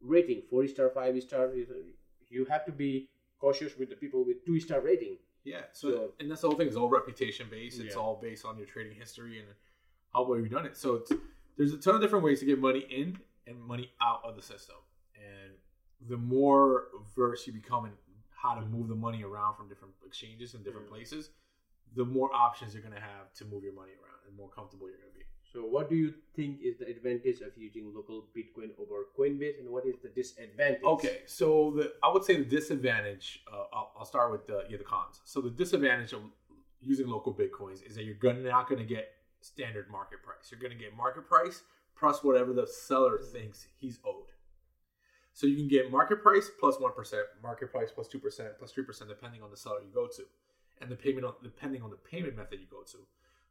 rating 0.01 0.41
four 0.49 0.67
star, 0.67 0.89
five 0.89 1.21
star. 1.23 1.49
You 2.29 2.45
have 2.45 2.65
to 2.65 2.71
be 2.71 3.09
cautious 3.39 3.77
with 3.77 3.89
the 3.89 3.95
people 3.95 4.25
with 4.25 4.45
two 4.45 4.59
star 4.59 4.81
rating. 4.81 5.17
Yeah. 5.43 5.61
So, 5.73 5.89
So- 5.91 6.13
and 6.19 6.29
that's 6.29 6.41
the 6.41 6.47
whole 6.49 6.57
thing. 6.57 6.67
It's 6.67 6.75
all 6.75 6.89
reputation 6.89 7.47
based. 7.49 7.79
It's 7.79 7.95
Yeah. 7.95 8.01
all 8.01 8.19
based 8.21 8.45
on 8.45 8.57
your 8.57 8.67
trading 8.67 8.95
history 8.95 9.39
and 9.39 9.47
how 10.13 10.23
well 10.25 10.39
you've 10.39 10.51
done 10.51 10.65
it. 10.65 10.75
So 10.77 10.95
it's, 10.95 11.11
there's 11.57 11.73
a 11.73 11.77
ton 11.77 11.95
of 11.95 12.01
different 12.01 12.23
ways 12.25 12.39
to 12.41 12.45
get 12.45 12.59
money 12.59 12.85
in 12.89 13.17
and 13.47 13.59
money 13.59 13.91
out 14.01 14.21
of 14.23 14.35
the 14.35 14.41
system. 14.41 14.75
And 15.15 15.51
the 16.07 16.17
more 16.17 16.85
versed 17.15 17.47
you 17.47 17.53
become 17.53 17.85
in 17.85 17.91
how 18.35 18.55
to 18.55 18.61
move 18.61 18.87
the 18.87 18.95
money 18.95 19.23
around 19.23 19.55
from 19.55 19.67
different 19.67 19.93
exchanges 20.05 20.53
and 20.55 20.63
different 20.63 20.87
Mm. 20.87 20.91
places, 20.91 21.29
the 21.95 22.03
more 22.05 22.33
options 22.33 22.73
you're 22.73 22.81
going 22.81 22.93
to 22.95 22.99
have 22.99 23.31
to 23.33 23.45
move 23.45 23.63
your 23.63 23.73
money 23.73 23.91
around 23.91 24.19
and 24.27 24.35
more 24.35 24.49
comfortable 24.49 24.87
you're 24.89 24.97
going 24.97 25.11
to 25.11 25.19
be. 25.19 25.25
So, 25.53 25.65
what 25.65 25.89
do 25.89 25.95
you 25.95 26.13
think 26.35 26.61
is 26.61 26.77
the 26.77 26.87
advantage 26.87 27.41
of 27.41 27.55
using 27.57 27.93
local 27.93 28.25
Bitcoin 28.35 28.69
over 28.79 29.07
Coinbase, 29.17 29.59
and 29.59 29.69
what 29.69 29.85
is 29.85 29.95
the 30.01 30.07
disadvantage? 30.07 30.81
Okay, 30.83 31.21
so 31.25 31.71
the 31.75 31.93
I 32.01 32.09
would 32.11 32.23
say 32.23 32.37
the 32.37 32.45
disadvantage. 32.45 33.43
Uh, 33.51 33.65
I'll, 33.73 33.91
I'll 33.99 34.05
start 34.05 34.31
with 34.31 34.47
the 34.47 34.63
yeah 34.69 34.77
the 34.77 34.85
cons. 34.85 35.19
So 35.25 35.41
the 35.41 35.49
disadvantage 35.49 36.13
of 36.13 36.21
using 36.79 37.07
local 37.07 37.33
bitcoins 37.33 37.85
is 37.85 37.95
that 37.95 38.05
you're 38.05 38.15
gonna 38.15 38.39
not 38.39 38.69
gonna 38.69 38.85
get 38.85 39.11
standard 39.41 39.89
market 39.91 40.23
price. 40.23 40.49
You're 40.49 40.59
gonna 40.61 40.75
get 40.79 40.95
market 40.95 41.27
price 41.27 41.63
plus 41.97 42.23
whatever 42.23 42.53
the 42.53 42.65
seller 42.65 43.17
thinks 43.19 43.67
he's 43.75 43.99
owed. 44.05 44.31
So 45.33 45.47
you 45.47 45.55
can 45.55 45.67
get 45.67 45.91
market 45.91 46.21
price 46.21 46.49
plus 46.59 46.75
plus 46.75 46.75
plus 46.75 46.75
plus 46.75 46.81
one 46.81 46.93
percent, 46.93 47.23
market 47.41 47.71
price 47.71 47.91
plus 47.93 48.07
two 48.07 48.19
percent, 48.19 48.49
plus 48.59 48.71
three 48.71 48.83
percent, 48.83 49.09
depending 49.09 49.41
on 49.41 49.51
the 49.51 49.57
seller 49.57 49.79
you 49.79 49.93
go 49.93 50.07
to, 50.07 50.23
and 50.81 50.89
the 50.89 50.95
payment 50.95 51.25
on, 51.25 51.33
depending 51.43 51.81
on 51.81 51.89
the 51.89 51.95
payment 51.95 52.35
method 52.35 52.59
you 52.59 52.67
go 52.69 52.83
to. 52.83 52.97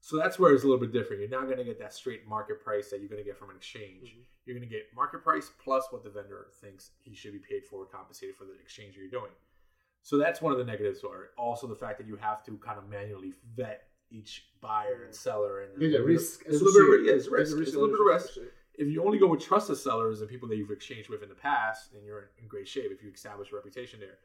So 0.03 0.16
that's 0.16 0.39
where 0.39 0.55
it's 0.55 0.64
a 0.64 0.66
little 0.66 0.81
bit 0.81 0.93
different. 0.93 1.20
You're 1.20 1.31
not 1.31 1.45
going 1.45 1.59
to 1.59 1.64
get 1.64 1.78
that 1.78 1.93
straight 1.93 2.26
market 2.26 2.62
price 2.64 2.91
that 2.91 3.01
you're 3.01 3.09
going 3.09 3.22
to 3.22 3.28
get 3.28 3.37
from 3.37 3.51
an 3.51 3.57
exchange. 3.57 4.09
Mm-hmm. 4.09 4.20
You're 4.47 4.57
going 4.57 4.68
to 4.68 4.74
get 4.74 4.85
market 4.97 5.22
price 5.22 5.51
plus 5.62 5.85
what 5.91 6.03
the 6.03 6.11
vendor 6.11 6.47
thinks 6.61 6.93
he 7.03 7.14
should 7.14 7.33
be 7.33 7.39
paid 7.39 7.66
for, 7.66 7.83
or 7.83 7.87
compensated 7.87 8.37
for 8.37 8.45
the 8.45 8.55
exchange 8.62 8.97
you're 8.97 9.11
doing. 9.11 9.33
So 10.03 10.16
that's 10.16 10.41
one 10.41 10.53
of 10.53 10.59
the 10.59 10.64
negatives. 10.64 11.05
Or 11.05 11.31
also 11.37 11.66
the 11.66 11.74
fact 11.74 11.99
that 11.99 12.07
you 12.07 12.16
have 12.16 12.43
to 12.45 12.57
kind 12.59 12.78
of 12.78 12.89
manually 12.89 13.35
vet 13.55 13.83
each 14.11 14.47
buyer 14.62 15.05
and 15.05 15.12
mm. 15.12 15.16
seller, 15.16 15.61
and 15.61 15.81
There's 15.81 15.95
a 15.95 16.03
risk. 16.03 16.45
There's 16.45 16.61
a 16.61 16.64
little 16.64 16.97
bit, 16.97 17.05
yeah, 17.05 17.12
there's 17.12 17.28
risk. 17.28 17.57
There's 17.57 17.74
a 17.74 17.81
little 17.81 17.95
bit 17.95 18.01
of 18.01 18.07
risk. 18.07 18.39
If 18.81 18.89
you 18.89 19.05
only 19.05 19.18
go 19.18 19.26
with 19.26 19.43
trusted 19.43 19.76
sellers 19.76 20.22
and 20.22 20.31
people 20.31 20.49
that 20.49 20.57
you've 20.57 20.70
exchanged 20.70 21.11
with 21.11 21.22
in 21.22 21.28
the 21.28 21.35
past, 21.35 21.93
then 21.93 22.03
you're 22.03 22.31
in 22.41 22.49
great 22.49 22.66
shape 22.66 22.91
if 22.91 23.03
you 23.03 23.11
establish 23.12 23.53
a 23.53 23.55
reputation 23.55 24.01
there. 24.01 24.16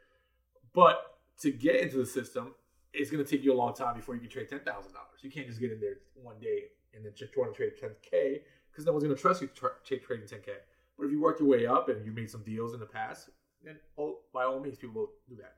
But 0.74 1.18
to 1.42 1.52
get 1.52 1.82
into 1.82 1.98
the 1.98 2.06
system, 2.06 2.56
it's 2.94 3.12
going 3.12 3.22
to 3.22 3.30
take 3.30 3.44
you 3.44 3.52
a 3.52 3.60
long 3.64 3.74
time 3.74 3.98
before 3.98 4.16
you 4.16 4.22
can 4.22 4.30
trade 4.30 4.48
ten 4.48 4.62
thousand 4.62 4.94
dollars. 4.94 5.20
You 5.22 5.30
can't 5.30 5.46
just 5.46 5.60
get 5.60 5.74
in 5.74 5.82
there 5.82 5.98
one 6.14 6.40
day 6.40 6.70
and 6.94 7.04
then 7.04 7.12
just 7.14 7.34
try 7.34 7.46
to 7.46 7.52
trade 7.52 7.74
ten 7.78 7.92
k 8.02 8.44
because 8.72 8.86
no 8.86 8.94
one's 8.94 9.04
going 9.04 9.14
to 9.14 9.22
trust 9.22 9.42
you 9.42 9.48
to 9.48 9.54
tra- 9.54 9.72
trade 9.86 10.04
trading 10.04 10.26
ten 10.26 10.40
k. 10.40 10.54
But 10.98 11.08
if 11.08 11.12
you 11.12 11.22
work 11.22 11.42
your 11.42 11.50
way 11.50 11.66
up 11.66 11.90
and 11.90 12.06
you 12.06 12.14
made 12.14 12.32
some 12.32 12.44
deals 12.44 12.74
in 12.74 12.80
the 12.80 12.86
past, 12.86 13.32
then 13.62 13.76
oh, 13.98 14.20
by 14.34 14.46
all 14.46 14.62
means, 14.62 14.78
people 14.78 14.96
will 14.96 15.12
do 15.28 15.36
that. 15.36 15.56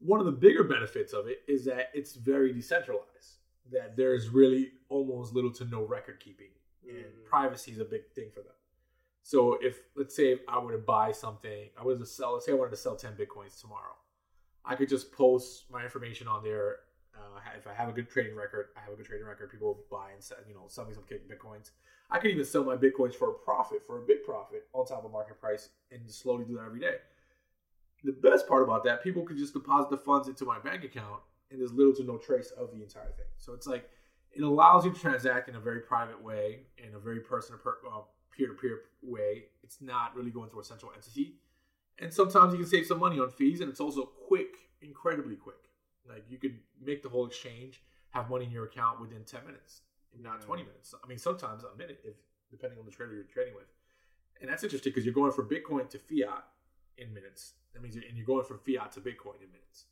One 0.00 0.18
of 0.18 0.26
the 0.26 0.32
bigger 0.32 0.64
benefits 0.64 1.12
of 1.12 1.28
it 1.28 1.42
is 1.46 1.64
that 1.66 1.90
it's 1.94 2.14
very 2.14 2.52
decentralized. 2.52 3.38
That 3.70 3.96
there's 3.96 4.28
really 4.28 4.72
almost 4.88 5.34
little 5.34 5.52
to 5.52 5.64
no 5.66 5.84
record 5.84 6.18
keeping, 6.18 6.48
and 6.88 6.96
Mhm. 7.14 7.24
privacy 7.24 7.72
is 7.72 7.78
a 7.78 7.84
big 7.84 8.10
thing 8.12 8.30
for 8.30 8.40
them. 8.42 8.54
So 9.22 9.54
if 9.54 9.88
let's 9.94 10.14
say 10.14 10.40
I 10.48 10.58
were 10.58 10.72
to 10.72 10.78
buy 10.78 11.12
something, 11.12 11.70
I 11.76 11.84
was 11.84 11.98
to 11.98 12.06
sell. 12.06 12.32
Let's 12.34 12.46
say 12.46 12.52
I 12.52 12.54
wanted 12.54 12.70
to 12.70 12.76
sell 12.76 12.96
ten 12.96 13.16
bitcoins 13.16 13.60
tomorrow. 13.60 13.96
I 14.64 14.76
could 14.76 14.88
just 14.88 15.12
post 15.12 15.70
my 15.70 15.84
information 15.84 16.26
on 16.28 16.42
there. 16.42 16.80
Uh, 17.14 17.40
if 17.56 17.66
I 17.66 17.74
have 17.74 17.88
a 17.88 17.92
good 17.92 18.08
trading 18.08 18.34
record, 18.34 18.68
I 18.76 18.80
have 18.80 18.92
a 18.92 18.96
good 18.96 19.06
trading 19.06 19.26
record. 19.26 19.50
People 19.50 19.84
buy 19.90 20.12
and 20.12 20.22
sell, 20.22 20.38
you 20.46 20.54
know, 20.54 20.66
sell 20.68 20.86
me 20.86 20.94
some 20.94 21.04
bitcoins. 21.04 21.70
I 22.10 22.18
could 22.18 22.30
even 22.30 22.44
sell 22.44 22.64
my 22.64 22.76
bitcoins 22.76 23.14
for 23.14 23.30
a 23.30 23.34
profit, 23.34 23.84
for 23.86 23.98
a 23.98 24.02
big 24.06 24.24
profit, 24.24 24.68
on 24.72 24.86
top 24.86 25.04
of 25.04 25.12
market 25.12 25.38
price, 25.40 25.70
and 25.90 26.10
slowly 26.10 26.44
do 26.44 26.54
that 26.56 26.64
every 26.64 26.80
day. 26.80 26.98
The 28.04 28.12
best 28.12 28.48
part 28.48 28.62
about 28.62 28.84
that, 28.84 29.02
people 29.02 29.24
could 29.24 29.36
just 29.36 29.52
deposit 29.52 29.90
the 29.90 29.98
funds 29.98 30.28
into 30.28 30.44
my 30.44 30.58
bank 30.58 30.84
account, 30.84 31.22
and 31.50 31.60
there's 31.60 31.72
little 31.72 31.94
to 31.96 32.04
no 32.04 32.16
trace 32.16 32.50
of 32.52 32.70
the 32.72 32.82
entire 32.82 33.12
thing. 33.12 33.26
So 33.36 33.52
it's 33.52 33.66
like 33.66 33.90
it 34.32 34.42
allows 34.42 34.84
you 34.84 34.92
to 34.92 35.00
transact 35.00 35.48
in 35.48 35.56
a 35.56 35.60
very 35.60 35.80
private 35.80 36.22
way, 36.22 36.60
in 36.78 36.94
a 36.94 36.98
very 36.98 37.20
person 37.20 37.56
to 37.56 37.68
uh, 37.88 38.00
peer-to-peer 38.30 38.80
way. 39.02 39.44
It's 39.62 39.80
not 39.80 40.14
really 40.16 40.30
going 40.30 40.50
through 40.50 40.60
a 40.60 40.64
central 40.64 40.92
entity, 40.94 41.36
and 41.98 42.12
sometimes 42.12 42.52
you 42.52 42.60
can 42.60 42.68
save 42.68 42.86
some 42.86 42.98
money 42.98 43.18
on 43.18 43.30
fees, 43.30 43.60
and 43.60 43.68
it's 43.68 43.80
also 43.80 44.04
quick, 44.28 44.56
incredibly 44.80 45.36
quick. 45.36 45.56
Like 46.08 46.24
you 46.28 46.38
could 46.38 46.58
make 46.80 47.02
the 47.02 47.08
whole 47.08 47.26
exchange, 47.26 47.82
have 48.10 48.30
money 48.30 48.44
in 48.44 48.50
your 48.50 48.64
account 48.64 49.00
within 49.00 49.24
ten 49.24 49.44
minutes, 49.46 49.82
if 50.12 50.20
not 50.20 50.40
twenty 50.42 50.62
minutes. 50.62 50.94
I 51.02 51.06
mean, 51.06 51.18
sometimes 51.18 51.62
a 51.64 51.76
minute, 51.76 52.00
if 52.04 52.14
depending 52.50 52.78
on 52.78 52.84
the 52.84 52.90
trader 52.90 53.14
you're 53.14 53.24
trading 53.24 53.54
with. 53.54 53.66
And 54.40 54.50
that's 54.50 54.64
interesting 54.64 54.90
because 54.90 55.04
you're 55.04 55.14
going 55.14 55.32
from 55.32 55.48
Bitcoin 55.48 55.88
to 55.90 55.98
fiat 55.98 56.44
in 56.98 57.12
minutes. 57.14 57.54
That 57.74 57.82
means 57.82 57.94
you're, 57.94 58.04
and 58.08 58.16
you're 58.16 58.26
going 58.26 58.44
from 58.44 58.58
fiat 58.58 58.90
to 58.92 59.00
Bitcoin 59.00 59.38
in 59.40 59.52
minutes. 59.52 59.84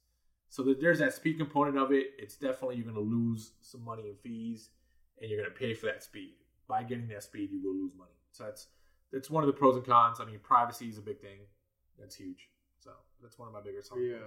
So 0.49 0.63
that 0.65 0.81
there's 0.81 0.99
that 1.01 1.13
speed 1.13 1.39
component 1.39 1.77
of 1.77 1.93
it. 1.93 2.09
It's 2.19 2.37
definitely 2.37 2.77
you're 2.77 2.85
going 2.91 2.95
to 2.97 3.01
lose 3.01 3.53
some 3.61 3.85
money 3.85 4.09
in 4.09 4.17
fees, 4.17 4.71
and 5.21 5.31
you're 5.31 5.41
going 5.41 5.53
to 5.53 5.59
pay 5.59 5.75
for 5.75 5.87
that 5.87 6.03
speed. 6.03 6.35
By 6.69 6.83
getting 6.83 7.09
that 7.09 7.23
speed, 7.23 7.51
you 7.53 7.61
will 7.63 7.75
lose 7.75 7.93
money. 7.97 8.11
So 8.33 8.45
that's 8.45 8.69
that's 9.13 9.31
one 9.31 9.43
of 9.43 9.47
the 9.47 9.53
pros 9.53 9.77
and 9.77 9.85
cons. 9.87 10.21
I 10.21 10.25
mean, 10.25 10.39
privacy 10.43 10.89
is 10.89 10.99
a 10.99 11.03
big 11.03 11.21
thing. 11.21 11.39
That's 11.99 12.15
huge. 12.15 12.49
So 12.79 12.91
that's 13.23 13.39
one 13.39 13.49
of 13.49 13.55
my 13.55 13.61
bigger 13.61 13.83
selling 13.83 14.05
Yeah. 14.05 14.11
Yeah. 14.17 14.21
And 14.21 14.27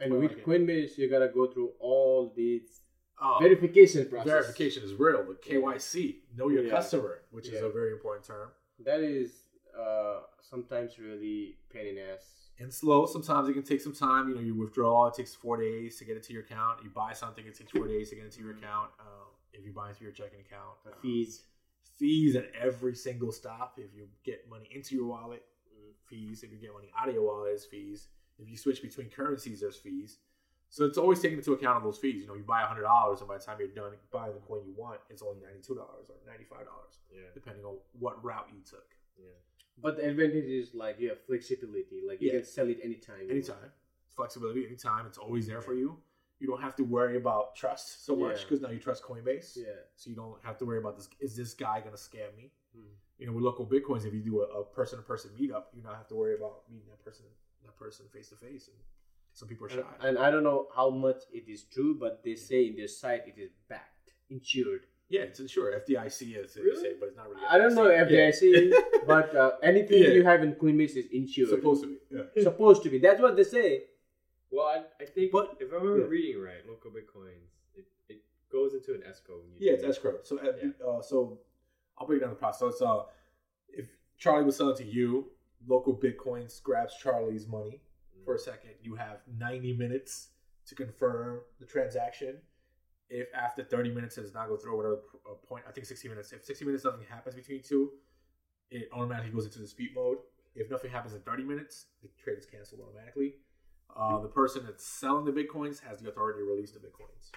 That's 0.00 0.10
why 0.10 0.16
I 0.16 0.20
with 0.20 0.32
like. 0.32 0.44
Coinbase, 0.46 0.98
you 0.98 1.08
gotta 1.08 1.28
go 1.28 1.46
through 1.46 1.70
all 1.78 2.32
these 2.36 2.80
Oh, 3.20 3.36
verification 3.40 4.08
process. 4.08 4.26
verification 4.26 4.82
is 4.82 4.94
real. 4.94 5.24
The 5.24 5.34
KYC, 5.34 6.22
know 6.36 6.48
your 6.48 6.64
Yeah. 6.64 6.70
customer, 6.70 7.20
which 7.30 7.48
is 7.48 7.62
a 7.62 7.68
very 7.68 7.92
important 7.92 8.26
term. 8.26 8.50
That 8.80 9.00
is 9.00 9.44
uh, 9.78 10.22
sometimes 10.40 10.98
really 10.98 11.58
pain 11.70 11.86
in 11.86 11.98
ass. 11.98 12.41
And 12.62 12.72
slow. 12.72 13.06
Sometimes 13.06 13.48
it 13.48 13.52
can 13.54 13.62
take 13.62 13.80
some 13.80 13.94
time. 13.94 14.28
You 14.28 14.34
know, 14.34 14.40
you 14.40 14.54
withdraw, 14.54 15.06
it 15.08 15.14
takes 15.14 15.34
four 15.34 15.56
days 15.56 15.96
to 15.98 16.04
get 16.04 16.16
it 16.16 16.22
to 16.24 16.32
your 16.32 16.42
account. 16.42 16.80
You 16.82 16.90
buy 16.90 17.12
something, 17.12 17.44
it 17.46 17.56
takes 17.56 17.70
four 17.72 17.86
days 17.88 18.10
to 18.10 18.16
get 18.16 18.24
it 18.26 18.32
to 18.32 18.40
your 18.40 18.52
account. 18.52 18.90
Um, 19.00 19.28
if 19.52 19.64
you 19.66 19.72
buy 19.72 19.92
through 19.92 20.06
your 20.06 20.14
checking 20.14 20.40
account, 20.40 20.76
Um, 20.86 20.92
Fees. 21.02 21.42
fees 21.98 22.36
at 22.36 22.50
every 22.54 22.94
single 22.94 23.32
stop. 23.32 23.78
If 23.78 23.94
you 23.94 24.08
get 24.24 24.48
money 24.48 24.68
into 24.74 24.94
your 24.96 25.06
wallet, 25.06 25.44
fees. 26.06 26.42
If 26.42 26.50
you 26.52 26.58
get 26.58 26.72
money 26.72 26.90
out 26.98 27.08
of 27.08 27.14
your 27.14 27.24
wallet, 27.24 27.50
there's 27.50 27.64
fees. 27.64 28.08
If 28.38 28.48
you 28.48 28.56
switch 28.56 28.82
between 28.82 29.08
currencies, 29.10 29.60
there's 29.60 29.76
fees. 29.76 30.18
So 30.68 30.84
it's 30.86 30.96
always 30.98 31.20
taking 31.20 31.36
into 31.38 31.52
account 31.52 31.76
of 31.76 31.82
those 31.82 31.98
fees. 31.98 32.22
You 32.22 32.26
know, 32.28 32.34
you 32.34 32.44
buy 32.44 32.62
hundred 32.62 32.82
dollars, 32.82 33.20
and 33.20 33.28
by 33.28 33.36
the 33.38 33.44
time 33.44 33.58
you're 33.60 33.68
done 33.68 33.92
buying 34.10 34.32
the 34.34 34.40
coin 34.40 34.62
you 34.64 34.72
want, 34.74 35.00
it's 35.10 35.20
only 35.22 35.40
ninety 35.42 35.60
two 35.60 35.74
dollars 35.74 36.08
or 36.08 36.16
ninety 36.26 36.44
five 36.44 36.64
dollars, 36.64 36.98
Yeah. 37.12 37.28
depending 37.34 37.64
on 37.64 37.76
what 37.98 38.22
route 38.24 38.48
you 38.52 38.60
took. 38.64 38.88
Yeah. 39.18 39.36
But 39.80 39.96
the 39.96 40.08
advantage 40.08 40.44
is 40.44 40.74
like 40.74 41.00
you 41.00 41.08
have 41.10 41.20
flexibility. 41.20 42.02
Like 42.06 42.20
you 42.20 42.28
Yeah. 42.28 42.38
can 42.38 42.44
sell 42.44 42.68
it 42.68 42.78
anytime. 42.82 43.22
you 43.24 43.30
anytime. 43.30 43.72
Flexibility, 44.08 44.66
anytime. 44.66 45.06
It's 45.06 45.18
always 45.18 45.46
there 45.46 45.62
for 45.62 45.74
you. 45.74 46.00
You 46.38 46.46
don't 46.48 46.60
have 46.60 46.74
to 46.76 46.82
worry 46.84 47.16
about 47.16 47.54
trust 47.56 48.04
so 48.04 48.14
much 48.16 48.38
Yeah. 48.38 48.44
because 48.44 48.60
now 48.60 48.70
you 48.70 48.78
trust 48.80 49.02
Coinbase. 49.04 49.56
Yeah. 49.56 49.64
So 49.96 50.10
you 50.10 50.16
don't 50.16 50.40
have 50.42 50.58
to 50.58 50.66
worry 50.66 50.78
about 50.78 50.96
this. 50.96 51.08
Is 51.20 51.34
this 51.36 51.54
guy 51.54 51.80
going 51.80 51.92
to 51.92 52.00
scam 52.00 52.36
me? 52.36 52.52
Hmm. 52.74 52.82
You 53.18 53.26
know, 53.26 53.32
with 53.32 53.44
local 53.44 53.66
bitcoins, 53.66 54.04
if 54.04 54.12
you 54.12 54.20
do 54.20 54.42
a 54.42 54.64
person 54.64 54.98
to 54.98 55.04
person 55.04 55.30
meetup, 55.38 55.66
you 55.72 55.82
don't 55.82 55.94
have 55.94 56.08
to 56.08 56.16
worry 56.16 56.34
about 56.34 56.68
meeting 56.70 56.88
that 56.90 57.02
person, 57.04 57.26
that 57.64 57.76
person 57.76 58.06
face 58.08 58.28
to 58.30 58.36
face. 58.36 58.68
And 58.68 58.76
some 59.32 59.48
people 59.48 59.66
are 59.66 59.70
And, 59.70 59.80
shy. 60.00 60.08
and 60.08 60.18
I 60.18 60.30
don't 60.30 60.42
know 60.42 60.68
how 60.74 60.90
much 60.90 61.22
it 61.32 61.48
is 61.48 61.64
true, 61.64 61.94
but 61.94 62.22
they 62.24 62.34
say 62.34 62.66
in 62.66 62.74
their 62.76 62.88
site 62.88 63.26
it 63.28 63.38
is 63.38 63.52
backed, 63.68 64.12
insured. 64.28 64.86
Yeah, 65.14 65.22
it's 65.28 65.40
insured. 65.40 65.72
FDIC 65.86 66.20
is 66.42 66.54
they 66.54 66.62
Really? 66.62 66.82
say, 66.82 66.92
but 66.98 67.08
it's 67.10 67.16
not 67.16 67.28
really. 67.28 67.42
I 67.48 67.58
don't 67.58 67.74
know 67.74 67.84
FDIC. 67.84 68.40
FDIC, 68.42 68.70
Yeah. 68.72 68.78
but 69.06 69.36
uh, 69.36 69.50
anything 69.62 70.02
Yeah. 70.02 70.08
you 70.18 70.24
have 70.24 70.42
in 70.42 70.54
Coinbase 70.54 70.96
is 70.96 71.06
insured. 71.12 71.50
supposed 71.50 71.82
to 71.84 71.88
be. 71.88 71.96
Yeah. 72.10 72.42
Supposed 72.50 72.82
to 72.84 72.88
be. 72.90 72.98
That's 72.98 73.20
what 73.20 73.36
they 73.36 73.44
say. 73.44 73.84
Well, 74.50 74.66
I, 74.66 74.78
I 75.02 75.06
think 75.06 75.32
But- 75.32 75.56
if 75.60 75.70
I 75.72 75.76
remember 75.76 76.00
yeah. 76.04 76.06
reading 76.16 76.40
right, 76.42 76.62
local 76.68 76.90
bitcoins 76.90 77.48
it, 77.74 77.86
it 78.08 78.20
goes 78.50 78.74
into 78.74 78.94
an 78.94 79.02
escrow. 79.08 79.36
When 79.40 79.48
you 79.52 79.56
Yeah, 79.66 79.72
it's 79.74 79.84
escrow. 79.84 80.14
So, 80.22 80.38
uh, 80.38 80.52
Yeah. 80.62 80.86
uh, 80.86 81.02
so 81.02 81.40
I'll 81.98 82.06
break 82.06 82.20
down 82.22 82.30
the 82.30 82.36
process. 82.36 82.58
So 82.60 82.66
it's 82.70 82.82
uh, 82.82 83.02
if 83.80 83.86
Charlie 84.18 84.44
was 84.44 84.56
selling 84.56 84.76
to 84.76 84.84
you, 84.84 85.30
local 85.66 85.94
bitcoins 85.96 86.62
grabs 86.62 86.94
Charlie's 87.02 87.46
money 87.46 87.82
for 88.24 88.34
a 88.34 88.38
second. 88.38 88.72
You 88.82 88.94
have 88.96 89.18
ninety 89.38 89.72
minutes 89.72 90.28
to 90.68 90.74
confirm 90.74 91.40
the 91.60 91.66
transaction. 91.66 92.38
If 93.10 93.28
after 93.34 93.62
thirty 93.62 93.90
minutes 93.90 94.16
it 94.18 94.22
does 94.22 94.34
not 94.34 94.48
go 94.48 94.56
through, 94.56 94.72
or 94.72 94.76
whatever 94.76 95.00
uh, 95.30 95.34
point, 95.46 95.64
I 95.68 95.72
think 95.72 95.86
sixty 95.86 96.08
minutes. 96.08 96.32
If 96.32 96.44
sixty 96.44 96.64
minutes 96.64 96.84
nothing 96.84 97.04
happens 97.08 97.34
between 97.34 97.62
two, 97.62 97.90
it 98.70 98.88
automatically 98.92 99.32
goes 99.32 99.44
into 99.44 99.58
dispute 99.58 99.90
mode. 99.94 100.18
If 100.54 100.70
nothing 100.70 100.90
happens 100.90 101.14
in 101.14 101.20
thirty 101.20 101.42
minutes, 101.44 101.86
the 102.02 102.08
trade 102.22 102.38
is 102.38 102.46
canceled 102.46 102.80
automatically. 102.80 103.34
Uh, 103.94 104.20
the 104.20 104.28
person 104.28 104.64
that's 104.64 104.86
selling 104.86 105.24
the 105.26 105.32
bitcoins 105.32 105.82
has 105.82 106.00
the 106.00 106.08
authority 106.08 106.40
to 106.40 106.44
release 106.46 106.72
the 106.72 106.78
bitcoins. 106.78 107.30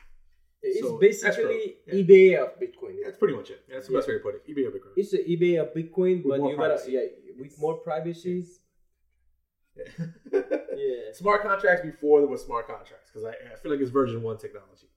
It's 0.61 0.79
So, 0.79 0.97
basically 0.97 1.75
yeah. 1.85 1.93
eBay 1.95 2.41
of 2.41 2.59
Bitcoin. 2.59 2.95
That's 3.03 3.17
pretty 3.17 3.35
much 3.35 3.49
it. 3.51 3.65
That's 3.69 3.87
the 3.87 3.93
best 3.93 4.07
way 4.07 4.15
to 4.15 4.19
put 4.19 4.35
it. 4.35 4.47
eBay 4.47 4.65
or 4.67 4.71
Bitcoin. 4.71 4.93
It's 4.95 5.11
the 5.11 5.19
eBay 5.19 5.61
of 5.61 5.73
Bitcoin, 5.75 6.23
With 6.23 6.39
but 6.41 6.49
you 6.49 6.55
gotta 6.57 6.69
privacy. 6.69 6.91
yeah 6.93 7.01
with 7.37 7.59
more 7.59 7.75
privacy. 7.77 8.45
Yeah. 9.75 10.05
Yeah. 10.31 11.11
smart 11.13 11.43
contracts 11.43 11.85
before 11.85 12.21
there 12.21 12.29
was 12.29 12.43
smart 12.43 12.67
contracts 12.67 13.11
because 13.11 13.25
I, 13.25 13.31
I 13.53 13.55
feel 13.57 13.71
like 13.71 13.81
it's 13.81 13.91
version 13.91 14.21
one 14.23 14.37
technology. 14.37 14.87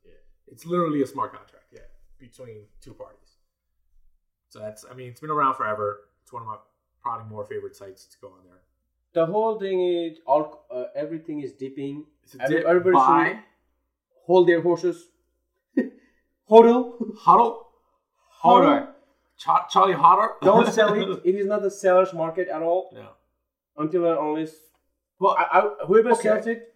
Yeah. 0.48 0.52
It's 0.54 0.66
literally 0.66 1.02
a 1.02 1.06
smart 1.06 1.32
contract, 1.32 1.66
yeah, 1.72 1.80
between 2.18 2.64
two 2.80 2.94
parties. 2.94 3.36
So 4.48 4.58
that's, 4.60 4.84
I 4.90 4.94
mean, 4.94 5.08
it's 5.10 5.20
been 5.20 5.30
around 5.30 5.54
forever. 5.56 6.00
It's 6.22 6.32
one 6.32 6.42
of 6.42 6.48
my 6.48 6.56
probably 7.02 7.28
more 7.28 7.44
favorite 7.44 7.76
sites 7.76 8.06
to 8.06 8.16
go 8.20 8.28
on 8.28 8.44
there. 8.44 8.62
The 9.14 9.26
whole 9.30 9.58
thing 9.58 9.80
is 9.80 10.18
all 10.26 10.66
uh, 10.70 10.84
everything 10.96 11.40
is 11.40 11.52
dipping. 11.52 12.04
It's 12.24 12.34
a 12.34 12.48
dip, 12.48 12.64
everybody 12.64 12.94
buy, 12.96 13.28
should 13.28 13.38
hold 14.26 14.48
their 14.48 14.60
horses. 14.62 15.08
Hodl. 16.50 17.14
huddle, 17.18 17.66
Hodl. 18.42 18.88
Cha- 19.38 19.66
Charlie 19.68 19.94
Hodder. 19.94 20.32
Don't 20.42 20.72
sell 20.78 20.94
it. 20.94 21.20
It 21.24 21.34
is 21.34 21.46
not 21.46 21.64
a 21.64 21.70
seller's 21.70 22.12
market 22.12 22.48
at 22.48 22.62
all 22.62 22.90
No. 22.94 23.10
until 23.76 24.06
and 24.06 24.18
unless 24.18 24.52
Well, 25.18 25.36
I, 25.38 25.58
I, 25.60 25.84
whoever 25.86 26.10
Okay. 26.12 26.22
sells 26.22 26.46
it, 26.46 26.74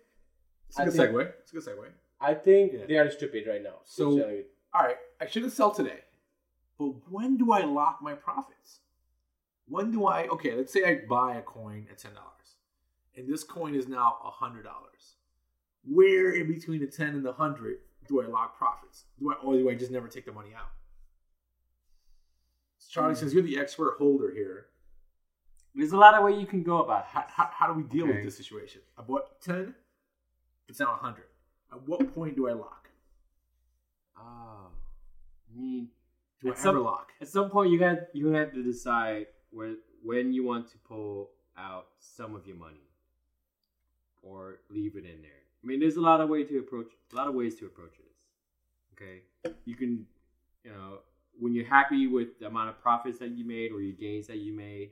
it's 0.69 0.79
a 0.79 0.85
good 0.85 0.93
think- 0.95 1.11
segue. 1.13 1.33
It's 1.41 1.53
a 1.53 1.55
good 1.57 1.65
segue. 1.65 1.87
I 2.23 2.35
think 2.35 2.73
Yeah. 2.73 2.87
they 2.87 2.99
are 2.99 3.11
stupid 3.11 3.47
right 3.47 3.63
now. 3.63 3.81
So- 3.85 4.19
all 4.75 4.83
right, 4.83 4.99
I 5.21 5.27
shouldn't 5.27 5.53
sell 5.53 5.71
today. 5.71 6.05
But 6.79 7.11
when 7.11 7.37
do 7.37 7.53
I 7.53 7.65
lock 7.65 8.01
my 8.01 8.15
profits? 8.15 8.81
When 9.67 9.91
do 9.91 10.07
I, 10.07 10.27
okay, 10.29 10.55
let's 10.55 10.73
say 10.73 10.85
I 10.85 11.05
buy 11.07 11.37
a 11.37 11.43
coin 11.43 11.87
at 11.91 11.99
$10 11.99 12.13
and 13.17 13.29
this 13.29 13.45
coin 13.45 13.75
is 13.75 13.89
now 13.89 14.19
$100. 14.25 15.17
Where 15.85 16.33
in 16.33 16.47
between 16.49 16.81
the 16.81 16.87
10 16.87 17.09
and 17.09 17.25
the 17.25 17.33
100 17.33 17.79
do 18.09 18.23
I 18.23 18.27
lock 18.27 18.57
profits? 18.57 19.05
Do 19.19 19.33
I, 19.33 19.35
or 19.37 19.55
do 19.55 19.69
I 19.69 19.75
just 19.75 19.91
never 19.91 20.09
take 20.09 20.25
the 20.25 20.33
money 20.33 20.55
out? 20.55 20.71
Charlie, 22.89 23.15
hmm. 23.15 23.21
says 23.21 23.33
you're 23.33 23.43
the 23.43 23.59
expert 23.59 23.97
holder 23.99 24.31
here, 24.33 24.67
There's 25.75 25.93
a 25.93 25.97
lot 25.97 26.15
of 26.15 26.25
way 26.25 26.39
you 26.39 26.47
can 26.47 26.63
go 26.63 26.83
about 26.83 27.07
how, 27.07 27.25
how, 27.29 27.49
how 27.51 27.67
do 27.67 27.73
we 27.73 27.85
deal 27.85 28.07
with 28.07 28.23
this 28.25 28.37
situation? 28.37 28.83
I 28.99 29.03
bought 29.03 29.41
10, 29.41 29.75
it's 30.69 30.81
now 30.81 30.91
100. 30.91 31.25
At 31.73 31.83
what 31.89 32.15
point 32.15 32.37
do 32.37 32.49
I 32.49 32.53
lock? 32.53 32.89
Oh, 34.17 34.69
I 34.71 35.59
mean, 35.59 35.89
Do 36.41 36.49
I 36.49 36.53
At 36.53 36.59
ever 36.59 36.63
some- 36.79 36.85
lock? 36.85 37.13
at 37.21 37.29
some 37.29 37.51
point 37.51 37.71
you 37.71 37.79
had 37.83 38.09
you 38.13 38.29
have 38.29 38.53
to 38.53 38.63
decide 38.63 39.27
when 39.51 39.79
when 40.03 40.33
you 40.33 40.43
want 40.45 40.69
to 40.71 40.79
pull 40.79 41.31
out 41.57 41.87
some 41.99 42.35
of 42.35 42.47
your 42.47 42.57
money 42.57 42.89
or 44.23 44.61
leave 44.69 44.97
it 44.97 45.05
in 45.05 45.23
there. 45.23 45.43
I 45.63 45.67
mean, 45.67 45.79
there's 45.81 45.97
a 45.97 46.01
lot 46.01 46.21
of 46.21 46.29
way 46.29 46.43
to 46.45 46.59
approach 46.59 46.91
a 47.13 47.17
lot 47.17 47.29
of 47.29 47.35
ways 47.35 47.55
to 47.61 47.67
approach 47.67 47.97
this. 47.99 48.17
Okay, 48.95 49.23
you 49.65 49.77
can, 49.77 50.07
you 50.65 50.73
know, 50.73 50.99
when 51.39 51.55
you're 51.55 51.65
happy 51.67 52.07
with 52.07 52.39
the 52.41 52.47
amount 52.49 52.69
of 52.71 52.81
profits 52.81 53.19
that 53.21 53.31
you 53.31 53.45
made 53.45 53.71
or 53.73 53.81
your 53.81 53.95
gains 53.97 54.27
that 54.27 54.39
you 54.39 54.53
made, 54.53 54.91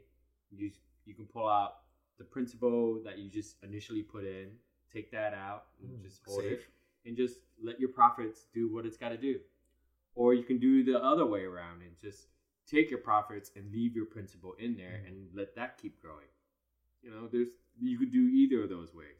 you 0.50 0.70
you 1.04 1.14
can 1.14 1.26
pull 1.26 1.48
out 1.48 1.72
the 2.18 2.24
principal 2.24 3.00
that 3.04 3.18
you 3.18 3.28
just 3.30 3.56
initially 3.64 4.02
put 4.02 4.24
in, 4.24 4.50
take 4.92 5.10
that 5.12 5.34
out, 5.34 5.64
and 5.80 5.90
Mm, 5.98 6.02
just 6.02 6.22
hold 6.26 6.40
safe. 6.42 6.58
it. 6.60 6.66
and 7.06 7.16
just 7.16 7.40
let 7.62 7.80
your 7.80 7.88
profits 7.88 8.46
do 8.52 8.68
what 8.72 8.84
it's 8.84 8.96
got 8.98 9.08
to 9.10 9.16
do. 9.16 9.40
Or 10.14 10.34
you 10.34 10.42
can 10.42 10.58
do 10.58 10.84
the 10.84 11.02
other 11.02 11.24
way 11.24 11.44
around 11.44 11.80
and 11.82 11.96
just 11.98 12.28
take 12.66 12.90
your 12.90 12.98
profits 12.98 13.50
and 13.56 13.72
leave 13.72 13.96
your 13.96 14.04
principal 14.06 14.52
in 14.58 14.76
there 14.76 15.02
and 15.06 15.28
let 15.34 15.54
that 15.56 15.78
keep 15.78 16.00
growing. 16.02 16.26
You 17.02 17.10
know, 17.10 17.26
there's 17.26 17.48
you 17.80 17.98
could 17.98 18.10
do 18.12 18.28
either 18.28 18.62
of 18.64 18.68
those 18.68 18.94
ways. 18.94 19.16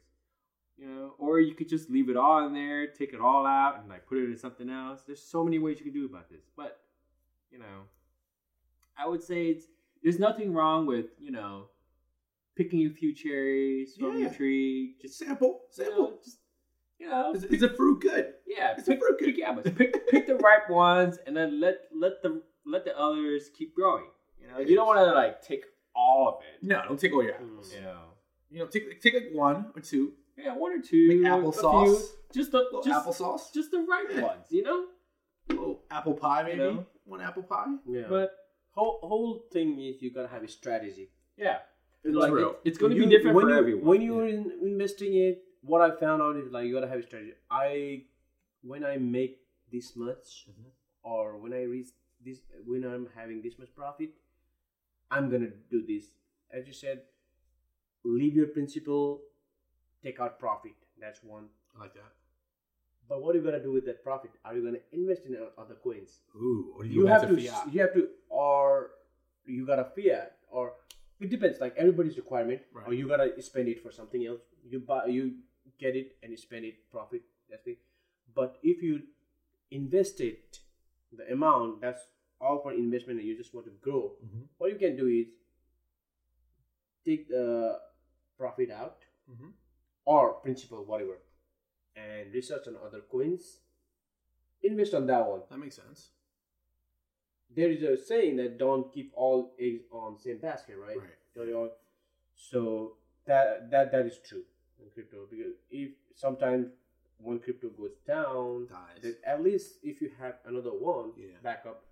You 0.77 0.87
know, 0.87 1.15
or 1.17 1.39
you 1.39 1.53
could 1.55 1.69
just 1.69 1.89
leave 1.89 2.09
it 2.09 2.17
all 2.17 2.45
in 2.47 2.53
there, 2.53 2.87
take 2.87 3.13
it 3.13 3.19
all 3.19 3.45
out, 3.45 3.79
and 3.79 3.89
like 3.89 4.05
put 4.07 4.17
it 4.19 4.25
in 4.29 4.37
something 4.37 4.69
else. 4.69 5.01
There's 5.05 5.21
so 5.21 5.43
many 5.43 5.59
ways 5.59 5.79
you 5.79 5.85
can 5.85 5.93
do 5.93 6.05
about 6.05 6.29
this, 6.29 6.43
but 6.55 6.81
you 7.51 7.59
know, 7.59 7.83
I 8.97 9.07
would 9.07 9.21
say 9.23 9.47
it's 9.47 9.65
there's 10.03 10.19
nothing 10.19 10.53
wrong 10.53 10.85
with 10.85 11.07
you 11.19 11.31
know 11.31 11.65
picking 12.55 12.85
a 12.85 12.89
few 12.89 13.13
cherries 13.13 13.95
from 13.95 14.17
your 14.17 14.29
Yeah. 14.29 14.33
tree. 14.35 14.95
Just 15.01 15.17
Just 15.19 15.29
sample, 15.29 15.47
you 15.77 15.83
sample. 15.83 15.97
know, 16.09 16.19
just 16.23 16.37
you 16.99 17.07
know, 17.07 17.31
Is, 17.33 17.43
is 17.45 17.59
the 17.61 17.67
fruit 17.69 17.99
good? 18.01 18.25
yeah, 18.45 18.73
It's 18.77 18.87
a 18.87 18.91
pick, 18.91 18.99
fruit 18.99 19.17
pick, 19.17 19.37
yeah, 19.37 19.51
but 19.51 19.75
pick 19.75 20.07
pick 20.07 20.27
the 20.27 20.35
ripe 20.35 20.69
ones, 20.69 21.17
and 21.25 21.35
then 21.35 21.59
let 21.59 21.75
let 21.91 22.21
the 22.21 22.41
let 22.65 22.83
the 22.85 22.95
others 22.97 23.49
keep 23.57 23.73
growing. 23.73 24.11
You 24.39 24.47
know, 24.47 24.59
you 24.59 24.75
don't 24.75 24.85
want 24.85 24.99
to 24.99 25.11
like 25.13 25.41
take 25.41 25.65
all 25.95 26.27
of 26.27 26.35
it. 26.41 26.63
No, 26.65 26.81
don't 26.83 26.99
take 26.99 27.13
all 27.13 27.23
your 27.23 27.33
apples. 27.35 27.73
You 27.73 27.81
know, 27.81 28.13
You 28.51 28.59
know, 28.59 28.67
take 28.67 29.01
take 29.01 29.13
like 29.15 29.29
one 29.31 29.71
or 29.75 29.81
two. 29.81 30.13
yeah, 30.37 30.53
one 30.53 30.71
or 30.73 30.81
two, 30.81 31.07
Make 31.07 31.25
a 31.25 31.29
applesauce. 31.29 31.83
few, 31.85 32.01
just 32.33 32.51
the 32.51 32.59
Little 32.59 32.81
just 32.83 33.05
applesauce. 33.05 33.51
just 33.53 33.71
the 33.71 33.79
ripe 33.79 34.07
Yeah. 34.11 34.21
ones. 34.21 34.45
You 34.51 34.61
know, 34.63 34.85
little 35.49 35.81
apple 35.89 36.13
pie, 36.13 36.43
maybe. 36.43 36.57
know? 36.59 36.85
One 37.05 37.21
apple 37.21 37.43
pie. 37.43 37.65
Yeah. 37.87 38.05
but 38.07 38.29
whole 38.73 38.99
whole 39.01 39.43
thing 39.51 39.79
is 39.79 40.01
you 40.01 40.11
gotta 40.11 40.27
have 40.27 40.43
a 40.43 40.47
strategy. 40.47 41.09
yeah, 41.35 41.57
It's 42.03 42.15
like 42.15 42.31
real. 42.31 42.51
it- 42.51 42.59
it's 42.69 42.77
going 42.77 42.91
to 42.91 42.97
You- 42.97 43.05
be 43.05 43.09
different 43.09 43.35
when 43.35 43.45
for 43.45 43.51
you, 43.51 43.57
everyone. 43.57 43.85
When 43.85 44.01
you're 44.01 44.27
in, 44.27 44.51
investing 44.61 45.13
it, 45.15 45.43
what 45.61 45.81
I 45.81 45.91
found 45.95 46.21
out 46.21 46.35
is 46.37 46.51
like 46.51 46.65
you 46.67 46.73
gotta 46.73 46.87
have 46.87 46.99
a 46.99 47.03
strategy. 47.03 47.33
I 47.49 48.05
when 48.63 48.83
I 48.83 48.97
make 48.97 49.39
this 49.71 49.95
much, 49.95 50.47
Mm-hmm. 50.49 50.69
or 51.03 51.37
when 51.37 51.53
I 51.53 51.63
reach 51.63 51.89
this, 52.23 52.39
when 52.65 52.83
I'm 52.83 53.07
having 53.15 53.41
this 53.41 53.57
much 53.59 53.73
profit, 53.75 54.11
I'm 55.11 55.29
gonna 55.29 55.51
do 55.69 55.81
this. 55.85 56.05
As 56.51 56.65
you 56.67 56.73
said, 56.73 57.03
leave 58.03 58.35
your 58.35 58.47
principal, 58.47 59.21
take 60.03 60.19
out 60.19 60.39
profit. 60.39 60.73
That's 60.99 61.23
one. 61.23 61.49
I 61.75 61.79
like 61.79 61.93
that. 61.93 62.11
But 63.07 63.21
what 63.21 63.35
are 63.35 63.39
you 63.39 63.43
gonna 63.43 63.61
do 63.61 63.71
with 63.71 63.85
that 63.85 64.03
profit? 64.03 64.31
Are 64.45 64.55
you 64.55 64.63
gonna 64.63 64.79
invest 64.91 65.25
in 65.25 65.35
other 65.57 65.75
coins? 65.75 66.21
Ooh, 66.35 66.73
or 66.75 66.83
do 66.83 66.89
you 66.89 67.05
have 67.05 67.27
to 67.27 67.35
fiat? 67.35 67.71
you 67.73 67.81
have 67.81 67.93
to 67.93 68.09
or 68.29 68.91
you 69.45 69.65
gotta 69.65 69.85
fiat 69.95 70.37
or 70.49 70.73
it 71.21 71.29
depends 71.29 71.59
like 71.59 71.73
everybody's 71.77 72.17
requirement 72.17 72.61
or 72.73 72.81
Right. 72.81 72.97
you 72.97 73.07
gotta 73.07 73.41
spend 73.41 73.67
it 73.69 73.79
for 73.83 73.91
something 73.91 74.25
else 74.25 74.41
you 74.71 74.79
buy 74.79 75.05
you 75.05 75.23
get 75.77 75.95
it 75.95 76.17
and 76.21 76.31
you 76.31 76.37
spend 76.37 76.65
it 76.65 76.75
profit 76.89 77.21
that's 77.49 77.67
it 77.67 77.79
but 78.33 78.57
if 78.63 78.81
you 78.81 79.01
invest 79.69 80.19
it 80.21 80.59
the 81.19 81.25
amount 81.31 81.81
that's 81.81 82.03
all 82.39 82.59
for 82.63 82.73
investment 82.73 83.19
and 83.19 83.27
you 83.27 83.35
just 83.37 83.53
want 83.53 83.65
to 83.67 83.73
grow 83.87 84.03
Mhm. 84.25 84.47
what 84.57 84.71
you 84.71 84.77
can 84.85 84.95
do 84.95 85.07
is 85.07 85.27
take 87.05 87.27
the 87.29 87.79
profit 88.37 88.69
out 88.71 89.05
Mhm. 89.29 89.53
or 90.05 90.33
principal 90.41 90.83
whatever 90.85 91.17
and 91.95 92.33
research 92.33 92.67
on 92.67 92.75
other 92.77 93.01
coins 93.01 93.61
invest 94.63 94.93
on 94.93 95.05
that 95.07 95.27
one 95.27 95.41
That 95.49 95.57
makes 95.59 95.75
sense. 95.75 96.11
There 97.55 97.69
is 97.69 97.83
a 97.83 97.97
saying 97.97 98.37
that 98.37 98.57
don't 98.57 98.91
keep 98.93 99.11
all 99.15 99.53
eggs 99.59 99.83
on 99.91 100.17
same 100.17 100.37
basket, 100.37 100.77
right? 100.77 100.97
Right. 100.97 101.71
So 102.35 102.93
that 103.25 103.69
that 103.71 103.91
that 103.91 104.05
is 104.05 104.17
true 104.27 104.43
in 104.79 104.89
crypto 104.93 105.25
because 105.29 105.55
if 105.69 105.91
sometimes 106.15 106.67
when 107.17 107.39
crypto 107.39 107.69
goes 107.69 107.91
down, 108.07 108.67
Dies. 108.67 109.13
at 109.25 109.43
least 109.43 109.75
if 109.83 110.01
you 110.01 110.09
have 110.19 110.35
another 110.45 110.71
one 110.71 111.11
Yeah. 111.17 111.27
backup. 111.43 111.83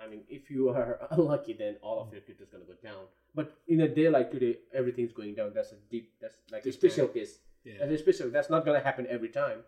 I 0.00 0.06
mean, 0.06 0.22
if 0.28 0.50
you 0.50 0.68
are 0.68 1.06
unlucky, 1.10 1.54
then 1.54 1.76
all 1.82 2.00
of 2.00 2.12
your 2.12 2.20
crypto 2.20 2.44
is 2.44 2.50
gonna 2.50 2.64
go 2.64 2.74
down. 2.82 3.04
But 3.34 3.56
in 3.66 3.80
a 3.80 3.88
day 3.88 4.08
like 4.08 4.30
today, 4.30 4.58
everything's 4.72 5.12
going 5.12 5.34
down. 5.34 5.52
That's 5.54 5.72
a 5.72 5.76
deep. 5.90 6.12
That's 6.20 6.36
like 6.52 6.66
a 6.66 6.72
special 6.72 7.08
case. 7.08 7.38
Yeah. 7.64 7.74
That's 7.80 7.92
a 7.92 7.98
special. 7.98 8.30
That's 8.30 8.50
not 8.50 8.64
gonna 8.64 8.80
happen 8.80 9.06
every 9.08 9.28
time. 9.30 9.64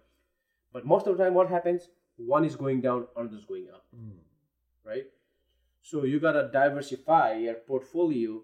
But 0.72 0.86
most 0.86 1.06
of 1.06 1.16
the 1.16 1.24
time, 1.24 1.35
what 1.35 1.48
happens? 1.48 1.89
One 2.16 2.44
is 2.44 2.55
going 2.55 2.81
down, 2.82 3.06
another 3.16 3.36
is 3.36 3.44
going 3.44 3.68
up 3.70 3.86
Mm. 3.97 4.18
Right? 4.85 5.07
So 5.82 6.05
you 6.05 6.20
gotta 6.20 6.51
diversify 6.52 7.35
your 7.35 7.55
portfolio 7.55 8.43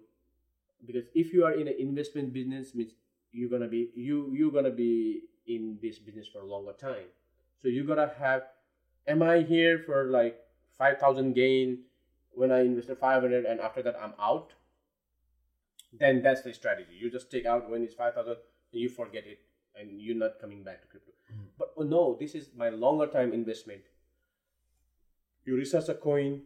because 0.85 1.05
if 1.15 1.33
you 1.33 1.45
are 1.45 1.53
in 1.53 1.69
an 1.69 1.75
investment 1.79 2.33
business, 2.33 2.75
means 2.75 2.93
you're 3.33 3.51
gonna 3.51 3.69
be 3.69 3.91
you 3.95 4.33
you're 4.35 4.53
gonna 4.53 4.71
be 4.71 5.23
in 5.47 5.79
this 5.83 5.99
business 5.99 6.27
for 6.29 6.41
a 6.41 6.47
longer 6.47 6.73
time. 6.73 7.11
So 7.61 7.69
you 7.69 7.85
gotta 7.85 8.13
have. 8.19 8.43
Am 9.09 9.23
I 9.23 9.43
here 9.43 9.79
for 9.79 10.05
like 10.05 10.39
five 10.77 10.99
thousand 10.99 11.35
gain 11.35 11.85
when 12.33 12.51
I 12.51 12.61
invested 12.61 12.99
five 12.99 13.23
hundred 13.23 13.45
and 13.45 13.61
after 13.61 13.83
that 13.83 13.97
I'm 14.03 14.15
out? 14.21 14.53
Then 15.93 16.23
that's 16.23 16.43
the 16.43 16.53
strategy. 16.53 16.97
You 16.99 17.11
just 17.11 17.31
take 17.31 17.47
out 17.47 17.71
when 17.71 17.83
it's 17.83 17.95
five 17.95 18.15
thousand 18.15 18.37
and 18.73 18.83
you 18.83 18.89
forget 18.89 19.25
it 19.27 19.39
and 19.79 20.01
you're 20.01 20.17
not 20.17 20.41
coming 20.41 20.65
back 20.65 20.83
to 20.83 20.89
crypto. 20.89 21.13
Mm-hmm. 21.33 21.47
But 21.59 21.73
oh 21.77 21.83
no, 21.83 22.17
this 22.19 22.35
is 22.35 22.51
my 22.57 22.71
longer 22.71 23.07
time 23.07 23.33
investment 23.33 23.83
you 25.47 25.57
research 25.57 25.89
a 25.89 25.95
coin, 25.95 26.43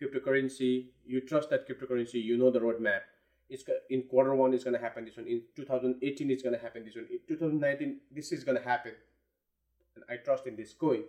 cryptocurrency, 0.00 0.86
you 1.04 1.20
trust 1.22 1.50
that 1.50 1.68
cryptocurrency, 1.68 2.22
you 2.22 2.36
know 2.36 2.50
the 2.50 2.60
roadmap. 2.60 3.00
It's 3.48 3.64
in 3.88 4.02
quarter 4.02 4.34
one, 4.34 4.54
it's 4.54 4.62
gonna 4.64 4.78
happen. 4.78 5.04
This 5.04 5.16
one 5.16 5.26
in 5.26 5.42
2018, 5.56 6.30
it's 6.30 6.42
gonna 6.42 6.58
happen. 6.58 6.84
This 6.84 6.94
one 6.94 7.06
in 7.10 7.18
2019, 7.26 8.00
this 8.14 8.30
is 8.32 8.44
gonna 8.44 8.60
happen. 8.62 8.92
And 9.96 10.04
I 10.08 10.16
trust 10.22 10.46
in 10.46 10.54
this 10.56 10.72
coin. 10.72 11.02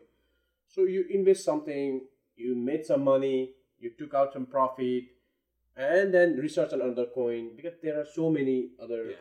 So 0.67 0.85
you 0.85 1.05
invest 1.09 1.43
something, 1.43 2.01
you 2.35 2.55
made 2.55 2.85
some 2.85 3.03
money, 3.03 3.51
you 3.79 3.91
took 3.97 4.13
out 4.13 4.33
some 4.33 4.45
profit, 4.45 5.03
and 5.75 6.13
then 6.13 6.37
research 6.37 6.73
another 6.73 7.05
coin 7.13 7.51
because 7.55 7.73
there 7.83 7.99
are 7.99 8.05
so 8.05 8.29
many 8.29 8.71
other 8.81 9.11
Yeah. 9.11 9.15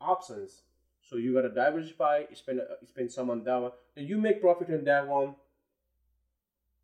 options. 0.00 0.62
So 1.02 1.16
you 1.16 1.34
gotta 1.34 1.50
diversify, 1.50 2.24
spend 2.32 2.60
uh, 2.60 2.76
spend 2.84 3.12
some 3.12 3.28
on 3.28 3.44
that 3.44 3.56
one, 3.60 3.72
then 3.94 4.06
you 4.06 4.18
make 4.18 4.40
profit 4.40 4.70
on 4.70 4.84
that 4.84 5.06
one, 5.06 5.34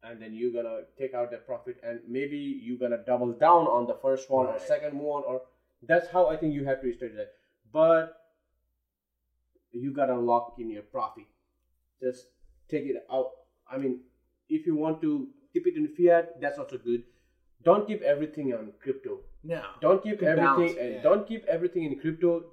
and 0.03 0.21
then 0.23 0.33
you're 0.35 0.53
gonna 0.53 0.83
take 0.99 1.15
out 1.15 1.31
the 1.31 1.39
profit, 1.39 1.77
and 1.83 2.01
maybe 2.09 2.37
you're 2.37 2.79
gonna 2.79 3.03
double 3.05 3.33
down 3.33 3.67
on 3.67 3.87
the 3.87 3.95
first 4.01 4.31
one 4.31 4.47
or 4.47 4.59
second 4.59 4.99
one, 4.99 5.23
or 5.27 5.43
that's 5.83 6.09
how 6.09 6.27
I 6.27 6.37
think 6.37 6.55
you 6.55 6.65
have 6.65 6.81
to 6.83 6.87
strategize. 6.89 7.27
But 7.73 8.15
you 9.73 9.93
gotta 9.93 10.17
lock 10.19 10.55
in 10.59 10.71
your 10.71 10.83
profit. 10.83 11.25
Just 12.01 12.27
take 12.69 12.85
it 12.85 12.97
out. 13.13 13.31
I 13.71 13.77
mean, 13.79 14.01
if 14.49 14.67
you 14.67 14.75
want 14.77 15.01
to 15.03 15.29
keep 15.53 15.67
it 15.67 15.77
in 15.77 15.89
fiat, 15.89 16.41
that's 16.41 16.59
also 16.59 16.79
good. 16.79 17.03
Don't 17.65 17.87
keep 17.87 18.03
everything 18.03 18.55
on 18.55 18.73
crypto 18.81 19.19
No. 19.43 19.63
don't 19.81 20.01
keep 20.03 20.23
everything 20.23 20.79
uh, 20.79 20.83
yeah. 20.83 21.03
don't 21.03 21.27
keep 21.27 21.45
everything 21.47 21.85
in 21.85 21.99
crypto 21.99 22.45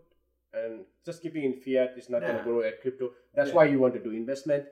and 0.52 0.86
just 1.06 1.22
keeping 1.22 1.44
in 1.44 1.54
fiat 1.62 1.94
is 1.96 2.10
not 2.10 2.22
gonna 2.22 2.42
grow 2.44 2.62
at 2.62 2.82
crypto 2.82 3.12
that's 3.36 3.50
Yeah. 3.50 3.56
why 3.56 3.66
you 3.66 3.80
want 3.80 3.94
to 3.94 4.00
do 4.00 4.12
investment 4.12 4.66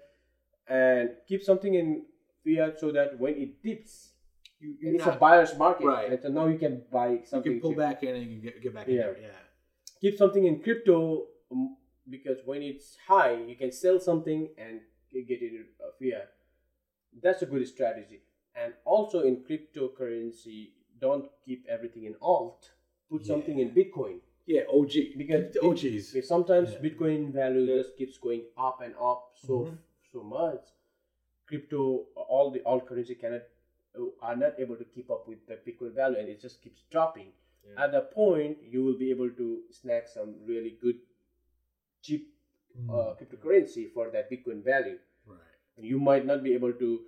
and 0.68 1.12
keep 1.28 1.44
something 1.44 1.76
in 1.76 2.06
fiat 2.44 2.80
so 2.80 2.92
that 2.92 3.18
when 3.20 3.34
it 3.36 3.62
dips 3.64 4.10
You, 4.60 4.76
you're 4.80 4.94
it's 4.96 5.06
not, 5.06 5.16
a 5.16 5.20
buyer's 5.20 5.58
market 5.58 5.86
Right. 5.88 6.10
and 6.12 6.20
so 6.22 6.30
now 6.30 6.46
you 6.48 6.58
can 6.58 6.76
buy 6.92 7.10
something. 7.26 7.52
you 7.54 7.60
can 7.60 7.62
pull 7.70 7.76
back 7.86 8.04
in 8.04 8.16
and 8.16 8.24
you 8.26 8.30
can 8.34 8.42
get, 8.42 8.62
get 8.64 8.74
back 8.74 8.88
in 8.88 8.96
Yeah. 8.96 9.02
there. 9.08 9.18
Yeah. 9.22 9.42
keep 10.02 10.18
something 10.18 10.46
in 10.46 10.56
crypto 10.66 11.28
um, 11.52 11.76
because 12.10 12.40
when 12.46 12.62
it's 12.62 12.88
high 13.08 13.36
you 13.52 13.56
can 13.56 13.72
sell 13.72 14.00
something 14.00 14.50
and 14.58 14.80
get 15.32 15.42
it 15.48 15.52
in 15.60 15.66
uh, 15.84 15.92
fiat 16.00 16.30
that's 17.24 17.42
a 17.42 17.46
good 17.46 17.66
strategy 17.68 18.20
and 18.56 18.74
also 18.86 19.18
in 19.30 19.36
cryptocurrency 19.48 20.60
don't 21.00 21.26
keep 21.46 21.66
everything 21.70 22.06
in 22.06 22.16
alt 22.22 22.72
put 23.12 23.26
something 23.26 23.60
in 23.60 23.70
bitcoin 23.80 24.20
Yeah, 24.46 24.64
OG. 24.78 24.94
Because 25.18 25.56
OGs. 25.68 26.06
Because 26.12 26.28
sometimes 26.28 26.68
Yeah. 26.74 26.82
Bitcoin 26.86 27.32
value 27.32 27.66
just 27.76 27.92
keeps 28.00 28.18
going 28.26 28.42
up 28.68 28.78
and 28.86 28.94
up 29.10 29.22
so 29.48 29.54
Mhm. 29.60 29.78
so 30.12 30.20
much. 30.38 30.64
Crypto, 31.54 32.06
all 32.16 32.50
the 32.52 32.64
alt 32.66 32.88
currency 32.88 33.14
cannot 33.14 33.42
uh, 33.96 34.06
are 34.24 34.36
not 34.36 34.54
able 34.60 34.76
to 34.76 34.86
keep 34.86 35.12
up 35.12 35.28
with 35.28 35.46
the 35.48 35.58
Bitcoin 35.66 35.94
value, 35.94 36.18
and 36.18 36.28
it 36.28 36.42
just 36.42 36.64
keeps 36.64 36.82
dropping. 36.92 37.28
Yeah. 37.64 37.84
At 37.84 37.92
that 37.92 38.12
point, 38.12 38.58
you 38.68 38.84
will 38.84 38.98
be 38.98 39.12
able 39.12 39.30
to 39.30 39.60
snag 39.70 40.08
some 40.12 40.34
really 40.48 40.78
good, 40.82 40.96
cheap 42.02 42.34
uh, 42.90 43.14
cryptocurrency 43.20 43.86
for 43.94 44.10
that 44.10 44.32
Bitcoin 44.32 44.64
value. 44.64 44.98
right. 45.28 45.38
And 45.78 45.86
you 45.86 46.00
might 46.00 46.26
not 46.26 46.44
be 46.44 46.56
able 46.56 46.74
to 46.74 47.02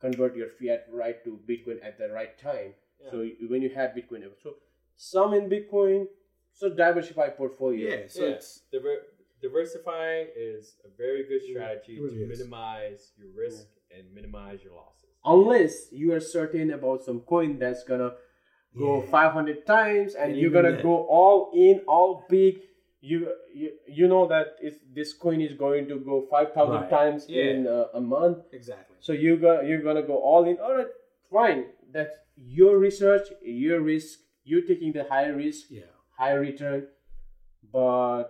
convert 0.00 0.36
your 0.36 0.48
fiat 0.50 0.84
right 0.92 1.24
to 1.24 1.40
Bitcoin 1.48 1.82
at 1.82 1.98
the 1.98 2.10
right 2.10 2.38
time. 2.38 2.74
Yeah. 3.02 3.10
So 3.10 3.26
when 3.48 3.62
you 3.62 3.70
have 3.70 3.92
Bitcoin, 3.92 4.22
so 4.42 4.56
some 4.96 5.32
in 5.32 5.48
Bitcoin, 5.48 6.06
so 6.52 6.68
diversify 6.68 7.30
portfolio. 7.30 7.88
Yeah. 7.88 8.04
So 8.08 8.24
yeah. 8.24 8.32
it's 8.32 8.60
Diver- 8.70 9.06
diversifying 9.40 10.28
is 10.36 10.76
a 10.84 10.88
very 10.96 11.24
good 11.26 11.42
strategy 11.50 11.96
it 11.96 12.02
really 12.02 12.18
to 12.18 12.32
is. 12.32 12.38
minimize 12.38 13.12
your 13.16 13.28
risk 13.36 13.66
and 13.90 14.12
minimize 14.14 14.62
your 14.64 14.74
losses. 14.74 14.94
unless 15.24 15.74
you 15.92 16.12
are 16.14 16.20
certain 16.20 16.70
about 16.72 17.02
some 17.02 17.20
coin 17.32 17.58
that's 17.58 17.82
gonna 17.84 18.12
go 18.82 19.02
Yeah. 19.02 19.10
500 19.10 19.66
times 19.66 20.14
and 20.14 20.30
And 20.32 20.40
you're 20.40 20.50
gonna 20.56 20.72
then- 20.72 20.82
go 20.90 20.96
all 21.18 21.50
in 21.54 21.80
all 21.94 22.24
big 22.28 22.54
you 23.00 23.18
you, 23.54 23.68
you 23.98 24.06
know 24.12 24.26
that 24.28 24.46
it's, 24.60 24.78
this 24.98 25.12
coin 25.24 25.40
is 25.40 25.54
going 25.64 25.84
to 25.88 25.96
go 26.10 26.14
five 26.34 26.52
thousand 26.52 26.80
Right. 26.82 26.90
times 26.98 27.26
Yeah. 27.28 27.44
in 27.50 27.66
uh, 27.66 27.86
a 28.00 28.00
month. 28.00 28.38
Exactly. 28.52 28.96
So 29.00 29.12
you 29.24 29.36
go 29.44 29.52
you're 29.68 29.82
gonna 29.88 30.02
go 30.12 30.18
all 30.30 30.44
in. 30.50 30.56
All 30.58 30.74
right, 30.78 30.92
fine. 31.30 31.60
That's 31.96 32.16
your 32.36 32.78
research, 32.78 33.26
your 33.42 33.80
risk. 33.80 34.18
You're 34.44 34.66
taking 34.72 34.92
the 34.92 35.04
high 35.04 35.28
risk, 35.28 35.70
Yeah. 35.70 35.90
high 36.22 36.34
return, 36.34 36.88
but 37.72 38.24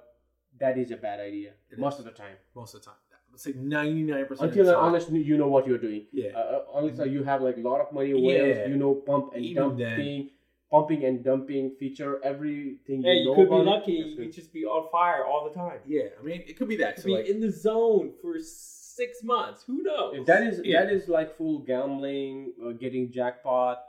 that 0.61 0.77
is 0.79 0.91
a 0.91 0.97
bad 0.97 1.21
idea 1.21 1.53
It 1.71 1.79
most 1.79 1.95
is. 1.95 2.01
of 2.01 2.07
the 2.13 2.17
time. 2.23 2.37
Most 2.55 2.75
of 2.75 2.81
the 2.81 2.87
time. 2.91 3.01
Let's 3.39 3.45
say 3.45 3.53
ninety 3.57 4.03
nine 4.03 4.27
percent. 4.27 4.51
Until 4.51 4.69
and 4.69 4.87
unless 4.89 5.09
you 5.11 5.37
know 5.39 5.47
what 5.47 5.65
you're 5.65 5.79
doing. 5.79 6.07
Yeah. 6.13 6.31
Uh, 6.31 6.63
unless 6.75 6.99
uh, 6.99 7.05
you 7.05 7.23
have 7.23 7.41
like 7.41 7.57
a 7.57 7.61
lot 7.61 7.81
of 7.81 7.93
money, 7.93 8.09
Yeah. 8.11 8.67
you 8.67 8.75
know, 8.75 8.95
pump 8.97 9.35
and 9.37 9.45
Even 9.45 9.77
dumping, 9.79 10.31
pumping 10.73 11.05
and 11.05 11.23
dumping 11.23 11.71
feature, 11.79 12.19
everything. 12.25 13.03
Hey, 13.05 13.13
you 13.13 13.21
you 13.21 13.25
know 13.27 13.35
could 13.37 13.49
be 13.49 13.55
about 13.55 13.61
it, 13.61 13.71
lucky. 13.71 13.97
that's 14.03 14.11
You 14.11 14.17
could 14.17 14.33
just 14.33 14.53
be 14.53 14.65
on 14.65 14.89
fire 14.91 15.25
all 15.25 15.49
the 15.49 15.55
time. 15.55 15.79
Yeah. 15.87 16.09
I 16.19 16.23
mean, 16.25 16.43
it 16.49 16.57
could 16.59 16.67
be 16.69 16.79
that. 16.79 16.97
Could 16.97 17.03
So 17.05 17.07
be 17.11 17.15
like, 17.15 17.27
in 17.29 17.39
the 17.39 17.53
zone 17.53 18.11
for 18.21 18.35
six 18.41 19.23
months. 19.23 19.63
Who 19.69 19.85
knows? 19.85 20.27
That 20.27 20.43
is 20.43 20.61
Yeah. 20.65 20.83
that 20.83 20.93
is 20.93 21.09
like 21.09 21.37
full 21.37 21.61
gambling, 21.61 22.55
uh, 22.61 22.73
getting 22.73 23.13
jackpot. 23.13 23.85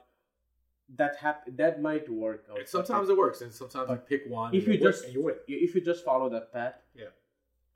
That 0.95 1.15
hap- 1.15 1.47
that 1.57 1.81
might 1.81 2.07
work. 2.07 2.45
out. 2.51 2.67
sometimes 2.67 3.09
it 3.09 3.17
works, 3.17 3.41
and 3.41 3.51
sometimes 3.51 3.89
you 3.89 3.97
pick 4.11 4.23
one. 4.29 4.53
if 4.53 4.65
and 4.65 4.73
you 4.75 4.79
it 4.79 4.83
works 4.83 4.97
just 4.97 5.05
and 5.05 5.13
you 5.15 5.23
win. 5.23 5.35
if 5.47 5.73
you 5.75 5.81
just 5.81 6.03
follow 6.05 6.29
that 6.29 6.51
path, 6.53 6.75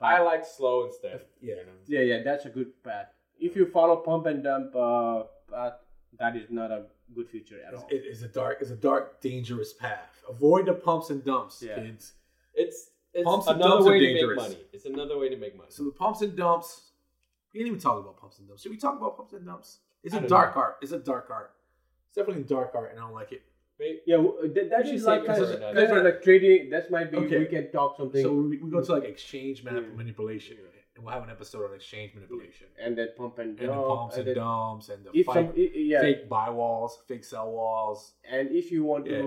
I 0.02 0.20
like 0.22 0.46
slow 0.46 0.86
instead. 0.86 1.22
Yeah. 1.42 1.56
You 1.56 1.66
know? 1.66 1.72
yeah, 1.88 2.00
yeah, 2.02 2.24
that's 2.24 2.46
a 2.46 2.50
good 2.50 2.82
path. 2.84 3.08
If 3.40 3.56
you 3.56 3.66
follow 3.66 3.98
pump 3.98 4.26
and 4.26 4.44
dump 4.44 4.76
uh, 4.76 5.24
path, 5.52 5.74
that 6.20 6.36
is 6.36 6.50
not 6.50 6.72
a 6.72 6.86
good 7.16 7.30
future 7.30 7.58
at 7.68 7.74
all. 7.74 7.88
It 7.90 8.04
is 8.06 8.22
a 8.24 8.28
dark, 8.28 8.58
it's 8.62 8.72
a 8.72 8.76
dark, 8.76 9.22
dangerous 9.22 9.74
path. 9.74 10.22
Avoid 10.30 10.66
the 10.68 10.74
pumps 10.74 11.10
and 11.10 11.24
dumps, 11.24 11.62
Yeah. 11.66 11.76
kids. 11.76 12.14
It's 12.54 12.90
it's 13.14 13.26
Pumps 13.26 13.46
and 13.48 13.58
another 13.58 13.76
dumps 13.76 13.88
are 13.88 13.92
way 13.92 14.00
to 14.00 14.28
make 14.28 14.36
money. 14.38 14.58
It's 14.74 14.86
another 14.86 15.18
way 15.20 15.30
to 15.30 15.38
make 15.38 15.56
money. 15.56 15.70
So 15.72 15.84
the 15.84 15.92
pumps 15.92 16.22
and 16.22 16.36
dumps. 16.36 16.90
We 17.54 17.60
didn't 17.60 17.68
even 17.68 17.80
talk 17.80 18.00
about 18.00 18.18
pumps 18.18 18.40
and 18.40 18.48
dumps. 18.48 18.64
Should 18.64 18.72
we 18.72 18.78
talk 18.78 18.98
about 18.98 19.16
pumps 19.16 19.34
and 19.34 19.46
dumps? 19.46 19.78
It's 20.04 20.16
I 20.16 20.18
a 20.18 20.20
don't 20.22 20.30
dark 20.30 20.56
know. 20.56 20.62
art. 20.64 20.78
It's 20.82 20.92
a 20.92 20.98
dark 21.00 21.30
art. 21.30 21.52
It's 22.08 22.16
definitely 22.16 22.42
a 22.42 22.46
dark 22.46 22.72
art, 22.74 22.90
and 22.92 23.00
I 23.00 23.04
don't 23.04 23.14
like 23.14 23.32
it. 23.32 23.44
Maybe- 23.84 24.02
Yeah, 24.12 24.18
w- 24.18 24.54
that, 24.56 24.66
that 24.72 24.82
should 24.88 25.02
like 25.12 25.22
save 25.22 25.28
kind 25.28 25.42
of, 25.44 25.50
for 25.50 25.56
another 25.56 25.88
kind 25.88 25.98
of 26.00 26.06
like 26.10 26.24
trading. 26.28 26.70
That 26.74 26.90
might 26.96 27.10
be 27.12 27.18
Okay. 27.24 27.40
we 27.40 27.46
can 27.56 27.66
talk 27.72 27.98
something, 27.98 28.24
So 28.26 28.30
we, 28.34 28.58
we 28.64 28.70
go 28.76 28.82
to 28.88 28.92
like 28.98 29.04
exchange 29.16 29.58
manip- 29.66 29.90
Yeah. 29.90 29.96
manipulation, 30.02 30.58
and 30.96 31.04
we'll 31.04 31.14
have 31.14 31.24
an 31.24 31.32
episode 31.38 31.64
on 31.70 31.74
exchange 31.76 32.10
manipulation 32.18 32.68
and 32.84 32.92
then 32.98 33.10
pump 33.18 33.40
and 33.40 33.50
and 33.60 33.68
dump, 33.70 33.82
the 33.82 33.88
pumps 33.96 34.16
and 34.18 34.28
and, 34.28 34.36
dumps 34.36 34.86
and 34.90 35.00
the 35.06 35.24
fight, 35.24 35.34
some, 35.36 35.48
i- 35.64 35.72
yeah, 35.92 36.02
fake 36.06 36.30
buy 36.30 36.50
walls, 36.50 36.92
fake 37.08 37.24
sell 37.32 37.50
walls, 37.52 38.14
and 38.36 38.44
if 38.52 38.72
you 38.72 38.82
want 38.92 39.04
to 39.06 39.20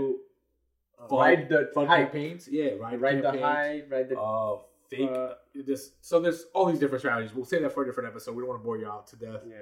uh, 0.99 1.09
fun, 1.09 1.19
ride 1.19 1.49
the 1.51 1.61
fun 1.75 1.87
hype, 1.87 2.05
campaigns. 2.13 2.43
Yeah, 2.59 2.71
ride, 2.85 3.01
ride 3.07 3.19
the 3.19 3.23
campaigns. 3.23 3.45
hype, 3.45 3.93
ride 3.95 4.09
the 4.11 4.19
Uh, 4.19 4.57
fake. 4.89 5.11
Uh, 5.11 5.35
this 5.69 5.83
so 6.01 6.21
there's 6.21 6.45
all 6.55 6.67
these 6.71 6.79
different 6.79 7.01
strategies. 7.03 7.35
We'll 7.35 7.45
say 7.53 7.61
that 7.63 7.73
for 7.75 7.83
a 7.83 7.87
different 7.87 8.09
episode. 8.13 8.35
We 8.37 8.41
don't 8.43 8.51
want 8.51 8.61
to 8.63 8.65
bore 8.65 8.79
you 8.79 8.89
out 8.95 9.07
to 9.09 9.17
death. 9.17 9.43
yeah. 9.47 9.57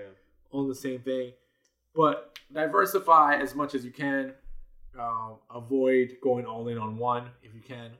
on 0.52 0.68
the 0.68 0.74
same 0.86 1.00
thing. 1.00 1.32
But 1.96 2.38
diversify 2.52 3.36
as 3.36 3.54
much 3.56 3.74
as 3.74 3.84
you 3.84 3.90
can. 3.90 4.34
Um, 4.98 5.36
avoid 5.52 6.16
going 6.22 6.46
all 6.46 6.68
in 6.68 6.78
on 6.78 6.96
one 6.98 7.28
if 7.42 7.54
you 7.54 7.60
can. 7.60 7.90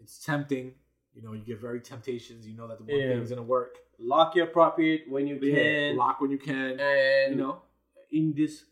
It's 0.00 0.22
tempting. 0.24 0.74
You 1.14 1.22
know, 1.22 1.32
you 1.32 1.40
get 1.44 1.60
very 1.60 1.80
temptations. 1.80 2.46
You 2.46 2.56
know 2.56 2.68
that 2.68 2.78
the 2.78 2.84
one 2.84 3.00
Yeah. 3.00 3.08
thing 3.14 3.22
is 3.22 3.30
to 3.30 3.42
work. 3.42 3.78
Lock 3.98 4.36
your 4.36 4.46
profit 4.46 5.08
when 5.08 5.26
you 5.26 5.36
Yeah, 5.36 5.54
can, 5.90 5.96
lock 5.96 6.20
when 6.20 6.30
you 6.30 6.38
can. 6.38 6.78
and 6.78 7.34
you 7.34 7.40
know, 7.40 7.62
in 8.10 8.32
this 8.34 8.64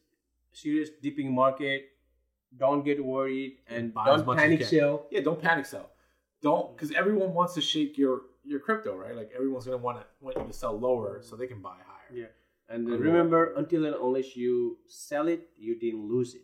serious 0.52 0.90
dipping 1.02 1.34
market, 1.34 1.88
don't 2.56 2.84
get 2.84 3.04
worried 3.04 3.58
and 3.66 3.92
Buy 3.92 4.02
as 4.02 4.06
don't 4.18 4.26
much 4.26 4.38
as 4.38 4.44
you 4.44 4.58
panic 4.58 4.66
sell. 4.66 5.06
yeah, 5.10 5.20
don't 5.20 5.40
panic 5.40 5.66
sell. 5.66 5.90
Don't 6.42 6.76
because 6.76 6.92
everyone 6.92 7.34
wants 7.34 7.54
to 7.54 7.60
shake 7.60 7.98
your 7.98 8.22
your 8.44 8.60
crypto, 8.60 8.94
right? 8.96 9.16
Like 9.16 9.32
everyone's 9.34 9.64
going 9.66 9.78
to 9.78 9.82
want 9.84 9.98
to 10.00 10.06
want 10.20 10.36
you 10.36 10.44
to 10.44 10.52
sell 10.52 10.78
lower 10.78 11.20
so 11.22 11.34
they 11.34 11.46
can 11.48 11.60
buy 11.60 11.76
higher. 11.84 12.10
Yeah. 12.12 12.26
And 12.68 12.88
remember, 12.88 13.54
until 13.54 13.84
and 13.86 13.94
unless 13.94 14.36
you 14.36 14.78
sell 14.86 15.28
it, 15.28 15.48
you 15.56 15.78
didn't 15.78 16.06
lose 16.08 16.34
it. 16.34 16.42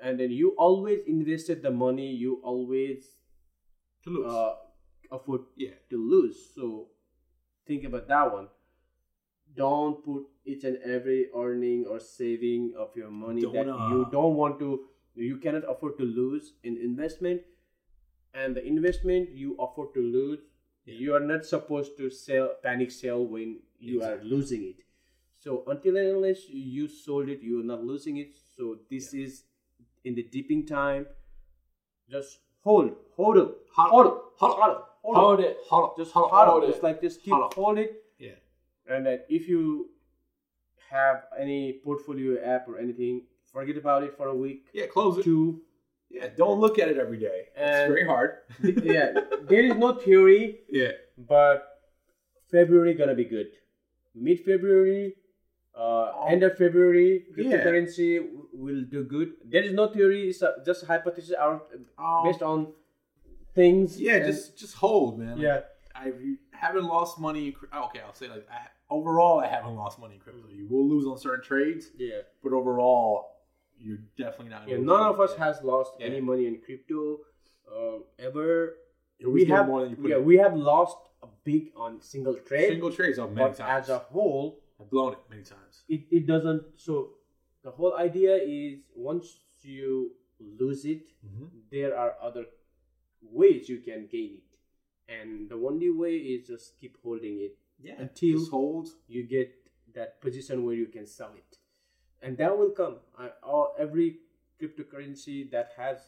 Yeah. 0.00 0.08
And 0.08 0.20
then 0.20 0.30
you 0.30 0.54
always 0.58 1.00
invested 1.06 1.62
the 1.62 1.70
money. 1.70 2.10
You 2.12 2.40
always 2.42 3.04
To 4.04 4.10
lose. 4.10 4.26
uh, 4.32 4.54
afford 5.10 5.42
yeah. 5.56 5.74
to 5.90 5.96
lose. 5.96 6.36
So 6.54 6.88
think 7.66 7.84
about 7.84 8.08
that 8.08 8.32
one. 8.32 8.48
Don't 9.54 10.04
put 10.04 10.24
each 10.44 10.64
and 10.64 10.76
every 10.84 11.28
earning 11.34 11.86
or 11.88 11.98
saving 11.98 12.74
of 12.78 12.90
your 12.94 13.10
money 13.10 13.40
that 13.42 13.52
Don't, 13.52 13.70
uh, 13.80 13.88
you 13.88 14.08
don't 14.12 14.34
want 14.34 14.58
to, 14.58 14.80
you 15.14 15.38
cannot 15.38 15.62
afford 15.68 15.96
to 15.98 16.04
lose 16.04 16.52
in 16.62 16.76
investment. 16.76 17.40
And 18.34 18.54
the 18.54 18.62
investment 18.64 19.30
you 19.30 19.56
afford 19.58 19.94
to 19.94 20.00
lose, 20.02 20.40
Yeah. 20.84 20.94
you 20.94 21.14
are 21.14 21.20
not 21.20 21.46
supposed 21.46 21.96
to 21.98 22.10
sell 22.10 22.50
panic 22.62 22.90
sell 22.90 23.24
when 23.26 23.60
you 23.78 23.96
Exactly. 24.02 24.20
are 24.20 24.24
losing 24.34 24.64
it. 24.64 24.76
So 25.34 25.64
until 25.68 25.96
and 25.96 26.08
unless 26.16 26.48
you 26.50 26.86
sold 26.88 27.28
it, 27.30 27.40
you 27.40 27.60
are 27.60 27.64
not 27.64 27.82
losing 27.84 28.18
it. 28.18 28.34
So 28.56 28.80
this 28.90 29.14
is 29.14 29.44
in 30.06 30.14
the 30.14 30.22
dipping 30.22 30.64
time. 30.64 31.06
Just 32.08 32.38
hold, 32.62 32.92
hold 33.16 33.36
it, 33.36 33.48
Hold- 33.74 33.90
hold 33.90 34.06
it, 34.06 34.12
hold- 34.38 34.56
hold 35.02 35.40
it, 35.40 35.56
hold, 35.68 35.90
it. 35.90 35.98
it. 35.98 36.02
Just 36.02 36.12
hold, 36.12 36.30
hold, 36.30 36.48
hold 36.48 36.62
it. 36.64 36.66
it. 36.68 36.74
It's 36.74 36.82
like 36.82 37.00
just 37.00 37.20
keep 37.22 37.34
Hold 37.34 37.52
hold, 37.54 37.78
it. 37.78 37.90
it. 37.90 38.02
Yeah. 38.26 38.94
And 38.94 39.04
then 39.04 39.18
if 39.28 39.48
you 39.48 39.90
have 40.90 41.24
any 41.36 41.80
portfolio 41.84 42.40
app 42.42 42.68
or 42.68 42.78
anything, 42.78 43.22
forget 43.52 43.76
about 43.76 44.04
it 44.04 44.16
for 44.16 44.28
a 44.28 44.34
week, 44.34 44.66
Yeah, 44.72 44.86
close 44.86 45.18
it. 45.18 45.24
two. 45.24 45.60
Yeah, 46.08 46.28
don't 46.36 46.60
look 46.60 46.78
at 46.78 46.88
it 46.88 46.98
every 46.98 47.18
day. 47.18 47.46
it's 47.56 47.88
very 47.92 48.06
hard. 48.06 48.30
yeah, 48.62 49.08
there 49.48 49.64
is 49.64 49.74
no 49.74 49.90
theory, 49.98 50.60
yeah. 50.70 50.92
but 51.18 51.64
February 52.48 52.94
gonna 52.94 53.14
be 53.16 53.24
good. 53.24 53.48
Mid 54.14 54.38
February, 54.38 55.16
uh, 55.76 56.12
end 56.28 56.44
of 56.44 56.56
February, 56.56 57.24
Yeah. 57.36 57.56
cryptocurrency 57.58 58.18
w- 58.18 58.35
will 58.58 58.82
do 58.90 59.04
good. 59.04 59.32
There 59.44 59.62
is 59.62 59.72
no 59.72 59.88
theory; 59.88 60.28
it's 60.30 60.42
a, 60.42 60.54
just 60.64 60.84
hypothesis 60.86 61.34
out 61.38 61.68
Um, 61.98 62.24
based 62.24 62.42
on 62.42 62.72
things. 63.54 64.00
Yeah, 64.00 64.16
and- 64.16 64.26
just 64.26 64.56
just 64.58 64.74
hold, 64.76 65.18
man. 65.18 65.32
Like, 65.38 65.42
yeah. 65.42 65.60
I 65.94 66.12
haven't 66.52 66.84
lost 66.84 67.18
money. 67.18 67.46
In, 67.48 67.54
okay, 67.86 68.00
I'll 68.00 68.12
say 68.14 68.28
like 68.28 68.46
I, 68.50 68.66
overall, 68.90 69.40
I 69.40 69.46
haven't 69.46 69.74
lost 69.76 69.98
money 69.98 70.14
in 70.16 70.20
crypto. 70.20 70.46
You 70.52 70.66
will 70.68 70.86
lose 70.86 71.06
on 71.06 71.16
certain 71.18 71.42
trades, 71.42 71.90
Yeah. 71.96 72.20
but 72.42 72.52
overall, 72.52 73.24
you're 73.78 73.98
definitely 74.18 74.50
not. 74.50 74.66
gonna 74.66 74.78
Yeah, 74.78 74.84
none 74.84 75.06
of 75.14 75.20
us 75.20 75.32
Yeah. 75.38 75.44
has 75.46 75.62
lost 75.62 75.92
Yeah. 75.98 76.06
any 76.08 76.20
money 76.20 76.46
in 76.46 76.60
crypto 76.60 77.20
uh, 77.70 77.98
ever. 78.18 78.76
We 79.26 79.46
have, 79.46 79.66
more 79.68 79.80
than 79.80 79.90
you 79.90 79.96
put 79.96 80.10
yeah, 80.10 80.16
in. 80.18 80.24
we 80.26 80.36
have 80.36 80.54
lost 80.54 80.98
a 81.22 81.28
big 81.44 81.72
on 81.74 82.02
single 82.02 82.34
trade, 82.34 82.68
single 82.68 82.92
trades 82.92 83.18
out 83.18 83.32
many 83.32 83.48
but 83.48 83.56
times. 83.56 83.84
as 83.84 83.88
a 83.88 83.98
whole, 83.98 84.60
I've 84.78 84.90
blown 84.90 85.14
it 85.14 85.18
many 85.30 85.42
times. 85.44 85.84
it, 85.88 86.02
it 86.10 86.26
doesn't. 86.26 86.62
So 86.76 87.12
the 87.66 87.72
whole 87.78 87.94
idea 87.98 88.34
is 88.36 88.78
once 88.94 89.26
you 89.74 90.12
lose 90.62 90.84
it, 90.94 91.04
Mm-hmm. 91.26 91.46
there 91.74 91.92
are 92.02 92.12
other 92.28 92.44
ways 93.42 93.68
you 93.68 93.78
can 93.88 94.06
gain 94.16 94.30
it, 94.40 94.50
and 95.16 95.48
the 95.52 95.56
only 95.70 95.90
way 96.02 96.14
is 96.34 96.46
just 96.52 96.78
keep 96.80 96.94
holding 97.02 97.36
it 97.46 97.54
Yeah, 97.86 97.96
Until- 98.04 98.44
hold. 98.56 98.88
you 99.14 99.22
get 99.36 99.48
that 99.98 100.20
position 100.26 100.64
where 100.64 100.76
you 100.82 100.86
can 100.96 101.06
sell 101.06 101.32
it, 101.42 101.58
and 102.22 102.38
that 102.42 102.52
will 102.58 102.70
come. 102.82 102.96
I, 103.24 103.30
all, 103.42 103.74
every 103.86 104.08
cryptocurrency 104.60 105.50
that 105.50 105.72
has 105.76 105.98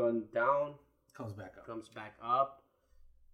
gone 0.00 0.20
down 0.34 0.74
Comes 1.20 1.32
back 1.40 1.54
up. 1.58 1.66
comes 1.66 1.88
back 2.00 2.14
up, 2.22 2.62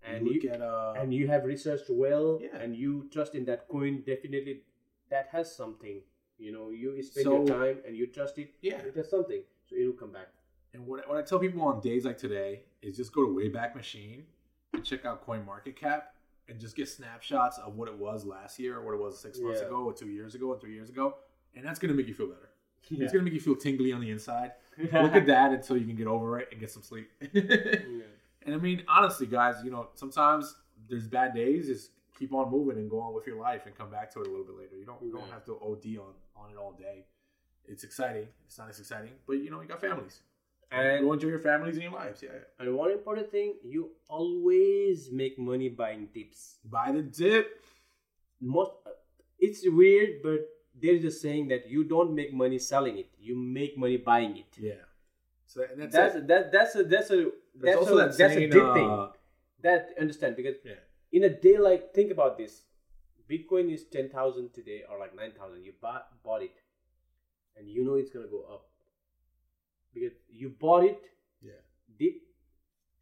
and 0.02 0.26
you 0.26 0.40
you, 0.42 0.50
at 0.50 0.60
uh, 0.62 0.94
and 1.00 1.12
you 1.18 1.26
have 1.32 1.44
researched 1.54 1.90
well, 2.04 2.38
Yeah. 2.42 2.56
and 2.62 2.76
you 2.76 2.92
trust 3.12 3.34
in 3.34 3.44
that 3.50 3.68
coin. 3.68 4.02
Definitely, 4.06 4.62
that 5.10 5.26
has 5.32 5.54
something. 5.62 6.00
You 6.38 6.52
know, 6.52 6.70
you 6.70 7.02
spend 7.02 7.24
So- 7.24 7.44
your 7.44 7.46
time 7.46 7.78
and 7.86 7.96
you 7.96 8.06
trust 8.06 8.38
it. 8.38 8.54
Yeah. 8.62 8.78
it 8.78 8.94
does 8.94 9.10
something, 9.10 9.42
so 9.68 9.76
it 9.76 9.84
will 9.86 9.92
come 9.94 10.12
back. 10.12 10.28
And 10.74 10.86
what, 10.86 11.08
what 11.08 11.18
I 11.18 11.22
tell 11.22 11.38
people 11.38 11.62
on 11.62 11.80
days 11.80 12.04
like 12.04 12.18
today 12.18 12.62
is 12.82 12.96
just 12.96 13.12
go 13.12 13.24
to 13.26 13.30
Wayback 13.32 13.74
Machine 13.74 14.24
and 14.74 14.84
check 14.84 15.04
out 15.04 15.26
CoinMarketCap 15.26 16.02
and 16.48 16.60
just 16.60 16.76
get 16.76 16.88
snapshots 16.88 17.58
of 17.58 17.74
what 17.76 17.88
it 17.88 17.98
was 17.98 18.24
last 18.24 18.58
year 18.58 18.76
or 18.78 18.84
what 18.84 18.94
it 18.94 19.00
was 19.00 19.18
six 19.18 19.38
months 19.40 19.60
Yeah. 19.60 19.66
ago 19.66 19.84
or 19.84 19.92
two 19.92 20.08
years 20.08 20.34
ago 20.34 20.48
or 20.48 20.58
three 20.60 20.74
years 20.74 20.90
ago. 20.90 21.16
And 21.56 21.64
that's 21.64 21.78
going 21.78 21.88
to 21.90 21.96
make 21.96 22.06
you 22.06 22.14
feel 22.14 22.26
better. 22.28 22.50
Yeah. 22.90 23.04
It's 23.04 23.12
going 23.12 23.24
to 23.24 23.30
make 23.30 23.34
you 23.34 23.40
feel 23.40 23.56
tingly 23.56 23.92
on 23.92 24.00
the 24.00 24.10
inside. 24.10 24.52
Look 24.78 25.14
at 25.16 25.26
that 25.26 25.52
until 25.52 25.76
you 25.76 25.86
can 25.86 25.96
get 25.96 26.06
over 26.06 26.38
it 26.38 26.48
and 26.52 26.60
get 26.60 26.70
some 26.70 26.82
sleep. 26.82 27.10
and 27.22 28.54
I 28.54 28.56
mean, 28.56 28.82
honestly, 28.88 29.26
guys, 29.26 29.56
you 29.64 29.70
know, 29.70 29.88
sometimes 29.94 30.54
there's 30.88 31.06
bad 31.08 31.34
days. 31.34 31.66
Just 31.66 31.90
keep 32.18 32.32
on 32.34 32.50
moving 32.50 32.76
and 32.78 32.90
go 32.90 33.00
on 33.00 33.14
with 33.14 33.26
your 33.26 33.40
life 33.40 33.62
and 33.66 33.76
come 33.76 33.90
back 33.90 34.12
to 34.12 34.20
it 34.20 34.26
a 34.26 34.30
little 34.30 34.44
bit 34.44 34.56
later. 34.56 34.76
You 34.76 34.84
don't, 34.84 35.02
you 35.02 35.12
don't 35.12 35.30
have 35.30 35.44
to 35.46 35.52
OD 35.52 35.98
on, 35.98 36.14
on 36.36 36.50
it 36.50 36.56
all 36.56 36.72
day. 36.72 37.04
It's 37.66 37.84
exciting. 37.84 38.28
It's 38.46 38.58
not 38.58 38.68
as 38.70 38.78
exciting, 38.78 39.12
but 39.26 39.34
you 39.34 39.50
know, 39.50 39.60
you 39.60 39.68
got 39.68 39.80
families. 39.80 40.20
And 40.70 41.04
go 41.04 41.12
enjoy 41.14 41.28
your 41.28 41.38
families 41.38 41.74
and 41.74 41.84
your 41.84 41.92
lives. 41.92 42.22
Yeah. 42.22 42.30
and 42.58 42.74
one 42.74 42.90
important 42.90 43.30
thing, 43.30 43.54
you 43.64 43.90
always 44.08 45.10
make 45.10 45.38
money 45.38 45.70
buying 45.70 46.08
dips. 46.12 46.56
Buy 46.64 46.92
the 46.92 47.02
dip. 47.02 47.62
Most, 48.40 48.72
it's 49.38 49.62
weird, 49.64 50.22
but 50.22 50.40
there 50.80 50.94
is 50.94 51.04
a 51.04 51.10
saying 51.10 51.48
that 51.48 51.68
you 51.68 51.84
don't 51.84 52.14
make 52.14 52.34
money 52.34 52.58
selling 52.58 52.98
it; 52.98 53.08
you 53.18 53.34
make 53.34 53.78
money 53.78 53.96
buying 53.96 54.36
it. 54.36 54.58
Yeah. 54.58 54.72
So 55.46 55.60
that, 55.60 55.78
that's, 55.78 55.92
That's 55.94 56.14
it. 56.16 56.28
that 56.28 56.52
that's 56.52 56.76
a 56.76 56.84
that's 56.84 57.10
a 57.10 57.14
There's 57.14 57.32
that's 57.62 57.76
also 57.78 57.94
a, 57.94 57.96
that 57.96 58.18
that's 58.18 58.34
saying, 58.34 58.50
a 58.50 58.52
dip 58.52 58.62
uh, 58.62 58.74
thing. 58.74 59.08
That 59.62 59.88
understand 59.98 60.36
because 60.36 60.56
Yeah. 60.64 60.74
In 61.12 61.24
a 61.24 61.28
day 61.28 61.58
like 61.58 61.92
think 61.94 62.10
about 62.10 62.36
this, 62.38 62.64
Bitcoin 63.28 63.72
is 63.72 63.84
ten 63.84 64.08
thousand 64.08 64.52
today 64.52 64.82
or 64.88 64.98
like 64.98 65.14
nine 65.14 65.32
thousand. 65.32 65.64
You 65.64 65.72
bought 65.80 66.06
bought 66.22 66.42
it, 66.42 66.60
and 67.56 67.68
you 67.68 67.84
know 67.84 67.94
it's 67.94 68.10
gonna 68.10 68.26
go 68.26 68.42
up 68.52 68.66
because 69.92 70.12
you 70.28 70.50
bought 70.50 70.84
it 70.84 71.00
Yeah. 71.40 71.60
dip. 71.98 72.14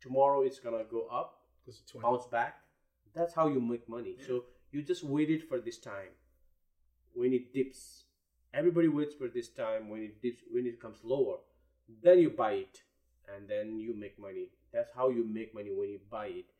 Tomorrow 0.00 0.42
it's 0.42 0.60
gonna 0.60 0.84
go 0.84 1.06
up, 1.06 1.42
to 1.64 1.98
bounce 1.98 2.26
back. 2.26 2.58
That's 3.14 3.32
how 3.32 3.46
you 3.48 3.60
make 3.60 3.88
money. 3.88 4.16
So 4.26 4.44
you 4.70 4.82
just 4.82 5.02
waited 5.02 5.42
for 5.42 5.58
this 5.58 5.78
time. 5.78 6.10
When 7.14 7.32
it 7.32 7.52
dips, 7.52 8.04
everybody 8.52 8.88
waits 8.88 9.14
for 9.14 9.28
this 9.28 9.48
time. 9.48 9.88
When 9.88 10.02
it 10.02 10.20
dips, 10.22 10.42
when 10.50 10.66
it 10.66 10.78
comes 10.80 11.02
lower, 11.02 11.38
then 12.02 12.18
you 12.18 12.30
buy 12.30 12.52
it, 12.52 12.82
and 13.34 13.48
then 13.48 13.80
you 13.80 13.94
make 13.94 14.18
money. 14.18 14.50
That's 14.72 14.90
how 14.92 15.08
you 15.08 15.24
make 15.24 15.54
money 15.54 15.70
when 15.72 15.88
you 15.88 16.00
buy 16.10 16.26
it. 16.26 16.52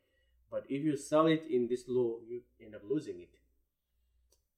But 0.49 0.65
if 0.69 0.83
you 0.83 0.95
sell 0.95 1.27
it 1.27 1.45
in 1.49 1.67
this 1.67 1.83
low, 1.87 2.19
you 2.27 2.41
end 2.63 2.75
up 2.75 2.81
losing 2.89 3.19
it. 3.19 3.29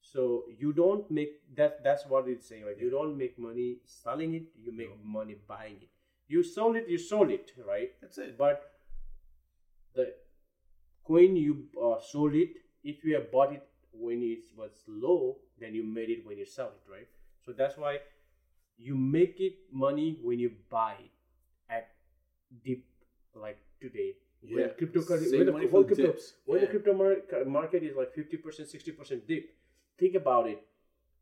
So 0.02 0.46
you 0.58 0.74
don't 0.74 1.10
make 1.12 1.56
that. 1.56 1.84
That's 1.84 2.06
what 2.06 2.28
it's 2.28 2.48
saying. 2.48 2.66
Right? 2.66 2.78
You 2.80 2.90
don't 2.90 3.18
make 3.18 3.38
money 3.38 3.78
selling 3.86 4.34
it. 4.34 4.44
You 4.56 4.72
make 4.72 4.90
money 5.04 5.36
buying 5.48 5.78
it. 5.82 5.90
You 6.28 6.44
sold 6.44 6.76
it. 6.76 6.88
You 6.88 6.98
sold 6.98 7.32
it. 7.32 7.52
Right. 7.68 7.92
That's 8.02 8.18
it. 8.18 8.38
But 8.38 8.72
the 9.96 10.14
coin 11.04 11.36
you 11.36 11.66
uh, 11.84 12.00
sold 12.00 12.36
it, 12.36 12.50
if 12.84 13.04
you 13.04 13.16
have 13.16 13.32
bought 13.32 13.54
it 13.54 13.68
when 13.92 14.22
it 14.22 14.46
was 14.56 14.84
low, 14.88 15.38
then 15.60 15.74
you 15.74 15.84
made 15.84 16.10
it 16.10 16.26
when 16.26 16.38
you 16.38 16.46
sell 16.46 16.68
it, 16.68 16.92
right? 16.92 17.08
So 17.46 17.52
that's 17.52 17.78
why 17.78 17.98
you 18.78 18.96
make 18.96 19.40
it 19.40 19.54
money 19.72 20.20
when 20.22 20.40
you 20.40 20.52
buy 20.70 20.94
it 21.00 21.74
at 21.74 21.90
deep 22.64 22.86
like 23.36 23.60
today. 23.82 24.14
Yeah. 24.42 24.56
When 24.56 24.70
cryptocurrency, 24.80 25.38
when 25.38 25.46
the 25.48 25.52
money 25.52 25.68
whole 25.68 25.84
crypto, 25.84 26.08
dips. 26.08 26.34
when 26.46 26.60
Yeah. 26.60 26.66
the 26.66 26.72
crypto 26.72 26.94
mar- 26.94 27.46
market 27.46 27.84
is 27.84 27.96
like 27.96 28.14
fifty 28.14 28.38
percent, 28.38 28.70
sixty 28.70 28.92
percent 28.92 29.28
dip, 29.28 29.50
think 29.98 30.16
about 30.16 30.48
it. 30.48 30.62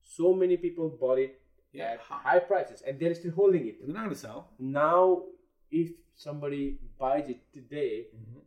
So 0.03 0.33
many 0.33 0.57
people 0.57 0.89
bought 0.89 1.19
it 1.19 1.39
Yeah. 1.73 1.91
at 1.93 1.99
high 1.99 2.39
prices, 2.39 2.81
and 2.81 2.99
they're 2.99 3.15
still 3.15 3.31
holding 3.31 3.67
it 3.67 3.79
They're 3.81 3.93
not 3.93 4.03
gonna 4.03 4.15
sell. 4.15 4.53
now 4.59 5.23
if 5.71 5.91
somebody 6.15 6.79
buys 6.97 7.27
it 7.29 7.41
today 7.53 8.07
Mhm. 8.15 8.41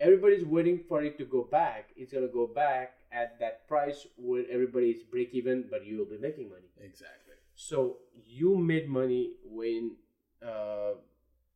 everybody's 0.00 0.44
waiting 0.44 0.78
for 0.88 1.02
it 1.02 1.16
to 1.18 1.24
go 1.24 1.42
back 1.44 1.90
it's 1.96 2.12
going 2.12 2.26
to 2.26 2.32
go 2.32 2.46
back 2.46 2.98
at 3.12 3.38
that 3.40 3.66
price 3.68 4.06
where 4.16 4.44
everybody 4.50 4.90
is 4.90 5.02
break 5.14 5.32
even 5.32 5.66
but 5.70 5.84
you 5.86 5.96
will 5.98 6.10
be 6.14 6.18
making 6.18 6.48
money 6.50 6.68
Exactly. 6.80 7.34
so 7.54 7.98
you 8.40 8.56
made 8.56 8.88
money 8.88 9.34
when 9.44 9.96
uh, 10.42 10.92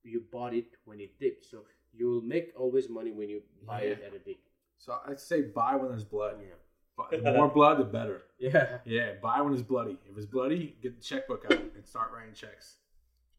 you 0.02 0.20
bought 0.32 0.54
it 0.54 0.66
when 0.84 1.00
it 1.00 1.18
dipped 1.20 1.44
so 1.44 1.64
you 1.96 2.08
will 2.10 2.22
make 2.22 2.52
always 2.58 2.88
money 2.88 3.12
when 3.12 3.28
you 3.28 3.42
buy 3.66 3.80
it 3.80 4.02
at 4.06 4.14
a 4.14 4.18
dip 4.18 4.38
So 4.78 4.98
I'd 5.08 5.20
say 5.20 5.42
buy 5.42 5.76
when 5.76 5.88
there's 5.90 6.04
blood. 6.04 6.36
yeah 6.40 6.54
But 6.96 7.10
the 7.24 7.32
more 7.38 7.48
blood, 7.48 7.78
the 7.78 7.84
better. 7.84 8.22
yeah 8.38 8.78
Yeah, 8.84 9.12
buy 9.22 9.40
when 9.40 9.52
it's 9.52 9.62
bloody. 9.62 9.96
If 10.08 10.16
it's 10.16 10.26
bloody, 10.26 10.76
get 10.82 10.96
the 10.98 11.02
checkbook 11.02 11.44
out 11.46 11.58
and 11.76 11.86
start 11.86 12.12
writing 12.14 12.34
checks. 12.34 12.76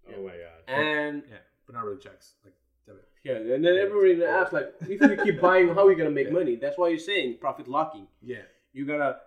Oh 0.09 0.23
my 0.23 0.29
god. 0.43 0.61
and 0.67 1.23
Yeah, 1.29 1.37
but 1.65 1.75
not 1.75 1.83
really 1.85 1.99
checks, 1.99 2.33
like 2.43 2.53
debit. 2.85 3.07
yeah 3.23 3.55
and 3.55 3.63
then 3.65 3.75
everybody 3.77 4.23
asks 4.23 4.53
like 4.53 4.73
if 4.81 5.01
you 5.01 5.17
keep 5.23 5.41
buying 5.41 5.67
how 5.75 5.85
are 5.85 5.91
you 5.91 5.97
going 5.97 6.09
to 6.09 6.15
make 6.21 6.27
Yeah. 6.27 6.33
money 6.39 6.55
that's 6.55 6.77
why 6.77 6.87
you're 6.89 6.99
saying 7.11 7.37
profit 7.39 7.67
locking 7.67 8.07
Yeah, 8.21 8.45
you 8.73 8.85
gotta 8.85 9.17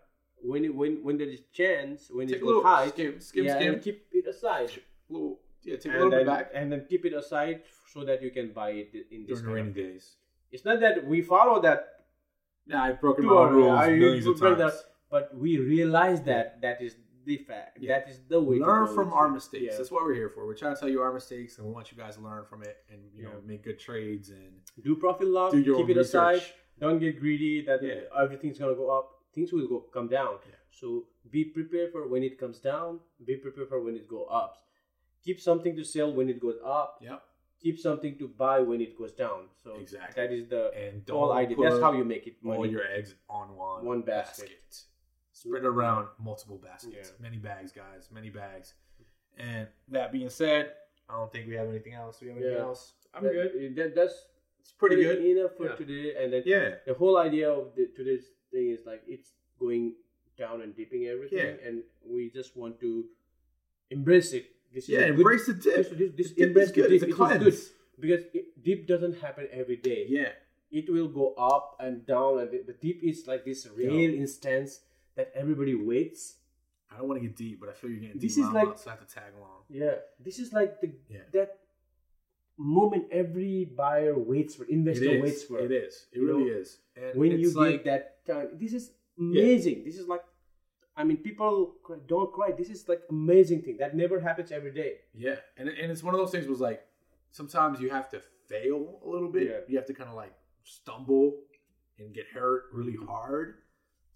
when 0.43 0.65
it, 0.65 0.75
when 0.75 0.93
when 1.05 1.19
there 1.19 1.29
is 1.29 1.41
chance 1.53 2.11
when 2.11 2.27
take 2.27 2.37
it 2.37 2.39
a 2.39 2.41
goes 2.41 2.47
little 2.49 2.63
high, 2.63 2.89
skim, 2.89 3.21
skim, 3.21 3.45
yeah, 3.45 3.57
skim. 3.59 3.75
and 3.75 3.83
keep 3.83 4.07
it 4.13 4.27
aside, 4.27 4.71
little, 5.11 5.39
yeah, 5.63 5.77
take 5.77 5.87
a 5.87 5.89
and 5.91 5.95
little 5.97 6.11
then, 6.11 6.21
bit 6.21 6.27
back 6.27 6.51
and 6.55 6.73
then 6.73 6.85
keep 6.89 7.05
it 7.05 7.13
aside 7.13 7.63
so 7.93 8.05
that 8.05 8.23
you 8.23 8.31
can 8.31 8.53
buy 8.53 8.71
it 8.71 8.91
in 9.11 9.27
this. 9.27 9.41
during 9.41 9.55
rainy 9.55 9.73
days. 9.73 10.17
It's 10.53 10.65
not 10.65 10.81
that 10.81 11.07
we 11.07 11.23
follow 11.23 11.61
that, 11.63 11.87
Yeah, 12.67 12.83
I've 12.83 13.01
broken 13.01 13.25
my 13.27 13.33
own 13.33 13.53
rules 13.55 13.87
millions 13.89 14.27
of 14.27 14.39
but 14.41 14.57
times. 14.57 14.59
that- 14.75 14.85
but 15.11 15.37
we 15.37 15.59
realize 15.59 16.23
that 16.23 16.61
that 16.63 16.81
is 16.81 16.97
the 17.25 17.37
fact. 17.39 17.79
Yeah. 17.81 17.99
That 17.99 18.09
is 18.11 18.21
the 18.29 18.41
way. 18.41 18.59
learn 18.59 18.87
from 18.95 19.13
our 19.13 19.29
mistakes. 19.29 19.65
Yeah. 19.73 19.77
That's 19.77 19.91
what 19.91 20.05
we're 20.05 20.15
here 20.15 20.31
for. 20.31 20.47
We're 20.47 20.55
trying 20.55 20.75
to 20.75 20.81
tell 20.81 20.89
you 20.89 21.01
our 21.03 21.13
mistakes, 21.13 21.59
and 21.59 21.67
we 21.67 21.73
want 21.73 21.91
you 21.91 21.99
guys 21.99 22.15
to 22.17 22.23
learn 22.23 22.45
from 22.45 22.63
it, 22.63 22.77
and 22.91 23.01
you 23.15 23.25
know, 23.25 23.41
make 23.45 23.63
good 23.65 23.79
trades 23.81 24.31
and 24.31 24.53
Do 24.87 24.95
profit 24.97 25.27
lock. 25.27 25.51
do 25.53 25.59
your 25.59 25.77
keep 25.77 25.85
own 25.87 25.91
it 25.91 25.97
aside. 25.99 26.43
Don't 26.79 26.99
get 27.01 27.19
greedy. 27.19 27.63
That 27.67 27.81
everything's 28.25 28.59
gonna 28.59 28.75
go 28.75 28.89
up. 28.99 29.07
Things 29.35 29.53
will 29.53 29.67
go 29.69 29.81
come 29.97 30.09
down. 30.09 30.39
Yeah. 30.49 30.55
So 30.71 31.07
be 31.31 31.45
prepared 31.45 31.93
for 31.93 32.07
when 32.09 32.23
it 32.23 32.39
comes 32.39 32.59
down. 32.61 33.01
Be 33.25 33.37
prepared 33.37 33.69
for 33.69 33.81
when 33.83 33.97
it 33.97 34.07
go 34.09 34.25
up. 34.25 34.55
Keep 35.25 35.41
something 35.41 35.77
to 35.77 35.85
sell 35.85 36.13
when 36.13 36.29
it 36.29 36.41
goes 36.41 36.57
up. 36.65 36.99
Yep. 37.03 37.23
Keep 37.63 37.79
something 37.79 38.17
to 38.19 38.27
buy 38.29 38.61
when 38.61 38.81
it 38.81 38.97
goes 38.97 39.13
down. 39.13 39.49
So 39.63 39.77
Exactly. 39.77 40.15
that 40.27 40.33
is 40.33 40.49
the 40.49 40.73
And 40.75 41.07
whole 41.09 41.33
idea. 41.33 41.57
That's 41.61 41.81
how 41.81 41.93
you 41.93 42.05
make 42.05 42.27
it 42.27 42.37
all 42.45 42.65
your 42.67 42.87
eggs 42.87 43.15
on 43.29 43.55
one 43.55 43.85
One 43.85 44.03
basket. 44.03 44.85
Spread 45.33 45.65
around 45.65 46.09
multiple 46.19 46.59
baskets, 46.59 47.13
Yeah. 47.15 47.23
many 47.23 47.37
bags, 47.39 47.73
guys, 47.73 48.09
many 48.11 48.31
bags. 48.31 48.75
And 49.39 49.69
that 49.89 50.13
being 50.13 50.29
said, 50.31 50.75
I 51.09 51.15
don't 51.15 51.31
think 51.33 51.49
we 51.49 51.55
have 51.55 51.69
anything 51.69 51.95
else. 51.95 52.19
Do 52.19 52.27
we 52.27 52.33
have 52.33 52.39
anything 52.39 52.57
Yeah. 52.57 52.63
else? 52.63 52.95
I'm 53.15 53.25
That- 53.25 53.33
good. 53.33 53.77
That, 53.77 53.95
that's 53.95 54.27
It's 54.61 54.73
pretty 54.73 54.97
good. 54.97 55.25
enough 55.25 55.57
for 55.57 55.67
Yeah. 55.67 55.77
today. 55.77 56.15
And 56.23 56.33
then 56.33 56.43
Yeah. 56.47 56.79
the 56.87 56.95
whole 56.95 57.17
idea 57.19 57.51
of 57.51 57.75
the, 57.75 57.87
today's 57.89 58.31
thing 58.51 58.69
is 58.71 58.85
like 58.87 59.03
it's 59.07 59.33
going 59.59 59.97
down 60.37 60.63
and 60.63 60.75
dipping 60.75 61.07
everything, 61.07 61.39
Yeah. 61.59 61.67
and 61.69 61.85
we 62.05 62.31
just 62.31 62.57
want 62.57 62.79
to 62.81 63.09
embrace 63.91 64.33
it. 64.33 64.47
This 64.73 64.85
is 64.85 64.91
Yeah, 64.91 64.99
a 65.01 65.07
good- 65.11 65.17
embrace 65.19 65.47
the 65.47 65.55
dip. 65.55 65.77
This, 65.77 65.89
this, 65.99 66.11
this 66.17 66.31
dip 66.33 66.49
embrace 66.49 66.67
is 66.69 66.73
the 66.73 66.81
good. 66.81 66.89
dip. 66.91 67.03
It's 67.03 67.13
a 67.13 67.17
cleanse. 67.17 67.43
good 67.43 67.59
because 68.01 68.21
it, 68.33 68.63
dip 68.65 68.87
doesn't 68.87 69.19
happen 69.21 69.49
every 69.53 69.77
day. 69.77 70.07
Yeah. 70.09 70.29
It 70.71 70.89
will 70.89 71.09
go 71.09 71.35
up 71.35 71.77
and 71.81 72.07
down, 72.07 72.39
and 72.41 72.51
the, 72.53 72.63
the 72.65 72.73
dip 72.75 73.03
is 73.03 73.27
like 73.27 73.45
this 73.45 73.67
rare 73.77 73.91
instance 73.91 74.81
that 75.17 75.33
everybody 75.35 75.75
waits. 75.75 76.37
I 76.93 76.99
don't 76.99 77.09
want 77.09 77.21
to 77.21 77.27
get 77.27 77.37
deep, 77.37 77.59
but 77.61 77.69
I 77.69 77.73
feel 77.73 77.91
you're 77.91 78.01
getting 78.01 78.21
This 78.21 78.37
deep. 78.37 78.45
is 78.45 78.51
like- 78.53 78.79
so 78.79 78.91
I 78.91 78.95
have 78.95 79.07
to 79.07 79.13
tag 79.15 79.33
along. 79.37 79.63
Yeah, 79.69 79.95
this 80.23 80.39
is 80.39 80.53
like 80.53 80.81
the 80.81 80.93
Yeah. 81.09 81.21
that 81.33 81.59
moment 82.59 83.07
every 83.11 83.65
buyer 83.65 84.17
waits 84.19 84.55
for, 84.55 84.65
investor 84.65 85.21
waits 85.21 85.43
for. 85.45 85.59
It 85.61 85.73
is. 85.73 86.07
It 86.13 86.19
You 86.19 86.27
really 86.27 86.45
know, 86.51 86.57
is. 86.59 86.79
And 86.97 87.19
when 87.19 87.39
you 87.39 87.51
like, 87.53 87.85
get 87.85 88.25
that 88.27 88.27
time. 88.33 88.49
This 88.59 88.73
is 88.75 88.93
amazing. 89.19 89.85
This 89.85 89.97
is 89.99 90.07
like, 90.07 90.23
I 90.97 91.05
mean, 91.05 91.19
people 91.19 91.77
cry, 91.83 91.97
don't 92.07 92.33
cry. 92.33 92.51
This 92.57 92.69
is 92.69 92.89
like 92.89 93.01
amazing 93.11 93.63
thing 93.63 93.77
that 93.79 93.97
never 93.97 94.21
happens 94.21 94.51
every 94.53 94.73
day. 94.73 94.95
Yeah, 95.15 95.37
and 95.57 95.69
and 95.69 95.91
it's 95.91 96.03
one 96.03 96.15
of 96.15 96.21
those 96.21 96.31
things 96.33 96.47
was 96.47 96.61
like 96.61 96.83
sometimes 97.31 97.81
you 97.81 97.91
have 97.91 98.09
to 98.11 98.23
fail 98.49 99.01
a 99.05 99.09
little 99.09 99.31
bit. 99.31 99.47
Yeah. 99.49 99.61
You 99.69 99.77
have 99.79 99.87
to 99.87 99.95
kind 99.95 100.11
of 100.11 100.17
like 100.17 100.33
stumble 100.65 101.35
and 101.99 102.13
get 102.15 102.27
hurt 102.35 102.65
really 102.73 102.97
hard 103.09 103.55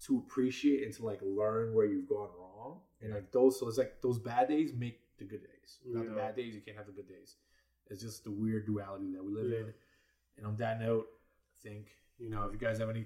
to 0.05 0.17
appreciate 0.17 0.83
and 0.83 0.93
to 0.95 1.05
like 1.05 1.19
learn 1.23 1.73
where 1.73 1.85
you've 1.85 2.07
gone 2.09 2.29
wrong. 2.37 2.81
And 3.01 3.13
like 3.13 3.31
those, 3.31 3.59
so 3.59 3.67
it's 3.67 3.77
like 3.77 4.01
those 4.01 4.19
bad 4.19 4.49
days 4.49 4.71
make 4.73 4.99
the 5.17 5.23
good 5.25 5.41
days. 5.41 5.77
Without 5.85 6.07
the 6.09 6.15
bad 6.15 6.35
days, 6.35 6.53
you 6.55 6.61
can't 6.61 6.75
have 6.77 6.85
the 6.87 6.91
good 6.91 7.07
days. 7.07 7.35
It's 7.89 8.01
just 8.01 8.23
the 8.23 8.31
weird 8.31 8.65
duality 8.65 9.11
that 9.13 9.23
we 9.23 9.31
live 9.31 9.49
Yeah. 9.51 9.57
in. 9.59 9.73
And 10.37 10.47
on 10.47 10.57
that 10.57 10.79
note, 10.81 11.07
I 11.53 11.69
think 11.69 11.87
you 12.19 12.29
know 12.29 12.43
if 12.43 12.51
you 12.53 12.59
guys 12.59 12.79
have 12.79 12.89
any 12.89 13.05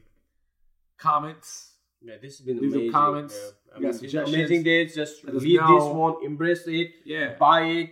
comments, 0.97 1.73
Yeah, 2.01 2.15
this 2.21 2.37
has 2.37 2.45
been 2.45 2.59
Leave 2.61 2.71
some 2.71 2.79
amazing. 2.79 2.93
comments. 2.93 3.35
Yeah. 3.37 3.49
I 3.71 3.73
got 3.73 3.81
mean, 3.81 3.91
this 3.91 4.03
is 4.03 4.13
amazing 4.15 4.63
days. 4.63 4.95
Just 4.95 5.23
Let 5.25 5.35
us 5.35 5.41
leave 5.43 5.59
this 5.59 5.83
one, 5.83 6.15
embrace 6.25 6.65
it, 6.67 6.91
yeah, 7.05 7.35
buy 7.37 7.61
it, 7.63 7.89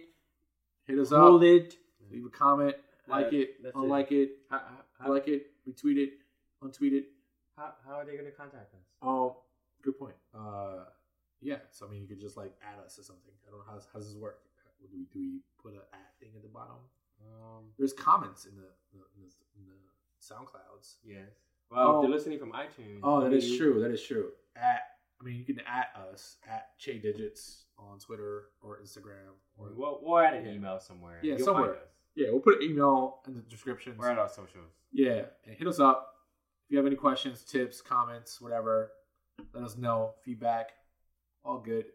hit 0.86 0.98
us 1.00 1.10
hold 1.10 1.22
up, 1.22 1.30
hold 1.30 1.44
it. 1.44 1.76
leave 2.12 2.26
a 2.26 2.30
comment, 2.30 2.76
like 3.08 3.28
Uh, 3.28 3.36
it, 3.36 3.64
that's 3.64 3.76
it. 3.76 3.80
unlike 3.80 4.12
it. 4.12 4.30
How, 4.50 4.62
how, 5.00 5.12
like 5.14 5.28
it, 5.28 5.48
retweet 5.68 5.98
it, 5.98 6.14
untweet 6.64 6.94
it. 6.94 7.06
how, 7.58 7.74
how 7.86 7.94
are 7.96 8.06
they 8.06 8.14
going 8.14 8.26
to 8.26 8.32
contact 8.32 8.74
us? 8.74 8.86
Oh, 9.02 9.38
good 9.84 10.00
point. 10.00 10.16
Uh, 10.34 10.86
yeah. 11.42 11.58
So 11.72 11.86
I 11.86 11.90
mean, 11.92 12.02
you 12.02 12.08
could 12.08 12.20
just 12.22 12.38
like 12.38 12.54
add 12.64 12.80
us 12.84 12.98
or 12.98 13.04
something. 13.04 13.34
I 13.48 13.52
don't 13.52 13.60
know 13.60 13.66
how, 13.68 13.80
how 13.94 14.00
does 14.00 14.08
this 14.08 14.18
work. 14.18 14.40
Do 14.82 14.88
we 14.94 15.06
do 15.12 15.20
we 15.20 15.40
put 15.62 15.74
an 15.74 15.82
at 15.94 16.14
thing 16.20 16.30
at 16.36 16.42
the 16.44 16.50
bottom? 16.50 16.78
Um, 17.22 17.66
There's 17.78 17.94
comments 17.94 18.46
in 18.46 18.56
the 18.56 18.70
in 18.94 19.00
the, 19.00 19.06
in 19.60 19.66
the 19.68 19.78
SoundClouds. 20.22 20.96
yes. 21.06 21.30
Well, 21.72 21.88
Oh. 21.88 21.96
if 21.98 22.02
they're 22.04 22.12
listening 22.18 22.40
from 22.40 22.52
iTunes. 22.54 23.00
Oh, 23.04 23.22
that 23.22 23.34
is 23.34 23.58
true. 23.58 23.82
That 23.82 23.92
is 23.92 24.02
true. 24.04 24.32
At 24.56 24.82
I 25.20 25.24
mean, 25.24 25.36
you 25.38 25.44
can 25.46 25.60
at 25.62 25.88
us 26.12 26.38
at 26.48 26.78
Che 26.78 27.00
Digits 27.00 27.66
on 27.80 27.98
Twitter 27.98 28.50
or 28.62 28.80
Instagram. 28.80 29.34
Or 29.58 29.70
We'll, 29.76 30.00
we'll 30.04 30.20
add 30.20 30.36
an 30.36 30.46
Yeah. 30.46 30.52
email 30.54 30.80
somewhere. 30.80 31.20
Yeah, 31.24 31.36
You'll 31.38 31.46
somewhere. 31.46 31.78
Yeah, 32.16 32.28
we'll 32.32 32.40
put 32.40 32.58
an 32.62 32.70
email 32.70 33.22
in 33.28 33.34
the 33.34 33.42
description. 33.42 33.96
We're 33.98 34.10
at 34.12 34.20
our 34.20 34.30
socials. 34.30 34.72
Yeah, 34.92 35.26
and 35.46 35.56
hit 35.56 35.68
us 35.68 35.80
up 35.80 36.14
if 36.66 36.72
you 36.72 36.78
have 36.78 36.86
any 36.86 36.96
questions, 36.96 37.44
tips, 37.44 37.82
comments, 37.82 38.40
whatever. 38.40 38.92
Let 39.54 39.64
us 39.64 39.76
know. 39.78 40.14
Feedback, 40.24 40.70
all 41.44 41.60
good. 41.60 41.86
If 41.86 41.94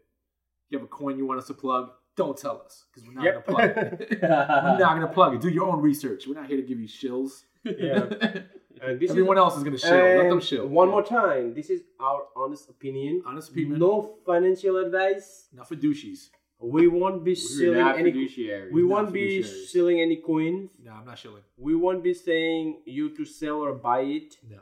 you 0.71 0.77
have 0.79 0.85
a 0.85 0.89
coin 0.89 1.17
you 1.17 1.25
want 1.25 1.39
us 1.39 1.47
to 1.47 1.53
plug, 1.53 1.91
don't 2.17 2.37
tell 2.37 2.61
us 2.65 2.85
because 2.91 3.07
we're 3.07 3.13
not 3.13 3.23
Yep. 3.23 3.45
gonna 3.47 3.57
plug 3.57 3.69
it. 4.01 4.17
we're 4.21 4.27
not 4.29 4.79
gonna 4.79 5.07
plug 5.07 5.35
it. 5.35 5.41
Do 5.41 5.49
your 5.49 5.65
own 5.69 5.81
research. 5.81 6.27
We're 6.27 6.35
not 6.35 6.47
here 6.47 6.57
to 6.57 6.63
give 6.67 6.79
you 6.79 6.87
shills. 6.89 7.43
Yeah. 7.63 8.41
And 8.81 8.99
this 8.99 9.11
Everyone 9.11 9.37
is, 9.37 9.41
else 9.41 9.57
is 9.57 9.63
gonna 9.63 9.77
shill. 9.77 9.91
Let 9.91 10.23
them 10.23 10.31
and 10.33 10.43
shill. 10.43 10.67
One 10.67 10.87
Yeah. 10.87 10.91
more 10.91 11.03
time. 11.03 11.53
This 11.53 11.69
is 11.69 11.81
our 11.99 12.27
honest 12.35 12.69
opinion. 12.69 13.23
Honest 13.25 13.51
opinion. 13.51 13.79
No 13.79 14.17
financial 14.25 14.77
advice. 14.77 15.47
Not 15.53 15.67
for 15.67 15.75
douchies. 15.75 16.29
we 16.59 16.87
won't 16.87 17.23
be 17.25 17.31
We're 17.31 17.35
selling 17.35 17.79
not 17.79 17.99
any. 17.99 18.11
fiduciaries. 18.13 18.71
We 18.71 18.83
won't 18.85 19.11
be 19.11 19.39
fiduciaries. 19.43 19.67
selling 19.67 19.99
any 19.99 20.15
coins. 20.17 20.71
No, 20.81 20.91
I'm 20.93 21.05
not 21.05 21.17
shilling. 21.19 21.43
We 21.57 21.75
won't 21.75 22.01
be 22.03 22.13
saying 22.13 22.83
you 22.85 23.09
to 23.17 23.25
sell 23.25 23.57
or 23.65 23.73
buy 23.73 24.01
it. 24.01 24.37
No. 24.49 24.59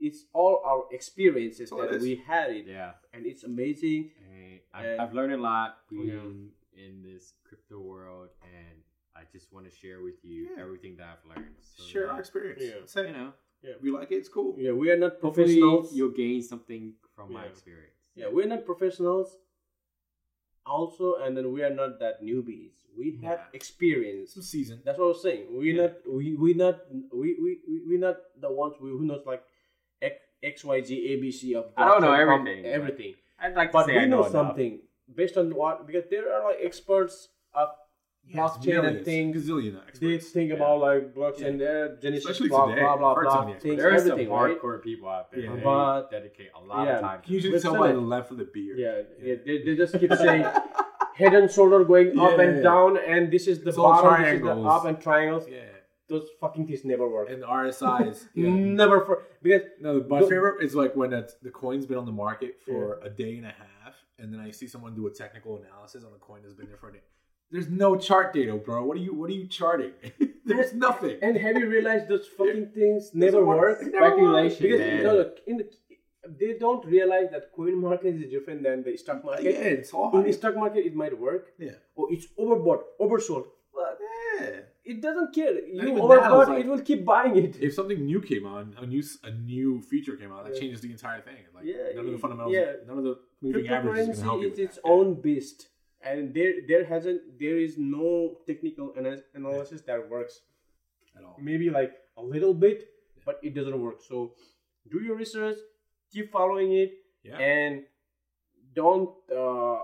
It's 0.00 0.24
all 0.32 0.62
our 0.64 0.84
experiences 0.90 1.70
all 1.72 1.82
it 1.82 1.90
that 1.90 1.96
is. 1.96 2.02
we 2.02 2.14
had 2.16 2.50
it, 2.52 2.66
Yeah. 2.66 2.92
and 3.12 3.26
it's 3.26 3.44
amazing. 3.44 4.12
And 4.32 4.60
I've, 4.72 4.84
And- 4.86 5.00
I've 5.02 5.12
learned 5.14 5.34
a 5.34 5.36
lot 5.36 5.78
oh, 5.92 6.02
Yeah. 6.02 6.12
being 6.12 6.52
in 6.76 7.02
this 7.02 7.34
crypto 7.44 7.78
world, 7.80 8.28
and 8.42 8.77
I 9.18 9.22
just 9.32 9.52
want 9.52 9.64
to 9.70 9.74
share 9.82 10.00
with 10.02 10.18
you 10.22 10.40
Yeah. 10.54 10.62
everything 10.62 10.96
that 10.98 11.06
I've 11.12 11.24
learned. 11.30 11.54
So 11.76 11.82
Share 11.84 12.06
that, 12.06 12.12
our 12.14 12.20
experience. 12.20 12.62
Yeah. 12.62 12.78
That's 12.80 12.96
it. 12.96 13.06
You 13.08 13.12
know, 13.12 13.32
If 13.62 13.82
you 13.82 13.92
like 13.98 14.10
it, 14.12 14.16
it's 14.22 14.28
cool. 14.28 14.54
Yeah, 14.56 14.72
we 14.72 14.90
are 14.92 14.96
not 15.04 15.12
hopefully 15.20 15.58
professionals. 15.58 15.96
you'll 15.96 16.16
gain 16.24 16.40
something 16.42 16.94
from 17.16 17.32
my 17.32 17.44
experience. 17.52 17.96
Yeah, 18.14 18.28
we're 18.30 18.46
not 18.54 18.64
professionals. 18.64 19.36
Also, 20.66 21.16
and 21.24 21.36
then 21.36 21.50
we 21.52 21.62
are 21.62 21.74
not 21.74 21.98
that 21.98 22.22
newbies. 22.22 22.72
We 22.96 23.16
have 23.24 23.40
Yeah. 23.40 23.46
experience. 23.54 24.34
Some 24.34 24.42
season. 24.42 24.82
That's 24.84 24.98
what 24.98 25.06
I 25.06 25.08
was 25.08 25.22
saying. 25.22 25.56
We 25.56 25.72
Yeah. 25.72 25.82
not 25.82 25.92
we 26.18 26.34
we 26.44 26.50
not 26.54 26.76
we 27.12 27.28
we 27.44 27.50
we 27.68 27.76
we 27.88 27.96
not 27.96 28.16
the 28.36 28.50
ones 28.52 28.74
who 28.78 28.86
who 28.98 29.04
knows 29.06 29.24
like 29.24 29.42
X 30.02 30.14
X 30.42 30.64
Y 30.64 30.80
Z 30.82 30.90
A 31.10 31.16
B 31.22 31.32
C 31.32 31.54
of. 31.54 31.72
I 31.76 31.86
don't 31.88 32.02
know 32.02 32.08
blockchain, 32.08 32.20
everything, 32.20 32.62
but- 32.62 32.68
Everything, 32.78 33.14
I'd 33.40 33.54
like 33.56 33.68
to 33.70 33.72
but 33.72 33.86
say 33.86 33.92
we 33.94 33.98
I 33.98 34.04
know, 34.04 34.10
know, 34.20 34.26
enough. 34.26 34.32
something 34.32 34.72
based 35.20 35.36
on 35.38 35.54
what 35.54 35.86
because 35.86 36.06
there 36.10 36.26
are 36.34 36.42
like 36.52 36.58
experts 36.60 37.30
of 37.54 37.68
blockchain 38.34 38.86
and 38.86 39.04
things. 39.04 39.36
Gazillion 39.48 39.72
They 40.00 40.14
experts. 40.14 40.30
think 40.30 40.50
Yeah. 40.50 40.56
about 40.56 40.80
like 40.80 41.14
blockchain, 41.14 41.58
there, 41.58 41.96
Genesis, 41.96 42.24
Especially 42.24 42.48
blah, 42.48 42.66
today. 42.66 42.80
blah 42.80 42.96
blah 42.96 43.10
I've 43.10 43.16
heard 43.16 43.30
some 43.30 43.44
blah, 43.46 43.54
things, 43.58 43.76
There 43.78 43.94
are 43.94 43.98
some 43.98 44.10
everything, 44.12 44.32
right? 44.32 44.60
hardcore 44.60 44.82
people 44.82 45.08
out 45.08 45.30
there. 45.30 45.40
Yeah. 45.40 45.54
that 45.54 45.64
But- 45.64 46.10
dedicate 46.10 46.50
a 46.54 46.64
lot 46.64 46.86
yeah. 46.86 46.94
of 46.96 47.00
time. 47.00 47.20
Can 47.22 47.34
you 47.34 47.40
to 47.40 47.50
just 47.50 47.64
tell 47.64 47.78
by 47.78 47.92
the 47.92 48.00
length 48.00 48.30
of 48.30 48.38
the 48.38 48.44
beard? 48.44 48.78
Yeah, 48.78 49.02
yeah. 49.22 49.34
They, 49.44 49.62
they 49.62 49.74
just 49.76 49.98
keep 49.98 50.12
saying 50.12 50.44
head 51.14 51.34
and 51.34 51.50
shoulder 51.50 51.84
going 51.84 52.18
up 52.18 52.36
Yeah, 52.38 52.40
and 52.44 52.62
down, 52.62 52.96
and 52.98 53.30
this 53.32 53.46
is 53.48 53.60
the 53.62 53.68
It's 53.68 53.76
bottom, 53.76 54.22
this 54.22 54.34
is 54.34 54.40
the 54.42 54.52
up 54.52 54.84
and 54.84 55.00
triangles. 55.00 55.46
Yeah. 55.48 55.60
Those 56.08 56.26
fucking 56.40 56.66
things 56.66 56.84
never 56.86 57.06
work. 57.06 57.28
And 57.28 57.42
the 57.42 57.46
RSIs. 57.46 58.28
Yeah. 58.34 58.48
Never 58.48 59.04
for 59.04 59.24
because 59.42 59.62
No, 59.80 60.02
my 60.08 60.20
The- 60.20 60.26
favorite 60.26 60.62
is 60.64 60.74
like 60.74 60.96
when 60.96 61.12
it's, 61.12 61.34
the 61.42 61.50
coin's 61.50 61.84
been 61.86 61.98
on 61.98 62.06
the 62.06 62.12
market 62.12 62.56
for 62.64 62.98
a 63.02 63.10
day 63.10 63.36
and 63.36 63.44
a 63.46 63.50
half, 63.50 63.94
and 64.18 64.32
then 64.32 64.40
I 64.40 64.50
see 64.52 64.66
someone 64.66 64.94
do 64.94 65.06
a 65.06 65.10
technical 65.10 65.58
analysis 65.58 66.04
on 66.04 66.12
a 66.14 66.18
coin 66.18 66.40
that's 66.42 66.54
been 66.54 66.66
there 66.68 66.78
for 66.78 66.88
a 66.88 66.92
day. 66.92 67.02
There's 67.50 67.68
no 67.68 67.96
chart 67.96 68.32
data, 68.34 68.54
bro. 68.56 68.84
What 68.84 68.96
are 68.98 69.00
you 69.00 69.14
What 69.14 69.30
are 69.30 69.34
you 69.34 69.46
charting? 69.46 69.92
There's 70.44 70.72
nothing. 70.74 71.16
and 71.22 71.36
have 71.36 71.56
you 71.56 71.66
realized 71.68 72.08
those 72.08 72.26
fucking 72.38 72.70
things 72.74 73.10
never 73.14 73.44
work. 73.44 73.58
work? 73.60 73.78
Never 73.92 74.06
Speculation, 74.06 74.62
Because 74.62 74.80
man. 74.80 75.02
no, 75.04 75.14
look, 75.16 75.36
in 75.46 75.56
the 75.58 75.66
they 76.40 76.58
don't 76.58 76.84
realize 76.84 77.28
that 77.30 77.44
coin 77.56 77.80
market 77.80 78.14
is 78.22 78.30
different 78.30 78.62
than 78.62 78.82
the 78.82 78.94
stock 78.98 79.24
market. 79.24 79.44
yeah, 79.44 79.52
market. 79.52 79.78
it's 79.78 79.92
all 79.94 80.10
In 80.18 80.24
the 80.24 80.32
stock 80.32 80.56
market, 80.56 80.84
it 80.84 80.94
might 80.94 81.18
work, 81.18 81.52
Yeah. 81.58 81.76
or 81.94 82.12
it's 82.12 82.26
overbought, 82.38 82.82
oversold. 83.00 83.46
But 83.74 83.98
Yeah. 84.40 84.60
it 84.84 85.00
doesn't 85.00 85.34
care. 85.34 85.54
You 85.66 85.80
even 85.82 85.94
overbought, 85.96 86.48
like- 86.48 86.64
it 86.64 86.68
will 86.68 86.82
keep 86.90 87.04
buying 87.06 87.34
it. 87.44 87.52
If 87.62 87.72
something 87.72 88.04
new 88.04 88.20
came 88.20 88.44
on, 88.56 88.74
a 88.82 88.84
new 88.94 88.98
s- 89.08 89.18
a 89.30 89.30
new 89.30 89.80
feature 89.90 90.16
came 90.20 90.32
out, 90.32 90.44
that 90.44 90.54
Yeah. 90.54 90.60
changes 90.60 90.80
the 90.86 90.90
entire 90.96 91.22
thing. 91.28 91.42
Like 91.54 91.64
Yeah, 91.64 91.92
none 91.96 92.06
of 92.08 92.12
the 92.16 92.18
fundamentals, 92.24 92.54
yeah. 92.54 92.72
none 92.88 92.98
of 92.98 93.04
the 93.08 93.16
moving 93.40 93.66
averages 93.68 94.08
is 94.08 94.08
Cryptocurrency 94.08 94.16
gonna 94.16 94.30
help 94.30 94.40
you. 94.42 94.48
is 94.48 94.50
with 94.58 94.64
its 94.66 94.76
that. 94.76 94.84
own 94.94 95.06
beast, 95.26 95.58
and 96.10 96.34
there 96.34 96.54
there 96.70 96.84
hasn't 96.92 97.20
there 97.42 97.58
is 97.66 97.76
no 97.78 98.38
technical 98.46 98.92
ana- 98.98 99.22
analysis 99.34 99.82
that 99.90 100.08
works. 100.16 100.40
at 101.18 101.24
all. 101.24 101.36
Maybe 101.50 101.68
like 101.70 101.92
a 102.16 102.22
little 102.34 102.54
bit, 102.54 102.82
but 103.26 103.40
it 103.42 103.54
doesn't 103.54 103.78
work. 103.86 104.02
So 104.08 104.18
do 104.92 105.00
your 105.06 105.16
research, 105.16 105.58
keep 106.12 106.30
following 106.36 106.72
it, 106.82 106.92
Yeah. 107.28 107.38
and 107.38 107.82
don't. 108.74 109.10
Uh, 109.30 109.78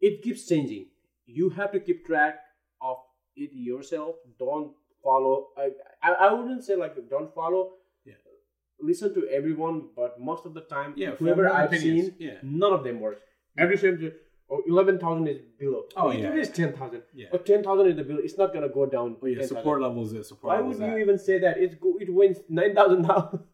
it 0.00 0.22
keeps 0.22 0.46
changing. 0.48 0.86
You 1.26 1.50
have 1.50 1.72
to 1.72 1.80
keep 1.80 2.06
track 2.06 2.40
of 2.80 2.98
it 3.36 3.50
yourself. 3.52 4.16
Don't 4.38 4.72
follow. 5.02 5.48
I 5.56 5.70
I, 6.02 6.12
I 6.28 6.32
wouldn't 6.32 6.64
say 6.64 6.76
like 6.76 6.96
don't 7.14 7.32
follow. 7.34 7.62
Yeah. 8.04 8.14
Listen 8.80 9.14
to 9.14 9.26
everyone, 9.28 9.88
but 9.96 10.20
most 10.20 10.46
of 10.46 10.54
the 10.54 10.62
time, 10.62 10.94
Yeah, 10.96 11.16
whoever 11.22 11.48
I've 11.52 11.72
opinions. 11.72 12.08
seen, 12.08 12.14
Yeah. 12.18 12.38
none 12.42 12.72
of 12.72 12.84
them 12.84 13.00
work. 13.00 13.20
Every 13.56 13.76
time, 14.48 14.58
oh, 14.58 14.62
11,000 14.66 15.28
is 15.28 15.38
below. 15.58 15.84
Oh, 15.96 16.10
it 16.10 16.20
yeah. 16.20 16.34
is 16.34 16.50
10,000. 16.50 17.02
Yeah. 17.14 17.26
Or 17.32 17.38
10,000 17.38 17.86
is 17.88 17.96
the 17.96 18.04
below. 18.04 18.20
It's 18.22 18.38
not 18.38 18.52
going 18.52 18.62
to 18.62 18.68
go 18.68 18.86
down. 18.86 19.16
Oh 19.22 19.26
yeah, 19.26 19.38
10,000. 19.38 19.56
support 19.56 19.82
levels 19.82 20.12
is 20.12 20.28
support 20.28 20.54
Why 20.56 20.60
would 20.62 20.78
you 20.78 20.98
even 20.98 21.18
say 21.18 21.38
that? 21.40 21.58
It's 21.58 21.74
go, 21.74 21.94
it 22.00 22.12
wins 22.12 22.38
9,000 22.48 23.02
now. 23.02 23.40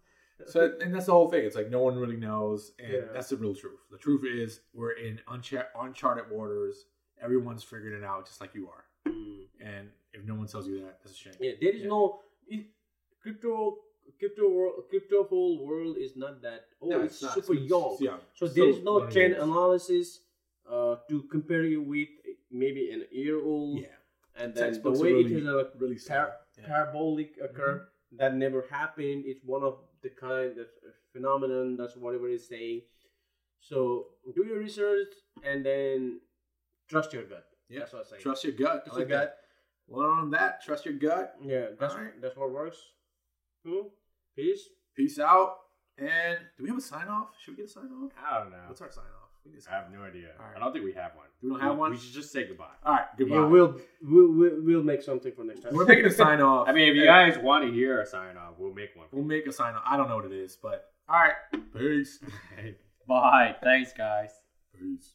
So, 0.46 0.72
and 0.82 0.92
that's 0.92 1.06
the 1.06 1.12
whole 1.12 1.30
thing. 1.30 1.44
It's 1.46 1.56
like 1.56 1.70
no 1.70 1.80
one 1.80 1.96
really 1.96 2.16
knows, 2.16 2.72
and 2.78 2.92
Yeah. 2.92 3.00
that's 3.14 3.28
the 3.30 3.36
real 3.36 3.54
truth. 3.54 3.78
The 3.90 3.96
truth 3.96 4.24
is, 4.26 4.60
we're 4.74 4.92
in 4.92 5.20
uncha- 5.28 5.68
uncharted 5.80 6.24
waters. 6.30 6.86
Everyone's 7.22 7.62
figuring 7.62 8.02
it 8.02 8.04
out, 8.04 8.26
just 8.26 8.40
like 8.42 8.52
you 8.54 8.68
are. 8.68 8.84
Mm. 9.10 9.44
And 9.64 9.88
if 10.12 10.24
no 10.24 10.34
one 10.34 10.46
tells 10.48 10.66
you 10.68 10.80
that, 10.80 10.98
that's 11.02 11.14
a 11.14 11.18
shame. 11.18 11.32
Yeah, 11.40 11.52
there 11.60 11.70
is 11.70 11.82
Yeah. 11.82 11.88
no 11.88 12.20
it, 12.48 12.66
crypto. 13.22 13.78
Crypto 14.18 14.50
world, 14.50 14.74
crypto 14.90 15.24
whole 15.24 15.64
world 15.64 15.96
is 15.98 16.14
not 16.14 16.42
that. 16.42 16.66
Oh, 16.82 16.88
No, 16.88 17.00
it's, 17.02 17.22
not. 17.22 17.34
super 17.34 17.54
It's- 17.54 17.70
young. 17.70 17.92
it's 17.92 18.00
young. 18.02 18.20
So 18.34 18.46
there 18.48 18.68
is 18.68 18.82
no 18.82 19.06
trend 19.08 19.34
analysis 19.34 20.20
uh, 20.70 20.97
to 21.09 21.23
compare 21.31 21.65
you 21.65 21.82
with 21.82 22.09
maybe 22.51 22.91
an 22.91 23.05
year 23.12 23.43
old. 23.45 23.81
Yeah, 23.81 23.86
and 24.36 24.55
then 24.55 24.81
the 24.82 24.91
way 24.91 25.12
are 25.12 25.16
it 25.19 25.24
really- 25.27 25.35
is 25.35 25.47
a 25.47 25.70
really 25.78 25.99
par- 25.99 26.36
Yeah. 26.59 26.66
parabolic 26.66 27.39
occur 27.43 27.89
that 28.12 28.35
never 28.35 28.62
happened. 28.70 29.24
It's 29.27 29.43
one 29.45 29.62
of 29.62 29.78
the 30.03 30.11
kind 30.11 30.59
of 30.59 30.66
phenomenon. 31.12 31.77
That's 31.77 31.97
whatever 31.97 32.28
it's 32.28 32.49
saying. 32.49 32.82
So 33.61 34.09
do 34.35 34.45
your 34.47 34.59
research 34.59 35.12
and 35.43 35.65
then 35.65 36.20
trust 36.89 37.12
your 37.12 37.24
gut. 37.24 37.47
Yeah, 37.69 37.81
That's 37.81 37.93
what 37.93 37.99
I'm 38.01 38.05
saying. 38.07 38.23
trust 38.23 38.45
your 38.45 38.53
gut. 38.53 38.85
Trust 38.85 38.97
I 38.97 39.01
like 39.01 39.09
your 39.09 39.19
that. 39.19 39.39
Learn 39.89 40.11
on 40.19 40.31
that. 40.31 40.62
Trust 40.62 40.85
your 40.85 40.95
gut. 40.95 41.35
Yeah, 41.43 41.69
that's 41.78 41.95
Alright. 41.95 42.20
that's 42.20 42.36
what 42.36 42.51
works. 42.51 42.78
Cool. 43.65 43.93
Peace. 44.36 44.69
Peace 44.95 45.19
out. 45.19 45.57
And 45.97 46.39
do 46.57 46.62
we 46.65 46.69
have 46.69 46.78
a 46.78 46.82
sign 46.82 47.09
off? 47.09 47.28
Should 47.41 47.53
we 47.53 47.57
get 47.59 47.66
a 47.66 47.69
sign 47.69 47.91
off? 48.03 48.12
I 48.19 48.41
don't 48.41 48.51
know. 48.51 48.65
What's 48.69 48.81
our 48.82 48.91
sign 48.91 49.05
off? 49.23 49.23
We 49.44 49.52
need 49.52 49.58
a 49.58 49.60
I 49.60 49.64
sign 49.64 49.82
have 49.82 49.92
no 49.92 50.02
idea. 50.02 50.28
All 50.38 50.46
right. 50.46 50.56
I 50.56 50.58
don't 50.58 50.72
think 50.72 50.84
we 50.84 50.92
have 50.94 51.12
one. 51.14 51.26
We 51.42 51.50
don't 51.50 51.60
have 51.60 51.76
one? 51.76 51.90
We 51.90 51.98
should 51.98 52.14
just 52.14 52.32
say 52.32 52.46
goodbye. 52.46 52.64
All 52.84 52.92
right, 52.94 53.04
goodbye. 53.18 53.34
Yeah, 53.36 53.46
we'll, 53.46 53.78
we'll 54.02 54.32
we'll 54.32 54.62
we'll 54.64 54.82
make 54.82 55.02
something 55.02 55.32
for 55.32 55.44
next 55.44 55.60
time. 55.60 55.74
We're 55.74 55.84
making 55.84 56.06
a 56.06 56.10
sign 56.10 56.40
off. 56.50 56.68
I 56.68 56.72
mean, 56.72 56.88
if 56.88 56.94
you 56.96 57.04
guys 57.04 57.36
want 57.38 57.64
to 57.66 57.72
hear 57.72 58.00
a 58.00 58.06
sign 58.06 58.36
off, 58.36 58.54
we'll 58.58 58.72
make 58.72 58.96
one. 58.96 59.06
we'll 59.12 59.24
make 59.24 59.46
a 59.46 59.52
sign 59.52 59.74
off. 59.74 59.82
I 59.86 59.96
don't 59.96 60.08
know 60.08 60.16
what 60.16 60.24
it 60.24 60.32
is, 60.32 60.56
but 60.60 60.86
all 61.08 61.20
right. 61.20 61.34
Peace. 61.76 62.18
Bye. 63.06 63.54
Thanks, 63.62 63.92
guys. 63.92 64.30
Peace. 64.78 65.12